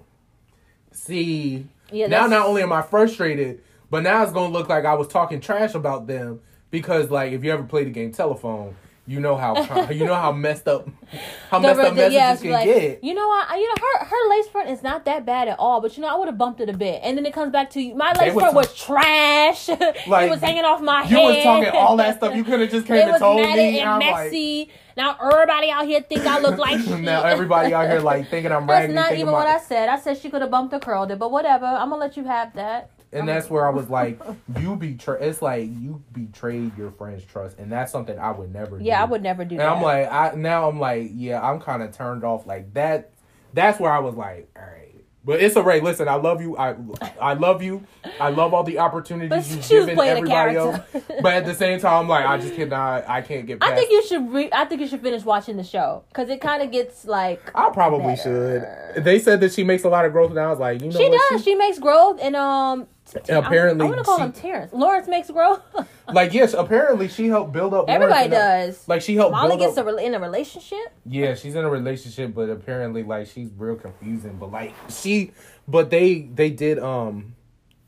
see, 0.91 1.68
Yeah, 1.91 2.08
now 2.08 2.28
not 2.28 2.47
only 2.47 2.62
am 2.62 2.72
I 2.74 2.82
frustrated, 2.82 3.62
but 3.89 4.03
now 4.03 4.24
it's 4.24 4.32
gonna 4.32 4.53
look 4.53 4.70
like 4.70 4.86
I 4.86 4.93
was 4.95 5.08
talking 5.08 5.39
trash 5.39 5.74
about 5.74 6.08
them 6.08 6.41
because, 6.72 7.10
like, 7.10 7.32
if 7.32 7.43
you 7.43 7.51
ever 7.51 7.64
played 7.64 7.88
the 7.88 7.91
game 7.91 8.12
telephone, 8.12 8.76
you 9.08 9.22
know 9.22 9.38
how 9.38 9.89
you 9.89 10.05
know 10.05 10.16
how 10.16 10.34
messed 10.34 10.68
up 10.68 10.88
how 11.49 11.60
messed 11.60 11.80
up 11.80 11.95
messages 11.95 12.14
yeah, 12.14 12.36
can 12.36 12.51
like, 12.51 12.66
get. 12.66 13.03
You 13.03 13.14
know 13.14 13.28
what? 13.28 13.49
You 13.58 13.68
know 13.68 13.76
her 13.80 14.05
her 14.05 14.30
lace 14.30 14.47
front 14.49 14.70
is 14.70 14.84
not 14.84 15.05
that 15.05 15.26
bad 15.26 15.47
at 15.47 15.58
all, 15.58 15.80
but 15.80 15.95
you 15.95 16.01
know 16.01 16.14
I 16.14 16.18
would 16.18 16.28
have 16.28 16.38
bumped 16.38 16.60
it 16.60 16.70
a 16.70 16.78
bit, 16.78 16.99
and 17.03 17.18
then 17.18 17.26
it 17.26 17.34
comes 17.34 17.53
back 17.53 17.70
to 17.72 17.82
you. 17.82 17.95
My 17.95 18.12
lace 18.12 18.34
was 18.34 18.41
front 18.43 18.55
was 18.55 18.76
trash. 18.76 19.70
Like, 19.70 19.80
it 20.28 20.30
was 20.30 20.41
hanging 20.41 20.66
off 20.66 20.82
my 20.82 21.03
You 21.03 21.08
head. 21.08 21.22
You 21.22 21.28
was 21.28 21.43
talking 21.43 21.70
all 21.70 21.95
that 21.97 22.18
stuff. 22.18 22.36
You 22.36 22.43
could 22.43 22.60
have 22.60 22.70
just 22.70 22.86
came 22.88 22.97
it 22.97 23.12
and 23.12 23.18
told 23.18 23.39
me. 23.39 23.80
and 23.80 23.89
I'm 23.89 23.99
messy. 23.99 24.72
Now 24.98 25.16
everybody 25.22 25.70
out 25.72 25.86
here 25.86 26.02
think 26.02 26.26
I 26.26 26.39
look 26.39 26.58
like 26.68 26.82
shit. 26.82 27.00
now 27.00 27.24
everybody 27.24 27.74
out 27.74 27.89
here 27.89 28.00
like 28.02 28.30
thinking 28.30 28.52
I'm 28.52 28.68
That's 28.68 28.82
raggedy. 28.82 28.93
not 28.93 29.06
thinking 29.10 29.22
even 29.22 29.34
what 29.34 29.48
I 29.48 29.60
said. 29.60 29.88
I 29.89 30.00
said 30.00 30.18
she 30.18 30.30
could 30.30 30.41
have 30.41 30.52
bumped 30.52 30.74
or 30.74 30.80
curled 30.80 31.12
it, 31.12 31.20
but 31.20 31.32
whatever. 31.32 31.66
I'm 31.66 31.89
gonna 31.89 32.02
let 32.02 32.18
you 32.18 32.26
have 32.26 32.54
that. 32.56 32.89
and 33.14 33.28
that's 33.28 33.50
where 33.50 33.66
I 33.66 33.70
was 33.70 33.89
like, 33.89 34.20
you 34.60 34.76
betray. 34.76 35.20
It's 35.22 35.41
like 35.41 35.64
you 35.70 36.04
betrayed 36.12 36.78
your 36.78 36.91
friend's 36.91 37.24
trust, 37.24 37.58
and 37.60 37.72
that's 37.72 37.91
something 37.91 38.18
I 38.20 38.32
would 38.32 38.52
never. 38.54 38.80
Yeah, 38.82 38.98
do. 38.98 39.02
I 39.04 39.06
would 39.12 39.24
never 39.24 39.45
do 39.45 39.56
And 39.56 39.62
that. 39.62 39.70
I'm 39.70 39.82
like, 39.82 40.12
I 40.12 40.34
now 40.36 40.68
I'm 40.68 40.80
like, 40.80 41.12
yeah, 41.14 41.41
I'm 41.41 41.60
kind 41.62 41.82
of 41.84 41.91
turned 41.95 42.24
off. 42.26 42.45
Like 42.45 42.74
that. 42.74 43.12
That's 43.54 43.80
where 43.80 43.91
I 43.91 44.00
was 44.00 44.16
like, 44.16 44.50
all 44.58 44.64
right. 44.64 44.87
But 45.28 45.41
it's 45.41 45.57
alright. 45.57 45.84
Listen, 45.84 46.07
I 46.07 46.15
love 46.15 46.41
you. 46.41 46.57
I 46.57 46.73
I 47.21 47.34
love 47.34 47.61
you. 47.61 47.84
I 48.19 48.30
love 48.30 48.53
all 48.53 48.63
the 48.63 48.80
opportunities 48.80 49.53
you've 49.53 49.63
she 49.65 49.73
given 49.75 49.99
a 49.99 50.03
everybody 50.05 50.55
else. 50.55 50.80
But 51.21 51.34
at 51.34 51.45
the 51.45 51.53
same 51.53 51.82
time, 51.82 52.03
I'm 52.03 52.07
like, 52.07 52.25
I 52.25 52.38
just 52.38 52.55
cannot. 52.55 53.07
I 53.09 53.21
can't 53.21 53.45
get 53.45 53.59
past. 53.59 53.73
I 53.73 53.75
think 53.75 53.91
you 53.91 54.07
should. 54.07 54.32
Re- 54.32 54.49
I 54.53 54.63
think 54.63 54.80
you 54.80 54.88
should 54.88 55.01
finish 55.01 55.23
watching 55.25 55.57
the 55.57 55.65
show 55.65 56.05
because 56.07 56.30
it 56.30 56.39
kind 56.39 56.63
of 56.63 56.71
gets 56.71 57.03
like. 57.03 57.51
I 57.53 57.69
probably 57.71 58.15
better. 58.15 58.93
should. 58.95 59.03
They 59.03 59.19
said 59.19 59.41
that 59.41 59.51
she 59.51 59.65
makes 59.65 59.84
a 59.84 59.89
lot 59.89 60.05
of 60.05 60.13
growth, 60.13 60.30
and 60.32 60.39
I 60.39 60.49
was 60.49 60.59
like, 60.59 60.82
you 60.82 60.88
know 60.89 60.97
She 60.97 61.09
what? 61.09 61.21
does. 61.32 61.43
She 61.43 61.55
makes 61.55 61.78
growth, 61.78 62.19
and 62.21 62.36
um. 62.36 62.88
Apparently 63.30 63.86
I'm, 63.86 63.91
I'm 63.91 63.97
gonna 63.97 64.03
call 64.03 64.17
she- 64.17 64.23
him 64.23 64.32
Terrence. 64.32 64.73
Lawrence 64.73 65.07
makes 65.07 65.30
growth. 65.30 65.61
like 66.14 66.34
yes, 66.34 66.53
apparently 66.53 67.08
she 67.08 67.28
helped 67.28 67.51
build 67.51 67.74
up. 67.74 67.86
Everybody 67.88 68.30
does. 68.30 68.88
Like 68.88 69.01
she 69.01 69.16
helped 69.16 69.32
Molly 69.32 69.58
build 69.58 69.60
gets 69.60 69.78
up. 69.78 69.88
a, 69.88 69.89
rela- 69.89 70.03
in 70.03 70.14
a 70.16 70.20
relationship. 70.20 70.93
Yeah, 71.05 71.36
she's 71.36 71.55
in 71.55 71.64
a 71.64 71.70
relationship, 71.70 72.34
but 72.34 72.49
apparently, 72.49 73.03
like, 73.03 73.28
she's 73.28 73.49
real 73.58 73.76
confusing. 73.76 74.38
But 74.38 74.51
like, 74.51 74.74
she, 74.89 75.32
but 75.68 75.89
they 75.89 76.22
they 76.22 76.49
did 76.49 76.80
um, 76.80 77.36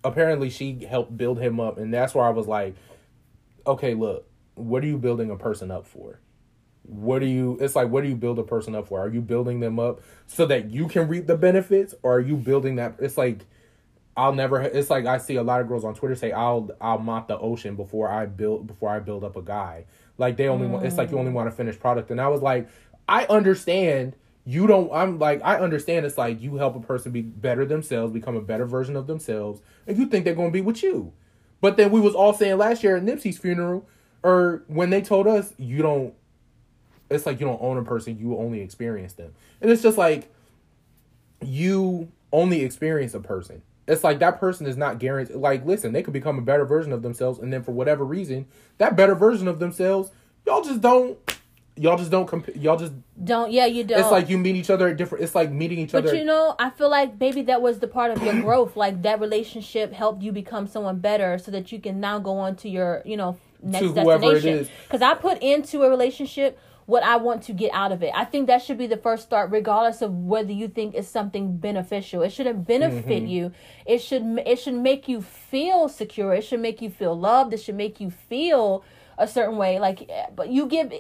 apparently 0.04 0.50
she 0.50 0.86
helped 0.86 1.16
build 1.18 1.40
him 1.40 1.60
up, 1.60 1.78
and 1.78 1.94
that's 1.94 2.14
where 2.14 2.26
I 2.26 2.30
was 2.32 2.48
like, 2.48 2.76
okay, 3.66 3.94
look, 3.94 4.28
what 4.56 4.84
are 4.84 4.88
you 4.88 4.98
building 4.98 5.30
a 5.32 5.36
person 5.38 5.72
up 5.72 5.86
for? 5.86 6.20
what 6.90 7.20
do 7.20 7.28
you 7.28 7.56
it's 7.62 7.76
like 7.76 7.88
what 7.90 8.02
do 8.02 8.10
you 8.10 8.16
build 8.16 8.40
a 8.40 8.44
person 8.44 8.74
up 8.74 8.88
for 8.88 9.00
are 9.00 9.10
you 9.10 9.22
building 9.22 9.60
them 9.60 9.80
up 9.80 10.02
so 10.26 10.46
that 10.48 10.72
you 10.72 10.88
can 10.88 11.08
reap 11.08 11.28
the 11.28 11.38
benefits 11.38 11.94
or 12.02 12.16
are 12.16 12.20
you 12.20 12.36
building 12.36 12.78
that 12.78 12.96
it's 12.98 13.16
like 13.16 13.46
i'll 14.20 14.34
never 14.34 14.60
it's 14.62 14.90
like 14.90 15.06
i 15.06 15.18
see 15.18 15.38
a 15.38 15.44
lot 15.44 15.62
of 15.62 15.68
girls 15.68 15.86
on 15.86 15.96
twitter 15.96 16.14
say 16.14 16.34
i'll 16.34 16.70
i'll 16.82 17.00
mop 17.00 17.30
the 17.30 17.38
ocean 17.40 17.78
before 17.78 18.10
i 18.10 18.26
build 18.26 18.68
before 18.68 18.90
i 18.90 19.00
build 19.00 19.24
up 19.24 19.36
a 19.38 19.42
guy. 19.42 19.86
Like 20.18 20.36
they 20.36 20.50
only 20.50 20.68
want 20.68 20.86
it's 20.86 20.98
like 20.98 21.12
you 21.12 21.18
only 21.18 21.32
want 21.32 21.48
a 21.48 21.52
finished 21.52 21.80
product. 21.80 22.12
And 22.12 22.20
i 22.20 22.28
was 22.28 22.42
like 22.42 22.68
i 23.08 23.26
understand 23.26 24.16
you 24.46 24.68
don't 24.68 24.92
i'm 24.92 25.20
like 25.20 25.42
i 25.46 25.58
understand 25.58 26.06
it's 26.06 26.18
like 26.18 26.42
you 26.42 26.56
help 26.58 26.76
a 26.76 26.82
person 26.82 27.14
be 27.14 27.22
better 27.22 27.66
themselves 27.66 28.12
become 28.12 28.36
a 28.36 28.42
better 28.42 28.66
version 28.66 28.98
of 28.98 29.08
themselves 29.08 29.62
and 29.88 29.98
you 29.98 30.06
think 30.06 30.26
they're 30.26 30.36
to 30.36 30.52
be 30.52 30.62
with 30.62 30.84
you. 30.84 31.14
But 31.62 31.78
then 31.78 31.92
we 31.92 32.00
was 32.00 32.14
all 32.14 32.34
saying 32.34 32.58
last 32.58 32.84
year 32.84 32.98
at 32.98 33.04
nipsey's 33.04 33.38
funeral 33.38 33.88
or 34.22 34.64
when 34.68 34.90
they 34.90 35.02
told 35.02 35.28
us 35.28 35.54
you 35.58 35.82
don't 35.82 36.14
it's 37.10 37.26
like 37.26 37.40
you 37.40 37.46
don't 37.46 37.62
own 37.62 37.78
a 37.78 37.84
person 37.84 38.20
you 38.20 38.38
only 38.38 38.60
experience 38.60 39.14
them. 39.14 39.34
And 39.62 39.72
it's 39.72 39.82
just 39.82 39.98
like 39.98 40.30
you 41.42 42.12
only 42.34 42.64
experience 42.64 43.14
a 43.14 43.22
person 43.22 43.62
it's 43.90 44.04
like 44.04 44.20
that 44.20 44.40
person 44.40 44.66
is 44.66 44.78
not 44.78 45.00
guaranteed 45.00 45.36
like 45.36 45.66
listen 45.66 45.92
they 45.92 46.04
could 46.04 46.14
become 46.14 46.38
a 46.38 46.42
better 46.42 46.66
version 46.66 46.92
of 46.94 47.02
themselves 47.02 47.40
and 47.40 47.52
then 47.52 47.64
for 47.64 47.72
whatever 47.72 48.06
reason 48.06 48.46
that 48.78 48.96
better 48.96 49.16
version 49.16 49.48
of 49.48 49.60
themselves 49.60 50.12
y'all 50.46 50.62
just 50.64 50.82
don't 50.82 51.18
y'all 51.76 51.98
just 51.98 52.12
don't 52.12 52.28
comp- 52.28 52.50
y'all 52.56 52.78
just 52.78 52.94
don't 53.24 53.52
yeah 53.52 53.66
you 53.66 53.84
don't 53.84 54.00
it's 54.00 54.12
like 54.12 54.30
you 54.30 54.38
meet 54.38 54.56
each 54.56 54.70
other 54.70 54.88
at 54.90 54.98
different 54.98 55.24
it's 55.24 55.34
like 55.36 55.52
meeting 55.52 55.80
each 55.80 55.92
but 55.94 56.00
other 56.00 56.12
But 56.12 56.18
you 56.18 56.26
know 56.26 56.56
i 56.60 56.70
feel 56.70 56.90
like 56.90 57.20
maybe 57.20 57.42
that 57.44 57.62
was 57.62 57.80
the 57.80 57.88
part 57.88 58.12
of 58.12 58.22
your 58.22 58.40
growth 58.42 58.76
like 58.76 59.02
that 59.04 59.20
relationship 59.20 59.94
helped 59.94 60.22
you 60.22 60.32
become 60.32 60.68
someone 60.68 61.00
better 61.00 61.38
so 61.38 61.52
that 61.52 61.72
you 61.72 61.80
can 61.80 62.00
now 62.00 62.20
go 62.20 62.38
on 62.38 62.56
to 62.58 62.70
your 62.70 63.02
you 63.06 63.16
know 63.18 63.38
next 63.62 63.88
To 63.88 63.94
whoever 63.94 64.34
destination. 64.34 64.70
because 64.88 65.02
i 65.02 65.14
put 65.14 65.42
into 65.42 65.84
a 65.84 65.90
relationship 65.90 66.60
what 66.90 67.04
i 67.04 67.16
want 67.18 67.44
to 67.44 67.54
get 67.54 67.72
out 67.74 67.92
of 67.92 68.02
it. 68.04 68.12
I 68.16 68.26
think 68.26 68.48
that 68.48 68.62
should 68.64 68.78
be 68.78 68.88
the 68.88 68.98
first 68.98 69.24
start 69.24 69.52
regardless 69.52 70.02
of 70.02 70.12
whether 70.34 70.52
you 70.52 70.68
think 70.68 70.96
it's 70.96 71.08
something 71.08 71.58
beneficial. 71.58 72.22
It 72.24 72.32
shouldn't 72.32 72.66
benefit 72.68 73.06
Mm-hmm. 73.24 73.26
you. 73.36 73.52
It 73.86 74.00
should 74.00 74.24
it 74.46 74.58
should 74.60 74.74
make 74.90 75.08
you 75.08 75.22
feel 75.22 75.88
secure. 75.90 76.34
It 76.34 76.44
should 76.44 76.60
make 76.62 76.82
you 76.82 76.90
feel 76.90 77.16
loved. 77.18 77.54
It 77.54 77.62
should 77.62 77.76
make 77.76 78.00
you 78.04 78.10
feel 78.10 78.84
a 79.18 79.28
certain 79.28 79.58
way. 79.58 79.80
Like 79.80 80.00
eh, 80.10 80.26
but 80.36 80.50
you 80.50 80.66
give 80.66 80.92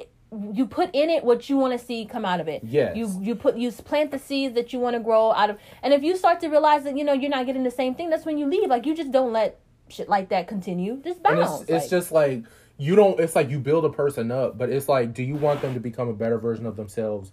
you 0.53 0.67
put 0.67 0.89
in 0.93 1.09
it 1.09 1.23
what 1.23 1.49
you 1.49 1.57
want 1.57 1.73
to 1.79 1.83
see 1.83 2.05
come 2.05 2.23
out 2.23 2.39
of 2.39 2.47
it. 2.47 2.61
Yes. 2.63 2.95
you 2.95 3.05
you 3.27 3.33
put 3.35 3.57
you 3.57 3.71
plant 3.71 4.11
the 4.11 4.19
seeds 4.19 4.53
that 4.55 4.71
you 4.71 4.79
want 4.79 4.95
to 4.95 4.99
grow 4.99 5.31
out 5.31 5.49
of. 5.49 5.57
And 5.81 5.91
if 5.93 6.03
you 6.03 6.15
start 6.15 6.39
to 6.41 6.49
realize 6.49 6.83
that 6.83 6.95
you 6.97 7.03
know 7.03 7.13
you're 7.13 7.31
not 7.37 7.47
getting 7.47 7.63
the 7.63 7.71
same 7.71 7.95
thing 7.95 8.09
that's 8.11 8.25
when 8.25 8.37
you 8.37 8.45
leave. 8.45 8.69
Like 8.69 8.85
you 8.85 8.95
just 8.95 9.11
don't 9.11 9.33
let 9.33 9.59
shit 9.87 10.07
like 10.07 10.29
that 10.29 10.47
continue. 10.47 11.01
Just 11.03 11.19
and 11.25 11.37
bounce 11.37 11.61
it's, 11.61 11.69
it's 11.71 11.83
like- 11.85 11.89
just 11.89 12.11
like 12.11 12.43
you 12.79 12.95
don't 12.95 13.19
it's 13.19 13.35
like 13.35 13.49
you 13.49 13.59
build 13.59 13.83
a 13.85 13.89
person 13.89 14.31
up 14.31 14.57
but 14.57 14.69
it's 14.69 14.87
like 14.89 15.13
do 15.13 15.21
you 15.21 15.35
want 15.35 15.61
them 15.61 15.73
to 15.75 15.79
become 15.79 16.07
a 16.07 16.13
better 16.13 16.37
version 16.39 16.65
of 16.65 16.75
themselves? 16.77 17.31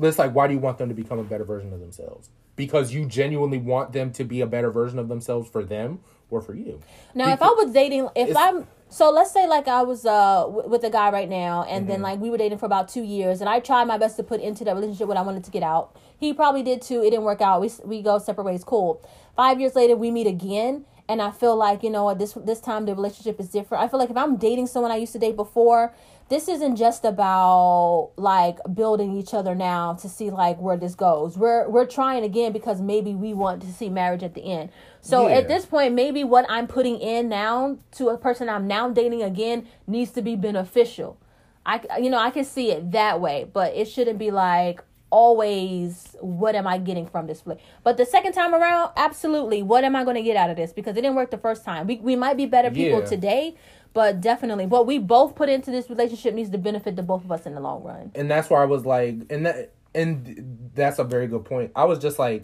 It's 0.00 0.18
like 0.18 0.34
why 0.34 0.46
do 0.46 0.52
you 0.54 0.60
want 0.60 0.78
them 0.78 0.88
to 0.88 0.94
become 0.94 1.18
a 1.18 1.24
better 1.24 1.44
version 1.44 1.72
of 1.72 1.80
themselves? 1.80 2.28
Because 2.56 2.92
you 2.94 3.06
genuinely 3.06 3.58
want 3.58 3.92
them 3.92 4.12
to 4.12 4.22
be 4.24 4.40
a 4.40 4.46
better 4.46 4.70
version 4.70 4.98
of 4.98 5.08
themselves 5.08 5.48
for 5.50 5.64
them 5.64 6.00
or 6.30 6.40
for 6.40 6.54
you. 6.54 6.80
Now 7.14 7.32
if 7.32 7.42
i 7.42 7.48
was 7.48 7.72
dating 7.72 8.08
if 8.14 8.36
i'm 8.36 8.66
so 8.90 9.10
let's 9.10 9.32
say 9.32 9.46
like 9.48 9.66
i 9.66 9.82
was 9.82 10.04
uh 10.06 10.42
w- 10.44 10.68
with 10.68 10.84
a 10.84 10.90
guy 10.90 11.10
right 11.10 11.28
now 11.28 11.62
and 11.64 11.84
Mm-hmm. 11.84 11.90
then 11.90 12.02
like 12.02 12.20
we 12.20 12.30
were 12.30 12.36
dating 12.38 12.58
for 12.58 12.66
about 12.66 12.88
two 12.88 13.02
years 13.02 13.40
and 13.40 13.48
i 13.48 13.58
tried 13.60 13.84
my 13.86 13.98
best 13.98 14.16
to 14.16 14.22
put 14.22 14.40
into 14.40 14.64
that 14.64 14.74
relationship 14.74 15.08
what 15.08 15.16
i 15.16 15.22
wanted 15.22 15.44
to 15.44 15.50
get 15.50 15.62
out. 15.62 15.96
He 16.18 16.32
probably 16.32 16.62
did 16.62 16.80
too. 16.80 17.00
It 17.02 17.10
didn't 17.10 17.24
work 17.24 17.40
out. 17.42 17.60
We, 17.60 17.70
we 17.84 18.00
go 18.00 18.18
separate 18.18 18.44
ways. 18.44 18.62
Cool. 18.64 19.02
Five 19.36 19.60
years 19.60 19.74
later 19.74 19.94
we 19.96 20.10
meet 20.10 20.26
again 20.26 20.84
and 21.08 21.20
i 21.20 21.30
feel 21.30 21.54
like 21.56 21.82
you 21.82 21.90
know 21.90 22.12
this 22.14 22.32
this 22.44 22.60
time 22.60 22.86
the 22.86 22.94
relationship 22.94 23.38
is 23.40 23.48
different. 23.48 23.82
I 23.84 23.88
feel 23.88 23.98
like 24.00 24.10
if 24.10 24.16
i'm 24.16 24.36
dating 24.36 24.66
someone 24.66 24.90
i 24.90 24.96
used 24.96 25.12
to 25.12 25.18
date 25.18 25.36
before 25.36 25.92
this 26.30 26.48
isn't 26.48 26.76
just 26.76 27.04
about 27.04 28.12
like 28.16 28.56
building 28.74 29.14
each 29.18 29.34
other 29.34 29.54
now 29.54 29.92
to 29.92 30.08
see 30.08 30.30
like 30.30 30.58
where 30.58 30.76
this 30.78 30.94
goes. 30.94 31.36
We're 31.36 31.68
we're 31.68 31.84
trying 31.84 32.24
again 32.24 32.50
because 32.52 32.80
maybe 32.80 33.14
we 33.14 33.34
want 33.34 33.60
to 33.62 33.70
see 33.70 33.90
marriage 33.90 34.22
at 34.22 34.32
the 34.32 34.40
end. 34.50 34.70
So 35.02 35.28
Yeah. 35.28 35.36
at 35.36 35.48
this 35.48 35.66
point 35.66 35.94
maybe 35.94 36.24
what 36.24 36.46
i'm 36.48 36.66
putting 36.66 36.98
in 36.98 37.28
now 37.28 37.76
to 37.96 38.08
a 38.08 38.16
person 38.16 38.48
i'm 38.48 38.66
now 38.66 38.88
dating 38.88 39.22
again 39.22 39.66
needs 39.86 40.12
to 40.12 40.22
be 40.22 40.34
beneficial. 40.34 41.18
I 41.66 41.80
you 41.98 42.08
know 42.10 42.18
i 42.18 42.30
can 42.30 42.44
see 42.44 42.70
it 42.70 42.92
that 42.92 43.20
way 43.20 43.46
but 43.52 43.74
it 43.74 43.86
shouldn't 43.86 44.18
be 44.18 44.30
like 44.30 44.82
always 45.18 46.16
what 46.20 46.54
am 46.54 46.66
i 46.66 46.76
getting 46.78 47.06
from 47.06 47.26
this 47.26 47.40
play 47.42 47.56
but 47.82 47.96
the 47.96 48.04
second 48.06 48.32
time 48.32 48.52
around 48.54 48.90
absolutely 48.96 49.62
what 49.62 49.82
am 49.84 49.94
i 49.96 50.02
going 50.04 50.16
to 50.16 50.22
get 50.30 50.36
out 50.36 50.50
of 50.50 50.56
this 50.56 50.72
because 50.72 50.92
it 50.96 51.02
didn't 51.02 51.14
work 51.16 51.30
the 51.30 51.38
first 51.38 51.64
time 51.64 51.86
we, 51.86 51.96
we 51.96 52.16
might 52.16 52.36
be 52.36 52.46
better 52.46 52.70
people 52.70 53.00
Yeah. 53.00 53.06
today 53.06 53.54
but 53.92 54.20
definitely 54.20 54.66
what 54.66 54.86
we 54.86 54.98
both 54.98 55.34
put 55.36 55.48
into 55.48 55.70
this 55.70 55.88
relationship 55.88 56.34
needs 56.34 56.50
to 56.50 56.58
benefit 56.58 56.96
the 56.96 57.02
both 57.02 57.24
of 57.24 57.30
us 57.30 57.46
in 57.46 57.54
the 57.54 57.60
long 57.60 57.82
run 57.82 58.10
and 58.14 58.30
that's 58.30 58.50
why 58.50 58.60
I 58.62 58.64
was 58.66 58.84
like, 58.84 59.14
and 59.30 59.46
that, 59.46 59.72
and 59.94 60.70
that's 60.74 60.98
a 60.98 61.04
very 61.04 61.28
good 61.28 61.44
point. 61.44 61.70
I 61.76 61.84
was 61.84 62.00
just 62.00 62.18
like, 62.18 62.42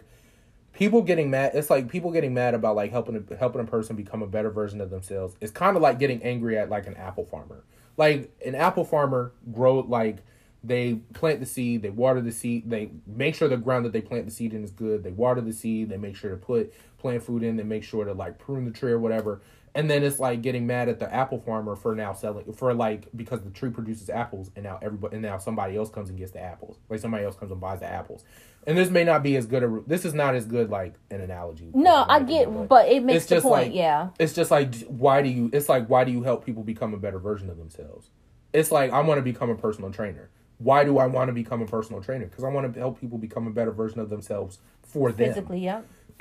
people 0.72 1.02
getting 1.02 1.30
mad. 1.30 1.50
It's 1.54 1.68
like 1.68 1.88
people 1.88 2.12
getting 2.12 2.32
mad 2.32 2.54
about 2.54 2.76
like 2.76 2.92
helping 2.92 3.16
a, 3.16 3.36
helping 3.36 3.60
a 3.60 3.64
person 3.64 3.96
become 3.96 4.22
a 4.22 4.26
better 4.26 4.50
version 4.50 4.80
of 4.80 4.90
themselves. 4.90 5.34
It's 5.40 5.50
kind 5.50 5.76
of 5.76 5.82
like 5.82 5.98
getting 5.98 6.22
angry 6.22 6.56
at 6.56 6.70
like 6.70 6.86
an 6.86 6.96
apple 6.96 7.24
farmer. 7.24 7.64
Like 7.96 8.30
an 8.46 8.54
apple 8.54 8.84
farmer 8.84 9.32
grow 9.52 9.80
like 9.80 10.18
they 10.62 10.94
plant 11.14 11.40
the 11.40 11.46
seed, 11.46 11.82
they 11.82 11.90
water 11.90 12.20
the 12.20 12.32
seed, 12.32 12.68
they 12.68 12.90
make 13.06 13.34
sure 13.34 13.48
the 13.48 13.56
ground 13.56 13.84
that 13.86 13.92
they 13.92 14.00
plant 14.02 14.26
the 14.26 14.30
seed 14.30 14.52
in 14.52 14.62
is 14.62 14.70
good. 14.70 15.02
They 15.02 15.10
water 15.10 15.40
the 15.40 15.52
seed, 15.52 15.88
they 15.88 15.96
make 15.96 16.16
sure 16.16 16.30
to 16.30 16.36
put 16.36 16.72
plant 16.98 17.22
food 17.22 17.42
in, 17.42 17.56
they 17.56 17.62
make 17.62 17.82
sure 17.84 18.04
to 18.04 18.12
like 18.12 18.38
prune 18.38 18.64
the 18.66 18.70
tree 18.70 18.92
or 18.92 18.98
whatever. 18.98 19.40
And 19.74 19.88
then 19.88 20.02
it's 20.02 20.18
like 20.18 20.42
getting 20.42 20.66
mad 20.66 20.88
at 20.88 20.98
the 20.98 21.12
apple 21.14 21.38
farmer 21.38 21.76
for 21.76 21.94
now 21.94 22.12
selling 22.12 22.52
for 22.52 22.74
like 22.74 23.06
because 23.14 23.40
the 23.42 23.50
tree 23.50 23.70
produces 23.70 24.10
apples 24.10 24.50
and 24.56 24.64
now 24.64 24.80
everybody 24.82 25.14
and 25.14 25.22
now 25.22 25.38
somebody 25.38 25.76
else 25.76 25.88
comes 25.88 26.08
and 26.10 26.18
gets 26.18 26.32
the 26.32 26.40
apples. 26.40 26.76
Like 26.88 26.98
somebody 26.98 27.24
else 27.24 27.36
comes 27.36 27.52
and 27.52 27.60
buys 27.60 27.78
the 27.78 27.86
apples. 27.86 28.24
And 28.66 28.76
this 28.76 28.90
may 28.90 29.04
not 29.04 29.22
be 29.22 29.36
as 29.36 29.46
good 29.46 29.62
a 29.62 29.80
this 29.86 30.04
is 30.04 30.12
not 30.12 30.34
as 30.34 30.44
good 30.44 30.70
like 30.70 30.94
an 31.10 31.20
analogy. 31.20 31.70
no 31.72 32.04
i 32.08 32.20
get 32.20 32.68
but 32.68 32.88
it 32.88 33.02
makes 33.04 33.18
it's 33.22 33.26
the 33.26 33.36
just 33.36 33.44
point 33.44 33.68
like- 33.68 33.74
yeah 33.74 34.08
it's 34.18 34.34
just 34.34 34.50
like 34.50 34.74
why 34.86 35.22
do 35.22 35.28
you 35.30 35.48
it's 35.52 35.68
like 35.68 35.86
why 35.86 36.02
do 36.04 36.10
you 36.12 36.22
help 36.24 36.44
people 36.44 36.62
become 36.64 36.92
a 36.92 36.98
better 36.98 37.18
version 37.18 37.48
of 37.48 37.56
themselves 37.56 38.10
it's 38.52 38.70
like 38.72 38.90
i 38.90 39.00
want 39.00 39.16
to 39.18 39.22
become 39.22 39.48
a 39.48 39.54
personal 39.54 39.90
trainer 39.90 40.28
why 40.60 40.84
do 40.84 40.98
i 40.98 41.06
want 41.06 41.28
to 41.28 41.32
become 41.32 41.60
a 41.62 41.66
personal 41.66 42.02
trainer? 42.02 42.26
Because 42.26 42.44
i 42.44 42.48
want 42.48 42.72
to 42.72 42.78
help 42.78 43.00
people 43.00 43.18
become 43.18 43.46
a 43.46 43.50
better 43.50 43.72
version 43.72 43.98
of 43.98 44.10
themselves 44.10 44.58
for 44.82 45.10
them. 45.10 45.28
Physically 45.28 45.60
yeah. 45.60 45.82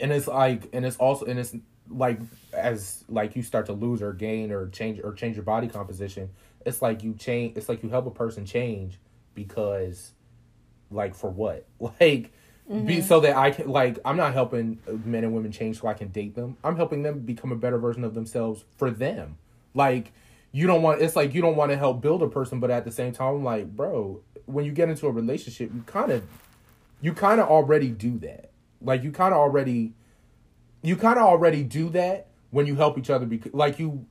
And 0.00 0.12
it's 0.12 0.26
like 0.26 0.68
and 0.72 0.84
it's 0.84 0.98
also 0.98 1.24
and 1.24 1.38
it's 1.38 1.56
like 1.88 2.20
as 2.52 3.04
like 3.08 3.34
you 3.34 3.42
start 3.42 3.66
to 3.66 3.72
lose 3.72 4.02
or 4.02 4.12
gain 4.12 4.52
or 4.52 4.68
change 4.68 5.00
or 5.02 5.14
change 5.14 5.36
your 5.36 5.44
body 5.44 5.66
composition 5.66 6.28
it's 6.66 6.82
like 6.82 7.02
you 7.02 7.14
change 7.14 7.56
it's 7.56 7.70
like 7.70 7.82
you 7.82 7.88
help 7.88 8.06
a 8.06 8.10
person 8.10 8.44
change 8.44 8.98
because 9.34 10.12
like 10.90 11.14
for 11.14 11.30
what? 11.30 11.64
Like 12.00 12.32
be 12.68 12.74
mm-hmm. 12.74 13.00
so 13.00 13.20
that 13.20 13.34
i 13.34 13.50
can 13.50 13.66
like 13.66 13.98
i'm 14.04 14.18
not 14.18 14.34
helping 14.34 14.78
uh, 14.86 14.92
men 15.06 15.24
and 15.24 15.32
women 15.32 15.50
change 15.50 15.80
so 15.80 15.88
i 15.88 15.94
can 15.94 16.08
date 16.08 16.34
them. 16.34 16.58
I'm 16.62 16.76
helping 16.76 17.02
them 17.02 17.20
become 17.20 17.50
a 17.50 17.56
better 17.56 17.78
version 17.78 18.04
of 18.04 18.12
themselves 18.12 18.62
for 18.76 18.90
them. 18.90 19.38
Like 19.72 20.12
you 20.52 20.66
don't 20.66 20.82
want 20.82 21.02
it's 21.02 21.16
like 21.16 21.34
you 21.34 21.40
don't 21.40 21.56
want 21.56 21.70
to 21.70 21.76
help 21.76 22.00
build 22.00 22.22
a 22.22 22.28
person 22.28 22.60
but 22.60 22.70
at 22.70 22.84
the 22.84 22.90
same 22.90 23.12
time 23.12 23.36
I'm 23.36 23.44
like 23.44 23.74
bro 23.74 24.20
when 24.46 24.64
you 24.64 24.72
get 24.72 24.88
into 24.88 25.06
a 25.06 25.10
relationship 25.10 25.70
you 25.74 25.82
kind 25.82 26.10
of 26.10 26.22
you 27.00 27.12
kind 27.12 27.40
of 27.40 27.48
already 27.48 27.90
do 27.90 28.18
that. 28.18 28.50
Like 28.80 29.02
you 29.02 29.12
kind 29.12 29.32
of 29.32 29.40
already 29.40 29.94
you 30.82 30.96
kind 30.96 31.18
of 31.18 31.24
already 31.24 31.62
do 31.62 31.90
that 31.90 32.28
when 32.50 32.66
you 32.66 32.76
help 32.76 32.98
each 32.98 33.10
other 33.10 33.26
be 33.26 33.40
like 33.52 33.78
you 33.78 34.06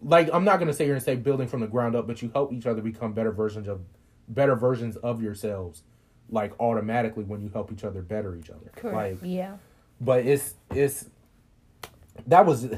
like 0.00 0.30
i'm 0.32 0.44
not 0.44 0.56
going 0.56 0.68
to 0.68 0.72
say 0.72 0.84
you're 0.84 0.94
going 0.94 1.00
to 1.00 1.04
say 1.04 1.16
building 1.16 1.46
from 1.46 1.60
the 1.60 1.66
ground 1.66 1.94
up 1.94 2.06
but 2.06 2.22
you 2.22 2.30
help 2.32 2.52
each 2.52 2.66
other 2.66 2.80
become 2.80 3.12
better 3.12 3.30
versions 3.30 3.68
of 3.68 3.80
better 4.28 4.56
versions 4.56 4.96
of 4.96 5.22
yourselves 5.22 5.82
like 6.30 6.58
automatically 6.60 7.24
when 7.24 7.40
you 7.40 7.50
help 7.50 7.72
each 7.72 7.84
other 7.84 8.02
better 8.02 8.36
each 8.36 8.50
other. 8.50 8.70
Correct. 8.76 9.22
Like 9.22 9.30
yeah. 9.30 9.56
but 10.00 10.24
it's 10.26 10.54
it's 10.74 11.06
that 12.26 12.46
was 12.46 12.68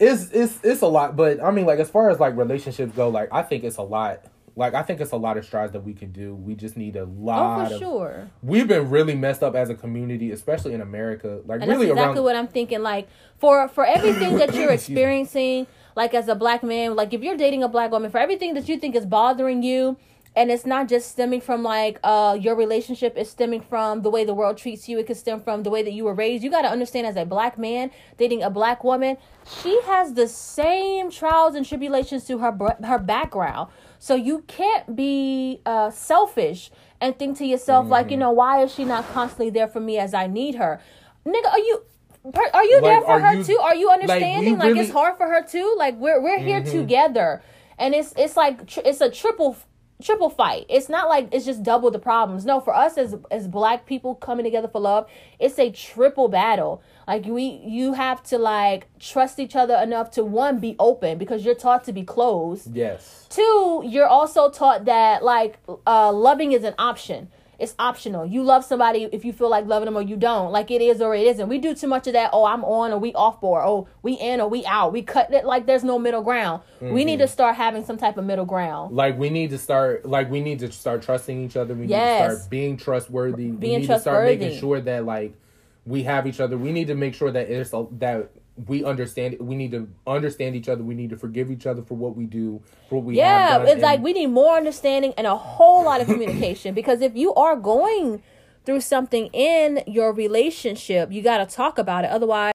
it's 0.00 0.30
it's 0.30 0.58
it's 0.62 0.82
a 0.82 0.86
lot 0.86 1.16
but 1.16 1.42
i 1.42 1.50
mean 1.50 1.66
like 1.66 1.78
as 1.78 1.90
far 1.90 2.10
as 2.10 2.20
like 2.20 2.36
relationships 2.36 2.92
go 2.94 3.08
like 3.08 3.28
i 3.32 3.42
think 3.42 3.64
it's 3.64 3.76
a 3.76 3.82
lot 3.82 4.24
like 4.56 4.74
i 4.74 4.82
think 4.82 5.00
it's 5.00 5.12
a 5.12 5.16
lot 5.16 5.36
of 5.36 5.44
strides 5.44 5.72
that 5.72 5.82
we 5.82 5.92
can 5.92 6.12
do 6.12 6.34
we 6.34 6.54
just 6.54 6.76
need 6.76 6.96
a 6.96 7.04
lot. 7.04 7.64
oh 7.64 7.68
for 7.68 7.74
of 7.74 7.80
sure 7.80 8.30
we've 8.42 8.68
been 8.68 8.88
really 8.90 9.14
messed 9.14 9.42
up 9.42 9.54
as 9.54 9.68
a 9.70 9.74
community 9.74 10.30
especially 10.30 10.72
in 10.74 10.80
america 10.80 11.40
like 11.46 11.60
And 11.60 11.70
really 11.70 11.86
that's 11.86 11.98
exactly 11.98 12.18
around 12.18 12.24
what 12.24 12.36
I'm 12.36 12.48
thinking. 12.48 12.82
Like 12.82 13.08
for 13.38 13.68
for 13.68 13.84
everything 13.84 14.38
that 14.38 14.54
you're 14.58 14.70
experiencing, 14.72 15.66
like 15.96 16.14
as 16.14 16.28
a 16.28 16.34
black 16.34 16.62
man, 16.62 16.96
like 16.96 17.12
if 17.12 17.22
you're 17.22 17.36
dating 17.36 17.62
a 17.62 17.68
black 17.68 17.90
woman, 17.90 18.10
for 18.10 18.18
everything 18.18 18.54
that 18.54 18.68
you 18.68 18.78
think 18.78 18.94
is 18.94 19.06
bothering 19.06 19.62
you, 19.62 19.96
and 20.36 20.50
it's 20.50 20.66
not 20.66 20.88
just 20.88 21.10
stemming 21.10 21.40
from 21.40 21.62
like 21.62 21.98
uh 22.02 22.36
your 22.40 22.54
relationship, 22.56 23.14
it's 23.16 23.30
stemming 23.30 23.60
from 23.60 24.02
the 24.02 24.10
way 24.10 24.24
the 24.24 24.34
world 24.34 24.56
treats 24.58 24.88
you. 24.88 24.98
It 24.98 25.06
could 25.06 25.16
stem 25.16 25.40
from 25.40 25.62
the 25.62 25.70
way 25.70 25.82
that 25.82 25.92
you 25.92 26.04
were 26.04 26.14
raised. 26.14 26.42
You 26.42 26.50
got 26.50 26.62
to 26.62 26.68
understand, 26.68 27.06
as 27.06 27.16
a 27.16 27.24
black 27.24 27.56
man 27.58 27.90
dating 28.18 28.42
a 28.42 28.50
black 28.50 28.82
woman, 28.84 29.16
she 29.60 29.80
has 29.82 30.14
the 30.14 30.26
same 30.26 31.10
trials 31.10 31.54
and 31.54 31.64
tribulations 31.66 32.24
to 32.26 32.38
her 32.38 32.52
her 32.84 32.98
background. 32.98 33.70
So 33.98 34.14
you 34.14 34.42
can't 34.48 34.96
be 34.96 35.60
uh 35.66 35.90
selfish 35.90 36.70
and 37.00 37.18
think 37.18 37.38
to 37.38 37.46
yourself 37.46 37.88
like, 37.88 38.06
Mm-hmm. 38.06 38.10
you 38.12 38.16
know, 38.18 38.30
why 38.32 38.62
is 38.62 38.74
she 38.74 38.84
not 38.84 39.06
constantly 39.12 39.50
there 39.50 39.68
for 39.68 39.80
me 39.80 39.98
as 39.98 40.14
I 40.14 40.26
need 40.26 40.54
her? 40.56 40.80
Nigga, 41.26 41.46
are 41.52 41.58
you 41.58 41.82
per- 42.32 42.50
are 42.52 42.64
you 42.64 42.80
there 42.80 43.00
for 43.02 43.20
her 43.20 43.34
you- 43.34 43.44
too? 43.44 43.58
Are 43.58 43.74
you 43.74 43.88
understanding? 43.90 44.58
Like, 44.58 44.68
it's 44.70 44.74
really- 44.74 44.86
Mm-hmm. 44.88 44.96
hard 44.96 45.16
for 45.16 45.26
her 45.28 45.42
too. 45.42 45.74
Like 45.78 45.96
we're 45.98 46.20
we're 46.20 46.38
here 46.38 46.62
together, 46.62 47.42
and 47.78 47.94
it's 47.94 48.12
it's 48.16 48.36
like 48.36 48.66
tr- 48.66 48.80
it's 48.84 49.00
a 49.00 49.10
triple 49.10 49.56
triple 50.04 50.30
fight. 50.30 50.66
It's 50.68 50.88
not 50.88 51.08
like 51.08 51.28
it's 51.32 51.44
just 51.44 51.62
double 51.62 51.90
the 51.90 51.98
problems. 51.98 52.44
No, 52.44 52.60
for 52.60 52.74
us 52.74 52.98
as 52.98 53.16
as 53.30 53.48
black 53.48 53.86
people 53.86 54.14
coming 54.14 54.44
together 54.44 54.68
for 54.68 54.80
love, 54.80 55.08
it's 55.38 55.58
a 55.58 55.70
triple 55.70 56.28
battle. 56.28 56.82
Like 57.08 57.24
we 57.24 57.44
you 57.64 57.94
have 57.94 58.22
to 58.24 58.38
like 58.38 58.86
trust 58.98 59.38
each 59.38 59.56
other 59.56 59.74
enough 59.76 60.10
to 60.12 60.24
one 60.24 60.58
be 60.58 60.76
open 60.78 61.18
because 61.18 61.44
you're 61.44 61.54
taught 61.54 61.84
to 61.84 61.92
be 61.92 62.02
closed. 62.02 62.74
Yes. 62.74 63.26
Two, 63.30 63.82
you're 63.84 64.06
also 64.06 64.50
taught 64.50 64.84
that 64.84 65.24
like 65.24 65.58
uh 65.86 66.12
loving 66.12 66.52
is 66.52 66.64
an 66.64 66.74
option. 66.78 67.28
It's 67.64 67.74
optional. 67.78 68.26
You 68.26 68.42
love 68.42 68.62
somebody 68.62 69.08
if 69.10 69.24
you 69.24 69.32
feel 69.32 69.48
like 69.48 69.64
loving 69.64 69.86
them 69.86 69.96
or 69.96 70.02
you 70.02 70.16
don't. 70.16 70.52
Like 70.52 70.70
it 70.70 70.82
is 70.82 71.00
or 71.00 71.14
it 71.14 71.26
isn't. 71.26 71.48
We 71.48 71.56
do 71.56 71.74
too 71.74 71.86
much 71.86 72.06
of 72.06 72.12
that. 72.12 72.28
Oh, 72.34 72.44
I'm 72.44 72.62
on 72.62 72.92
or 72.92 72.98
we 72.98 73.14
off 73.14 73.40
board. 73.40 73.64
Oh, 73.64 73.88
we 74.02 74.12
in 74.12 74.42
or 74.42 74.48
we 74.48 74.66
out. 74.66 74.92
We 74.92 75.00
cut 75.00 75.32
it 75.32 75.46
like 75.46 75.64
there's 75.64 75.82
no 75.82 75.98
middle 75.98 76.20
ground. 76.20 76.62
We 76.82 77.06
need 77.06 77.16
to 77.16 77.24
mm-hmm. 77.24 77.32
start 77.32 77.56
having 77.56 77.82
some 77.82 77.96
type 77.96 78.18
of 78.18 78.24
middle 78.26 78.44
ground. 78.44 78.94
Like 78.94 79.18
we 79.18 79.30
need 79.30 79.48
to 79.50 79.58
start 79.58 80.04
like 80.04 80.30
we 80.30 80.42
need 80.42 80.58
to 80.58 80.70
start 80.70 81.00
trusting 81.00 81.42
each 81.42 81.56
other. 81.56 81.72
We 81.72 81.86
need 81.86 81.94
to 81.94 82.34
start 82.34 82.50
being 82.50 82.76
trustworthy. 82.76 83.46
we 83.46 83.56
Being 83.56 83.80
need 83.80 83.86
to 83.86 83.98
start 83.98 84.26
making 84.26 84.58
sure 84.58 84.82
that 84.82 85.06
like 85.06 85.34
we 85.86 86.02
have 86.02 86.26
each 86.26 86.40
other. 86.40 86.58
We 86.58 86.70
need 86.70 86.88
to 86.88 86.94
make 86.94 87.14
sure 87.14 87.30
that 87.30 87.48
it's 87.48 87.72
a, 87.72 87.86
that 87.92 88.30
we 88.66 88.84
understand 88.84 89.36
we 89.40 89.56
need 89.56 89.72
to 89.72 89.88
understand 90.06 90.54
each 90.54 90.68
other. 90.68 90.82
We 90.84 90.94
need 90.94 91.10
to 91.10 91.16
forgive 91.16 91.50
each 91.50 91.66
other 91.66 91.82
for 91.82 91.94
what 91.94 92.16
we 92.16 92.24
do, 92.26 92.62
for 92.88 92.96
what 92.96 93.04
we 93.04 93.18
have 93.18 93.62
Yeah, 93.62 93.62
it's 93.64 93.72
and- 93.72 93.82
like 93.82 94.00
we 94.02 94.12
need 94.12 94.26
more 94.28 94.56
understanding 94.56 95.12
and 95.18 95.26
a 95.26 95.36
whole 95.36 95.84
lot 95.84 96.00
of 96.00 96.06
communication 96.06 96.74
because 96.80 97.00
if 97.00 97.16
you 97.16 97.34
are 97.34 97.56
going 97.56 98.22
through 98.64 98.80
something 98.80 99.26
in 99.32 99.82
your 99.86 100.12
relationship, 100.12 101.12
you 101.12 101.20
got 101.22 101.38
to 101.38 101.46
talk 101.56 101.78
about 101.78 102.04
it. 102.04 102.10
Otherwise, 102.10 102.52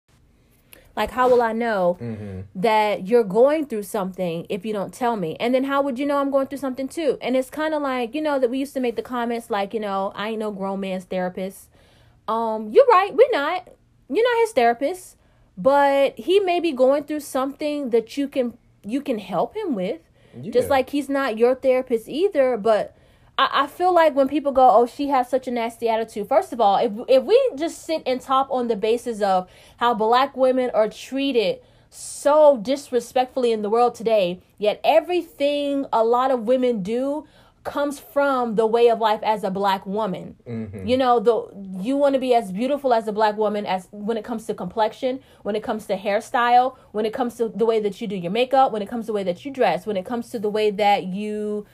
like 0.95 1.11
how 1.11 1.29
will 1.29 1.41
I 1.41 1.53
know 1.53 1.97
Mm-hmm. 2.01 2.39
that 2.55 3.07
you're 3.07 3.23
going 3.23 3.65
through 3.67 3.83
something 3.83 4.45
if 4.49 4.65
you 4.65 4.73
don't 4.73 4.93
tell 4.93 5.15
me? 5.17 5.35
And 5.39 5.53
then 5.53 5.65
how 5.65 5.81
would 5.81 5.99
you 5.99 6.05
know 6.05 6.17
I'm 6.17 6.31
going 6.31 6.47
through 6.47 6.57
something 6.59 6.87
too? 6.87 7.17
And 7.21 7.35
it's 7.37 7.49
kind 7.49 7.73
of 7.73 7.81
like, 7.81 8.15
you 8.15 8.21
know, 8.21 8.39
that 8.39 8.49
we 8.49 8.57
used 8.57 8.73
to 8.73 8.79
make 8.79 8.95
the 8.95 9.01
comments 9.01 9.49
like, 9.49 9.73
you 9.73 9.79
know, 9.79 10.11
I 10.15 10.29
ain't 10.29 10.39
no 10.39 10.51
grown 10.51 10.79
man's 10.79 11.03
therapist. 11.05 11.69
Um, 12.27 12.69
you're 12.69 12.85
right, 12.87 13.13
we're 13.13 13.31
not. 13.31 13.67
You're 14.09 14.23
not 14.35 14.41
his 14.41 14.51
therapist, 14.53 15.15
but 15.59 16.17
he 16.17 16.39
may 16.39 16.61
be 16.61 16.71
going 16.71 17.03
through 17.03 17.19
something 17.19 17.89
that 17.89 18.17
you 18.17 18.27
can 18.29 18.57
you 18.83 19.01
can 19.01 19.19
help 19.19 19.55
him 19.55 19.75
with. 19.75 19.99
Just 20.51 20.69
like 20.69 20.91
he's 20.91 21.09
not 21.09 21.37
your 21.37 21.55
therapist 21.55 22.07
either, 22.07 22.55
but 22.55 22.95
I, 23.37 23.63
I 23.63 23.67
feel 23.67 23.93
like 23.93 24.15
when 24.15 24.29
people 24.29 24.53
go, 24.53 24.69
"Oh, 24.69 24.85
she 24.85 25.09
has 25.09 25.29
such 25.29 25.47
a 25.47 25.51
nasty 25.51 25.89
attitude." 25.89 26.29
First 26.29 26.53
of 26.53 26.61
all, 26.61 26.77
if 26.77 26.93
if 27.09 27.23
we 27.23 27.37
just 27.55 27.83
sit 27.83 28.03
and 28.05 28.21
talk 28.21 28.47
on 28.49 28.67
the 28.67 28.77
basis 28.77 29.21
of 29.21 29.49
how 29.77 29.93
black 29.93 30.37
women 30.37 30.69
are 30.73 30.87
treated 30.87 31.59
so 31.89 32.57
disrespectfully 32.57 33.51
in 33.51 33.61
the 33.61 33.69
world 33.69 33.95
today, 33.95 34.39
yet 34.59 34.79
everything 34.83 35.87
a 35.91 36.03
lot 36.03 36.31
of 36.31 36.47
women 36.47 36.83
do 36.83 37.25
comes 37.63 37.99
from 37.99 38.55
the 38.55 38.65
way 38.65 38.89
of 38.89 38.99
life 38.99 39.19
as 39.23 39.43
a 39.43 39.51
black 39.51 39.85
woman. 39.85 40.35
You 40.87 40.97
know, 40.97 41.19
the 41.19 41.81
you 41.83 41.97
want 41.97 42.13
to 42.13 42.19
be 42.19 42.33
as 42.33 42.51
beautiful 42.51 42.93
as 42.93 43.07
a 43.07 43.11
black 43.11 43.37
woman 43.37 43.65
as 43.65 43.87
when 43.91 44.17
it 44.17 44.23
comes 44.23 44.45
to 44.47 44.53
complexion, 44.53 45.19
when 45.43 45.55
it 45.55 45.63
comes 45.63 45.85
to 45.87 45.97
hairstyle, 45.97 46.77
when 46.91 47.05
it 47.05 47.13
comes 47.13 47.35
to 47.35 47.49
the 47.49 47.65
way 47.65 47.79
that 47.79 47.99
you 48.01 48.07
do 48.07 48.15
your 48.15 48.31
makeup, 48.31 48.71
when 48.71 48.81
it 48.81 48.87
comes 48.87 49.05
to 49.05 49.07
the 49.07 49.13
way 49.13 49.23
that 49.23 49.45
you 49.45 49.51
dress, 49.51 49.85
when 49.85 49.97
it 49.97 50.05
comes 50.05 50.29
to 50.29 50.39
the 50.39 50.49
way 50.49 50.71
that 50.71 51.03
you 51.03 51.65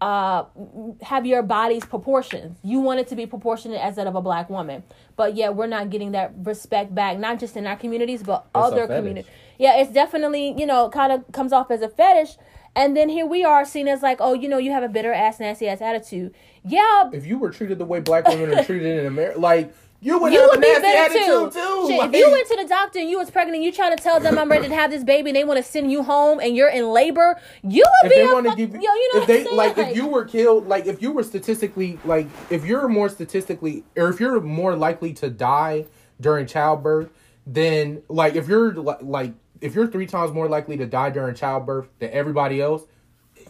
uh 0.00 0.44
have 1.02 1.24
your 1.24 1.42
body's 1.42 1.84
proportions. 1.84 2.58
You 2.62 2.80
want 2.80 3.00
it 3.00 3.08
to 3.08 3.16
be 3.16 3.26
proportionate 3.26 3.80
as 3.80 3.96
that 3.96 4.06
of 4.06 4.16
a 4.16 4.22
black 4.22 4.50
woman. 4.50 4.82
But 5.16 5.36
yeah, 5.36 5.50
we're 5.50 5.68
not 5.68 5.90
getting 5.90 6.12
that 6.12 6.32
respect 6.42 6.94
back, 6.94 7.18
not 7.18 7.38
just 7.38 7.56
in 7.56 7.66
our 7.66 7.76
communities, 7.76 8.22
but 8.22 8.46
a 8.54 8.58
other 8.58 8.86
communities. 8.88 9.30
Yeah, 9.58 9.76
it's 9.80 9.92
definitely, 9.92 10.54
you 10.58 10.66
know, 10.66 10.88
kind 10.88 11.12
of 11.12 11.30
comes 11.32 11.52
off 11.52 11.70
as 11.70 11.80
a 11.80 11.88
fetish. 11.88 12.36
And 12.76 12.96
then 12.96 13.08
here 13.08 13.26
we 13.26 13.44
are 13.44 13.64
seen 13.64 13.86
as 13.88 14.02
like, 14.02 14.18
oh, 14.20 14.32
you 14.34 14.48
know, 14.48 14.58
you 14.58 14.72
have 14.72 14.82
a 14.82 14.88
bitter 14.88 15.12
ass, 15.12 15.38
nasty 15.40 15.68
ass 15.68 15.80
attitude. 15.80 16.34
Yeah, 16.64 17.10
if 17.12 17.26
you 17.26 17.38
were 17.38 17.50
treated 17.50 17.78
the 17.78 17.84
way 17.84 18.00
black 18.00 18.26
women 18.26 18.52
are 18.58 18.64
treated 18.64 18.98
in 18.98 19.06
America, 19.06 19.38
like 19.38 19.72
you 20.00 20.18
would 20.18 20.32
you 20.32 20.40
have 20.40 20.50
would 20.50 20.58
a 20.58 20.60
be 20.62 20.86
attitude 20.86 21.24
too. 21.24 21.50
too. 21.52 21.86
Shit, 21.88 21.98
Like, 21.98 22.12
if 22.12 22.16
you 22.18 22.30
went 22.30 22.48
to 22.48 22.56
the 22.56 22.66
doctor 22.68 22.98
and 22.98 23.08
you 23.08 23.18
was 23.18 23.30
pregnant, 23.30 23.56
and 23.56 23.64
you 23.64 23.70
trying 23.72 23.96
to 23.96 24.02
tell 24.02 24.18
them 24.20 24.38
I'm 24.38 24.50
ready 24.50 24.68
to 24.68 24.74
have 24.74 24.90
this 24.90 25.04
baby, 25.04 25.30
and 25.30 25.36
they 25.36 25.44
want 25.44 25.58
to 25.58 25.62
send 25.62 25.90
you 25.90 26.02
home, 26.02 26.40
and 26.40 26.56
you're 26.56 26.68
in 26.68 26.90
labor, 26.90 27.40
you 27.62 27.84
would 28.02 28.12
if 28.12 28.16
be 28.16 28.22
they 28.22 28.26
a 28.26 28.42
fuck- 28.42 28.56
give 28.56 28.70
yo, 28.74 28.80
you 28.80 29.10
know 29.14 29.20
if 29.22 29.26
they 29.26 29.44
like 29.54 29.76
saying? 29.76 29.90
if 29.90 29.96
you 29.96 30.06
were 30.06 30.24
killed 30.24 30.66
like 30.66 30.86
if 30.86 31.00
you 31.00 31.12
were 31.12 31.22
statistically 31.22 31.98
like 32.04 32.26
if 32.50 32.64
you're 32.64 32.88
more 32.88 33.08
statistically 33.08 33.84
or 33.96 34.08
if 34.08 34.20
you're 34.20 34.40
more 34.40 34.74
likely 34.76 35.12
to 35.14 35.30
die 35.30 35.86
during 36.20 36.46
childbirth 36.46 37.10
then 37.46 38.02
like 38.08 38.34
if 38.34 38.48
you're 38.48 38.72
like 38.74 39.32
if 39.60 39.74
you're 39.74 39.86
three 39.86 40.06
times 40.06 40.32
more 40.32 40.48
likely 40.48 40.76
to 40.76 40.86
die 40.86 41.10
during 41.10 41.34
childbirth 41.34 41.88
than 41.98 42.10
everybody 42.10 42.60
else 42.60 42.84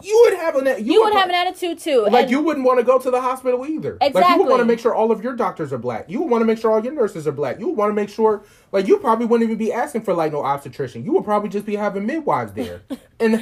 you 0.01 0.21
would 0.25 0.39
have 0.39 0.55
an 0.55 0.85
you, 0.85 0.93
you 0.93 1.03
would 1.03 1.13
have 1.13 1.29
an 1.29 1.35
attitude 1.35 1.79
too. 1.79 2.07
like 2.09 2.29
you 2.29 2.41
wouldn't 2.41 2.65
want 2.65 2.79
to 2.79 2.85
go 2.85 2.99
to 2.99 3.11
the 3.11 3.21
hospital 3.21 3.65
either. 3.65 3.97
Like 4.01 4.13
you 4.13 4.37
would 4.37 4.47
want 4.47 4.59
to 4.59 4.65
make 4.65 4.79
sure 4.79 4.93
all 4.93 5.11
of 5.11 5.23
your 5.23 5.35
doctors 5.35 5.71
are 5.73 5.77
black. 5.77 6.09
You 6.09 6.21
would 6.21 6.29
want 6.29 6.41
to 6.41 6.45
make 6.45 6.57
sure 6.57 6.71
all 6.71 6.83
your 6.83 6.93
nurses 6.93 7.27
are 7.27 7.31
black. 7.31 7.59
You 7.59 7.67
would 7.69 7.77
want 7.77 7.89
to 7.89 7.93
make 7.93 8.09
sure 8.09 8.43
like 8.71 8.87
you 8.87 8.97
probably 8.97 9.25
wouldn't 9.25 9.49
even 9.49 9.57
be 9.57 9.71
asking 9.71 10.01
for 10.01 10.13
like 10.13 10.33
no 10.33 10.43
obstetrician. 10.43 11.05
You 11.05 11.13
would 11.13 11.23
probably 11.23 11.49
just 11.49 11.65
be 11.65 11.77
having 11.77 12.05
midwives 12.05 12.51
there. 12.51 12.81
and 13.21 13.33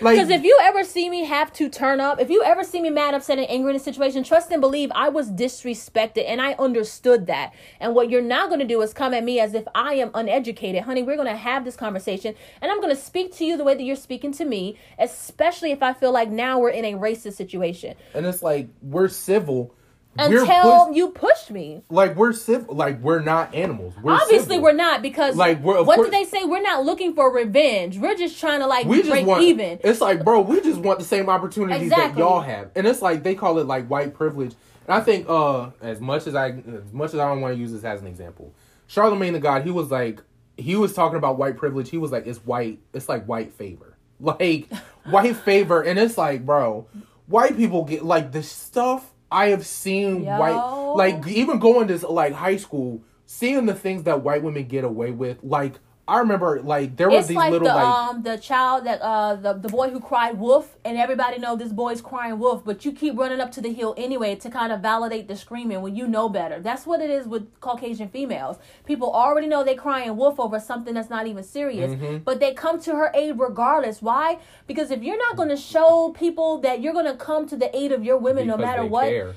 like 0.00 0.16
Because 0.16 0.30
if 0.30 0.42
you 0.42 0.58
ever 0.62 0.82
see 0.82 1.08
me 1.08 1.24
have 1.24 1.52
to 1.52 1.68
turn 1.68 2.00
up, 2.00 2.20
if 2.20 2.28
you 2.28 2.42
ever 2.42 2.64
see 2.64 2.80
me 2.80 2.90
mad, 2.90 3.14
upset, 3.14 3.38
and 3.38 3.48
angry 3.48 3.70
in 3.70 3.76
a 3.76 3.80
situation, 3.80 4.24
trust 4.24 4.50
and 4.50 4.60
believe 4.60 4.90
I 4.92 5.08
was 5.08 5.30
disrespected 5.30 6.24
and 6.26 6.42
I 6.42 6.54
understood 6.54 7.28
that. 7.28 7.54
And 7.78 7.94
what 7.94 8.10
you're 8.10 8.20
not 8.20 8.48
going 8.48 8.58
to 8.58 8.66
do 8.66 8.82
is 8.82 8.92
come 8.92 9.14
at 9.14 9.22
me 9.22 9.38
as 9.38 9.54
if 9.54 9.64
I 9.76 9.94
am 9.94 10.10
uneducated. 10.12 10.82
Honey, 10.82 11.04
we're 11.04 11.14
going 11.14 11.28
to 11.28 11.36
have 11.36 11.64
this 11.64 11.76
conversation 11.76 12.34
and 12.60 12.72
I'm 12.72 12.80
going 12.80 12.94
to 12.94 13.00
speak 13.00 13.32
to 13.36 13.44
you 13.44 13.56
the 13.56 13.62
way 13.62 13.74
that 13.74 13.84
you're 13.84 13.94
speaking 13.94 14.32
to 14.32 14.44
me, 14.44 14.76
especially 14.98 15.70
if 15.70 15.84
I 15.84 15.92
feel 15.92 16.09
like 16.10 16.30
now 16.30 16.58
we're 16.58 16.70
in 16.70 16.84
a 16.84 16.94
racist 16.94 17.34
situation. 17.34 17.94
and 18.14 18.26
it's 18.26 18.42
like 18.42 18.68
we're 18.82 19.08
civil. 19.08 19.74
Until 20.18 20.86
push- 20.88 20.96
you 20.96 21.10
pushed 21.10 21.50
me. 21.52 21.82
like 21.88 22.16
we're 22.16 22.32
civil. 22.32 22.74
Like 22.74 23.00
we're 23.00 23.20
not 23.22 23.54
animals. 23.54 23.94
We're 24.02 24.12
Obviously, 24.12 24.56
civil. 24.56 24.62
we're 24.62 24.72
not 24.72 25.02
because 25.02 25.36
Like, 25.36 25.62
we're- 25.62 25.82
what 25.84 25.94
course- 25.96 26.10
did 26.10 26.14
they 26.20 26.24
say? 26.24 26.44
We're 26.44 26.60
not 26.60 26.84
looking 26.84 27.14
for 27.14 27.32
revenge. 27.32 27.96
We're 27.96 28.16
just 28.16 28.38
trying 28.40 28.58
to 28.58 28.66
like 28.66 28.86
we 28.86 28.98
just 28.98 29.10
break 29.10 29.24
want 29.24 29.42
even. 29.44 29.78
it's 29.84 30.00
like 30.00 30.24
bro 30.24 30.40
we 30.40 30.60
just 30.62 30.80
want 30.80 30.98
the 30.98 31.04
same 31.04 31.28
opportunities 31.28 31.90
that 31.90 32.18
y'all 32.18 32.40
have 32.40 32.70
and 32.74 32.86
it's 32.88 33.00
like 33.00 33.22
they 33.22 33.36
call 33.36 33.58
it 33.60 33.66
like 33.66 33.86
white 33.86 34.12
privilege 34.12 34.52
and 34.86 34.94
i 34.94 35.00
think 35.00 35.26
uh 35.28 35.70
as 35.80 36.00
much 36.00 36.26
as 36.26 36.34
i 36.34 36.48
as 36.48 36.92
much 36.92 37.14
as 37.14 37.20
i 37.20 37.28
don't 37.28 37.40
want 37.40 37.54
to 37.54 37.60
use 37.60 37.70
this 37.72 37.84
as 37.84 38.00
an 38.00 38.06
example 38.08 38.52
Charlamagne 38.88 39.32
tha 39.32 39.38
God 39.38 39.62
he 39.62 39.70
was 39.70 39.90
like 39.90 40.22
he 40.56 40.74
was 40.76 40.92
talking 40.92 41.16
about 41.16 41.38
white 41.38 41.56
privilege 41.56 41.88
he 41.88 41.98
was 41.98 42.10
like 42.10 42.26
it's 42.26 42.38
white 42.44 42.80
it's 42.92 43.08
like 43.08 43.24
white 43.26 43.52
favor 43.54 43.89
like 44.20 44.70
white 45.04 45.36
favor 45.36 45.82
and 45.82 45.98
it's 45.98 46.18
like 46.18 46.44
bro 46.44 46.86
white 47.26 47.56
people 47.56 47.84
get 47.84 48.04
like 48.04 48.32
the 48.32 48.42
stuff 48.42 49.12
i 49.30 49.46
have 49.46 49.66
seen 49.66 50.24
Yo. 50.24 50.38
white 50.38 50.94
like 50.96 51.26
even 51.26 51.58
going 51.58 51.88
to 51.88 52.06
like 52.08 52.32
high 52.32 52.56
school 52.56 53.02
seeing 53.26 53.66
the 53.66 53.74
things 53.74 54.02
that 54.04 54.22
white 54.22 54.42
women 54.42 54.64
get 54.66 54.84
away 54.84 55.10
with 55.10 55.38
like 55.42 55.74
I 56.10 56.18
remember 56.18 56.60
like 56.60 56.96
there 56.96 57.08
was 57.08 57.20
It's 57.20 57.28
these 57.28 57.36
like 57.36 57.52
little 57.52 57.68
the 57.68 57.74
like 57.74 57.84
um 57.84 58.22
the 58.22 58.36
child 58.36 58.84
that 58.86 59.00
uh 59.00 59.36
the, 59.36 59.52
the 59.54 59.68
boy 59.68 59.90
who 59.90 60.00
cried 60.00 60.38
wolf 60.38 60.76
and 60.84 60.98
everybody 60.98 61.38
know 61.38 61.54
this 61.56 61.72
boy's 61.72 62.00
crying 62.00 62.38
wolf 62.38 62.64
but 62.64 62.84
you 62.84 62.90
keep 62.92 63.16
running 63.16 63.40
up 63.40 63.52
to 63.52 63.60
the 63.60 63.72
hill 63.72 63.94
anyway 63.96 64.34
to 64.34 64.50
kind 64.50 64.72
of 64.72 64.80
validate 64.80 65.28
the 65.28 65.36
screaming 65.36 65.80
when 65.82 65.94
you 65.94 66.08
know 66.08 66.28
better. 66.28 66.58
That's 66.60 66.84
what 66.84 67.00
it 67.00 67.10
is 67.10 67.26
with 67.28 67.44
Caucasian 67.60 68.08
females. 68.08 68.56
People 68.84 69.08
already 69.12 69.46
know 69.46 69.62
they 69.62 69.76
crying 69.76 70.16
wolf 70.16 70.40
over 70.40 70.58
something 70.58 70.94
that's 70.94 71.10
not 71.10 71.26
even 71.28 71.44
serious, 71.44 71.92
Mm-hmm. 71.92 72.18
but 72.24 72.40
they 72.40 72.52
come 72.54 72.80
to 72.82 72.90
her 72.96 73.10
aid 73.14 73.38
regardless. 73.38 74.02
Why? 74.02 74.38
Because 74.66 74.90
if 74.90 75.02
you're 75.04 75.18
not 75.26 75.36
going 75.36 75.48
to 75.50 75.56
show 75.56 76.12
people 76.18 76.58
that 76.62 76.80
you're 76.82 76.92
going 76.92 77.06
to 77.06 77.14
come 77.16 77.46
to 77.48 77.56
the 77.56 77.74
aid 77.76 77.92
of 77.92 78.04
your 78.04 78.16
women 78.16 78.46
no 78.48 78.56
matter 78.56 78.84
what, 78.84 79.08
care. 79.08 79.34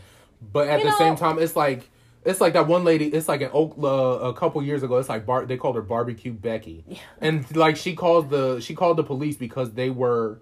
But 0.51 0.67
at 0.67 0.81
the 0.81 0.89
know- 0.89 0.97
same 0.97 1.15
time, 1.15 1.37
it's 1.39 1.55
like 1.55 1.89
it's 2.25 2.39
like 2.41 2.53
that 2.53 2.67
one 2.67 2.83
lady. 2.83 3.05
It's 3.07 3.27
like 3.27 3.41
an 3.41 3.49
Oak 3.53 3.75
uh, 3.81 3.87
a 3.87 4.33
couple 4.33 4.61
years 4.63 4.83
ago. 4.83 4.97
It's 4.97 5.09
like 5.09 5.25
bar. 5.25 5.45
They 5.45 5.57
called 5.57 5.75
her 5.75 5.81
barbecue 5.81 6.31
Becky, 6.33 6.85
and 7.19 7.53
like 7.55 7.75
she 7.75 7.95
called 7.95 8.29
the 8.29 8.59
she 8.59 8.73
called 8.75 8.97
the 8.97 9.03
police 9.03 9.35
because 9.37 9.71
they 9.73 9.89
were 9.89 10.41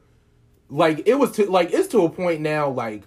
like 0.69 1.07
it 1.07 1.15
was 1.15 1.31
to 1.33 1.49
like 1.49 1.71
it's 1.71 1.87
to 1.89 2.05
a 2.05 2.09
point 2.09 2.41
now 2.41 2.69
like 2.69 3.03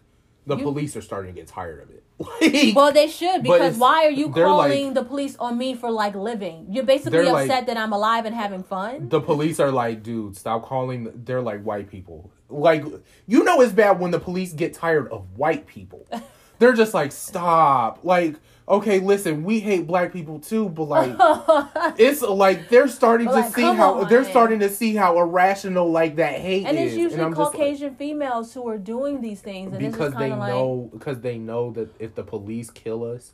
the 0.47 0.57
police 0.57 0.95
are 0.97 1.01
starting 1.03 1.35
to 1.35 1.41
get 1.41 1.49
tired 1.49 1.83
of 1.83 1.91
it. 1.91 2.03
Like, 2.16 2.77
Well, 2.77 2.93
they 2.93 3.09
should 3.09 3.43
because 3.43 3.77
why 3.77 4.07
are 4.07 4.11
you 4.11 4.31
calling 4.31 4.87
like- 4.87 4.95
the 4.95 5.03
police 5.03 5.35
on 5.37 5.59
me 5.59 5.75
for 5.75 5.91
like 5.91 6.14
living? 6.14 6.66
You're 6.70 6.85
basically 6.85 7.11
They're 7.22 7.33
like- 7.33 7.51
upset 7.51 7.66
that 7.66 7.77
I'm 7.77 7.93
alive 7.93 8.25
and 8.25 8.35
having 8.35 8.62
fun. 8.62 9.09
the 9.09 9.20
police 9.20 9.59
are 9.59 9.72
like, 9.72 10.05
dude, 10.05 10.37
stop 10.37 10.62
calling. 10.64 11.11
They're 11.25 11.43
like 11.43 11.62
white 11.64 11.91
people. 11.91 12.31
Like, 12.49 12.85
you 13.27 13.43
know, 13.43 13.61
it's 13.62 13.72
bad 13.72 13.99
when 13.99 14.12
the 14.12 14.20
police 14.20 14.53
get 14.53 14.75
tired 14.75 15.09
of 15.11 15.37
white 15.37 15.66
people. 15.66 16.07
They're 16.61 16.75
just 16.75 16.95
like, 16.95 17.11
stop. 17.11 18.05
Like, 18.05 18.37
okay, 18.68 19.00
listen, 19.00 19.44
we 19.44 19.60
hate 19.60 19.86
black 19.86 20.12
people 20.12 20.38
too, 20.38 20.68
but 20.68 20.84
like, 20.84 21.14
it's 21.98 22.22
like 22.22 22.68
they're 22.68 22.88
starting 22.88 23.28
to 23.28 23.50
see 23.50 23.62
how 23.62 24.00
on. 24.00 24.08
they're 24.08 24.24
starting 24.24 24.60
to 24.60 24.68
see 24.70 24.94
how 24.94 25.18
irrational 25.18 25.90
like 25.90 26.16
that 26.16 26.40
hate 26.40 26.64
And 26.66 26.78
is. 26.78 26.92
it's 26.92 26.96
usually 26.98 27.22
and 27.22 27.32
just 27.34 27.38
like, 27.40 27.52
Caucasian 27.52 27.94
females 27.96 28.54
who 28.54 28.68
are 28.68 28.78
doing 28.78 29.20
these 29.20 29.40
things, 29.40 29.72
and 29.72 29.78
because 29.78 30.12
it's 30.12 30.18
they 30.18 30.30
kind 30.30 30.32
of 30.34 30.38
like, 30.38 30.48
know 30.48 30.88
because 30.92 31.20
they 31.20 31.38
know 31.38 31.70
that 31.72 31.88
if 32.00 32.14
the 32.14 32.22
police 32.22 32.70
kill 32.70 33.04
us, 33.04 33.32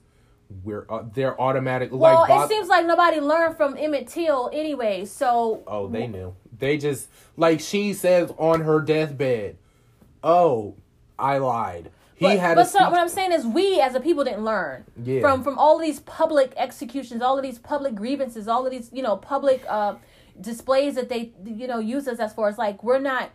we're 0.64 0.84
uh, 0.90 1.04
they're 1.14 1.40
automatic. 1.40 1.90
well, 1.92 2.20
like, 2.20 2.28
Bob- 2.28 2.50
it 2.50 2.52
seems 2.52 2.68
like 2.68 2.84
nobody 2.84 3.20
learned 3.20 3.56
from 3.56 3.76
Emmett 3.78 4.08
Till 4.08 4.50
anyway. 4.52 5.04
So 5.04 5.62
Oh, 5.66 5.86
they 5.86 6.08
knew. 6.08 6.34
They 6.58 6.76
just 6.76 7.08
like 7.36 7.60
she 7.60 7.92
says 7.94 8.32
on 8.36 8.62
her 8.62 8.80
deathbed. 8.80 9.56
Oh, 10.24 10.74
I 11.18 11.38
lied. 11.38 11.90
He 12.20 12.26
but, 12.26 12.38
had 12.38 12.54
but 12.54 12.68
so, 12.68 12.78
what 12.90 13.00
I'm 13.00 13.08
saying 13.08 13.32
is, 13.32 13.46
we 13.46 13.80
as 13.80 13.94
a 13.94 14.00
people 14.00 14.24
didn't 14.24 14.44
learn 14.44 14.84
Yeah. 15.02 15.22
from 15.22 15.42
from 15.42 15.58
all 15.58 15.76
of 15.76 15.82
these 15.82 16.00
public 16.00 16.52
executions, 16.58 17.22
all 17.22 17.38
of 17.38 17.42
these 17.42 17.58
public 17.58 17.94
grievances, 17.94 18.46
all 18.46 18.66
of 18.66 18.70
these 18.70 18.90
you 18.92 19.02
know 19.02 19.16
public 19.16 19.64
uh, 19.66 19.94
displays 20.38 20.96
that 20.96 21.08
they 21.08 21.32
you 21.44 21.66
know 21.66 21.78
use 21.78 22.06
us 22.06 22.18
as 22.18 22.34
far 22.34 22.48
as 22.48 22.58
like 22.58 22.84
we're 22.84 22.98
not 22.98 23.30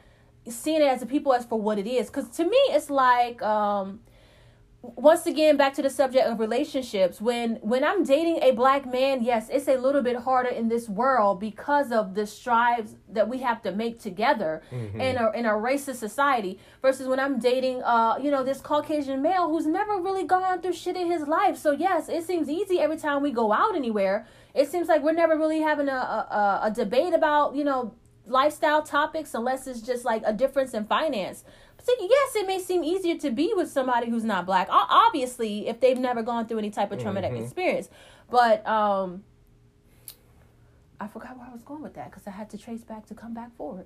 seeing 0.48 0.82
it 0.84 0.88
as 0.88 1.02
a 1.02 1.08
people 1.08 1.34
as 1.34 1.46
for 1.46 1.60
what 1.60 1.80
it 1.80 1.88
is. 1.88 2.08
Because 2.12 2.30
to 2.38 2.44
me, 2.44 2.58
it's 2.70 2.92
like 2.92 3.42
um, 3.42 4.02
once 4.96 5.26
again 5.26 5.58
back 5.58 5.74
to 5.74 5.82
the 5.82 5.90
subject 5.90 6.28
of 6.28 6.40
relationships. 6.40 7.20
When 7.22 7.56
when 7.72 7.84
i'm 7.84 8.04
dating 8.04 8.40
a 8.42 8.52
black 8.52 8.86
man 8.92 9.24
yes 9.24 9.50
it's 9.50 9.68
a 9.68 9.78
little 9.78 10.02
bit 10.02 10.18
harder 10.18 10.50
in 10.50 10.68
this 10.70 10.88
world 10.90 11.40
because 11.40 11.92
of 11.92 12.14
the 12.16 12.26
strives 12.28 12.96
that 13.10 13.28
we 13.30 13.38
have 13.40 13.62
to 13.64 13.72
make 13.72 14.00
together 14.00 14.62
in 14.72 15.18
a 15.18 15.32
in 15.32 15.46
a 15.46 15.52
racist 15.52 15.96
society 15.96 16.60
versus 16.82 17.08
when 17.08 17.20
i'm 17.20 17.40
dating 17.40 17.82
uh 17.84 18.18
you 18.22 18.30
know 18.32 18.44
this 18.44 18.62
caucasian 18.62 19.22
male 19.22 19.50
who's 19.50 19.66
never 19.66 19.94
really 20.08 20.24
gone 20.26 20.62
through 20.62 20.74
shit 20.74 20.96
in 20.96 21.10
his 21.12 21.28
life. 21.28 21.58
So 21.58 21.72
yes 21.72 22.10
it 22.10 22.24
seems 22.24 22.50
easy 22.50 22.80
every 22.80 22.98
time 22.98 23.22
we 23.22 23.32
go 23.32 23.52
out 23.52 23.76
anywhere. 23.76 24.28
It 24.54 24.70
seems 24.72 24.88
like 24.88 25.02
we're 25.04 25.14
never 25.24 25.36
really 25.38 25.62
having 25.62 25.90
a 25.90 26.02
a, 26.18 26.20
a- 26.42 26.60
a 26.68 26.72
debate 26.72 27.14
about 27.14 27.56
you 27.56 27.64
know 27.64 27.94
lifestyle 28.28 28.82
topics 28.82 29.36
unless 29.36 29.68
it's 29.68 29.82
just 29.82 30.04
like 30.04 30.24
a 30.26 30.34
difference 30.34 30.74
in 30.74 30.84
finance 30.86 31.44
so 31.86 31.94
yes, 32.00 32.36
it 32.36 32.48
may 32.48 32.60
seem 32.60 32.84
easier 32.84 33.18
to 33.20 33.30
be 33.32 33.54
with 33.56 33.70
somebody 33.72 34.10
who's 34.10 34.24
not 34.24 34.46
black. 34.46 34.68
Obviously, 34.72 35.68
if 35.68 35.80
they've 35.80 36.00
never 36.00 36.24
gone 36.24 36.48
through 36.48 36.58
any 36.60 36.72
type 36.72 36.92
of 36.92 37.00
traumatic 37.00 37.32
Mhm. 37.32 37.44
experience. 37.44 37.90
But 38.30 38.66
um 38.68 39.24
I 41.00 41.08
forgot 41.08 41.38
where 41.38 41.48
I 41.48 41.52
was 41.52 41.62
going 41.64 41.82
with 41.84 41.94
that 41.96 42.10
because 42.10 42.26
I 42.26 42.32
had 42.32 42.50
to 42.52 42.58
trace 42.58 42.82
back 42.84 43.06
to 43.08 43.14
come 43.14 43.34
back 43.34 43.56
forward. 43.56 43.86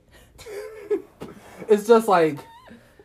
it's 1.68 1.88
just 1.88 2.08
like 2.08 2.38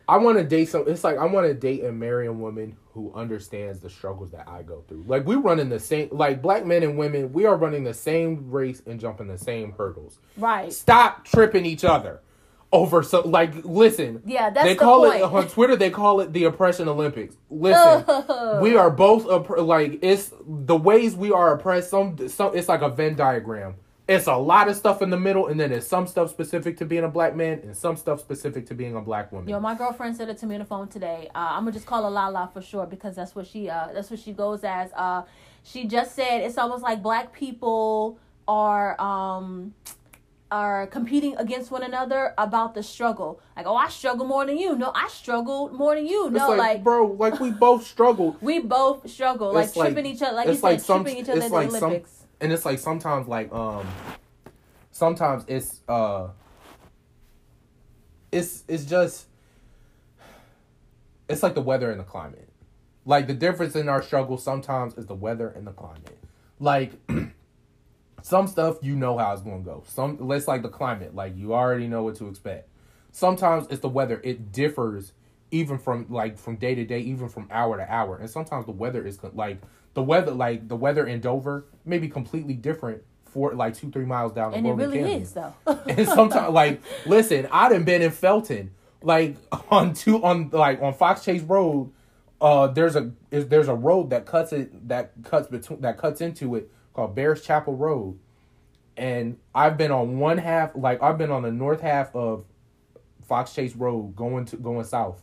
I 0.07 0.17
want 0.17 0.37
to 0.37 0.43
date 0.43 0.65
some. 0.69 0.83
It's 0.87 1.03
like 1.03 1.17
I 1.17 1.25
want 1.25 1.47
to 1.47 1.53
date 1.55 1.83
and 1.83 1.99
marry 1.99 2.27
a 2.27 2.33
woman 2.33 2.77
who 2.93 3.11
understands 3.15 3.79
the 3.79 3.89
struggles 3.89 4.29
that 4.31 4.47
I 4.47 4.61
go 4.61 4.83
through. 4.87 5.03
Like 5.07 5.25
we 5.25 5.35
running 5.35 5.67
the 5.67 5.79
same, 5.79 6.09
like 6.11 6.41
black 6.41 6.65
men 6.65 6.83
and 6.83 6.97
women, 6.97 7.33
we 7.33 7.45
are 7.45 7.57
running 7.57 7.83
the 7.83 7.93
same 7.93 8.49
race 8.51 8.81
and 8.85 8.99
jumping 8.99 9.27
the 9.27 9.37
same 9.37 9.73
hurdles. 9.73 10.19
Right. 10.37 10.71
Stop 10.71 11.25
tripping 11.25 11.65
each 11.65 11.83
other 11.83 12.21
over 12.75 13.01
so. 13.03 13.21
Like 13.21 13.53
listen, 13.63 14.21
Yeah, 14.25 14.49
that's 14.49 14.65
they 14.65 14.73
the 14.73 14.79
call 14.79 15.05
point. 15.05 15.17
it 15.17 15.23
on 15.23 15.47
Twitter. 15.47 15.75
They 15.75 15.89
call 15.89 16.19
it 16.21 16.33
the 16.33 16.43
oppression 16.43 16.87
Olympics. 16.87 17.35
Listen, 17.49 18.03
we 18.61 18.75
are 18.75 18.89
both 18.91 19.25
opp- 19.27 19.49
like 19.59 19.99
it's 20.01 20.31
the 20.45 20.75
ways 20.75 21.15
we 21.15 21.31
are 21.31 21.53
oppressed. 21.55 21.89
Some 21.89 22.27
some 22.27 22.55
it's 22.55 22.69
like 22.69 22.81
a 22.81 22.89
Venn 22.89 23.15
diagram. 23.15 23.75
It's 24.07 24.27
a 24.27 24.35
lot 24.35 24.67
of 24.67 24.75
stuff 24.75 25.01
in 25.01 25.09
the 25.09 25.17
middle, 25.17 25.47
and 25.47 25.59
then 25.59 25.71
there's 25.71 25.87
some 25.87 26.05
stuff 26.05 26.29
specific 26.29 26.77
to 26.77 26.85
being 26.85 27.03
a 27.03 27.07
black 27.09 27.35
man, 27.35 27.61
and 27.63 27.75
some 27.75 27.95
stuff 27.97 28.19
specific 28.19 28.67
to 28.67 28.75
being 28.75 28.95
a 28.95 29.01
black 29.01 29.31
woman. 29.31 29.49
Yo, 29.49 29.59
my 29.59 29.73
girlfriend 29.73 30.15
said 30.15 30.29
it 30.29 30.37
to 30.37 30.45
me 30.45 30.53
on 30.53 30.59
the 30.59 30.65
phone 30.65 30.87
today. 30.87 31.27
Uh, 31.33 31.39
I'm 31.53 31.61
gonna 31.63 31.71
just 31.71 31.87
call 31.87 32.03
her 32.03 32.09
Lala 32.11 32.51
for 32.53 32.61
sure 32.61 32.85
because 32.85 33.15
that's 33.15 33.33
what 33.35 33.47
she 33.47 33.67
uh 33.67 33.87
that's 33.93 34.11
what 34.11 34.19
she 34.19 34.31
goes 34.31 34.63
as. 34.63 34.91
Uh, 34.93 35.23
she 35.63 35.85
just 35.87 36.13
said 36.15 36.41
it's 36.41 36.59
almost 36.59 36.83
like 36.83 37.01
black 37.01 37.33
people 37.33 38.19
are 38.47 38.99
um 39.01 39.73
are 40.51 40.85
competing 40.87 41.35
against 41.37 41.71
one 41.71 41.81
another 41.83 42.33
about 42.37 42.75
the 42.75 42.83
struggle. 42.83 43.41
Like, 43.57 43.65
oh, 43.65 43.75
I 43.75 43.89
struggle 43.89 44.25
more 44.25 44.45
than 44.45 44.57
you. 44.57 44.75
No, 44.75 44.91
I 44.93 45.07
struggled 45.07 45.73
more 45.73 45.95
than 45.95 46.05
you. 46.05 46.29
No, 46.29 46.49
like, 46.49 46.57
like, 46.57 46.83
bro, 46.83 47.07
like 47.07 47.39
we 47.39 47.51
both 47.51 47.85
struggled. 47.93 48.41
we 48.41 48.59
both 48.59 49.09
struggle, 49.09 49.53
like 49.53 49.75
like- 49.75 49.93
tripping 49.93 50.05
each 50.05 50.21
other, 50.21 50.35
like 50.35 50.45
you 50.45 50.51
it's 50.53 50.61
said, 50.61 50.67
like 50.67 50.79
some- 50.79 51.03
tripping 51.03 51.21
each 51.21 51.29
other 51.29 51.37
it's 51.39 51.47
in 51.47 51.51
like 51.51 51.69
the 51.71 51.79
some- 51.79 51.89
Olympics. 51.89 52.23
and 52.41 52.53
it's 52.53 52.65
like 52.65 52.79
sometimes 52.79 53.27
like 53.27 53.51
um 53.51 53.87
sometimes 54.91 55.43
it's 55.47 55.81
uh 55.89 56.27
it's 58.31 58.63
it's 58.67 58.85
just 58.85 59.27
it's 61.27 61.41
like 61.43 61.55
the 61.55 61.61
weather 61.61 61.89
and 61.91 61.99
the 61.99 62.03
climate 62.03 62.49
like 63.05 63.27
the 63.27 63.33
difference 63.33 63.75
in 63.75 63.89
our 63.89 64.01
struggle 64.01 64.37
sometimes 64.37 64.93
is 64.95 65.05
the 65.05 65.15
weather 65.15 65.49
and 65.49 65.65
the 65.67 65.71
climate 65.71 66.17
like 66.59 66.91
some 68.25 68.47
stuff 68.47 68.79
you 68.81 68.95
know 68.95 69.19
how 69.19 69.33
it's 69.33 69.43
going 69.43 69.63
to 69.63 69.69
go. 69.69 69.83
Some 69.85 70.17
less 70.17 70.47
like 70.47 70.63
the 70.63 70.67
climate. 70.67 71.13
Like 71.13 71.37
you 71.37 71.53
already 71.53 71.87
know 71.87 72.01
what 72.01 72.15
to 72.15 72.27
expect. 72.27 72.67
Sometimes 73.11 73.67
it's 73.69 73.81
the 73.81 73.87
weather. 73.87 74.19
It 74.23 74.51
differs 74.51 75.13
even 75.51 75.77
from 75.77 76.07
like 76.09 76.39
from 76.39 76.55
day 76.55 76.73
to 76.73 76.83
day 76.83 77.01
even 77.01 77.29
from 77.29 77.47
hour 77.51 77.77
to 77.77 77.93
hour. 77.93 78.17
And 78.17 78.27
sometimes 78.27 78.65
the 78.65 78.71
weather 78.71 79.05
is 79.05 79.19
like 79.23 79.59
the 79.93 80.01
weather 80.01 80.31
like 80.31 80.67
the 80.67 80.75
weather 80.75 81.05
in 81.05 81.21
dover 81.21 81.67
may 81.85 81.99
be 81.99 82.09
completely 82.09 82.55
different 82.55 83.03
for 83.25 83.53
like 83.53 83.75
two 83.75 83.91
three 83.91 84.05
miles 84.05 84.33
down 84.33 84.53
the 84.53 84.57
And 84.57 84.67
it 84.67 84.71
really 84.71 84.97
Canyon. 84.97 85.21
is 85.21 85.33
though. 85.33 85.53
and 85.87 86.07
sometimes 86.07 86.51
like 86.51 86.81
listen 87.05 87.47
i 87.51 87.69
done 87.69 87.83
been 87.83 88.01
in 88.01 88.11
felton 88.11 88.71
like 89.01 89.35
on 89.69 89.93
two 89.93 90.23
on 90.23 90.49
like 90.51 90.81
on 90.81 90.93
fox 90.93 91.23
chase 91.23 91.41
road 91.41 91.91
uh 92.39 92.67
there's 92.67 92.95
a 92.95 93.11
is 93.31 93.47
there's 93.49 93.67
a 93.67 93.75
road 93.75 94.09
that 94.11 94.25
cuts 94.25 94.53
it 94.53 94.87
that 94.87 95.11
cuts 95.23 95.47
between 95.47 95.81
that 95.81 95.97
cuts 95.97 96.21
into 96.21 96.55
it 96.55 96.71
called 96.95 97.13
bears 97.15 97.41
chapel 97.41 97.75
road 97.75 98.17
and 98.97 99.37
i've 99.53 99.77
been 99.77 99.91
on 99.91 100.17
one 100.19 100.37
half 100.37 100.71
like 100.75 101.01
i've 101.03 101.17
been 101.17 101.31
on 101.31 101.43
the 101.43 101.51
north 101.51 101.81
half 101.81 102.15
of 102.15 102.45
fox 103.27 103.53
chase 103.53 103.75
road 103.75 104.15
going 104.15 104.45
to 104.45 104.55
going 104.57 104.83
south 104.85 105.21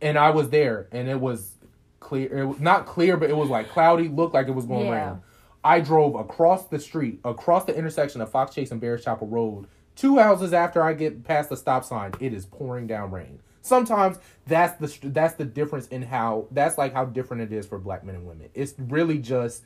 and 0.00 0.18
i 0.18 0.30
was 0.30 0.50
there 0.50 0.88
and 0.92 1.08
it 1.08 1.20
was 1.20 1.54
clear 2.00 2.38
it 2.38 2.46
was 2.46 2.60
not 2.60 2.86
clear 2.86 3.16
but 3.16 3.30
it 3.30 3.36
was 3.36 3.48
like 3.48 3.68
cloudy 3.70 4.08
looked 4.08 4.34
like 4.34 4.46
it 4.46 4.52
was 4.54 4.66
going 4.66 4.86
Yeah. 4.86 5.08
rain 5.10 5.20
I 5.66 5.80
drove 5.80 6.14
across 6.14 6.66
the 6.66 6.78
street, 6.78 7.20
across 7.24 7.64
the 7.64 7.74
intersection 7.74 8.20
of 8.20 8.30
Fox 8.30 8.54
Chase 8.54 8.70
and 8.70 8.78
Bears 8.82 9.02
Chapel 9.02 9.26
Road. 9.26 9.66
Two 9.96 10.18
houses 10.18 10.52
after 10.52 10.82
I 10.82 10.92
get 10.92 11.24
past 11.24 11.48
the 11.48 11.56
stop 11.56 11.86
sign, 11.86 12.12
it 12.20 12.34
is 12.34 12.44
pouring 12.44 12.86
down 12.86 13.10
rain. 13.10 13.40
Sometimes 13.62 14.18
that's 14.46 14.78
the 14.78 15.08
that's 15.08 15.36
the 15.36 15.46
difference 15.46 15.86
in 15.86 16.02
how 16.02 16.48
that's 16.50 16.76
like 16.76 16.92
how 16.92 17.06
different 17.06 17.44
it 17.44 17.50
is 17.56 17.66
for 17.66 17.78
black 17.78 18.04
men 18.04 18.14
and 18.14 18.26
women. 18.26 18.50
It's 18.52 18.74
really 18.76 19.16
just 19.16 19.64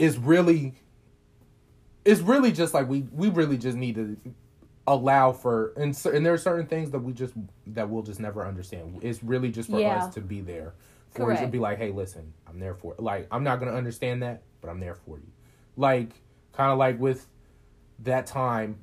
it's 0.00 0.16
really 0.16 0.74
it's 2.04 2.20
really 2.22 2.50
just 2.50 2.72
like 2.72 2.88
we 2.88 3.02
we 3.12 3.28
really 3.28 3.58
just 3.58 3.76
need 3.76 3.94
to 3.94 4.16
allow 4.86 5.30
for 5.30 5.72
and 5.76 5.94
cer- 5.94 6.12
and 6.12 6.24
there 6.24 6.32
are 6.32 6.38
certain 6.38 6.66
things 6.66 6.90
that 6.90 6.98
we 7.00 7.12
just 7.12 7.34
that 7.66 7.88
we'll 7.88 8.02
just 8.02 8.18
never 8.18 8.44
understand. 8.46 8.98
It's 9.02 9.22
really 9.22 9.50
just 9.50 9.70
for 9.70 9.78
Yeah. 9.78 10.04
us 10.04 10.14
to 10.14 10.20
be 10.22 10.40
there 10.40 10.72
for 11.10 11.30
you 11.32 11.38
to 11.38 11.46
be 11.48 11.58
like, 11.58 11.76
hey, 11.76 11.90
listen, 11.90 12.32
I'm 12.48 12.58
there 12.58 12.74
for 12.74 12.94
like 12.98 13.28
I'm 13.30 13.44
not 13.44 13.60
gonna 13.60 13.74
understand 13.74 14.22
that, 14.22 14.42
but 14.62 14.70
I'm 14.70 14.80
there 14.80 14.94
for 14.94 15.18
you. 15.18 15.26
Like 15.76 16.08
kind 16.52 16.72
of 16.72 16.78
like 16.78 16.98
with 16.98 17.28
that 18.00 18.26
time, 18.26 18.76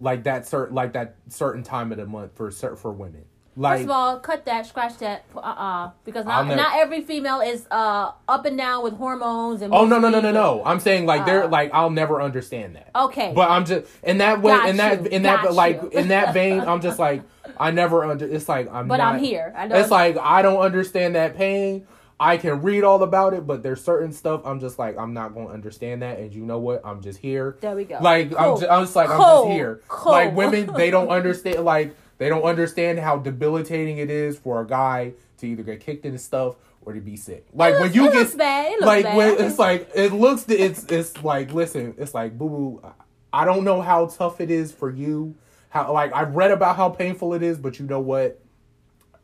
like 0.00 0.24
that 0.24 0.46
certain 0.46 0.74
like 0.74 0.92
that 0.92 1.16
certain 1.28 1.62
time 1.62 1.90
of 1.92 1.98
the 1.98 2.06
month 2.06 2.32
for 2.36 2.50
for 2.50 2.92
women. 2.92 3.24
Like 3.58 3.78
First 3.78 3.84
of 3.86 3.90
all, 3.90 4.18
cut 4.20 4.44
that, 4.46 4.66
scratch 4.66 4.98
that, 4.98 5.24
uh, 5.34 5.40
uh 5.40 5.90
because 6.04 6.24
not, 6.24 6.46
never- 6.46 6.56
not 6.56 6.76
every 6.76 7.00
female 7.02 7.40
is 7.40 7.66
uh 7.72 8.12
up 8.28 8.44
and 8.46 8.56
down 8.56 8.84
with 8.84 8.94
hormones 8.94 9.62
and. 9.62 9.74
oh 9.74 9.84
no 9.84 9.98
no 9.98 10.08
no 10.08 10.20
no 10.20 10.30
no, 10.30 10.62
I'm 10.64 10.78
saying 10.78 11.06
like 11.06 11.26
they're 11.26 11.44
Uh, 11.44 11.48
like 11.48 11.70
I'll 11.74 11.90
never 11.90 12.22
understand 12.22 12.76
that. 12.76 12.90
Okay. 12.94 13.32
But 13.34 13.50
I'm 13.50 13.64
just 13.64 13.86
in 14.04 14.18
that 14.18 14.40
way, 14.42 14.52
Got 14.52 14.68
in 14.68 14.76
that 14.76 15.02
you, 15.02 15.08
in 15.10 15.22
that 15.22 15.42
got 15.42 15.54
like 15.54 15.82
you. 15.82 15.88
in 15.90 16.08
that 16.08 16.32
vein, 16.38 16.60
I'm 16.60 16.80
just 16.80 17.00
like 17.00 17.22
I 17.58 17.72
never 17.72 18.04
under. 18.04 18.26
It's 18.26 18.48
like 18.48 18.72
I'm. 18.72 18.86
But 18.86 18.98
not, 18.98 19.14
I'm 19.14 19.20
here. 19.20 19.52
I 19.56 19.66
know 19.66 19.74
It's 19.76 19.90
like 19.90 20.16
I 20.18 20.40
don't 20.42 20.60
understand 20.60 21.16
that 21.16 21.36
pain. 21.36 21.84
I 22.20 22.36
can 22.36 22.62
read 22.62 22.82
all 22.84 23.02
about 23.02 23.32
it, 23.34 23.46
but 23.46 23.62
there's 23.62 23.82
certain 23.82 24.12
stuff 24.12 24.42
I'm 24.44 24.60
just 24.60 24.78
like 24.78 24.96
I'm 24.98 25.14
not 25.14 25.34
going 25.34 25.48
to 25.48 25.52
understand 25.52 26.02
that. 26.02 26.18
And 26.18 26.32
you 26.32 26.44
know 26.44 26.58
what? 26.58 26.82
I'm 26.84 27.00
just 27.00 27.18
here. 27.20 27.56
There 27.60 27.74
we 27.74 27.84
go. 27.84 27.98
Like 28.00 28.32
I'm, 28.38 28.58
just, 28.58 28.70
I'm 28.70 28.82
just 28.84 28.96
like 28.96 29.08
I'm 29.10 29.18
just 29.20 29.48
here. 29.48 29.80
Cool. 29.88 30.12
Like 30.12 30.34
women, 30.36 30.70
they 30.76 30.90
don't 30.90 31.08
understand. 31.18 31.64
Like 31.64 31.96
they 32.18 32.28
don't 32.28 32.42
understand 32.42 32.98
how 32.98 33.16
debilitating 33.18 33.98
it 33.98 34.10
is 34.10 34.38
for 34.38 34.60
a 34.60 34.66
guy 34.66 35.12
to 35.38 35.46
either 35.46 35.62
get 35.62 35.80
kicked 35.80 36.04
in 36.04 36.12
the 36.12 36.18
stuff 36.18 36.56
or 36.82 36.92
to 36.92 37.00
be 37.00 37.16
sick. 37.16 37.46
Like 37.52 37.74
It 37.74 37.80
when 37.80 37.92
you 37.92 38.04
get 38.10 38.14
looks 38.14 38.34
looks 38.34 38.80
like 38.86 39.04
bad. 39.04 39.16
when 39.16 39.40
it's 39.40 39.58
like 39.58 39.90
it 39.94 40.12
looks 40.12 40.44
it's 40.48 40.84
it's 40.84 41.22
like 41.22 41.52
listen 41.52 41.94
it's 41.98 42.14
like 42.14 42.36
boo 42.38 42.48
boo 42.48 42.92
i 43.32 43.44
don't 43.44 43.62
know 43.64 43.82
how 43.82 44.06
tough 44.06 44.40
it 44.40 44.50
is 44.50 44.72
for 44.72 44.90
you. 44.90 45.34
How 45.70 45.92
like 45.92 46.14
i've 46.14 46.34
read 46.34 46.50
about 46.50 46.76
how 46.76 46.88
painful 46.88 47.34
it 47.34 47.42
is 47.42 47.58
but 47.58 47.78
you 47.78 47.86
know 47.86 48.00
what? 48.00 48.40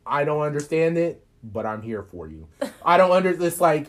I 0.07 0.25
don't 0.25 0.43
understand 0.43 0.99
it 0.99 1.25
but 1.43 1.65
i'm 1.67 1.83
here 1.83 2.03
for 2.03 2.29
you. 2.29 2.47
I 2.85 2.97
don't 2.97 3.11
under 3.13 3.31
it's 3.31 3.61
like 3.61 3.87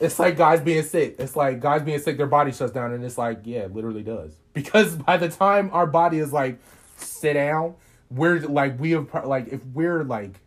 it's 0.00 0.18
like 0.18 0.36
guys 0.36 0.60
being 0.60 0.84
sick. 0.84 1.16
It's 1.18 1.34
like 1.36 1.60
guys 1.60 1.82
being 1.82 1.98
sick 1.98 2.16
their 2.16 2.26
body 2.26 2.52
shuts 2.52 2.72
down 2.72 2.92
and 2.92 3.04
it's 3.04 3.18
like 3.18 3.40
yeah 3.44 3.60
it 3.60 3.74
literally 3.74 4.02
does. 4.02 4.32
Because 4.58 4.96
by 4.96 5.16
the 5.18 5.28
time 5.28 5.70
our 5.72 5.86
body 5.86 6.18
is 6.18 6.32
like 6.32 6.58
sit 6.96 7.34
down 7.34 7.74
we're 8.10 8.40
like 8.40 8.78
we 8.80 8.92
have 8.92 9.08
like 9.24 9.48
if 9.48 9.64
we're 9.66 10.04
like 10.04 10.40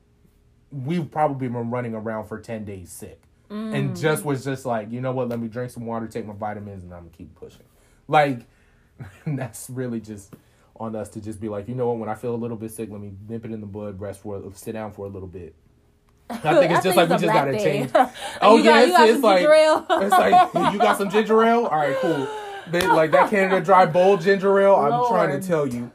we've 0.72 1.10
probably 1.12 1.48
been 1.48 1.70
running 1.70 1.94
around 1.94 2.26
for 2.28 2.40
10 2.40 2.66
days 2.66 2.92
sick. 2.92 3.22
And 3.50 4.00
just 4.00 4.24
was 4.24 4.46
just 4.46 4.66
like 4.66 4.92
you 4.92 5.02
know 5.02 5.12
what? 5.12 5.28
Let 5.28 5.40
me 5.40 5.50
drink 5.50 5.72
some 5.72 5.86
water 5.86 6.08
take 6.08 6.26
my 6.26 6.34
vitamins 6.34 6.84
and 6.84 6.94
i'm 6.94 7.00
gonna 7.02 7.12
keep 7.12 7.36
pushing. 7.36 7.66
Like 8.08 8.46
that's 9.28 9.70
really 9.70 10.00
just 10.00 10.34
on 10.78 10.96
us 10.96 11.10
to 11.10 11.22
just 11.22 11.42
be 11.42 11.50
like 11.50 11.68
you 11.68 11.76
know 11.76 11.88
what? 11.88 11.98
When 11.98 12.08
i 12.08 12.16
feel 12.16 12.34
a 12.34 12.38
little 12.38 12.56
bit 12.56 12.72
sick 12.72 12.90
let 12.90 13.02
me 13.02 13.12
nip 13.28 13.44
it 13.44 13.52
in 13.52 13.60
the 13.60 13.68
bud 13.68 14.00
rest 14.00 14.22
for 14.22 14.42
sit 14.54 14.72
down 14.72 14.94
for 14.94 15.06
a 15.06 15.10
little 15.10 15.28
bit. 15.28 15.54
I 16.30 16.38
think 16.38 16.72
it's 16.72 16.84
just 16.84 16.96
like 16.96 17.10
we 17.10 17.16
just 17.18 17.26
gotta 17.34 17.58
change. 17.60 17.92
Oh 18.42 18.56
yeah 18.58 18.86
got, 18.88 19.10
it's, 19.10 19.16
it's 19.16 19.24
like 19.24 19.42
it's 19.44 20.12
like 20.12 20.74
you 20.74 20.80
got 20.80 20.98
some 20.98 21.10
ginger 21.10 21.44
ale? 21.44 21.66
All 21.66 21.78
right 21.78 21.98
cool. 22.00 22.28
They- 22.70 22.88
like 22.88 23.12
that 23.12 23.30
canada 23.30 23.60
dry 23.60 23.86
bold 23.86 24.22
ginger 24.22 24.58
ale 24.62 24.76
i'm 24.76 25.08
trying 25.10 25.42
to 25.42 25.46
tell 25.46 25.68
you 25.68 25.92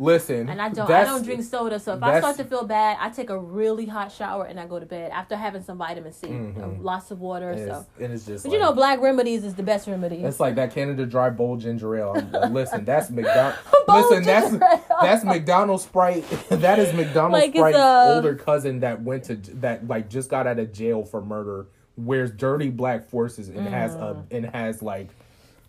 Listen, 0.00 0.48
And 0.48 0.62
I 0.62 0.68
don't 0.68 0.88
I 0.88 1.02
don't 1.02 1.24
drink 1.24 1.42
soda, 1.42 1.80
so 1.80 1.94
if 1.94 2.02
I 2.04 2.20
start 2.20 2.36
to 2.36 2.44
feel 2.44 2.64
bad, 2.64 2.98
I 3.00 3.10
take 3.10 3.30
a 3.30 3.38
really 3.38 3.84
hot 3.84 4.12
shower 4.12 4.44
and 4.44 4.60
I 4.60 4.64
go 4.66 4.78
to 4.78 4.86
bed 4.86 5.10
after 5.10 5.34
having 5.34 5.60
some 5.64 5.76
vitamin 5.76 6.12
C, 6.12 6.28
Mhm. 6.28 6.62
uh, 6.78 6.80
lots 6.80 7.10
of 7.10 7.20
water. 7.20 7.50
And 7.50 7.68
So, 7.68 7.80
it's, 7.96 8.00
and 8.04 8.12
it's 8.12 8.24
just 8.24 8.44
but 8.44 8.50
like, 8.52 8.58
you 8.60 8.64
know, 8.64 8.72
Black 8.72 9.00
Remedies 9.00 9.42
is 9.44 9.56
the 9.56 9.64
best 9.64 9.88
remedy. 9.88 10.22
It's 10.22 10.38
like 10.38 10.54
that 10.54 10.72
Canada 10.72 11.04
Dry 11.04 11.30
Bold 11.30 11.60
ginger 11.62 11.96
ale. 11.96 12.14
Uh, 12.32 12.46
listen, 12.46 12.84
that's 12.84 13.10
McDonald's. 13.18 13.58
Listen, 13.88 14.22
that's 14.22 14.56
that's 15.02 15.24
McDonald's 15.24 15.82
Sprite. 15.82 16.24
that 16.48 16.78
is 16.78 16.94
McDonald's 16.94 17.32
Like, 17.42 17.54
Sprite's 17.56 17.76
uh, 17.76 18.12
older 18.14 18.36
cousin 18.36 18.78
that 18.80 19.02
went 19.02 19.24
to 19.24 19.34
that 19.56 19.88
like 19.88 20.08
just 20.08 20.30
got 20.30 20.46
out 20.46 20.60
of 20.60 20.72
jail 20.72 21.02
for 21.04 21.20
murder, 21.20 21.66
wears 21.96 22.30
dirty 22.30 22.70
black 22.70 23.02
forces 23.10 23.48
and 23.48 23.66
has 23.66 23.96
a 23.96 23.98
Mm. 23.98 24.22
and 24.30 24.46
has 24.46 24.80
like 24.80 25.08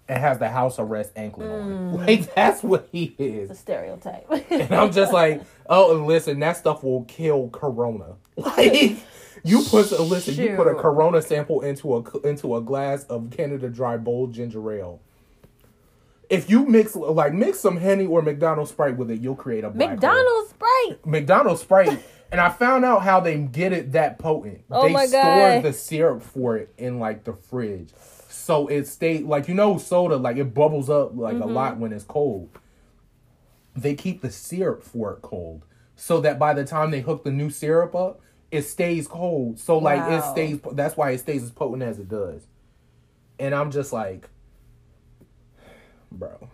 and 0.09 0.17
has 0.17 0.39
the 0.39 0.49
house 0.49 0.79
arrest 0.79 1.11
anklet 1.15 1.47
Mm. 1.49 1.93
on. 1.93 2.05
Like 2.05 2.33
that's 2.35 2.61
what 2.63 2.89
he 2.91 3.15
is. 3.17 3.49
It's 3.51 3.59
a 3.59 3.61
stereotype. 3.61 4.25
And 4.49 4.73
I'm 4.73 4.91
just 4.91 5.13
like, 5.13 5.41
oh, 5.69 5.95
and 5.95 6.05
listen, 6.07 6.39
that 6.39 6.57
stuff 6.57 6.83
will 6.83 7.03
kill 7.05 7.49
Corona. 7.49 8.15
Like. 8.35 8.97
You 9.43 9.63
put 9.63 9.89
listen. 10.01 10.35
You 10.35 10.55
put 10.57 10.67
a 10.67 10.75
Corona 10.75 11.21
sample 11.21 11.61
into 11.61 11.95
a 11.95 12.19
into 12.27 12.57
a 12.57 12.61
glass 12.61 13.05
of 13.05 13.29
Canada 13.31 13.69
Dry 13.69 13.95
Bold 13.95 14.33
ginger 14.33 14.69
ale. 14.73 14.99
If 16.29 16.49
you 16.49 16.65
mix 16.65 16.93
like 16.95 17.33
mix 17.33 17.59
some 17.59 17.77
Henny 17.77 18.05
or 18.05 18.21
McDonald's 18.21 18.71
Sprite 18.71 18.97
with 18.97 19.09
it, 19.09 19.21
you'll 19.21 19.35
create 19.35 19.63
a. 19.63 19.69
McDonald's 19.71 20.49
Sprite. 20.49 21.05
McDonald's 21.05 21.61
Sprite. 21.61 22.03
and 22.33 22.39
I 22.41 22.49
found 22.49 22.83
out 22.85 23.01
how 23.01 23.19
they 23.21 23.37
get 23.37 23.71
it 23.73 23.93
that 23.93 24.19
potent. 24.19 24.61
Oh 24.69 24.87
they 24.87 24.93
my 24.93 25.05
store 25.05 25.21
God. 25.21 25.63
the 25.63 25.73
syrup 25.73 26.21
for 26.21 26.57
it 26.57 26.73
in 26.77 26.99
like 26.99 27.23
the 27.23 27.33
fridge, 27.33 27.91
so 28.49 28.65
it 28.65 28.87
stay 28.87 29.19
like 29.19 29.47
you 29.47 29.53
know 29.53 29.77
soda 29.77 30.17
like 30.17 30.37
it 30.37 30.55
bubbles 30.55 30.89
up 30.89 31.11
like 31.15 31.35
Mm-hmm. 31.35 31.43
a 31.43 31.45
lot 31.45 31.77
when 31.77 31.93
it's 31.93 32.03
cold. 32.03 32.49
They 33.75 33.93
keep 33.93 34.23
the 34.23 34.31
syrup 34.31 34.81
for 34.81 35.13
it 35.13 35.21
cold, 35.21 35.65
so 35.95 36.19
that 36.21 36.39
by 36.39 36.55
the 36.55 36.65
time 36.65 36.89
they 36.89 37.01
hook 37.01 37.23
the 37.23 37.31
new 37.31 37.51
syrup 37.51 37.93
up, 37.93 38.21
it 38.49 38.63
stays 38.63 39.07
cold. 39.07 39.59
So 39.59 39.77
like 39.77 40.01
it 40.11 40.23
stays. 40.23 40.59
That's 40.73 40.97
why 40.97 41.11
it 41.11 41.19
stays 41.19 41.43
as 41.43 41.51
potent 41.51 41.83
as 41.83 41.99
it 41.99 42.09
does. 42.09 42.47
And 43.37 43.53
I'm 43.53 43.69
just 43.69 43.93
like, 43.93 44.27
bro, 46.11 46.49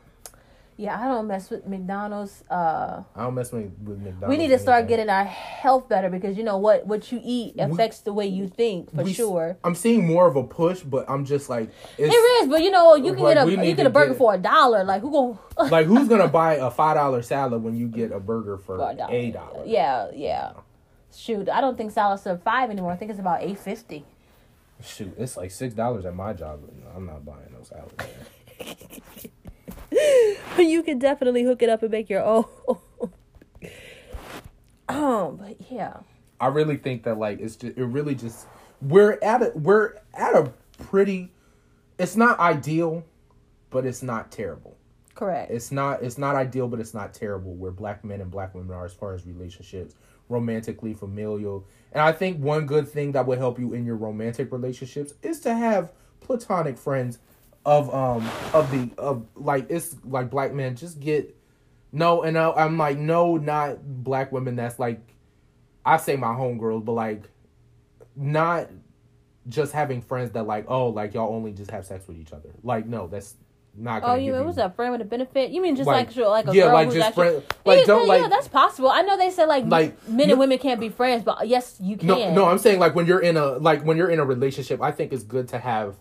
Yeah, 0.78 1.00
I 1.00 1.06
don't 1.08 1.28
mess 1.28 1.50
with 1.50 1.66
McDonald's. 1.66 2.44
Uh, 2.52 3.04
I 3.16 3.24
don't 3.24 3.36
mess 3.36 3.50
with, 3.54 3.72
with 3.82 3.98
McDonald's. 4.00 4.28
we 4.28 4.36
need 4.36 4.50
to 4.50 4.60
start 4.60 4.90
getting 4.90 5.08
our 5.10 5.24
health 5.24 5.88
better 5.88 6.10
because 6.10 6.36
you 6.38 6.44
know 6.44 6.58
what 6.58 6.86
what 6.86 7.14
you 7.14 7.22
eat 7.24 7.56
affects 7.58 8.02
the 8.02 8.12
way 8.12 8.28
you 8.28 8.50
think 8.50 8.94
for 8.94 9.04
We 9.04 9.14
sure. 9.14 9.58
I'm 9.64 9.74
seeing 9.74 10.06
more 10.06 10.28
of 10.28 10.36
a 10.36 10.44
push, 10.44 10.82
but 10.82 11.10
I'm 11.10 11.24
just 11.24 11.48
like, 11.50 11.70
it's, 11.98 12.12
There 12.12 12.44
is, 12.44 12.50
but 12.50 12.62
you 12.62 12.72
know 12.72 12.96
you 12.96 13.14
can 13.14 13.24
Like, 13.24 13.36
get 13.38 13.48
a 13.48 13.66
you 13.68 13.74
get 13.74 13.86
a 13.86 13.90
burger 13.90 14.10
get- 14.10 14.18
for 14.18 14.34
a 14.34 14.38
dollar. 14.38 14.84
Like 14.84 15.02
who 15.02 15.12
go? 15.12 15.40
like 15.72 15.86
who's 15.88 16.10
gonna 16.10 16.28
buy 16.28 16.56
a 16.56 16.70
five 16.70 16.96
dollar 16.98 17.22
salad 17.22 17.64
when 17.64 17.78
you 17.78 17.88
get 17.88 18.12
a 18.12 18.20
burger 18.20 18.58
for 18.58 18.76
a 18.76 18.94
dollar. 18.96 19.64
Yeah, 19.66 20.12
yeah. 20.14 20.52
Shoot, 21.16 21.48
I 21.48 21.62
don't 21.62 21.78
think 21.78 21.94
salads 21.94 22.28
are 22.28 22.38
five 22.38 22.70
anymore. 22.70 22.92
I 22.92 22.98
think 22.98 23.12
it's 23.12 23.20
about 23.22 23.42
eight 23.42 23.58
fifty. 23.60 24.04
Shoot, 24.84 25.16
it's 25.18 25.38
like 25.38 25.52
six 25.52 25.74
dollars 25.74 26.06
at 26.06 26.14
my 26.14 26.34
job. 26.34 26.60
I'm 26.94 27.06
not 27.06 27.24
buying 27.26 27.54
those 27.58 27.70
salad. 27.70 27.94
you 30.58 30.84
can 30.84 31.00
definitely 31.00 31.44
hook 31.44 31.62
it 31.62 31.70
up 31.70 31.82
and 31.84 31.92
make 31.92 32.10
your 32.10 32.24
own. 32.24 32.46
um, 34.90 35.38
but 35.38 35.58
yeah, 35.70 35.98
I 36.40 36.48
really 36.48 36.78
think 36.78 37.04
that 37.04 37.18
like 37.18 37.40
it's 37.40 37.56
just 37.56 37.78
it 37.78 37.86
really 37.86 38.16
just 38.16 38.48
we're 38.82 39.18
at 39.22 39.42
a 39.42 39.52
we're 39.56 39.96
at 40.14 40.36
a 40.36 40.52
pretty. 40.84 41.32
It's 41.98 42.16
not 42.18 42.40
ideal, 42.40 43.06
but 43.70 43.86
it's 43.86 44.04
not 44.04 44.32
terrible. 44.32 44.78
correct. 45.16 45.52
It's 45.52 45.72
not 45.72 46.04
it's 46.04 46.18
not 46.18 46.36
ideal, 46.36 46.68
but 46.68 46.80
it's 46.80 46.94
not 46.94 47.14
terrible. 47.14 47.54
Where 47.56 47.72
black 47.72 48.04
men 48.04 48.22
and 48.22 48.30
black 48.32 48.54
women 48.54 48.76
are 48.76 48.86
as 48.86 48.94
far 48.94 49.14
as 49.14 49.26
relationships, 49.26 49.96
romantically, 50.30 50.94
familial, 50.94 51.66
and 51.94 52.02
I 52.02 52.12
think 52.12 52.40
one 52.40 52.66
good 52.66 52.88
thing 52.88 53.14
that 53.14 53.26
would 53.26 53.38
help 53.38 53.60
you 53.60 53.74
in 53.74 53.86
your 53.86 53.96
romantic 53.96 54.52
relationships 54.52 55.14
is 55.24 55.40
to 55.42 55.54
have 55.54 55.94
platonic 56.20 56.78
friends 56.78 57.20
of 57.66 57.94
um 57.94 58.30
of 58.54 58.70
the 58.72 58.90
of 58.98 59.26
like 59.36 59.66
it's 59.70 59.96
like 60.06 60.30
black 60.30 60.54
men 60.54 60.76
just 60.76 61.00
get 61.00 61.36
no 61.92 62.22
and 62.24 62.38
I, 62.38 62.52
I'm 62.52 62.78
like 62.78 62.98
no 62.98 63.38
not 63.38 63.80
black 64.04 64.32
women 64.32 64.56
that's 64.56 64.78
like 64.78 65.00
I 65.86 65.98
say 65.98 66.16
my 66.16 66.28
homegirls 66.28 66.86
but 66.86 66.92
like 66.94 67.24
not 68.16 68.70
just 69.48 69.72
having 69.74 70.02
friends 70.02 70.32
that 70.32 70.44
like 70.44 70.66
oh 70.68 70.90
like 70.90 71.14
y'all 71.14 71.34
only 71.34 71.54
just 71.54 71.72
have 71.72 71.86
sex 71.86 72.08
with 72.08 72.18
each 72.18 72.34
other 72.34 72.50
like 72.64 72.86
no 72.86 73.08
that's 73.08 73.36
not 73.78 74.04
Oh, 74.06 74.16
you 74.16 74.32
give 74.32 74.40
it 74.42 74.46
was 74.46 74.58
a 74.58 74.70
friend 74.70 74.94
with 74.94 75.02
a 75.02 75.04
benefit. 75.04 75.50
You 75.52 75.62
mean 75.62 75.76
just 75.76 75.86
Like, 75.86 76.16
like 76.16 76.46
like 76.46 76.48
a 76.48 76.56
yeah, 76.56 76.64
girl 76.64 76.74
like 76.76 76.86
who's 76.86 76.94
just 76.94 77.08
actually, 77.10 77.28
friend- 77.28 77.44
like, 77.66 77.80
yeah, 77.80 77.86
don't, 77.86 78.08
yeah, 78.08 78.14
like- 78.22 78.30
that's 78.30 78.48
possible. 78.48 78.90
I 78.90 79.02
know 79.02 79.18
they 79.18 79.30
said 79.30 79.48
like 79.48 79.66
Like, 79.66 80.08
men 80.08 80.28
no- 80.30 80.34
and 80.36 80.40
women 80.40 80.58
can't 80.60 80.80
be 80.80 80.88
friends, 80.88 81.24
but 81.26 81.46
yes, 81.46 81.76
you 81.82 81.98
can. 81.98 82.08
No, 82.08 82.34
no, 82.34 82.46
I'm 82.46 82.58
saying 82.58 82.80
like 82.80 82.96
when 82.96 83.06
you're 83.06 83.20
in 83.20 83.36
a 83.36 83.58
like 83.58 83.82
when 83.84 83.98
you're 83.98 84.10
in 84.10 84.20
a 84.20 84.24
relationship, 84.24 84.82
I 84.82 84.92
think 84.94 85.12
it's 85.12 85.24
good 85.24 85.50
to 85.50 85.60
have 85.60 85.98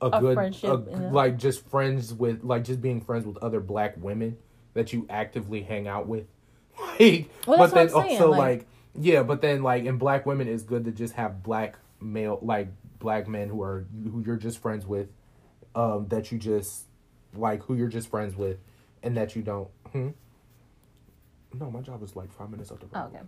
a, 0.00 0.06
A 0.08 0.20
good 0.20 0.36
a- 0.38 0.84
yeah. 0.90 1.10
like 1.10 1.36
just 1.38 1.66
friends 1.68 2.12
with 2.12 2.44
like 2.44 2.64
just 2.64 2.80
being 2.82 3.00
friends 3.00 3.24
with 3.26 3.36
other 3.38 3.60
black 3.60 3.94
women 3.96 4.36
that 4.74 4.92
you 4.92 5.06
actively 5.08 5.62
hang 5.62 5.88
out 5.88 6.06
with. 6.06 6.26
Like, 7.00 7.30
Well, 7.46 7.58
but 7.58 7.72
then 7.74 7.88
what 7.88 8.02
I'm 8.02 8.08
saying, 8.08 8.20
also 8.22 8.30
like- 8.30 8.38
like, 8.38 8.66
yeah, 8.98 9.22
but 9.22 9.40
then 9.40 9.62
like 9.62 9.84
in 9.84 9.96
black 9.98 10.26
women, 10.26 10.48
it's 10.48 10.62
good 10.62 10.84
to 10.84 10.90
just 10.92 11.14
have 11.14 11.42
black 11.42 11.78
male 12.00 12.38
like 12.42 12.68
black 12.98 13.26
men 13.28 13.48
who 13.48 13.62
are 13.62 13.86
who 14.10 14.22
you're 14.26 14.36
just 14.36 14.58
friends 14.58 14.86
with, 14.86 15.08
um, 15.74 16.08
that 16.08 16.30
you 16.32 16.38
just 16.38 16.84
like 17.34 17.62
who 17.64 17.74
you're 17.74 17.88
just 17.88 18.08
friends 18.08 18.36
with, 18.36 18.58
and 19.02 19.16
that 19.16 19.34
you 19.36 19.42
don't. 19.42 19.68
Hmm? 19.92 20.08
No, 21.58 21.70
my 21.70 21.80
job 21.80 22.02
is 22.02 22.14
like 22.16 22.30
five 22.32 22.50
minutes 22.50 22.70
up 22.70 22.80
the 22.80 22.86
road. 22.86 22.92
Oh, 22.94 23.06
okay. 23.08 23.20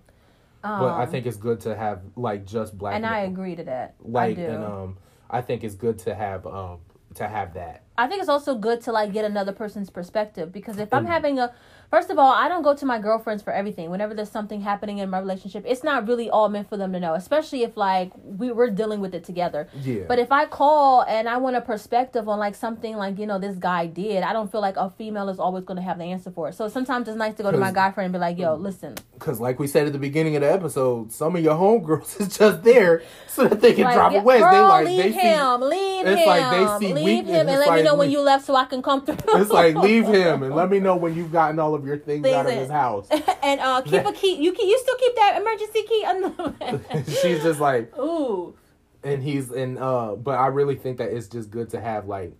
But 0.63 0.69
I 0.89 1.05
Um, 1.05 1.11
think 1.11 1.25
it's 1.27 1.37
good 1.37 1.61
to 1.61 1.75
have 1.77 2.03
like 2.17 2.45
just 2.45 2.77
black. 2.77 2.95
and 2.95 3.07
I 3.07 3.21
agree 3.21 3.55
to 3.57 3.65
that. 3.65 3.95
Like 4.01 4.33
I 4.33 4.35
do. 4.35 4.45
and 4.47 4.65
um, 4.65 4.99
I 5.31 5.41
think 5.43 5.65
it's 5.65 5.75
good 5.75 5.99
to 6.01 6.15
have 6.15 6.47
um 6.47 6.79
to 7.15 7.27
have 7.27 7.55
that. 7.55 7.85
I 7.97 8.07
think 8.07 8.21
it's 8.21 8.29
also 8.29 8.55
good 8.55 8.81
to 8.83 8.93
like 8.93 9.13
get 9.13 9.25
another 9.25 9.53
person's 9.53 9.91
perspective 9.91 10.53
because 10.53 10.79
if 10.79 10.93
I'm 10.93 11.05
Mm. 11.05 11.09
having 11.09 11.39
a 11.39 11.53
first 11.91 12.11
of 12.11 12.19
all, 12.19 12.33
I 12.33 12.49
don't 12.49 12.63
go 12.63 12.75
to 12.75 12.87
my 12.87 12.99
girlfriends 12.99 13.43
for 13.43 13.53
everything. 13.53 13.91
Whenever 13.91 14.15
there's 14.15 14.31
something 14.31 14.61
happening 14.61 14.99
in 14.99 15.11
my 15.11 15.19
relationship, 15.19 15.65
it's 15.67 15.83
not 15.83 16.07
really 16.07 16.31
all 16.31 16.49
meant 16.49 16.69
for 16.69 16.77
them 16.77 16.93
to 16.93 17.01
know, 17.01 17.15
especially 17.15 17.63
if 17.63 17.77
like 17.77 18.13
we 18.23 18.53
we're 18.53 18.71
dealing 18.71 19.01
with 19.01 19.15
it 19.15 19.25
together. 19.25 19.69
Yeah. 19.83 20.05
But 20.07 20.19
if 20.19 20.33
I 20.33 20.47
call 20.47 21.03
and 21.03 21.29
I 21.29 21.37
want 21.39 21.57
a 21.57 21.61
perspective 21.61 22.29
on 22.29 22.39
like 22.39 22.55
something 22.55 22.97
like, 22.97 23.19
you 23.19 23.27
know, 23.27 23.39
this 23.39 23.57
guy 23.57 23.87
did, 23.87 24.23
I 24.23 24.33
don't 24.33 24.51
feel 24.51 24.61
like 24.61 24.77
a 24.77 24.91
female 24.91 25.29
is 25.29 25.39
always 25.39 25.65
going 25.65 25.77
to 25.77 25.83
have 25.83 25.99
the 25.99 26.05
answer 26.05 26.31
for 26.31 26.49
it. 26.49 26.55
So 26.55 26.69
sometimes 26.69 27.09
it's 27.09 27.17
nice 27.17 27.35
to 27.37 27.43
go 27.43 27.51
to 27.51 27.59
my 27.59 27.73
guy 27.73 27.91
friend 27.93 28.07
and 28.07 28.13
be 28.13 28.19
like, 28.19 28.39
"Yo, 28.39 28.57
mm. 28.57 28.61
listen, 28.61 28.95
Because 29.15 29.41
like 29.41 29.59
we 29.59 29.67
said 29.67 29.87
at 29.87 29.93
the 29.93 29.99
beginning 29.99 30.37
of 30.37 30.43
the 30.43 30.53
episode, 30.53 31.13
some 31.13 31.37
of 31.37 31.43
your 31.43 31.55
homegirls 31.55 32.21
is 32.21 32.37
just 32.37 32.63
there 32.63 33.03
so 33.27 33.47
that 33.47 33.61
they 33.61 33.73
can 33.73 33.85
like, 33.85 33.95
drop 33.95 34.13
yeah, 34.13 34.21
a 34.21 34.23
wedge. 34.23 34.41
girl, 34.41 34.53
they 34.53 34.61
like 34.61 34.87
leave 34.87 34.99
they 34.99 35.13
him, 35.13 35.61
see. 35.61 35.67
leave 35.67 36.07
it's 36.07 36.21
him, 36.21 36.27
like 36.27 36.51
they 36.81 36.87
see 36.87 36.95
leave 36.95 37.27
him, 37.27 37.49
and 37.49 37.59
let 37.59 37.61
me 37.61 37.77
like 37.77 37.85
know 37.85 37.95
when 37.95 38.11
you 38.11 38.21
left 38.21 38.45
so 38.45 38.55
I 38.55 38.65
can 38.65 38.83
come 38.83 39.05
through." 39.05 39.17
It's 39.41 39.51
like 39.51 39.75
leave 39.77 40.07
him 40.07 40.43
and 40.43 40.55
let 40.55 40.71
me 40.71 40.79
know 40.87 40.97
when 40.97 41.15
you've 41.15 41.33
gotten 41.33 41.59
all 41.59 41.75
of 41.75 41.78
your 41.85 41.99
things 41.99 42.27
out 42.27 42.47
of 42.47 42.53
his 42.53 42.71
house. 42.71 43.09
and 43.43 43.61
uh, 43.61 43.83
keep 43.83 44.05
a 44.05 44.13
key. 44.15 44.37
You 44.37 44.53
can 44.53 44.69
you 44.69 44.79
still 44.79 44.97
keep 44.97 45.17
that 45.17 45.41
emergency 45.41 45.83
key 45.83 46.05
on 46.07 46.21
the. 46.23 47.05
She's 47.23 47.43
just 47.43 47.61
like, 47.61 47.97
Ooh. 47.99 48.57
and 49.03 49.23
he's 49.23 49.51
and 49.51 49.79
uh, 49.79 50.15
but 50.17 50.39
I 50.39 50.49
really 50.49 50.77
think 50.77 50.99
that 50.99 51.11
it's 51.11 51.29
just 51.29 51.51
good 51.51 51.71
to 51.71 51.81
have 51.81 52.07
like 52.07 52.35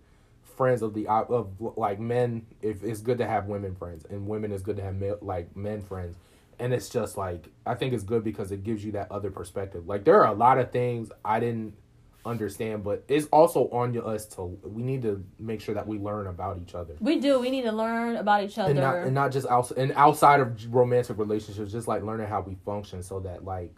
friends 0.57 0.81
of 0.81 0.93
the 0.93 1.07
of 1.07 1.49
like 1.59 1.99
men. 1.99 2.45
If 2.61 2.83
it's 2.83 3.01
good 3.01 3.17
to 3.19 3.27
have 3.27 3.45
women 3.47 3.75
friends, 3.75 4.05
and 4.09 4.27
women 4.27 4.51
is 4.51 4.61
good 4.61 4.77
to 4.77 4.83
have 4.83 4.95
male, 4.95 5.17
like 5.21 5.55
men 5.55 5.81
friends. 5.81 6.15
And 6.61 6.73
it's 6.73 6.89
just 6.89 7.17
like 7.17 7.47
I 7.65 7.75
think 7.75 7.93
it's 7.93 8.03
good 8.03 8.23
because 8.23 8.51
it 8.51 8.63
gives 8.63 8.83
you 8.83 8.91
that 8.93 9.11
other 9.11 9.31
perspective. 9.31 9.87
Like 9.87 10.03
there 10.03 10.23
are 10.23 10.31
a 10.33 10.35
lot 10.35 10.57
of 10.57 10.71
things 10.71 11.11
I 11.23 11.39
didn't 11.39 11.75
understand, 12.25 12.83
but 12.83 13.03
it's 13.07 13.27
also 13.27 13.69
on 13.69 13.95
us 13.97 14.25
to 14.25 14.43
we 14.43 14.83
need 14.83 15.01
to 15.03 15.23
make 15.39 15.61
sure 15.61 15.73
that 15.75 15.87
we 15.87 15.97
learn 15.97 16.27
about 16.27 16.59
each 16.61 16.75
other. 16.75 16.95
We 16.99 17.19
do. 17.19 17.39
We 17.39 17.49
need 17.49 17.63
to 17.63 17.71
learn 17.71 18.17
about 18.17 18.43
each 18.43 18.57
other. 18.57 18.71
and 18.71 18.79
not 18.79 18.95
and 18.97 19.13
not 19.13 19.31
just 19.31 19.47
outside 19.47 19.77
and 19.77 19.91
outside 19.95 20.39
of 20.39 20.73
romantic 20.73 21.17
relationships, 21.17 21.71
just 21.71 21.87
like 21.87 22.03
learning 22.03 22.27
how 22.27 22.41
we 22.41 22.55
function, 22.65 23.03
so 23.03 23.19
that 23.21 23.43
like 23.45 23.73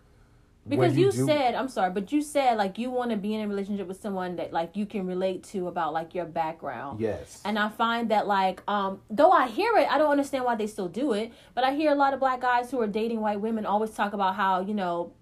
because 0.68 0.96
you, 0.96 1.12
do- 1.12 1.26
said, 1.26 1.56
I'm 1.56 1.68
sorry, 1.68 1.90
but 1.90 2.12
you 2.12 2.22
said 2.22 2.56
like 2.56 2.78
you 2.78 2.92
want 2.92 3.10
to 3.10 3.18
be 3.18 3.34
in 3.34 3.42
a 3.42 3.48
relationship 3.48 3.88
with 3.88 4.00
someone 4.00 4.36
that 4.36 4.54
like 4.54 4.76
you 4.76 4.86
can 4.86 5.08
relate 5.08 5.44
to 5.46 5.68
about 5.68 5.92
like 5.92 6.14
your 6.14 6.26
background. 6.26 7.00
yes, 7.00 7.42
And 7.44 7.58
I 7.58 7.70
find 7.70 8.12
that 8.12 8.28
like 8.28 8.62
um 8.68 9.02
though 9.10 9.32
I 9.32 9.48
hear 9.48 9.76
it, 9.78 9.88
I 9.90 9.98
don't 9.98 10.12
understand 10.12 10.46
why 10.46 10.56
they 10.56 10.68
still 10.68 10.88
do 10.88 11.14
it, 11.14 11.34
but 11.56 11.64
I 11.64 11.74
hear 11.74 11.92
a 11.92 11.96
lot 11.96 12.14
of 12.14 12.20
black 12.20 12.42
guys 12.42 12.70
who 12.70 12.80
are 12.80 12.88
dating 12.88 13.22
white 13.22 13.42
women 13.42 13.66
always 13.66 13.90
talk 13.92 14.14
about 14.14 14.36
how, 14.36 14.62
you 14.62 14.76
know, 14.76 15.14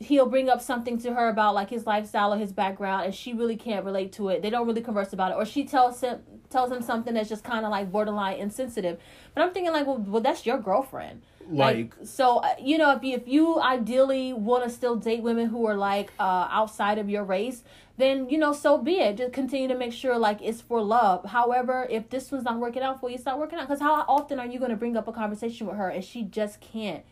he'll 0.00 0.26
bring 0.26 0.48
up 0.48 0.62
something 0.62 0.98
to 0.98 1.12
her 1.12 1.28
about 1.28 1.54
like 1.54 1.68
his 1.68 1.86
lifestyle 1.86 2.32
or 2.32 2.38
his 2.38 2.52
background 2.52 3.04
and 3.04 3.14
she 3.14 3.34
really 3.34 3.56
can't 3.56 3.84
relate 3.84 4.12
to 4.12 4.30
it. 4.30 4.40
They 4.40 4.50
don't 4.50 4.66
really 4.66 4.80
converse 4.80 5.12
about 5.12 5.32
it 5.32 5.34
or 5.34 5.44
she 5.44 5.64
tells 5.64 6.00
him 6.00 6.20
tells 6.48 6.72
him 6.72 6.82
something 6.82 7.14
that's 7.14 7.28
just 7.28 7.44
kind 7.44 7.64
of 7.64 7.70
like 7.70 7.92
borderline 7.92 8.38
insensitive. 8.38 8.98
But 9.34 9.42
I'm 9.42 9.52
thinking 9.52 9.72
like, 9.72 9.86
well, 9.86 9.98
well 9.98 10.22
that's 10.22 10.46
your 10.46 10.58
girlfriend. 10.58 11.22
Like, 11.48 11.94
so 12.04 12.38
uh, 12.38 12.54
you 12.60 12.78
know 12.78 12.92
if 12.92 13.02
you, 13.02 13.16
if 13.16 13.28
you 13.28 13.60
ideally 13.60 14.32
want 14.32 14.64
to 14.64 14.70
still 14.70 14.96
date 14.96 15.22
women 15.22 15.48
who 15.48 15.66
are 15.66 15.74
like 15.74 16.12
uh 16.20 16.46
outside 16.48 16.98
of 16.98 17.10
your 17.10 17.24
race 17.24 17.64
then 17.96 18.30
you 18.30 18.38
know 18.38 18.52
so 18.52 18.78
be 18.78 19.00
it 19.00 19.16
just 19.16 19.32
continue 19.32 19.66
to 19.66 19.74
make 19.74 19.92
sure 19.92 20.16
like 20.16 20.38
it's 20.40 20.60
for 20.60 20.80
love 20.80 21.24
however 21.24 21.88
if 21.90 22.08
this 22.08 22.30
one's 22.30 22.44
not 22.44 22.58
working 22.58 22.82
out 22.82 23.00
for 23.00 23.10
you 23.10 23.16
it's 23.16 23.24
not 23.24 23.36
working 23.36 23.58
out 23.58 23.66
because 23.66 23.80
how 23.80 24.04
often 24.06 24.38
are 24.38 24.46
you 24.46 24.60
going 24.60 24.70
to 24.70 24.76
bring 24.76 24.96
up 24.96 25.08
a 25.08 25.12
conversation 25.12 25.66
with 25.66 25.76
her 25.76 25.88
and 25.88 26.04
she 26.04 26.22
just 26.22 26.60
can't 26.60 27.04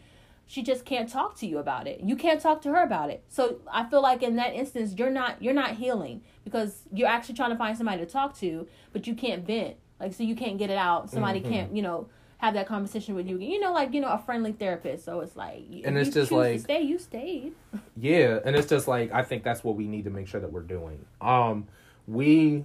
she 0.51 0.63
just 0.63 0.85
can't 0.87 1.09
talk 1.09 1.37
to 1.37 1.47
you 1.47 1.59
about 1.59 1.87
it. 1.87 2.01
You 2.01 2.17
can't 2.17 2.41
talk 2.41 2.63
to 2.63 2.71
her 2.71 2.83
about 2.83 3.11
it. 3.11 3.23
So 3.29 3.59
i 3.71 3.85
feel 3.89 4.01
like 4.03 4.23
in 4.23 4.37
that 4.37 4.55
instance 4.55 4.95
you're 4.97 5.11
not 5.11 5.41
you're 5.43 5.55
not 5.55 5.77
healing 5.77 6.23
because 6.45 6.83
you're 6.93 7.07
actually 7.07 7.35
trying 7.37 7.51
to 7.51 7.57
find 7.57 7.77
somebody 7.77 7.99
to 7.99 8.07
talk 8.11 8.35
to 8.39 8.67
but 8.93 9.07
you 9.07 9.15
can't 9.15 9.47
vent. 9.47 9.77
Like 10.01 10.15
so 10.15 10.23
you 10.25 10.35
can't 10.35 10.59
get 10.59 10.71
it 10.71 10.79
out. 10.79 11.11
Somebody 11.11 11.41
Mhm. 11.43 11.49
can't 11.51 11.77
you 11.77 11.83
know 11.83 12.09
have 12.39 12.55
that 12.55 12.67
conversation 12.67 13.15
with 13.15 13.27
you. 13.29 13.37
You 13.39 13.61
know 13.61 13.73
like 13.75 13.93
you 13.93 14.01
know 14.01 14.09
a 14.09 14.19
friendly 14.19 14.53
therapist. 14.53 15.05
So 15.05 15.21
it's 15.21 15.37
like 15.37 15.65
And 15.85 15.99
it's 15.99 16.07
you 16.09 16.13
just 16.15 16.33
like- 16.33 16.61
stay 16.61 16.81
you 16.83 16.99
stayed. 16.99 17.53
Yeah, 17.97 18.39
and 18.45 18.57
it's 18.57 18.69
just 18.69 18.89
like 18.89 19.13
I 19.13 19.23
think 19.25 19.43
that's 19.45 19.63
what 19.63 19.77
we 19.77 19.87
need 19.87 20.05
to 20.05 20.11
make 20.11 20.29
sure 20.29 20.41
that 20.41 20.51
we're 20.51 20.63
doing. 20.63 21.05
Um, 21.21 21.67
we 22.07 22.65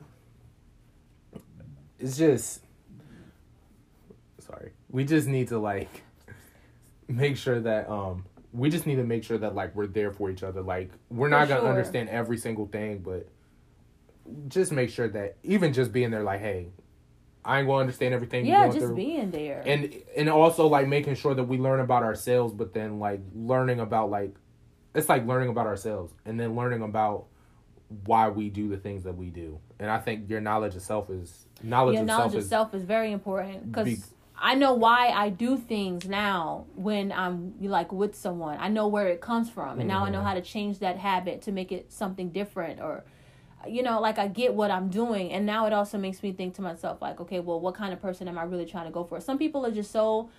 it's 1.99 2.15
just 2.17 2.61
sorry. 4.39 4.71
We 4.89 5.03
just 5.05 5.27
need 5.27 5.49
to 5.49 5.59
like 5.59 6.02
make 7.07 7.37
sure 7.37 7.59
that 7.61 7.89
um 7.89 8.25
we 8.51 8.69
just 8.69 8.85
need 8.85 8.95
to 8.97 9.03
make 9.03 9.23
sure 9.23 9.37
that 9.39 9.55
like 9.55 9.75
we're 9.75 9.87
there 9.87 10.11
for 10.11 10.29
each 10.29 10.43
other. 10.43 10.61
Like 10.61 10.91
we're 11.09 11.29
not 11.29 11.43
For 11.47 11.55
gonna 11.55 11.61
sure. 11.61 11.69
understand 11.69 12.09
every 12.09 12.37
single 12.37 12.67
thing, 12.67 12.99
but 12.99 13.27
just 14.47 14.71
make 14.71 14.89
sure 14.89 15.07
that 15.09 15.37
even 15.43 15.73
just 15.73 15.91
being 15.91 16.11
there, 16.11 16.23
like, 16.23 16.39
hey, 16.39 16.69
I 17.45 17.59
ain't 17.59 17.67
gonna 17.67 17.79
understand 17.81 18.13
everything 18.13 18.45
yeah 18.45 18.67
just 18.67 18.79
through 18.79 18.95
being 18.95 19.31
there 19.31 19.61
and 19.65 19.93
and 20.15 20.29
also 20.29 20.67
like 20.67 20.87
making 20.87 21.15
sure 21.15 21.33
that 21.33 21.43
we 21.43 21.57
learn 21.57 21.81
about 21.81 22.03
ourselves 22.03 22.53
but 22.53 22.73
then 22.73 22.99
like 22.99 23.19
learning 23.35 23.81
about 23.81 24.09
like 24.09 24.33
it's 24.95 25.09
like 25.09 25.25
learning 25.27 25.49
about 25.49 25.67
ourselves 25.67 26.13
and 26.25 26.39
then 26.39 26.55
learning 26.55 26.81
about 26.83 27.25
why 28.05 28.29
we 28.29 28.49
do 28.49 28.69
the 28.69 28.77
things 28.77 29.03
that 29.03 29.17
we 29.17 29.29
do 29.29 29.59
and 29.79 29.91
i 29.91 29.99
think 29.99 30.29
your 30.29 30.39
knowledge 30.39 30.75
of 30.75 30.81
self 30.81 31.09
is 31.09 31.45
knowledge 31.61 31.95
your 31.95 32.03
of 32.03 32.07
knowledge 32.07 32.31
self 32.31 32.33
of 32.35 32.43
is 32.43 32.49
self 32.49 32.73
is 32.73 32.83
very 32.83 33.11
important 33.11 33.69
because 33.69 33.85
Be- 33.87 34.03
I 34.43 34.55
know 34.55 34.73
why 34.73 35.07
I 35.07 35.29
do 35.29 35.57
things 35.57 36.05
now 36.05 36.65
when 36.75 37.13
I'm 37.13 37.53
like 37.61 37.93
with 37.93 38.13
someone. 38.13 38.57
I 38.59 38.67
know 38.67 38.89
where 38.89 39.07
it 39.07 39.21
comes 39.21 39.49
from, 39.49 39.79
and 39.79 39.87
now 39.87 40.03
I 40.03 40.09
know 40.09 40.19
Mhm. 40.19 40.25
how 40.25 40.33
to 40.33 40.41
change 40.41 40.79
that 40.79 40.97
habit 40.97 41.41
to 41.43 41.53
make 41.53 41.71
it 41.71 41.93
something 41.93 42.29
different, 42.29 42.81
or 42.81 43.05
you 43.65 43.81
know, 43.81 44.01
like 44.01 44.19
I 44.19 44.27
get 44.27 44.53
what 44.53 44.69
I'm 44.69 44.89
doing, 44.89 45.31
and 45.31 45.45
now 45.45 45.65
it 45.65 45.71
also 45.71 45.97
makes 45.97 46.21
me 46.21 46.33
think 46.33 46.55
to 46.55 46.61
myself, 46.61 47.01
like, 47.01 47.21
okay, 47.21 47.39
well, 47.39 47.61
what 47.61 47.73
kind 47.75 47.93
of 47.93 48.01
person 48.01 48.27
am 48.27 48.37
I 48.37 48.43
really 48.43 48.65
trying 48.65 48.85
to 48.85 48.91
go 48.91 49.05
for? 49.05 49.21
Some 49.21 49.37
people 49.37 49.65
are 49.65 49.71
just 49.71 49.91
so, 49.91 50.29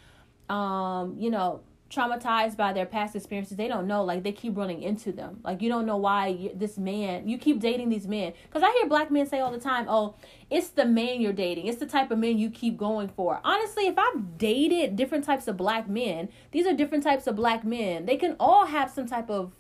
um, 0.51 1.17
you 1.19 1.31
know, 1.31 1.63
traumatized 1.95 2.57
by 2.57 2.73
their 2.73 2.87
past 2.87 3.15
experiences 3.15 3.57
they 3.57 3.69
don't 3.69 3.87
know 3.87 4.03
like 4.05 4.23
they 4.23 4.33
keep 4.33 4.57
running 4.57 4.83
into 4.83 5.13
them. 5.13 5.41
Like 5.45 5.63
you 5.63 5.69
don't 5.69 5.87
know 5.87 5.97
why 5.97 6.29
you, 6.29 6.51
this 6.55 6.77
man 6.79 7.29
you 7.29 7.39
keep 7.39 7.61
dating 7.61 7.89
these 7.91 8.07
men. 8.07 8.33
Because 8.49 8.63
i 8.63 8.71
hear 8.73 8.89
black 8.89 9.11
men 9.11 9.27
say 9.27 9.41
all 9.41 9.53
the 9.53 9.61
time 9.61 9.87
oh 9.89 10.17
it's 10.51 10.69
the 10.69 10.85
man 10.85 11.21
you're 11.21 11.33
dating. 11.33 11.67
It's 11.67 11.79
the 11.79 11.87
type 11.87 12.11
of 12.11 12.19
men 12.19 12.39
you 12.39 12.51
keep 12.51 12.77
going 12.77 13.09
for. 13.09 13.41
Honestly 13.45 13.87
if 13.87 13.99
i've 13.99 14.39
dated 14.39 14.97
different 14.97 15.25
types 15.25 15.47
of 15.49 15.57
black 15.57 15.89
men 15.89 16.29
these 16.51 16.67
are 16.67 16.75
different 16.75 17.05
types 17.05 17.27
of 17.27 17.37
black 17.37 17.65
men. 17.65 18.07
They 18.07 18.17
can 18.17 18.37
all 18.41 18.67
have 18.67 18.91
some 18.91 19.07
type 19.07 19.31
of 19.31 19.53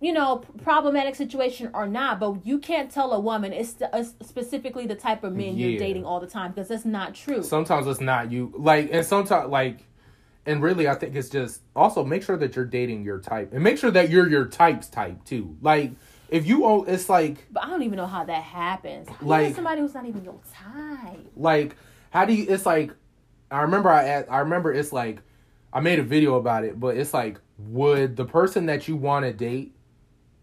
you 0.00 0.12
know 0.12 0.38
problematic 0.62 1.14
situation 1.14 1.70
or 1.74 1.86
not 1.86 2.18
but 2.18 2.44
you 2.44 2.58
can't 2.58 2.90
tell 2.90 3.12
a 3.12 3.20
woman 3.20 3.52
it's, 3.52 3.74
the, 3.74 3.88
it's 3.94 4.14
specifically 4.28 4.84
the 4.84 4.96
type 4.96 5.22
of 5.22 5.32
men 5.32 5.56
Yeah. 5.56 5.68
you're 5.68 5.78
dating 5.78 6.04
all 6.04 6.18
the 6.18 6.26
time 6.26 6.50
because 6.50 6.68
that's 6.68 6.84
not 6.84 7.14
true. 7.14 7.42
Sometimes 7.44 7.86
it's 7.86 8.00
not 8.00 8.32
you 8.32 8.52
like 8.56 8.88
and 8.92 9.06
sometimes 9.06 9.48
like 9.50 9.78
and 10.46 10.62
really 10.62 10.88
i 10.88 10.94
think 10.94 11.14
it's 11.14 11.28
just 11.28 11.62
also 11.76 12.04
make 12.04 12.22
sure 12.22 12.36
that 12.36 12.56
you're 12.56 12.64
dating 12.64 13.04
your 13.04 13.18
type 13.18 13.52
and 13.52 13.62
make 13.62 13.78
sure 13.78 13.90
that 13.90 14.10
you're 14.10 14.28
your 14.28 14.44
type's 14.46 14.88
type 14.88 15.22
too 15.24 15.56
like 15.60 15.92
if 16.28 16.46
you 16.46 16.64
own 16.64 16.84
it's 16.88 17.08
like 17.08 17.46
But 17.52 17.64
I 17.64 17.68
don't 17.68 17.82
even 17.82 17.96
know 17.98 18.06
how 18.06 18.24
that 18.24 18.42
happens. 18.42 19.06
How 19.08 19.26
Like- 19.26 19.54
somebody 19.54 19.82
who's 19.82 19.92
not 19.94 20.06
even 20.06 20.24
your 20.24 20.40
type. 20.54 21.30
like 21.36 21.76
how 22.10 22.24
do 22.24 22.32
you 22.34 22.46
it's 22.48 22.64
like 22.66 22.90
i 23.50 23.62
remember 23.62 23.88
i 23.90 24.04
asked, 24.04 24.28
i 24.30 24.38
remember 24.38 24.72
it's 24.72 24.92
like 24.92 25.20
i 25.72 25.80
made 25.80 25.98
a 25.98 26.02
video 26.02 26.34
about 26.36 26.64
it 26.64 26.80
but 26.80 26.96
it's 26.96 27.12
like 27.14 27.38
would 27.58 28.16
the 28.16 28.24
person 28.24 28.66
that 28.66 28.88
you 28.88 28.96
want 28.96 29.24
to 29.26 29.32
date 29.32 29.74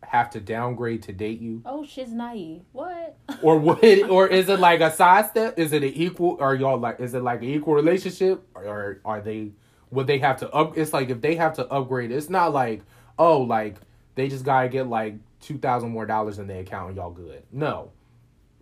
have 0.04 0.30
to 0.32 0.40
downgrade 0.40 1.04
to 1.04 1.12
date 1.14 1.40
you 1.40 1.62
Oh, 1.66 1.86
she's 1.86 2.12
naive. 2.12 2.62
What? 2.72 3.18
or 3.44 3.60
would 3.60 3.84
or 4.10 4.28
is 4.28 4.48
it 4.50 4.60
like 4.60 4.80
a 4.82 4.92
side 4.92 5.28
step 5.30 5.60
is 5.60 5.74
it 5.74 5.84
an 5.84 5.90
equal 5.94 6.38
or 6.40 6.56
y'all 6.56 6.80
like 6.80 7.00
is 7.00 7.14
it 7.14 7.22
like 7.22 7.40
an 7.42 7.50
equal 7.50 7.74
relationship 7.76 8.44
or, 8.56 8.64
or 8.64 9.02
are 9.06 9.22
they 9.22 9.52
would 9.92 10.08
they 10.08 10.20
have 10.20 10.38
to 10.40 10.50
up 10.52 10.78
it's 10.78 10.94
like 10.94 11.10
if 11.10 11.22
they 11.22 11.36
have 11.36 11.56
to 11.56 11.66
upgrade 11.68 12.12
it's 12.12 12.30
not 12.30 12.54
like 12.54 12.82
oh 13.18 13.40
like 13.42 13.76
they 14.16 14.28
just 14.28 14.44
gotta 14.44 14.68
get 14.68 14.88
like 14.88 15.16
2000 15.42 15.90
more 15.90 16.06
dollars 16.06 16.40
in 16.40 16.48
their 16.48 16.62
account 16.62 16.90
and 16.90 16.98
y'all 16.98 17.12
good. 17.12 17.44
No. 17.52 17.92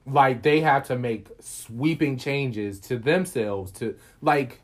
Like 0.06 0.42
they 0.42 0.62
have 0.62 0.88
to 0.88 0.98
make 0.98 1.28
sweeping 1.40 2.18
changes 2.18 2.80
to 2.82 2.98
themselves 2.98 3.72
to 3.74 3.96
like 4.22 4.62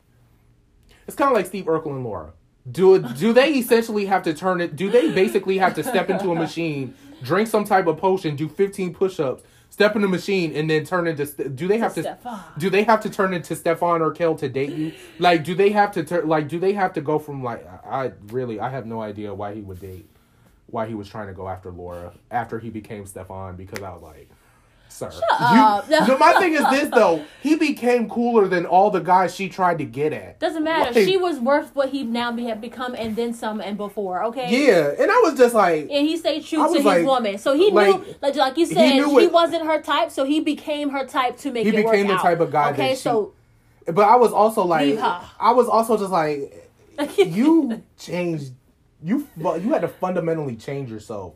it's 1.06 1.18
kind 1.18 1.32
of 1.32 1.36
like 1.36 1.48
steve 1.48 1.66
urkel 1.66 1.88
and 1.88 2.04
laura. 2.04 2.34
Do 2.72 3.00
do 3.00 3.34
they 3.34 3.54
essentially 3.54 4.06
have 4.06 4.24
to 4.24 4.34
turn 4.34 4.62
it 4.62 4.76
do 4.76 4.90
they 4.90 5.12
basically 5.12 5.58
have 5.58 5.74
to 5.76 5.84
step 5.84 6.10
into 6.10 6.32
a 6.32 6.36
machine 6.36 6.94
drink 7.22 7.50
some 7.50 7.66
type 7.66 7.88
of 7.88 7.98
potion 7.98 8.36
do 8.38 8.48
15 8.48 8.94
push-ups 8.94 9.44
step 9.74 9.96
in 9.96 10.04
the 10.04 10.08
machine 10.08 10.56
and 10.56 10.70
then 10.70 10.86
turn 10.86 11.08
into 11.08 11.26
do 11.50 11.68
they 11.68 11.80
have 11.80 11.96
to 11.96 12.04
Stefan. 12.04 12.40
do 12.60 12.70
they 12.70 12.84
have 12.84 13.02
to 13.02 13.10
turn 13.10 13.34
into 13.34 13.56
Stefan 13.56 14.04
Urquelle 14.04 14.36
to 14.36 14.48
date 14.48 14.70
you? 14.70 14.94
Like, 15.18 15.44
do 15.44 15.56
they 15.56 15.72
have 15.72 15.92
to 15.94 16.04
turn? 16.04 16.28
Like, 16.28 16.48
do 16.48 16.60
they 16.60 16.74
have 16.74 16.94
to 16.94 17.02
go 17.02 17.18
from 17.18 17.44
like? 17.44 17.66
I 17.84 18.04
I 18.06 18.12
really, 18.28 18.60
I 18.60 18.70
have 18.70 18.86
no 18.86 19.02
idea 19.02 19.34
why 19.34 19.56
he 19.56 19.62
would 19.62 19.80
date, 19.80 20.08
why 20.68 20.86
he 20.86 20.94
was 20.94 21.08
trying 21.10 21.26
to 21.26 21.34
go 21.34 21.50
after 21.50 21.72
Laura 21.72 22.14
after 22.30 22.60
he 22.60 22.70
became 22.70 23.08
Stefan 23.08 23.56
because 23.56 23.82
I 23.82 23.92
was 23.92 24.04
like, 24.04 24.30
sir, 24.94 25.12
up. 25.32 25.90
you. 25.90 26.00
no, 26.08 26.18
my 26.18 26.34
thing 26.40 26.54
is 26.54 26.64
this 26.70 26.90
though, 26.90 27.24
he 27.42 27.56
became 27.56 28.10
cooler 28.10 28.48
than 28.48 28.66
all 28.66 28.92
the 28.92 29.00
guys 29.00 29.34
she 29.36 29.50
tried 29.50 29.78
to 29.80 29.86
get 29.86 30.14
at. 30.14 30.40
Doesn't 30.40 30.64
matter. 30.64 30.92
Like- 30.94 31.08
she 31.08 31.18
was 31.18 31.40
worth 31.40 31.76
what 31.76 31.90
he 31.90 32.04
now 32.04 32.32
be, 32.32 32.46
have 32.46 32.62
become 32.62 32.96
and 32.96 33.16
then 33.16 33.34
some 33.34 33.60
and 33.62 33.78
before. 33.78 34.24
Okay. 34.26 34.48
Yeah, 34.68 34.92
and 35.02 35.12
I 35.12 35.20
was 35.24 35.38
just 35.38 35.56
like, 35.56 35.82
And 35.84 36.08
he 36.08 36.18
stayed 36.18 36.46
true 36.46 36.60
to 36.60 36.64
was 36.74 36.84
his 36.84 37.06
woman, 37.06 37.38
so 37.38 37.56
he 37.56 37.72
like, 37.72 37.88
knew, 37.88 38.16
like, 38.22 38.36
like 38.36 38.58
you 38.58 38.68
he 38.68 38.74
said, 38.74 38.94
knew 38.96 39.18
he 39.18 39.28
wasn't 39.28 39.66
her 39.66 39.82
type, 39.82 40.12
so 40.12 40.24
he 40.24 40.40
became 40.40 40.90
her 40.90 41.06
type 41.06 41.38
to 41.38 41.52
make 41.52 41.66
He 41.66 41.76
it 41.76 41.84
work 41.84 41.94
became 41.94 42.08
the 42.08 42.14
out. 42.14 42.22
type 42.22 42.40
of 42.40 42.52
guy 42.52 42.72
Okay, 42.72 42.90
that 42.90 42.98
she- 42.98 43.04
so 43.04 43.34
but 43.86 44.08
I 44.08 44.16
was 44.16 44.32
also 44.32 44.64
like. 44.64 44.98
I 44.98 45.52
was 45.52 45.68
also 45.68 45.98
just 45.98 46.12
like, 46.12 46.70
you 47.18 47.84
changed 47.98 48.54
you 49.04 49.28
you 49.38 49.70
had 49.74 49.82
to 49.82 49.88
fundamentally 49.88 50.56
change 50.56 50.90
yourself 50.90 51.34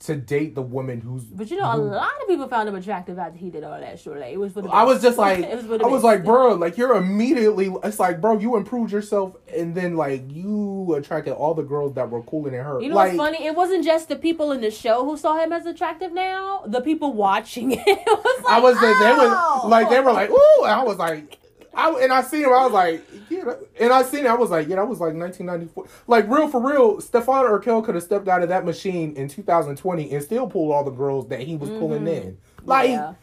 to 0.00 0.14
date 0.14 0.54
the 0.54 0.62
woman 0.62 1.00
who's 1.00 1.24
But 1.24 1.50
you 1.50 1.56
know, 1.58 1.74
a 1.74 1.76
lot 1.76 2.12
of 2.22 2.28
people 2.28 2.46
found 2.48 2.68
him 2.68 2.76
attractive 2.76 3.18
after 3.18 3.36
he 3.36 3.50
did 3.50 3.64
all 3.64 3.80
that 3.80 3.98
short. 3.98 4.18
It 4.18 4.38
was 4.38 4.52
for 4.52 4.62
the 4.62 4.68
I 4.68 4.84
was 4.84 5.02
just 5.02 5.18
like 5.26 5.40
it 5.40 5.56
was 5.56 5.80
I 5.80 5.86
was 5.86 6.02
best. 6.02 6.04
like 6.04 6.24
bro 6.24 6.54
like 6.54 6.78
you're 6.78 6.94
immediately 6.94 7.74
it's 7.82 7.98
like 7.98 8.20
bro 8.20 8.38
you 8.38 8.56
improved 8.56 8.92
yourself 8.92 9.36
and 9.52 9.74
then 9.74 9.96
like 9.96 10.22
you 10.30 10.94
attracted 10.94 11.32
all 11.32 11.54
the 11.54 11.62
girls 11.64 11.94
that 11.94 12.10
were 12.10 12.22
cooler 12.22 12.50
than 12.50 12.62
her 12.64 12.80
You 12.80 12.90
know 12.90 12.94
like 12.94 13.16
what's 13.16 13.18
funny? 13.34 13.44
It 13.46 13.56
wasn't 13.56 13.84
just 13.84 14.08
the 14.08 14.16
people 14.16 14.52
in 14.52 14.60
the 14.60 14.70
show 14.70 15.04
who 15.04 15.16
saw 15.16 15.36
him 15.42 15.52
as 15.52 15.66
attractive. 15.66 16.12
Now 16.12 16.62
the 16.66 16.80
people 16.80 17.12
watching 17.12 17.72
it 17.76 17.80
was 17.86 18.44
like, 18.44 18.52
I 18.54 18.60
was 18.60 18.74
like 18.76 18.98
they 19.00 19.12
"Oh." 19.12 19.60
was 19.64 19.70
like 19.70 19.90
they 19.90 20.00
were 20.00 20.12
like 20.12 20.30
ooh 20.30 20.62
and 20.64 20.72
I 20.72 20.84
was 20.84 20.96
like 20.98 21.38
I 21.74 21.90
and 22.02 22.12
I 22.12 22.22
seen 22.22 22.42
him 22.42 22.52
I 22.52 22.64
was 22.64 22.72
like 22.72 23.02
yeah 23.30 23.44
that- 23.44 23.60
and 23.80 23.92
I 23.92 24.02
seen 24.02 24.24
it 24.24 24.28
I 24.28 24.34
was 24.34 24.50
like 24.50 24.68
yeah 24.68 24.76
that 24.76 24.88
was 24.88 25.00
like 25.00 25.14
1994 25.14 25.86
like 26.06 26.28
real 26.28 26.48
for 26.48 26.60
real 26.60 27.00
Stefan 27.00 27.44
Urkel 27.44 27.84
could 27.84 27.94
have 27.94 28.04
stepped 28.04 28.28
out 28.28 28.42
of 28.42 28.48
that 28.48 28.64
machine 28.64 29.14
in 29.16 29.28
2020 29.28 30.12
and 30.12 30.22
still 30.22 30.46
pulled 30.46 30.72
all 30.72 30.84
the 30.84 30.90
girls 30.90 31.28
that 31.28 31.40
he 31.40 31.56
was 31.56 31.70
pulling 31.70 32.04
mm-hmm. 32.04 32.28
in. 32.28 32.38
Like 32.64 32.90
Yeah. 32.90 33.14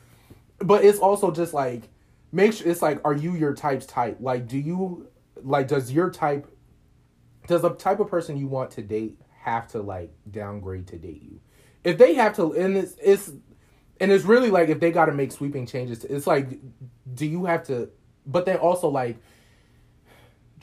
but 0.59 0.83
it's 0.83 0.99
also 0.99 1.31
just 1.31 1.53
like 1.53 1.89
make 2.31 2.53
sure 2.53 2.67
it's 2.67 2.81
like 2.81 2.99
are 3.05 3.13
you 3.13 3.35
your 3.35 3.53
type's 3.53 3.85
type? 3.85 4.17
Like 4.19 4.47
do 4.47 4.57
you 4.57 5.07
like 5.43 5.67
does 5.67 5.91
your 5.91 6.09
type 6.09 6.47
does 7.47 7.61
the 7.61 7.69
type 7.71 7.99
of 7.99 8.09
person 8.09 8.37
you 8.37 8.47
want 8.47 8.71
to 8.71 8.81
date 8.81 9.19
have 9.43 9.67
to 9.69 9.81
like 9.81 10.11
downgrade 10.31 10.87
to 10.87 10.97
date 10.97 11.21
you? 11.21 11.39
If 11.83 11.97
they 11.97 12.15
have 12.15 12.35
to 12.37 12.53
and 12.53 12.77
it's 12.77 12.95
it's 13.01 13.31
and 13.99 14.11
it's 14.11 14.25
really 14.25 14.51
like 14.51 14.69
if 14.69 14.79
they 14.79 14.91
got 14.91 15.05
to 15.05 15.11
make 15.11 15.31
sweeping 15.31 15.65
changes 15.65 16.03
it's 16.03 16.27
like 16.27 16.59
do 17.13 17.25
you 17.25 17.45
have 17.45 17.63
to 17.67 17.89
but 18.25 18.45
then 18.45 18.57
also 18.57 18.89
like 18.89 19.17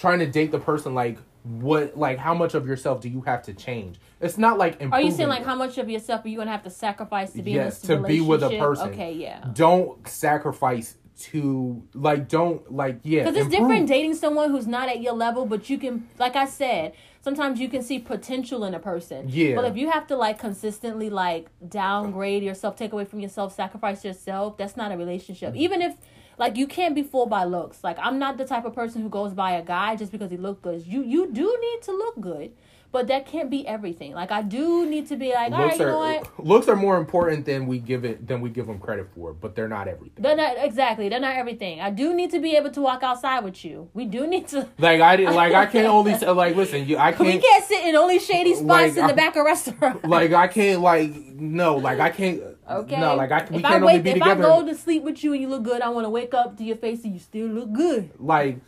trying 0.02 0.18
to 0.18 0.26
date 0.26 0.50
the 0.50 0.58
person 0.58 0.94
like 0.94 1.16
what 1.44 1.96
like 1.96 2.18
how 2.18 2.34
much 2.34 2.54
of 2.54 2.66
yourself 2.66 3.00
do 3.00 3.08
you 3.08 3.20
have 3.22 3.42
to 3.42 3.54
change 3.54 3.98
it's 4.20 4.38
not 4.38 4.58
like 4.58 4.74
improving. 4.74 4.92
Are 4.92 5.00
you 5.00 5.10
saying 5.10 5.28
like 5.28 5.44
how 5.44 5.54
much 5.54 5.78
of 5.78 5.88
yourself 5.88 6.24
are 6.24 6.28
you 6.28 6.38
gonna 6.38 6.50
have 6.50 6.64
to 6.64 6.70
sacrifice 6.70 7.32
to 7.32 7.42
be 7.42 7.52
Yes, 7.52 7.82
in 7.82 7.88
this 7.88 8.02
to 8.02 8.08
be 8.08 8.20
with 8.20 8.42
a 8.42 8.58
person. 8.58 8.90
Okay, 8.90 9.12
yeah. 9.14 9.44
don't 9.52 10.06
sacrifice 10.08 10.96
to 11.18 11.82
like 11.94 12.28
don't 12.28 12.72
like 12.72 12.98
yeah 13.02 13.20
Because 13.20 13.36
it's 13.36 13.44
improve. 13.46 13.60
different 13.60 13.88
dating 13.88 14.14
someone 14.14 14.50
who's 14.50 14.66
not 14.66 14.88
at 14.88 15.00
your 15.00 15.12
level, 15.12 15.46
but 15.46 15.70
you 15.70 15.78
can, 15.78 16.08
like 16.18 16.36
I 16.36 16.46
said, 16.46 16.94
sometimes 17.20 17.60
you 17.60 17.68
can 17.68 17.82
see 17.82 17.98
potential 17.98 18.64
in 18.64 18.74
a 18.74 18.80
person. 18.80 19.28
Yeah. 19.28 19.54
But 19.54 19.66
if 19.66 19.76
you 19.76 19.90
have 19.90 20.06
to 20.08 20.16
like 20.16 20.38
consistently 20.38 21.10
like 21.10 21.48
downgrade 21.68 22.42
yourself, 22.42 22.76
take 22.76 22.92
away 22.92 23.04
from 23.04 23.20
yourself, 23.20 23.54
sacrifice 23.54 24.04
yourself, 24.04 24.56
that's 24.56 24.76
not 24.76 24.90
a 24.90 24.96
relationship. 24.96 25.54
Mm. 25.54 25.58
Even 25.58 25.82
if 25.82 25.94
like 26.38 26.56
you 26.56 26.66
can't 26.66 26.94
be 26.94 27.02
fooled 27.02 27.30
by 27.30 27.44
looks. 27.44 27.82
Like 27.84 27.98
I'm 27.98 28.18
not 28.18 28.38
the 28.38 28.44
type 28.44 28.64
of 28.64 28.74
person 28.74 29.02
who 29.02 29.08
goes 29.08 29.32
by 29.32 29.52
a 29.52 29.62
guy 29.62 29.96
just 29.96 30.12
because 30.12 30.30
he 30.30 30.36
look 30.36 30.62
good. 30.62 30.86
You 30.86 31.02
you 31.02 31.32
do 31.32 31.58
need 31.60 31.82
to 31.82 31.92
look 31.92 32.20
good, 32.20 32.52
but 32.92 33.08
that 33.08 33.26
can't 33.26 33.50
be 33.50 33.66
everything. 33.66 34.12
Like 34.12 34.30
I 34.30 34.42
do 34.42 34.86
need 34.86 35.08
to 35.08 35.16
be 35.16 35.32
like, 35.32 35.50
all 35.52 35.58
right, 35.58 35.66
looks 35.68 35.78
you 35.78 35.84
are 35.86 35.88
know 35.88 35.98
what? 35.98 36.44
looks 36.46 36.68
are 36.68 36.76
more 36.76 36.98
important 36.98 37.46
than 37.46 37.66
we 37.66 37.78
give 37.78 38.04
it 38.04 38.26
than 38.28 38.40
we 38.42 38.50
give 38.50 38.66
them 38.66 38.78
credit 38.78 39.08
for, 39.14 39.32
but 39.32 39.56
they're 39.56 39.68
not 39.68 39.88
everything. 39.88 40.22
They're 40.22 40.36
not 40.36 40.56
exactly. 40.58 41.08
They're 41.08 41.18
not 41.20 41.34
everything. 41.36 41.80
I 41.80 41.90
do 41.90 42.14
need 42.14 42.30
to 42.32 42.38
be 42.38 42.54
able 42.56 42.70
to 42.70 42.80
walk 42.82 43.02
outside 43.02 43.42
with 43.44 43.64
you. 43.64 43.88
We 43.94 44.04
do 44.04 44.26
need 44.26 44.46
to. 44.48 44.68
Like 44.78 45.00
I 45.00 45.16
did, 45.16 45.30
like 45.30 45.54
I 45.54 45.66
can't 45.66 45.86
only 45.98 46.14
say 46.18 46.28
like 46.30 46.54
listen, 46.54 46.86
you 46.86 46.98
I 46.98 47.12
can't 47.12 47.26
We 47.34 47.38
can't 47.40 47.64
sit 47.64 47.84
in 47.86 47.96
only 47.96 48.18
shady 48.18 48.54
spots 48.62 48.66
Like, 48.66 48.88
in 48.96 49.06
the 49.06 49.12
I- 49.12 49.12
back 49.12 49.36
of 49.36 49.44
restaurants. 49.44 50.04
like 50.04 50.32
I 50.32 50.46
can't 50.48 50.80
like 50.82 51.10
no 51.14 51.76
like 51.76 51.98
I 51.98 52.10
can't 52.10 52.40
Okay. 52.70 52.98
no 53.00 53.16
like 53.16 53.30
I 53.32 53.46
we 53.50 53.56
if 53.56 53.62
can't 53.62 53.64
I 53.66 53.74
only 53.76 53.86
wake, 53.94 54.02
be 54.04 54.10
if 54.10 54.14
together 54.14 54.44
I 54.44 54.60
go 54.60 54.66
to 54.66 54.74
sleep 54.74 55.02
with 55.02 55.22
you 55.24 55.32
and 55.32 55.42
you 55.42 55.48
look 55.48 55.62
good, 55.64 55.82
I 55.82 55.88
want 55.88 56.04
to 56.04 56.10
wake 56.10 56.32
up 56.34 56.56
to 56.58 56.64
your 56.64 56.76
face 56.76 57.02
and 57.04 57.12
you 57.14 57.18
still 57.20 57.48
look 57.48 57.72
good. 57.72 58.10
like 58.18 58.58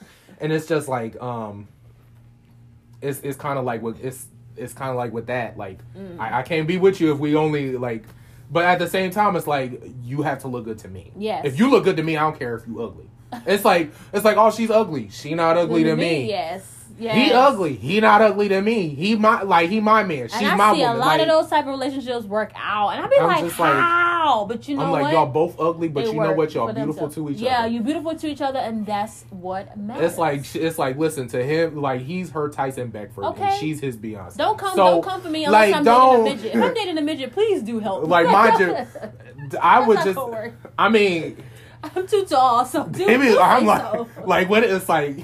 and 0.41 0.53
it's 0.53 0.67
just 0.67 0.89
like 0.89 1.21
um 1.23 1.69
it's 3.05 3.21
it's 3.21 3.37
kind 3.39 3.59
of 3.59 3.65
like 3.65 3.83
with 3.83 4.03
it's 4.05 4.27
it's 4.57 4.73
kind 4.73 4.91
of 4.91 4.97
like 4.97 5.13
with 5.13 5.27
that 5.27 5.57
like 5.59 5.79
Mm. 5.97 6.19
I, 6.19 6.41
I 6.41 6.43
can't 6.43 6.67
be 6.67 6.79
with 6.79 7.01
you 7.01 7.13
if 7.13 7.19
we 7.19 7.35
only 7.37 7.77
like 7.77 8.05
but 8.51 8.65
at 8.65 8.79
the 8.79 8.89
same 8.89 9.11
time 9.11 9.37
it's 9.37 9.47
like 9.47 9.81
you 10.03 10.23
have 10.23 10.41
to 10.41 10.49
look 10.49 10.65
good 10.65 10.79
to 10.79 10.89
me 10.89 11.13
Yes. 11.17 11.45
if 11.45 11.59
you 11.59 11.69
look 11.71 11.85
good 11.85 11.97
to 11.97 12.03
me 12.03 12.17
i 12.17 12.21
don't 12.21 12.39
care 12.39 12.55
if 12.57 12.67
you 12.67 12.83
ugly 12.83 13.09
it's 13.47 13.65
like 13.65 13.91
it's 14.13 14.25
like 14.25 14.37
oh 14.37 14.51
she's 14.51 14.71
ugly 14.71 15.09
she 15.11 15.35
not 15.35 15.57
ugly 15.57 15.85
to 15.85 15.97
me 15.97 16.29
Yes. 16.29 16.84
Yes. 16.97 17.15
he 17.16 17.33
ugly 17.33 17.75
he 17.75 17.99
not 18.01 18.23
ugly 18.23 18.49
to 18.51 18.61
me 18.62 18.89
he 18.95 19.16
my 19.16 19.43
like 19.43 19.69
he 19.69 19.81
my 19.81 20.05
man 20.05 20.29
she's 20.29 20.37
And 20.43 20.47
I 20.51 20.55
my 20.55 20.75
see 20.75 20.81
woman 20.83 20.97
a 20.97 20.99
lot 21.01 21.07
like, 21.07 21.21
of 21.23 21.27
those 21.29 21.49
type 21.51 21.65
of 21.65 21.71
relationships 21.71 22.25
work 22.25 22.53
out, 22.55 22.91
and 22.91 23.05
I 23.05 23.09
be 23.09 23.16
I'm 23.19 23.27
like, 23.27 23.45
just 23.45 23.59
like- 23.59 23.73
how? 23.75 24.47
but 24.49 24.66
you 24.69 24.77
know 24.77 24.85
i'm 24.85 24.91
like 24.93 25.03
what? 25.03 25.12
y'all 25.12 25.27
both 25.27 25.59
ugly 25.61 25.89
but 25.89 26.05
They 26.05 26.12
you 26.12 26.16
know 26.21 26.33
what 26.33 26.55
y'all 26.55 26.73
beautiful 26.73 27.09
to 27.11 27.29
each 27.31 27.39
yeah, 27.39 27.59
other 27.59 27.66
Yeah, 27.69 27.75
you're 27.75 27.83
beautiful 27.83 28.15
to 28.16 28.27
each 28.29 28.41
other, 28.41 28.59
and 28.61 28.87
that's 28.87 29.25
what 29.31 29.77
matters. 29.77 30.11
It's 30.12 30.19
like 30.19 30.55
it's 30.55 30.79
like 30.79 30.97
listen 30.97 31.27
to 31.29 31.45
him 31.45 31.77
like 31.83 32.01
he's 32.03 32.31
her 32.31 32.49
Tyson 32.49 32.89
Beckford 32.91 33.25
Okay. 33.25 33.43
and 33.43 33.61
she's 33.61 33.81
his 33.81 33.97
Beyonce. 33.97 34.37
don't 34.37 34.57
come, 34.57 34.71
So, 34.77 34.85
don't 34.93 35.03
come 35.05 35.21
for 35.21 35.31
me 35.31 35.45
unless 35.47 35.71
like, 35.73 35.75
I'm 35.77 35.85
don't- 35.85 36.25
dating 36.25 36.33
a 36.33 36.37
midget. 36.45 36.55
If 36.57 36.62
I'm 36.62 36.75
dating 36.75 36.99
a 36.99 37.03
midget, 37.03 37.33
please 37.33 37.62
do 37.62 37.81
help. 37.81 38.05
Me. 38.05 38.09
Like, 38.09 38.29
mind 38.29 38.61
you, 38.61 38.77
I 39.61 39.81
would 39.87 39.97
just 39.97 40.07
not 40.07 40.15
gonna 40.15 40.33
work. 40.33 40.55
I 40.79 40.89
mean 40.89 41.43
I'm 41.83 42.07
too 42.07 42.25
tall, 42.25 42.65
so 42.65 42.87
do, 42.87 43.05
maybe 43.07 43.25
do 43.27 43.39
I'm 43.41 43.66
like 43.66 43.83
so. 43.83 44.09
like 44.25 44.49
when 44.49 44.65
it's 44.65 44.89
like 44.89 45.16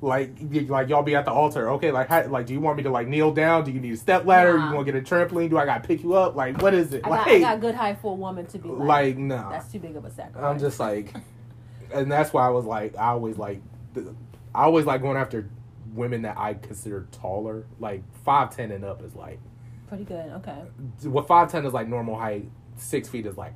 like 0.00 0.30
like 0.68 0.88
y'all 0.88 1.02
be 1.02 1.16
at 1.16 1.24
the 1.24 1.30
altar 1.32 1.70
okay 1.70 1.90
like 1.90 2.08
how, 2.08 2.24
like 2.28 2.46
do 2.46 2.52
you 2.52 2.60
want 2.60 2.76
me 2.76 2.84
to 2.84 2.90
like 2.90 3.08
kneel 3.08 3.32
down 3.32 3.64
do 3.64 3.72
you 3.72 3.80
need 3.80 3.92
a 3.92 3.96
step 3.96 4.24
ladder 4.24 4.56
Nah. 4.56 4.68
you 4.68 4.74
want 4.76 4.86
to 4.86 4.92
get 4.92 5.02
a 5.02 5.04
trampoline 5.04 5.50
do 5.50 5.58
I 5.58 5.64
gotta 5.64 5.86
pick 5.86 6.02
you 6.04 6.14
up 6.14 6.36
like 6.36 6.62
what 6.62 6.72
is 6.72 6.92
it 6.92 7.04
I 7.04 7.08
got, 7.08 7.18
like 7.26 7.28
I 7.28 7.38
got 7.40 7.60
good 7.60 7.74
height 7.74 7.98
for 8.00 8.12
a 8.12 8.14
woman 8.14 8.46
to 8.46 8.58
be 8.58 8.68
like, 8.68 8.86
like 8.86 9.16
no 9.18 9.48
that's 9.50 9.72
too 9.72 9.80
big 9.80 9.96
of 9.96 10.04
a 10.04 10.10
sacrifice. 10.10 10.42
I'm 10.44 10.58
just 10.60 10.78
like 10.78 11.12
and 11.92 12.10
that's 12.12 12.32
why 12.32 12.46
I 12.46 12.50
was 12.50 12.64
like 12.64 12.96
I 12.96 13.08
always 13.08 13.38
like 13.38 13.60
the- 13.94 14.14
I 14.54 14.62
always 14.64 14.86
like 14.86 15.02
going 15.02 15.16
after 15.16 15.50
women 15.94 16.22
that 16.22 16.38
I 16.38 16.54
consider 16.54 17.08
taller 17.10 17.66
like 17.80 18.02
five 18.24 18.54
ten 18.54 18.70
and 18.70 18.84
up 18.84 19.02
is 19.02 19.14
like 19.16 19.40
pretty 19.88 20.04
good. 20.04 20.30
Okay. 20.32 20.62
what 21.04 21.26
five 21.26 21.50
ten 21.50 21.64
is 21.66 21.72
like 21.72 21.88
normal 21.88 22.16
height. 22.16 22.48
Six 22.76 23.08
feet 23.08 23.26
is 23.26 23.36
like 23.36 23.54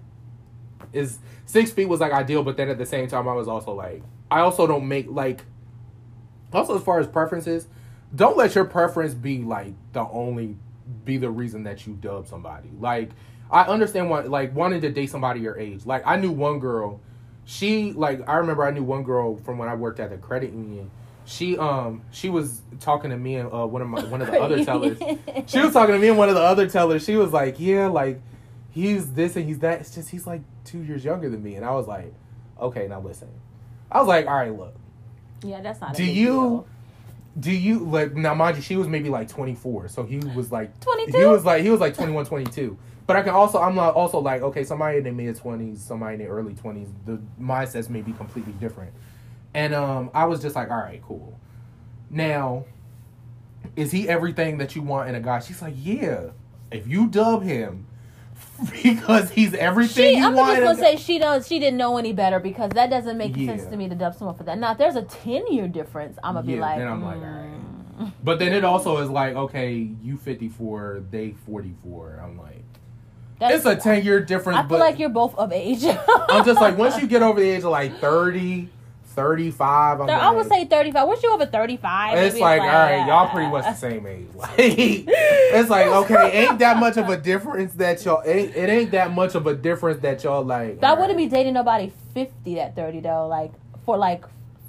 is 0.92 1.18
six 1.46 1.70
feet 1.70 1.86
was 1.88 2.00
like 2.00 2.12
ideal, 2.12 2.42
but 2.42 2.56
then 2.56 2.68
at 2.68 2.78
the 2.78 2.86
same 2.86 3.06
time 3.06 3.28
I 3.28 3.34
was 3.34 3.46
also 3.48 3.72
like 3.74 4.02
I 4.30 4.40
also 4.40 4.66
don't 4.66 4.88
make 4.88 5.06
like 5.08 5.44
also 6.52 6.76
as 6.76 6.82
far 6.82 6.98
as 6.98 7.06
preferences, 7.06 7.66
don't 8.14 8.36
let 8.36 8.54
your 8.54 8.64
preference 8.64 9.14
be 9.14 9.38
like 9.38 9.74
the 9.92 10.06
only 10.08 10.56
be 11.04 11.16
the 11.16 11.30
reason 11.30 11.64
that 11.64 11.86
you 11.86 11.94
dub 11.94 12.26
somebody. 12.26 12.68
Like 12.78 13.10
I 13.50 13.64
understand 13.64 14.10
what 14.10 14.28
like 14.28 14.54
wanting 14.54 14.80
to 14.82 14.90
date 14.90 15.10
somebody 15.10 15.40
your 15.40 15.58
age. 15.58 15.86
Like 15.86 16.02
I 16.06 16.16
knew 16.16 16.30
one 16.30 16.58
girl, 16.58 17.00
she 17.44 17.92
like 17.92 18.26
I 18.28 18.36
remember 18.36 18.64
I 18.64 18.70
knew 18.70 18.82
one 18.82 19.02
girl 19.02 19.36
from 19.36 19.58
when 19.58 19.68
I 19.68 19.74
worked 19.74 20.00
at 20.00 20.10
the 20.10 20.16
credit 20.16 20.52
union. 20.52 20.90
She 21.24 21.56
um 21.56 22.02
she 22.10 22.28
was 22.28 22.62
talking 22.80 23.10
to 23.10 23.16
me 23.16 23.36
and 23.36 23.52
uh, 23.52 23.66
one 23.66 23.82
of 23.82 23.88
my 23.88 24.02
one 24.04 24.20
of 24.22 24.28
the 24.28 24.40
other 24.40 24.64
tellers 24.64 24.98
she 25.46 25.60
was 25.60 25.72
talking 25.72 25.94
to 25.94 26.00
me 26.00 26.08
and 26.08 26.18
one 26.18 26.28
of 26.28 26.34
the 26.34 26.42
other 26.42 26.68
tellers. 26.68 27.04
She 27.04 27.16
was 27.16 27.32
like, 27.32 27.60
"Yeah, 27.60 27.86
like 27.86 28.20
he's 28.70 29.12
this 29.12 29.36
and 29.36 29.46
he's 29.46 29.60
that. 29.60 29.80
It's 29.80 29.94
just 29.94 30.10
he's 30.10 30.26
like 30.26 30.42
two 30.64 30.82
years 30.82 31.04
younger 31.04 31.28
than 31.28 31.42
me." 31.42 31.54
And 31.54 31.64
I 31.64 31.70
was 31.72 31.86
like, 31.86 32.12
"Okay, 32.60 32.88
now 32.88 33.00
listen." 33.00 33.28
I 33.90 33.98
was 33.98 34.08
like, 34.08 34.26
"All 34.26 34.34
right, 34.34 34.56
look. 34.56 34.74
Yeah, 35.42 35.60
that's 35.60 35.80
not. 35.80 35.94
A 35.94 35.96
Do 35.96 36.04
you 36.04 36.26
deal. 36.26 36.66
do 37.40 37.50
you 37.50 37.78
like 37.80 38.14
now 38.14 38.34
mind 38.34 38.56
you 38.56 38.62
she 38.62 38.76
was 38.76 38.88
maybe 38.88 39.08
like 39.08 39.28
24 39.28 39.88
so 39.88 40.04
he 40.04 40.18
was 40.18 40.52
like 40.52 40.78
22? 40.80 41.16
he 41.16 41.24
was 41.24 41.44
like 41.44 41.62
he 41.62 41.70
was 41.70 41.80
like 41.80 41.94
21 41.94 42.26
22 42.26 42.76
but 43.06 43.16
i 43.16 43.22
can 43.22 43.32
also 43.32 43.58
i'm 43.58 43.74
not 43.74 43.94
also 43.94 44.18
like 44.18 44.42
okay 44.42 44.62
somebody 44.64 44.98
in 44.98 45.04
their 45.04 45.14
mid 45.14 45.34
20s 45.36 45.78
somebody 45.78 46.14
in 46.14 46.20
their 46.20 46.28
early 46.28 46.52
20s 46.52 46.88
the 47.06 47.18
mindsets 47.40 47.88
may 47.88 48.02
be 48.02 48.12
completely 48.12 48.52
different 48.54 48.92
and 49.54 49.74
um 49.74 50.10
i 50.12 50.26
was 50.26 50.42
just 50.42 50.54
like 50.54 50.70
all 50.70 50.76
right 50.76 51.02
cool 51.06 51.38
now 52.10 52.66
is 53.76 53.90
he 53.90 54.06
everything 54.08 54.58
that 54.58 54.76
you 54.76 54.82
want 54.82 55.08
in 55.08 55.14
a 55.14 55.20
guy 55.20 55.40
she's 55.40 55.62
like 55.62 55.74
yeah 55.78 56.24
if 56.70 56.86
you 56.86 57.06
dub 57.06 57.42
him 57.42 57.86
because 58.82 59.30
he's 59.30 59.54
everything 59.54 60.16
She, 60.16 60.20
I'm 60.20 60.34
just 60.36 60.60
gonna 60.60 60.74
say 60.76 60.96
she 60.96 61.18
does. 61.18 61.46
She 61.48 61.58
didn't 61.58 61.78
know 61.78 61.96
any 61.96 62.12
better 62.12 62.38
because 62.38 62.70
that 62.72 62.90
doesn't 62.90 63.18
make 63.18 63.36
Yeah. 63.36 63.56
sense 63.56 63.64
to 63.70 63.76
me 63.76 63.88
to 63.88 63.94
dub 63.94 64.14
someone 64.14 64.36
for 64.36 64.44
that. 64.44 64.58
Now, 64.58 64.72
if 64.72 64.78
there's 64.78 64.96
a 64.96 65.02
ten 65.02 65.52
year 65.52 65.66
difference, 65.68 66.18
I'm 66.22 66.34
gonna 66.34 66.46
be 66.46 66.54
Yeah, 66.54 66.60
like, 66.60 66.78
then 66.78 66.88
I'm 66.88 67.04
like, 67.04 67.18
mm. 67.18 67.22
all 67.22 67.42
right. 67.42 68.12
But 68.24 68.38
then 68.38 68.52
it 68.52 68.64
also 68.64 68.98
is 68.98 69.10
like, 69.10 69.34
okay, 69.36 69.88
you 70.02 70.16
54, 70.16 71.04
they 71.10 71.34
44. 71.46 72.20
I'm 72.24 72.38
like, 72.38 72.64
That's, 73.38 73.56
it's 73.56 73.66
a 73.66 73.76
10 73.76 74.04
year 74.04 74.20
difference, 74.20 74.58
I 74.58 74.62
feel 74.62 74.68
but 74.70 74.80
like 74.80 74.98
you're 74.98 75.08
both 75.08 75.34
of 75.36 75.52
age. 75.52 75.84
I'm 75.84 76.44
just 76.44 76.60
like, 76.60 76.76
once 76.76 76.98
you 77.00 77.06
get 77.06 77.22
over 77.22 77.38
the 77.40 77.48
age 77.48 77.58
of 77.58 77.70
like 77.70 77.98
30, 77.98 78.68
35, 79.12 80.00
I'm 80.00 80.06
like, 80.06 80.16
I 80.16 80.30
would 80.30 80.48
say 80.48 80.64
35. 80.64 81.06
Once 81.08 81.22
you 81.22 81.32
over 81.32 81.46
35, 81.46 82.18
it's 82.18 82.34
maybe 82.34 82.42
like, 82.42 82.60
all 82.62 82.66
right, 82.68 83.06
y'all 83.06 83.28
pretty 83.30 83.50
much 83.50 83.64
the 83.64 83.74
same 83.74 84.06
age. 84.06 84.26
Like, 84.34 84.54
it's 84.58 85.70
like, 85.70 85.86
okay, 86.10 86.46
ain't 86.46 86.58
that 86.58 86.78
much 86.78 86.96
of 86.96 87.08
a 87.08 87.16
difference 87.16 87.74
that 87.74 88.04
y'all, 88.04 88.22
ain't, 88.24 88.54
it 88.56 88.68
ain't 88.68 88.90
that 88.92 89.12
much 89.12 89.34
of 89.34 89.46
a 89.46 89.54
difference 89.54 90.00
that 90.02 90.24
y'all 90.24 90.44
like. 90.44 90.82
I 90.82 90.92
wouldn't 90.94 91.10
right. 91.10 91.16
be 91.16 91.26
dating 91.28 91.54
nobody 91.54 91.92
50 92.14 92.60
at 92.60 92.74
30 92.76 93.00
though. 93.00 93.26
Like 93.28 93.52
for 93.84 93.96
like 93.96 94.24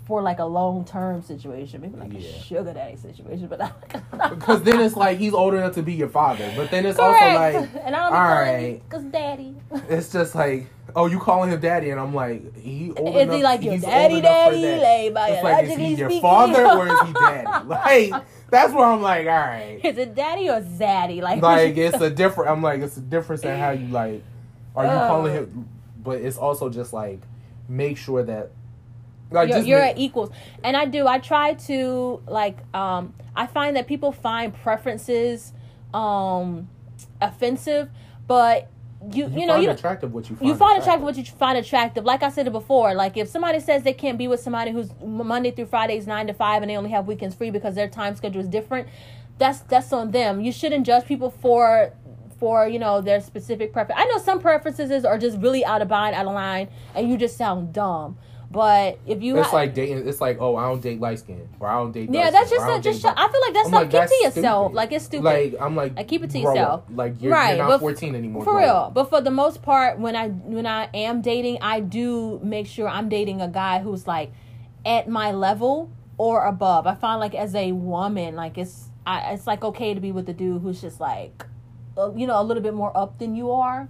for 0.05 0.21
like 0.21 0.39
a 0.39 0.45
long 0.45 0.85
term 0.85 1.21
situation, 1.21 1.81
maybe 1.81 1.97
like 1.97 2.13
Yeah. 2.13 2.19
a 2.29 2.43
sugar 2.43 2.73
daddy 2.73 2.97
situation. 2.97 3.47
But 3.47 3.71
Because 4.11 4.61
then 4.63 4.79
it's 4.81 4.95
like 4.95 5.17
he's 5.17 5.33
old 5.33 5.53
enough 5.53 5.73
to 5.75 5.83
be 5.83 5.93
your 5.93 6.09
father. 6.09 6.51
But 6.55 6.71
then 6.71 6.85
it's 6.85 6.97
Correct. 6.99 7.55
also 7.55 7.59
like, 7.61 7.69
and 7.85 7.95
I 7.95 7.99
don't 8.09 8.13
all 8.13 8.35
right. 8.35 8.81
because 8.89 9.03
daddy. 9.05 9.55
It's 9.89 10.11
just 10.11 10.35
like, 10.35 10.67
oh, 10.95 11.05
you 11.07 11.19
calling 11.19 11.49
him 11.51 11.59
daddy, 11.59 11.89
and 11.89 11.99
I'm 11.99 12.13
like, 12.13 12.55
he 12.57 12.91
old 12.95 13.15
Is 13.15 13.21
enough. 13.23 13.35
he 13.35 13.43
like 13.43 13.63
your 13.63 13.77
daddy, 13.77 14.15
for 14.15 14.21
daddy? 14.21 15.09
Like, 15.09 15.33
It's 15.33 15.43
like, 15.43 15.65
is 15.65 15.75
he 15.77 15.93
your 15.95 16.09
speaking? 16.09 16.21
father 16.21 16.65
or 16.65 16.87
is 16.87 17.01
he 17.07 17.13
daddy? 17.19 17.67
Like, 17.67 18.23
that's 18.49 18.73
where 18.73 18.85
I'm 18.85 19.01
like, 19.01 19.25
all 19.27 19.33
right. 19.33 19.79
Is 19.83 19.97
it 19.97 20.15
daddy 20.15 20.49
or 20.49 20.61
zaddy? 20.61 21.21
Like, 21.21 21.41
Like, 21.41 21.77
it's 21.77 21.99
a 22.01 22.09
different. 22.21 22.51
I'm 22.51 22.61
like, 22.61 22.81
it's 22.81 22.97
a 22.97 23.01
difference 23.01 23.43
in 23.43 23.57
how 23.57 23.71
you 23.71 23.87
like. 23.87 24.23
Are 24.75 24.85
you 24.85 24.91
Uh. 24.91 25.07
calling 25.07 25.33
him? 25.33 25.69
But 26.03 26.21
it's 26.21 26.37
also 26.37 26.69
just 26.69 26.93
like, 26.93 27.19
make 27.69 27.97
sure 27.97 28.23
that. 28.23 28.51
Like, 29.31 29.49
you're, 29.49 29.59
you're 29.59 29.79
make- 29.79 29.91
at 29.95 29.97
equals 29.97 30.29
and 30.63 30.77
i 30.77 30.85
do 30.85 31.07
i 31.07 31.17
try 31.17 31.55
to 31.55 32.21
like 32.27 32.55
um 32.75 33.15
i 33.35 33.47
find 33.47 33.75
that 33.77 33.87
people 33.87 34.11
find 34.11 34.53
preferences 34.53 35.53
um 35.91 36.69
offensive 37.19 37.89
but 38.27 38.69
you 39.11 39.27
you, 39.27 39.41
you 39.41 39.45
know 39.47 39.53
find 39.53 39.63
you 39.63 39.69
attractive 39.69 40.13
what 40.13 40.29
you 40.29 40.35
find 40.35 40.47
you 40.47 40.55
find 40.55 40.81
attractive 40.81 41.03
what 41.03 41.17
you 41.17 41.23
find 41.25 41.57
attractive. 41.57 42.03
Like 42.05 42.23
i 42.23 42.29
said 42.29 42.51
before 42.51 42.93
like 42.93 43.17
if 43.17 43.27
somebody 43.27 43.59
says 43.59 43.83
they 43.83 43.93
can't 43.93 44.17
be 44.17 44.27
with 44.27 44.39
somebody 44.39 44.71
who's 44.71 44.91
monday 45.01 45.51
through 45.51 45.65
fridays 45.65 46.07
nine 46.07 46.27
to 46.27 46.33
five 46.33 46.61
and 46.61 46.69
they 46.69 46.77
only 46.77 46.91
have 46.91 47.07
weekends 47.07 47.35
free 47.35 47.51
because 47.51 47.75
their 47.75 47.87
time 47.87 48.15
schedule 48.15 48.41
is 48.41 48.47
different 48.47 48.87
that's 49.37 49.59
that's 49.61 49.91
on 49.91 50.11
them. 50.11 50.41
You 50.41 50.51
shouldn't 50.51 50.85
judge 50.85 51.05
people 51.05 51.29
for 51.29 51.93
for 52.39 52.67
you 52.67 52.79
know 52.79 52.99
their 52.99 53.21
specific 53.21 53.71
preference 53.71 54.01
i 54.01 54.05
know 54.05 54.17
some 54.17 54.39
preferences 54.39 55.05
are 55.05 55.17
just 55.17 55.37
really 55.37 55.63
out 55.63 55.81
of 55.81 55.89
line 55.89 56.13
out 56.13 56.25
of 56.25 56.33
line 56.33 56.67
and 56.93 57.09
you 57.09 57.15
just 57.15 57.37
sound 57.37 57.71
dumb 57.71 58.17
but 58.53 58.99
if 59.07 59.21
you 59.23 59.37
It's 59.39 59.49
ha- 59.49 59.57
like 59.57 59.73
dating. 59.73 60.07
It's 60.07 60.21
like, 60.21 60.37
oh, 60.39 60.55
I 60.55 60.69
don't 60.69 60.81
date 60.81 61.01
light 61.01 61.19
skin, 61.19 61.49
or 61.59 61.67
I 61.67 61.73
don't 61.79 61.91
date. 61.91 62.09
yeah, 62.11 62.29
that's 62.29 62.47
skin, 62.49 62.59
just 62.59 62.79
a, 62.79 62.81
just. 62.81 63.03
date 63.03 63.13
I 63.17 63.27
feel 63.31 63.41
like 63.41 63.53
that's 63.53 63.65
I'm 63.67 63.71
like, 63.73 63.89
keep 63.89 63.91
that's 63.99 64.11
to 64.11 64.23
yourself. 64.23 64.65
stupid. 64.67 64.75
Like 64.75 64.91
it's 64.93 65.05
stupid. 65.05 65.23
Like 65.25 65.55
I'm 65.59 65.75
like, 65.75 65.95
Like, 65.97 66.07
keep 66.07 66.23
it 66.23 66.29
to 66.29 66.39
yourself. 66.39 66.73
up. 66.83 66.87
Like 66.93 67.21
you're, 67.21 67.33
Right, 67.33 67.57
you're 67.57 67.65
not 67.67 67.73
f- 67.73 67.79
14 67.81 68.15
anymore. 68.15 68.43
for 68.45 68.57
real. 68.57 68.69
up. 68.69 68.93
But 68.93 69.09
for 69.09 69.19
the 69.19 69.31
most 69.31 69.61
part, 69.63 69.99
when 69.99 70.15
I 70.15 70.29
when 70.29 70.65
I 70.67 70.89
am 70.93 71.21
dating, 71.21 71.57
I 71.61 71.79
do 71.81 72.39
make 72.43 72.67
sure 72.67 72.87
I'm 72.87 73.09
dating 73.09 73.41
a 73.41 73.47
guy 73.49 73.79
who's 73.79 74.05
like 74.07 74.31
at 74.85 75.09
my 75.09 75.31
level 75.31 75.89
or 76.17 76.45
above. 76.45 76.85
I 76.87 76.93
find 76.95 77.19
like 77.19 77.33
as 77.35 77.55
a 77.55 77.71
woman, 77.71 78.35
like 78.35 78.57
it's 78.57 78.89
I, 79.05 79.33
it's 79.33 79.47
like 79.47 79.63
okay 79.63 79.93
to 79.93 79.99
be 79.99 80.11
with 80.11 80.29
a 80.29 80.33
dude 80.33 80.61
who's 80.61 80.79
just 80.79 80.99
like, 81.01 81.45
uh, 81.97 82.11
you 82.15 82.27
know, 82.27 82.39
a 82.39 82.43
little 82.43 82.63
bit 82.63 82.73
more 82.73 82.95
up 82.95 83.17
than 83.19 83.35
you 83.35 83.51
are. 83.51 83.89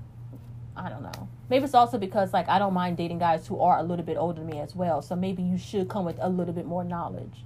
I 0.76 0.90
don't 0.90 1.04
know. 1.04 1.28
Maybe 1.54 1.66
it's 1.66 1.76
also 1.76 2.00
because 2.00 2.34
like 2.34 2.50
I 2.50 2.58
don't 2.58 2.74
mind 2.74 2.98
dating 2.98 3.20
guys 3.20 3.46
who 3.46 3.60
are 3.60 3.78
a 3.78 3.84
little 3.84 4.04
bit 4.04 4.18
older 4.18 4.40
than 4.40 4.50
me 4.50 4.60
as 4.60 4.76
well. 4.76 5.04
So 5.04 5.16
maybe 5.16 5.44
you 5.44 5.60
should 5.60 5.88
come 5.88 6.04
with 6.04 6.18
a 6.20 6.28
little 6.28 6.52
bit 6.52 6.66
more 6.66 6.84
knowledge. 6.84 7.46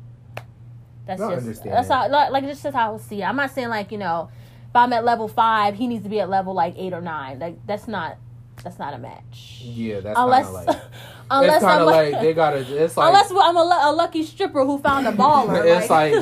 That's 1.05 1.21
I 1.21 1.35
just 1.41 1.61
that's 1.65 1.89
how 1.89 2.07
like, 2.07 2.31
like 2.31 2.45
just 2.45 2.63
how 2.67 2.95
I 2.95 2.97
see 2.99 3.21
it. 3.21 3.25
I'm 3.25 3.35
not 3.35 3.51
saying 3.51 3.67
like 3.67 3.91
you 3.91 3.97
know 3.97 4.29
if 4.69 4.73
I'm 4.73 4.93
at 4.93 5.03
level 5.03 5.27
five, 5.27 5.75
he 5.75 5.87
needs 5.87 6.03
to 6.03 6.09
be 6.09 6.21
at 6.21 6.29
level 6.29 6.53
like 6.53 6.75
eight 6.77 6.93
or 6.93 7.01
nine. 7.01 7.39
Like 7.39 7.57
that's 7.67 7.85
not 7.85 8.15
that's 8.63 8.79
not 8.79 8.93
a 8.93 8.97
match. 8.97 9.59
Yeah, 9.61 9.99
that's 9.99 10.17
unless 10.17 10.53
like. 10.53 10.79
Unless 11.29 11.61
I'm 11.63 11.81
a- 11.81 11.85
like 11.85 12.21
they 12.21 12.33
gotta. 12.33 12.59
It's 12.59 12.95
like 12.97 13.07
Unless 13.09 13.29
I'm 13.31 13.57
a, 13.57 13.79
a 13.89 13.91
lucky 13.91 14.23
stripper 14.23 14.63
who 14.63 14.77
found 14.77 15.05
a 15.05 15.11
baller. 15.11 15.65
it's 15.81 15.89
like, 15.89 16.13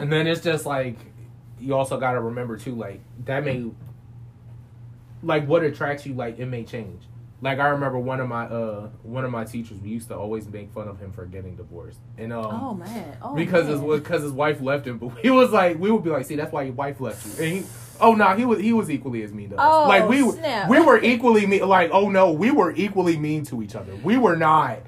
and 0.00 0.10
then 0.10 0.26
it's 0.26 0.40
just 0.40 0.64
like 0.64 0.96
you 1.60 1.74
also 1.74 2.00
got 2.00 2.12
to 2.12 2.20
remember 2.22 2.56
too, 2.56 2.74
like 2.74 3.02
that 3.26 3.44
may, 3.44 3.70
like 5.24 5.46
what 5.46 5.64
attracts 5.64 6.06
you, 6.06 6.14
like 6.14 6.38
it 6.38 6.46
may 6.46 6.64
change. 6.64 7.02
Like 7.44 7.58
I 7.58 7.68
remember 7.68 7.98
one 7.98 8.20
of 8.20 8.28
my 8.28 8.46
uh 8.46 8.88
one 9.02 9.24
of 9.24 9.30
my 9.30 9.44
teachers, 9.44 9.78
we 9.78 9.90
used 9.90 10.08
to 10.08 10.16
always 10.16 10.48
make 10.48 10.70
fun 10.72 10.88
of 10.88 10.98
him 10.98 11.12
for 11.12 11.26
getting 11.26 11.56
divorced, 11.56 12.00
and 12.16 12.32
um 12.32 12.46
oh 12.46 12.74
man. 12.74 13.18
Oh, 13.20 13.34
because 13.34 13.66
man. 13.66 13.86
his 13.86 14.00
because 14.00 14.22
his 14.22 14.32
wife 14.32 14.62
left 14.62 14.86
him, 14.86 14.96
but 14.96 15.10
he 15.22 15.28
was 15.28 15.50
like 15.50 15.78
we 15.78 15.90
would 15.90 16.02
be 16.02 16.08
like, 16.08 16.24
see 16.24 16.36
that's 16.36 16.52
why 16.52 16.62
your 16.62 16.72
wife 16.72 17.00
left 17.00 17.26
you, 17.26 17.44
and 17.44 17.56
he. 17.58 17.66
Oh 18.00 18.14
no, 18.14 18.34
he 18.34 18.44
was 18.44 18.60
he 18.60 18.72
was 18.72 18.90
equally 18.90 19.22
as 19.22 19.32
mean 19.32 19.50
to 19.50 19.56
us. 19.56 19.60
Oh, 19.62 19.86
like 19.86 20.08
we 20.08 20.28
snap. 20.30 20.70
we 20.70 20.80
were 20.80 21.00
equally 21.02 21.46
mean. 21.46 21.68
Like 21.68 21.90
oh 21.92 22.08
no, 22.08 22.32
we 22.32 22.50
were 22.50 22.72
equally 22.74 23.16
mean 23.18 23.44
to 23.46 23.62
each 23.62 23.74
other. 23.74 23.94
We 23.96 24.16
were 24.16 24.36
not. 24.36 24.78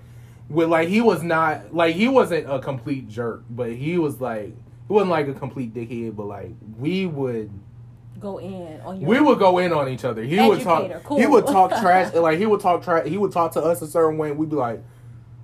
With 0.49 0.69
like 0.69 0.89
he 0.89 1.01
was 1.01 1.23
not 1.23 1.75
like 1.75 1.95
he 1.95 2.09
wasn't 2.09 2.51
a 2.51 2.59
complete 2.59 3.09
jerk, 3.09 3.45
but 3.51 3.73
he 3.73 3.99
was 3.99 4.21
like 4.21 4.47
he 4.47 4.93
wasn't 4.93 5.11
like 5.11 5.29
a 5.29 5.35
complete 5.35 5.75
dickhead. 5.75 6.17
But 6.17 6.27
like 6.27 6.53
we 6.79 7.07
would 7.07 7.51
go 8.21 8.39
in 8.39 8.81
on 8.81 9.01
we 9.01 9.21
would 9.21 9.39
go 9.39 9.59
in 9.59 9.73
on 9.73 9.89
each 9.89 10.05
other. 10.05 10.23
He 10.23 10.41
would 10.41 10.61
talk. 10.63 10.91
cool. 11.05 11.19
He 11.19 11.27
would 11.27 11.47
talk 11.47 11.71
trash. 11.81 12.15
Like 12.15 12.39
he 12.39 12.47
would 12.47 12.61
talk 12.61 12.83
trash. 12.83 13.07
He 13.07 13.19
would 13.19 13.33
talk 13.33 13.53
to 13.53 13.63
us 13.63 13.83
a 13.83 13.87
certain 13.87 14.19
way. 14.19 14.31
and 14.31 14.39
We'd 14.39 14.51
be 14.51 14.57
like, 14.57 14.83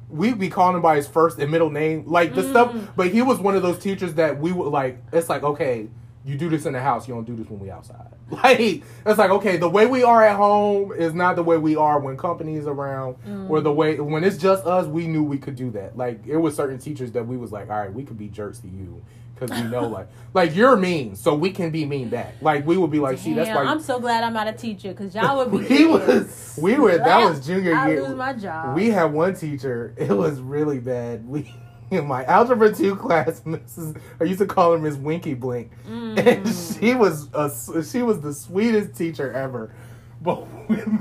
we'd 0.09 0.39
be 0.39 0.49
calling 0.51 0.77
him 0.77 0.83
by 0.83 0.97
his 0.97 1.07
first 1.09 1.39
and 1.39 1.51
middle 1.51 1.71
name, 1.71 2.05
like 2.07 2.35
the 2.35 2.43
stuff. 2.43 2.73
Mm. 2.73 2.89
But 2.97 3.09
he 3.09 3.23
was 3.23 3.39
one 3.39 3.55
of 3.57 3.63
those 3.63 3.79
teachers 3.79 4.15
that 4.15 4.39
we 4.39 4.53
would 4.53 4.69
like. 4.69 4.99
It's 5.13 5.29
like 5.29 5.43
okay, 5.43 5.89
you 6.25 6.37
do 6.37 6.49
this 6.49 6.67
in 6.67 6.73
the 6.73 6.81
house. 6.81 7.09
You 7.09 7.15
don't 7.15 7.25
do 7.25 7.37
this 7.37 7.49
when 7.49 7.61
we 7.61 7.71
outside. 7.71 8.09
Like 8.33 8.83
it's 9.05 9.19
like 9.19 9.31
okay, 9.31 9.59
the 9.59 9.69
way 9.69 9.85
we 9.87 10.03
are 10.05 10.25
at 10.25 10.37
home 10.37 10.91
is 10.93 11.13
not 11.13 11.37
the 11.37 11.43
way 11.43 11.59
we 11.59 11.77
are 11.77 12.01
when 12.01 12.17
company 12.17 12.55
is 12.57 12.67
around, 12.67 13.17
Mm. 13.29 13.51
or 13.51 13.61
the 13.61 13.71
way 13.73 14.01
when 14.01 14.25
it's 14.25 14.39
just 14.39 14.65
us. 14.65 14.87
We 14.87 15.07
knew 15.07 15.23
we 15.23 15.37
could 15.37 15.55
do 15.55 15.71
that. 15.73 15.99
Like 15.99 16.27
it 16.27 16.39
was 16.39 16.57
certain 16.57 16.79
teachers 16.79 17.13
that 17.13 17.27
we 17.27 17.37
was 17.37 17.53
like, 17.53 17.69
all 17.69 17.79
right, 17.79 17.93
we 17.93 18.05
could 18.05 18.17
be 18.17 18.29
jerks 18.29 18.59
to 18.61 18.69
you. 18.69 19.03
Because 19.35 19.63
we 19.63 19.69
know, 19.69 19.89
like, 19.89 20.09
like 20.35 20.55
you're 20.55 20.77
mean, 20.77 21.17
so 21.17 21.35
we 21.35 21.51
can 21.51 21.71
be 21.71 21.85
mean 21.85 22.09
back. 22.09 22.35
Like 22.41 22.67
we 22.67 22.77
would 22.77 22.91
be 22.91 23.01
like, 23.01 23.19
see, 23.19 23.35
that's 23.35 23.49
why 23.51 23.65
I'm 23.65 23.81
so 23.81 23.99
glad 23.99 24.23
I'm 24.25 24.33
not 24.33 24.47
a 24.49 24.53
teacher 24.53 24.89
because 24.91 25.15
y'all 25.15 25.37
would 25.39 25.51
be. 25.51 25.67
we 25.79 25.87
was 25.87 26.59
we 26.61 26.75
were 26.79 26.97
that 26.99 27.25
was 27.29 27.45
junior 27.45 27.75
I 27.75 27.89
year. 27.91 28.03
lose 28.03 28.17
my 28.17 28.33
job. 28.35 28.77
We 28.77 28.91
had 28.91 29.13
one 29.13 29.35
teacher. 29.35 29.95
It 29.99 30.11
was 30.11 30.41
really 30.41 30.79
bad. 30.79 31.27
We 31.27 31.53
in 31.91 32.07
my 32.15 32.25
algebra 32.25 32.73
two 32.75 32.97
class, 32.97 33.41
Mrs. 33.41 34.01
I 34.21 34.25
used 34.25 34.39
to 34.41 34.47
call 34.47 34.73
her 34.73 34.79
Miss 34.79 34.97
Winky 34.97 35.35
Blink, 35.35 35.71
Mm. 35.89 36.19
and 36.27 36.49
she 36.81 36.95
was 36.95 37.29
a 37.35 37.51
she 37.85 38.03
was 38.03 38.21
the 38.21 38.33
sweetest 38.33 38.95
teacher 38.97 39.33
ever. 39.33 39.75
But 40.23 40.47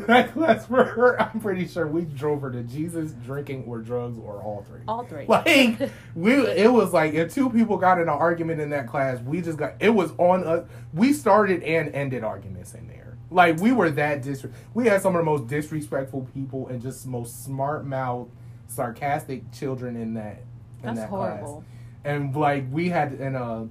that 0.07 0.33
class 0.33 0.65
for 0.65 0.83
her, 0.83 1.21
I'm 1.21 1.39
pretty 1.39 1.67
sure 1.67 1.85
we 1.85 2.01
drove 2.01 2.41
her 2.41 2.51
to 2.51 2.63
Jesus, 2.63 3.11
drinking, 3.23 3.65
or 3.67 3.79
drugs, 3.79 4.17
or 4.17 4.41
all 4.41 4.65
three. 4.67 4.81
all 4.87 5.05
three. 5.05 5.25
Like 5.27 5.91
we, 6.15 6.33
it 6.33 6.71
was 6.71 6.91
like 6.91 7.13
if 7.13 7.33
two 7.33 7.49
people 7.49 7.77
got 7.77 7.97
in 7.97 8.03
an 8.03 8.09
argument 8.09 8.61
in 8.61 8.71
that 8.71 8.87
class, 8.87 9.21
we 9.21 9.41
just 9.41 9.57
got 9.57 9.73
it 9.79 9.89
was 9.91 10.11
on 10.17 10.43
us. 10.45 10.67
We 10.93 11.13
started 11.13 11.61
and 11.63 11.93
ended 11.93 12.23
arguments 12.23 12.73
in 12.73 12.87
there. 12.87 13.17
Like 13.29 13.59
we 13.59 13.71
were 13.71 13.91
that 13.91 14.23
dis. 14.23 14.45
We 14.73 14.87
had 14.87 15.01
some 15.01 15.15
of 15.15 15.19
the 15.19 15.25
most 15.25 15.47
disrespectful 15.47 16.27
people 16.33 16.67
and 16.69 16.81
just 16.81 17.05
most 17.05 17.45
smart 17.45 17.85
mouth, 17.85 18.27
sarcastic 18.67 19.51
children 19.51 19.95
in 19.95 20.15
that 20.15 20.41
in 20.79 20.87
That's 20.87 21.01
that 21.01 21.09
horrible. 21.09 21.53
class. 21.53 21.65
And 22.03 22.35
like 22.35 22.65
we 22.71 22.89
had, 22.89 23.13
and 23.13 23.35
uh, 23.35 23.63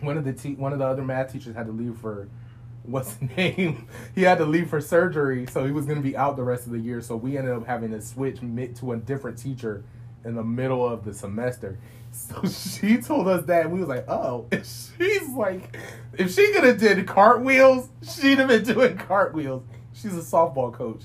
one 0.00 0.16
of 0.16 0.24
the 0.24 0.32
te- 0.32 0.54
one 0.54 0.72
of 0.72 0.78
the 0.78 0.86
other 0.86 1.02
math 1.02 1.32
teachers 1.32 1.54
had 1.54 1.66
to 1.66 1.72
leave 1.72 1.98
for 1.98 2.28
what's 2.84 3.14
the 3.14 3.24
name? 3.36 3.86
he 4.14 4.22
had 4.22 4.38
to 4.38 4.44
leave 4.44 4.68
for 4.68 4.80
surgery, 4.80 5.46
so 5.46 5.64
he 5.64 5.72
was 5.72 5.86
going 5.86 5.98
to 5.98 6.02
be 6.02 6.16
out 6.16 6.36
the 6.36 6.42
rest 6.44 6.66
of 6.66 6.72
the 6.72 6.78
year. 6.78 7.00
So 7.00 7.16
we 7.16 7.36
ended 7.38 7.54
up 7.54 7.66
having 7.66 7.90
to 7.92 8.00
switch 8.00 8.40
to 8.40 8.92
a 8.92 8.96
different 8.96 9.38
teacher 9.38 9.84
in 10.24 10.34
the 10.34 10.44
middle 10.44 10.86
of 10.86 11.04
the 11.04 11.14
semester. 11.14 11.78
So 12.12 12.42
she 12.48 12.96
told 12.96 13.28
us 13.28 13.46
that, 13.46 13.66
and 13.66 13.72
we 13.72 13.78
was 13.78 13.88
like, 13.88 14.04
"Oh." 14.08 14.48
She's 14.52 15.28
like, 15.28 15.76
"If 16.18 16.34
she 16.34 16.52
could 16.52 16.64
have 16.64 16.78
did 16.78 17.06
cartwheels, 17.06 17.88
she'd 18.02 18.40
have 18.40 18.48
been 18.48 18.64
doing 18.64 18.96
cartwheels." 18.96 19.62
She's 19.92 20.16
a 20.16 20.20
softball 20.20 20.72
coach. 20.72 21.02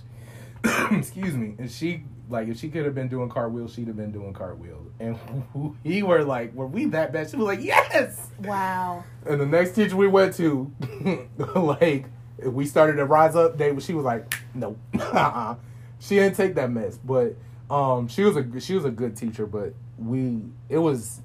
Excuse 0.91 1.35
me, 1.35 1.53
and 1.59 1.69
she 1.69 2.05
like 2.29 2.47
if 2.47 2.59
she 2.59 2.69
could 2.69 2.85
have 2.85 2.95
been 2.95 3.07
doing 3.07 3.29
cartwheels, 3.29 3.73
she'd 3.73 3.87
have 3.87 3.97
been 3.97 4.11
doing 4.11 4.33
cartwheels. 4.33 4.87
And 4.99 5.17
we 5.83 6.03
were 6.03 6.23
like, 6.23 6.53
"Were 6.53 6.67
we 6.67 6.85
that 6.85 7.13
bad?" 7.13 7.29
She 7.29 7.37
was 7.37 7.45
like, 7.45 7.61
"Yes." 7.63 8.29
Wow. 8.39 9.03
And 9.25 9.39
the 9.39 9.45
next 9.45 9.71
teacher 9.71 9.95
we 9.95 10.07
went 10.07 10.35
to, 10.35 10.71
like, 11.55 12.05
we 12.43 12.65
started 12.65 12.97
to 12.97 13.05
rise 13.05 13.35
up. 13.35 13.57
They, 13.57 13.77
she 13.79 13.93
was 13.93 14.05
like, 14.05 14.33
"No, 14.53 14.75
uh-uh." 14.99 15.55
she 15.99 16.15
didn't 16.15 16.35
take 16.35 16.55
that 16.55 16.71
mess." 16.71 16.97
But 16.97 17.35
um, 17.69 18.07
she 18.07 18.23
was 18.23 18.35
a 18.37 18.59
she 18.59 18.75
was 18.75 18.85
a 18.85 18.91
good 18.91 19.15
teacher. 19.15 19.45
But 19.45 19.73
we, 19.97 20.41
it 20.69 20.77
was, 20.77 21.21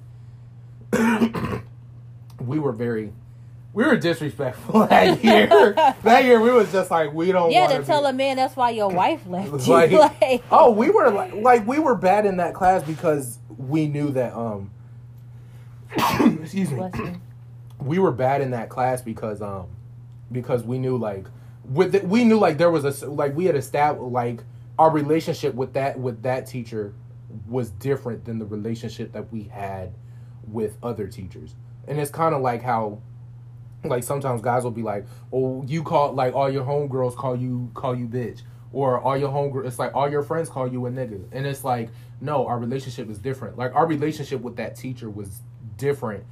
we 2.39 2.59
were 2.59 2.71
very, 2.71 3.13
we 3.73 3.83
were 3.85 3.95
disrespectful 3.97 4.85
that 4.87 5.23
year. 5.23 5.47
that 6.03 6.23
year 6.25 6.39
we 6.41 6.51
was 6.51 6.71
just 6.71 6.91
like, 6.91 7.13
we 7.13 7.31
don't. 7.31 7.51
Yeah, 7.51 7.67
to 7.67 7.83
tell 7.83 8.01
be- 8.03 8.09
a 8.09 8.13
man 8.13 8.35
that's 8.37 8.55
why 8.55 8.71
your 8.71 8.89
wife 8.89 9.21
left 9.27 9.47
you. 9.67 9.73
like- 9.73 9.91
Like, 9.91 10.43
Oh, 10.51 10.71
we 10.71 10.89
were 10.89 11.09
like, 11.09 11.33
like 11.35 11.65
we 11.67 11.79
were 11.79 11.95
bad 11.95 12.25
in 12.25 12.37
that 12.37 12.53
class 12.53 12.83
because 12.83 13.39
we 13.57 13.87
knew 13.87 14.09
that 14.11 14.33
um. 14.33 14.71
excuse 16.41 16.71
me 16.71 16.89
we 17.79 17.99
were 17.99 18.11
bad 18.11 18.41
in 18.41 18.51
that 18.51 18.69
class 18.69 19.01
because 19.01 19.41
um 19.41 19.67
because 20.31 20.63
we 20.63 20.77
knew 20.77 20.95
like 20.97 21.25
with 21.65 21.91
the, 21.91 21.99
we 21.99 22.23
knew 22.23 22.37
like 22.39 22.57
there 22.57 22.71
was 22.71 22.85
a 22.85 22.89
s- 22.89 23.01
like 23.03 23.35
we 23.35 23.45
had 23.45 23.55
established 23.55 24.11
like 24.11 24.41
our 24.79 24.89
relationship 24.91 25.53
with 25.53 25.73
that 25.73 25.99
with 25.99 26.21
that 26.23 26.45
teacher 26.47 26.93
was 27.47 27.71
different 27.71 28.23
than 28.23 28.39
the 28.39 28.45
relationship 28.45 29.11
that 29.11 29.31
we 29.33 29.43
had 29.43 29.91
with 30.47 30.77
other 30.83 31.07
teachers 31.07 31.55
and 31.87 31.99
it's 31.99 32.11
kind 32.11 32.33
of 32.33 32.41
like 32.41 32.61
how 32.61 32.99
like 33.83 34.03
sometimes 34.03 34.41
guys 34.41 34.63
will 34.63 34.71
be 34.71 34.83
like 34.83 35.05
oh 35.33 35.63
you 35.67 35.83
call 35.83 36.13
like 36.13 36.33
all 36.33 36.49
your 36.49 36.63
homegirls 36.63 37.15
call 37.15 37.35
you 37.35 37.69
call 37.73 37.95
you 37.95 38.07
bitch. 38.07 38.41
Or 38.73 39.01
all 39.01 39.17
your 39.17 39.29
homegirls 39.29 39.67
it's 39.67 39.79
like 39.79 39.93
all 39.95 40.09
your 40.09 40.23
friends 40.23 40.49
call 40.49 40.67
you 40.67 40.85
a 40.85 40.89
nigga. 40.89 41.23
And 41.31 41.45
it's 41.45 41.63
like 41.63 41.89
no 42.19 42.47
our 42.47 42.59
relationship 42.59 43.09
is 43.09 43.17
different. 43.19 43.57
Like 43.57 43.73
our 43.75 43.85
relationship 43.85 44.41
with 44.41 44.55
that 44.57 44.75
teacher 44.75 45.09
was 45.09 45.41
different. 45.77 46.23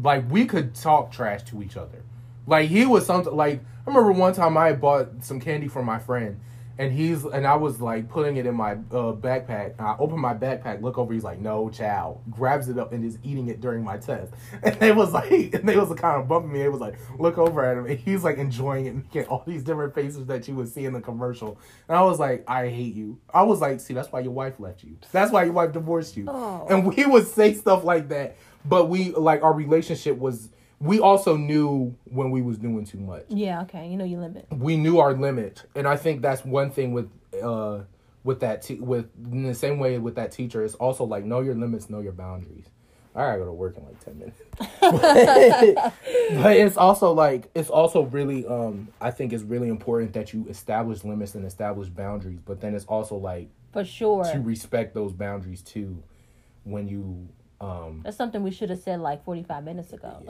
Like 0.00 0.30
we 0.30 0.46
could 0.46 0.74
talk 0.74 1.12
trash 1.12 1.42
to 1.44 1.62
each 1.62 1.76
other. 1.76 2.02
Like 2.46 2.68
he 2.68 2.86
was 2.86 3.06
something 3.06 3.34
like 3.34 3.60
I 3.60 3.90
remember 3.90 4.12
one 4.12 4.32
time 4.32 4.56
I 4.56 4.72
bought 4.72 5.24
some 5.24 5.40
candy 5.40 5.68
for 5.68 5.82
my 5.82 5.98
friend 5.98 6.40
and 6.78 6.92
he's 6.92 7.24
and 7.24 7.46
I 7.46 7.56
was 7.56 7.80
like 7.80 8.08
putting 8.08 8.36
it 8.36 8.46
in 8.46 8.54
my 8.54 8.72
uh, 8.72 9.12
backpack. 9.12 9.80
I 9.80 9.96
open 9.98 10.18
my 10.18 10.34
backpack, 10.34 10.82
look 10.82 10.98
over, 10.98 11.12
he's 11.12 11.24
like, 11.24 11.38
"No, 11.38 11.68
chow." 11.68 12.20
Grabs 12.30 12.68
it 12.68 12.78
up 12.78 12.92
and 12.92 13.04
is 13.04 13.18
eating 13.22 13.48
it 13.48 13.60
during 13.60 13.84
my 13.84 13.98
test. 13.98 14.32
And 14.62 14.78
they 14.78 14.92
was 14.92 15.12
like, 15.12 15.30
and 15.54 15.68
they 15.68 15.76
was 15.76 15.88
kind 15.98 16.20
of 16.20 16.28
bumping 16.28 16.52
me. 16.52 16.62
It 16.62 16.72
was 16.72 16.80
like, 16.80 16.96
look 17.18 17.36
over 17.38 17.64
at 17.64 17.76
him, 17.76 17.86
and 17.86 17.98
he's 17.98 18.24
like 18.24 18.38
enjoying 18.38 18.86
it, 18.86 18.94
making 18.94 19.24
all 19.24 19.42
these 19.46 19.62
different 19.62 19.94
faces 19.94 20.26
that 20.26 20.46
you 20.48 20.54
would 20.54 20.68
see 20.68 20.84
in 20.84 20.92
the 20.92 21.00
commercial. 21.00 21.58
And 21.88 21.96
I 21.96 22.02
was 22.02 22.18
like, 22.18 22.44
I 22.48 22.68
hate 22.68 22.94
you. 22.94 23.18
I 23.32 23.42
was 23.42 23.60
like, 23.60 23.80
see, 23.80 23.94
that's 23.94 24.10
why 24.10 24.20
your 24.20 24.32
wife 24.32 24.58
left 24.60 24.82
you. 24.84 24.96
That's 25.10 25.32
why 25.32 25.44
your 25.44 25.52
wife 25.52 25.72
divorced 25.72 26.16
you. 26.16 26.26
Oh. 26.28 26.66
And 26.70 26.86
we 26.86 27.04
would 27.04 27.26
say 27.26 27.54
stuff 27.54 27.84
like 27.84 28.08
that, 28.08 28.36
but 28.64 28.88
we 28.88 29.10
like 29.12 29.42
our 29.42 29.52
relationship 29.52 30.16
was. 30.18 30.48
We 30.82 30.98
also 30.98 31.36
knew 31.36 31.94
when 32.04 32.30
we 32.32 32.42
was 32.42 32.58
doing 32.58 32.84
too 32.84 32.98
much 32.98 33.24
Yeah, 33.28 33.62
okay. 33.62 33.88
You 33.88 33.96
know 33.96 34.04
your 34.04 34.20
limit. 34.20 34.46
we 34.50 34.76
knew 34.76 34.98
our 34.98 35.14
limit 35.14 35.62
and 35.76 35.86
i 35.86 35.96
think 35.96 36.22
that's 36.22 36.44
one 36.44 36.70
thing 36.70 36.92
with 36.92 37.08
uh 37.42 37.80
with 38.24 38.40
that 38.40 38.62
te- 38.62 38.80
with 38.80 39.06
in 39.30 39.44
the 39.44 39.54
same 39.54 39.78
way 39.78 39.98
with 39.98 40.16
that 40.16 40.32
teacher 40.32 40.64
it's 40.64 40.74
also 40.74 41.04
like 41.04 41.24
know 41.24 41.40
your 41.40 41.54
limits 41.54 41.88
know 41.88 42.00
your 42.00 42.12
boundaries 42.12 42.66
All 43.14 43.22
right, 43.22 43.30
i 43.34 43.36
gotta 43.36 43.44
go 43.44 43.46
to 43.46 43.52
work 43.52 43.76
in 43.78 43.84
like 43.84 43.98
10 44.04 44.18
minutes 44.18 44.38
but 46.42 46.56
it's 46.56 46.76
also 46.76 47.12
like 47.12 47.50
it's 47.54 47.70
also 47.70 48.02
really 48.02 48.46
um 48.46 48.88
i 49.00 49.10
think 49.10 49.32
it's 49.32 49.42
really 49.44 49.68
important 49.68 50.12
that 50.14 50.32
you 50.32 50.46
establish 50.48 51.04
limits 51.04 51.34
and 51.34 51.44
establish 51.44 51.88
boundaries 51.88 52.40
but 52.44 52.60
then 52.60 52.74
it's 52.74 52.84
also 52.86 53.16
like 53.16 53.48
For 53.72 53.84
sure. 53.84 54.24
to 54.24 54.38
respect 54.40 54.94
those 54.94 55.12
boundaries 55.12 55.62
too 55.62 56.02
when 56.64 56.88
you 56.88 57.28
um 57.62 58.00
That's 58.04 58.16
something 58.16 58.42
we 58.42 58.50
should 58.50 58.70
have 58.70 58.80
said 58.80 59.00
like 59.00 59.24
45 59.24 59.64
minutes 59.64 59.92
ago. 59.92 60.12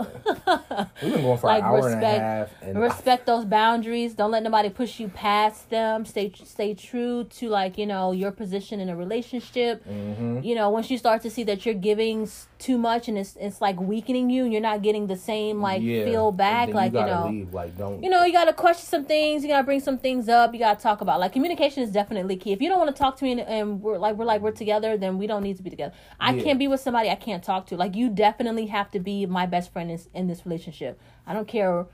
we've 1.02 1.12
been 1.12 1.22
going 1.22 1.38
for 1.38 1.46
Like, 1.46 1.62
an 1.62 1.68
hour 1.68 1.76
and 1.78 1.84
a 1.84 1.96
respect- 1.96 2.20
half 2.20 2.48
and 2.62 2.78
Respect 2.80 3.26
those 3.26 3.44
boundaries. 3.44 4.14
Don't 4.14 4.30
let 4.30 4.42
nobody 4.42 4.68
push 4.68 5.00
you 5.00 5.09
past 5.09 5.70
them. 5.70 6.04
Stay 6.04 6.30
stay 6.44 6.74
true 6.74 7.24
to 7.24 7.48
like, 7.48 7.78
you 7.78 7.86
know, 7.86 8.12
your 8.12 8.32
position 8.32 8.80
in 8.80 8.88
a 8.88 8.96
relationship. 8.96 9.82
Mhm. 9.88 10.44
You 10.44 10.54
know, 10.54 10.68
once 10.70 10.90
you 10.90 10.98
start 10.98 11.22
to 11.22 11.30
see 11.30 11.44
that 11.44 11.64
you're 11.64 11.74
giving 11.90 12.28
too 12.62 12.78
much 12.78 13.09
and 13.09 13.18
it's 13.18 13.36
it's 13.40 13.60
like 13.60 13.78
weakening 13.80 14.30
you 14.30 14.44
and 14.44 14.52
you're 14.52 14.62
not 14.62 14.82
getting 14.82 15.09
the 15.09 15.16
same 15.16 15.60
like 15.60 15.82
Yeah. 15.82 16.05
feel 16.05 16.30
back 16.30 16.68
then 16.68 16.76
like, 16.76 16.93
you, 16.93 17.01
know, 17.01 17.28
leave. 17.28 17.52
like 17.52 17.76
don't 17.76 18.02
you 18.02 18.09
know, 18.09 18.24
you 18.24 18.32
got 18.32 18.44
to 18.44 18.52
question 18.52 18.86
some 18.86 19.05
things. 19.05 19.43
You 19.43 19.48
got 19.48 19.59
to 19.59 19.64
bring 19.64 19.80
some 19.80 19.98
things 19.98 20.28
up. 20.28 20.52
You 20.55 20.60
got 20.60 20.78
to 20.78 20.82
talk 20.82 21.01
about 21.01 21.18
like 21.20 21.32
communication 21.32 21.82
is 21.82 21.90
definitely 21.90 22.36
key. 22.36 22.52
If 22.52 22.62
you 22.62 22.68
don't 22.68 22.78
want 22.78 22.94
to 22.94 22.98
talk 22.98 23.16
to 23.18 23.24
me 23.24 23.32
and, 23.32 23.40
and 23.40 23.82
we're 23.82 23.98
like 23.98 24.14
we're 24.16 24.24
like 24.24 24.40
we're 24.43 24.52
together, 24.52 24.97
then 24.97 25.18
we 25.18 25.26
don't 25.26 25.43
need 25.43 25.56
to 25.56 25.62
be 25.62 25.70
together. 25.70 25.93
I 26.20 26.34
Yeah. 26.34 26.43
can't 26.44 26.59
be 26.59 26.68
with 26.68 26.80
somebody 26.80 27.10
I 27.10 27.16
can't 27.16 27.43
talk 27.43 27.66
to. 27.66 27.76
Like 27.76 27.97
you 27.97 28.09
definitely 28.09 28.66
have 28.66 28.90
to 28.93 29.01
be 29.01 29.26
my 29.26 29.47
best 29.47 29.72
friend 29.72 29.90
in, 29.90 30.01
in 30.14 30.26
this 30.28 30.47
relationship. 30.47 31.01
I 31.26 31.34
don't 31.34 31.48
care 31.48 31.86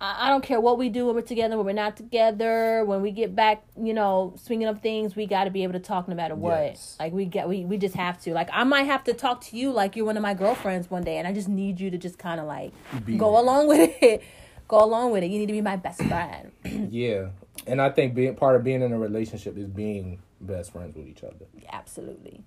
I, 0.00 0.26
I 0.26 0.28
don't 0.28 0.42
care 0.42 0.60
what 0.60 0.78
we 0.78 0.88
do 0.88 1.06
when 1.06 1.14
we're 1.14 1.22
together, 1.22 1.56
when 1.56 1.66
we're 1.66 1.72
not 1.72 1.96
together, 1.96 2.84
when 2.84 3.02
we 3.02 3.10
get 3.10 3.34
back, 3.34 3.64
you 3.80 3.94
know, 3.94 4.34
swinging 4.42 4.68
up 4.68 4.82
things, 4.82 5.16
we 5.16 5.26
got 5.26 5.44
to 5.44 5.50
be 5.50 5.62
able 5.62 5.74
to 5.74 5.78
talk 5.78 6.08
no 6.08 6.14
matter 6.14 6.34
what. 6.34 6.62
Yes. 6.62 6.96
Like 6.98 7.12
we 7.12 7.24
get, 7.24 7.48
we 7.48 7.64
we 7.64 7.78
just 7.78 7.94
have 7.94 8.20
to. 8.22 8.32
Like 8.32 8.48
I 8.52 8.64
might 8.64 8.84
have 8.84 9.04
to 9.04 9.14
talk 9.14 9.40
to 9.42 9.56
you 9.56 9.70
like 9.70 9.96
you're 9.96 10.06
one 10.06 10.16
of 10.16 10.22
my 10.22 10.34
girlfriends 10.34 10.90
one 10.90 11.02
day, 11.04 11.18
and 11.18 11.26
I 11.26 11.32
just 11.32 11.48
need 11.48 11.80
you 11.80 11.90
to 11.90 11.98
just 11.98 12.18
kind 12.18 12.40
of 12.40 12.46
like 12.46 12.72
Be 13.04 13.16
go 13.16 13.38
along 13.38 13.68
with 13.68 13.90
it. 14.02 14.22
Go 14.66 14.82
along 14.82 15.12
with 15.12 15.22
it. 15.22 15.30
You 15.30 15.38
need 15.38 15.46
to 15.46 15.52
be 15.52 15.60
my 15.60 15.76
best 15.76 16.02
friend. 16.02 16.50
Yeah, 16.90 17.28
and 17.66 17.80
I 17.80 17.90
think 17.90 18.14
being 18.14 18.34
part 18.34 18.56
of 18.56 18.64
being 18.64 18.82
in 18.82 18.92
a 18.92 18.98
relationship 18.98 19.56
is 19.56 19.66
being 19.66 20.20
best 20.40 20.72
friends 20.72 20.96
with 20.96 21.06
each 21.06 21.22
other. 21.22 21.46
Absolutely. 21.72 22.42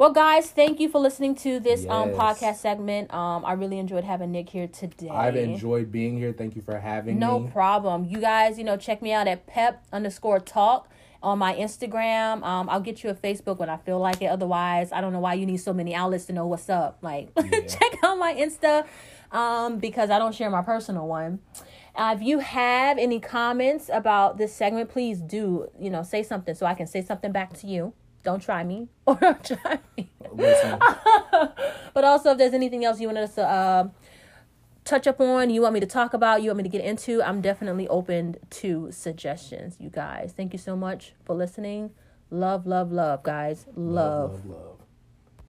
Well, 0.00 0.14
guys, 0.14 0.50
thank 0.50 0.80
you 0.80 0.88
for 0.88 0.98
listening 0.98 1.34
to 1.44 1.60
this 1.60 1.84
um 1.86 2.12
podcast 2.12 2.56
segment. 2.56 3.12
Um, 3.12 3.44
I 3.44 3.52
really 3.52 3.78
enjoyed 3.78 4.02
having 4.02 4.32
Nick 4.32 4.48
here 4.48 4.66
today. 4.66 5.10
I've 5.10 5.36
enjoyed 5.36 5.92
being 5.92 6.16
here. 6.16 6.32
Thank 6.32 6.56
you 6.56 6.62
for 6.62 6.78
having 6.78 7.18
No 7.18 7.38
me. 7.38 7.44
No 7.44 7.52
problem. 7.52 8.06
You 8.06 8.16
guys, 8.16 8.56
you 8.56 8.64
know, 8.64 8.78
check 8.78 9.02
me 9.02 9.12
out 9.12 9.28
at 9.28 9.46
pep 9.46 9.84
underscore 9.92 10.40
talk 10.40 10.88
on 11.22 11.38
my 11.38 11.54
Instagram. 11.54 12.42
Um, 12.42 12.70
I'll 12.70 12.80
get 12.80 13.04
you 13.04 13.10
a 13.10 13.14
Facebook 13.14 13.58
when 13.58 13.68
I 13.68 13.76
feel 13.76 13.98
like 13.98 14.22
it. 14.22 14.28
Otherwise, 14.28 14.90
I 14.90 15.02
don't 15.02 15.12
know 15.12 15.20
why 15.20 15.34
you 15.34 15.44
need 15.44 15.58
so 15.58 15.74
many 15.74 15.94
outlets 15.94 16.24
to 16.28 16.32
know 16.32 16.46
what's 16.46 16.70
up. 16.70 16.96
Like, 17.02 17.28
check 17.68 18.02
out 18.02 18.16
my 18.16 18.32
Insta 18.32 18.86
um, 19.32 19.80
because 19.80 20.08
I 20.08 20.18
don't 20.18 20.34
share 20.34 20.48
my 20.48 20.62
personal 20.62 21.08
one. 21.08 21.40
Uh, 21.94 22.14
if 22.16 22.22
you 22.22 22.38
have 22.38 22.96
any 22.96 23.20
comments 23.20 23.90
about 23.92 24.38
this 24.38 24.54
segment, 24.54 24.88
please 24.88 25.20
do, 25.20 25.68
you 25.78 25.90
know, 25.90 26.02
say 26.02 26.22
something 26.22 26.54
so 26.54 26.64
I 26.64 26.72
can 26.72 26.86
say 26.86 27.02
something 27.02 27.32
back 27.32 27.52
to 27.58 27.66
you. 27.66 27.92
Don't 28.22 28.42
try 28.42 28.64
me 28.64 28.88
or 29.06 29.16
don't 29.16 29.44
try 29.44 29.78
me. 29.96 30.10
But 31.92 32.04
also, 32.04 32.30
if 32.32 32.38
there's 32.38 32.54
anything 32.54 32.84
else 32.84 33.00
you 33.00 33.08
want 33.08 33.18
us 33.18 33.34
to 33.34 33.44
uh, 33.46 33.88
touch 34.84 35.06
up 35.06 35.20
on, 35.20 35.50
you 35.50 35.62
want 35.62 35.74
me 35.74 35.80
to 35.80 35.86
talk 35.86 36.14
about, 36.14 36.42
you 36.42 36.50
want 36.50 36.58
me 36.58 36.62
to 36.62 36.68
get 36.68 36.84
into, 36.84 37.22
I'm 37.22 37.40
definitely 37.40 37.88
open 37.88 38.36
to 38.50 38.92
suggestions, 38.92 39.76
you 39.80 39.90
guys. 39.90 40.32
Thank 40.36 40.52
you 40.52 40.58
so 40.58 40.76
much 40.76 41.14
for 41.24 41.34
listening. 41.34 41.90
Love, 42.30 42.66
love, 42.66 42.92
love, 42.92 43.24
guys. 43.24 43.66
love. 43.74 44.32
love, 44.32 44.46
love. 44.46 44.69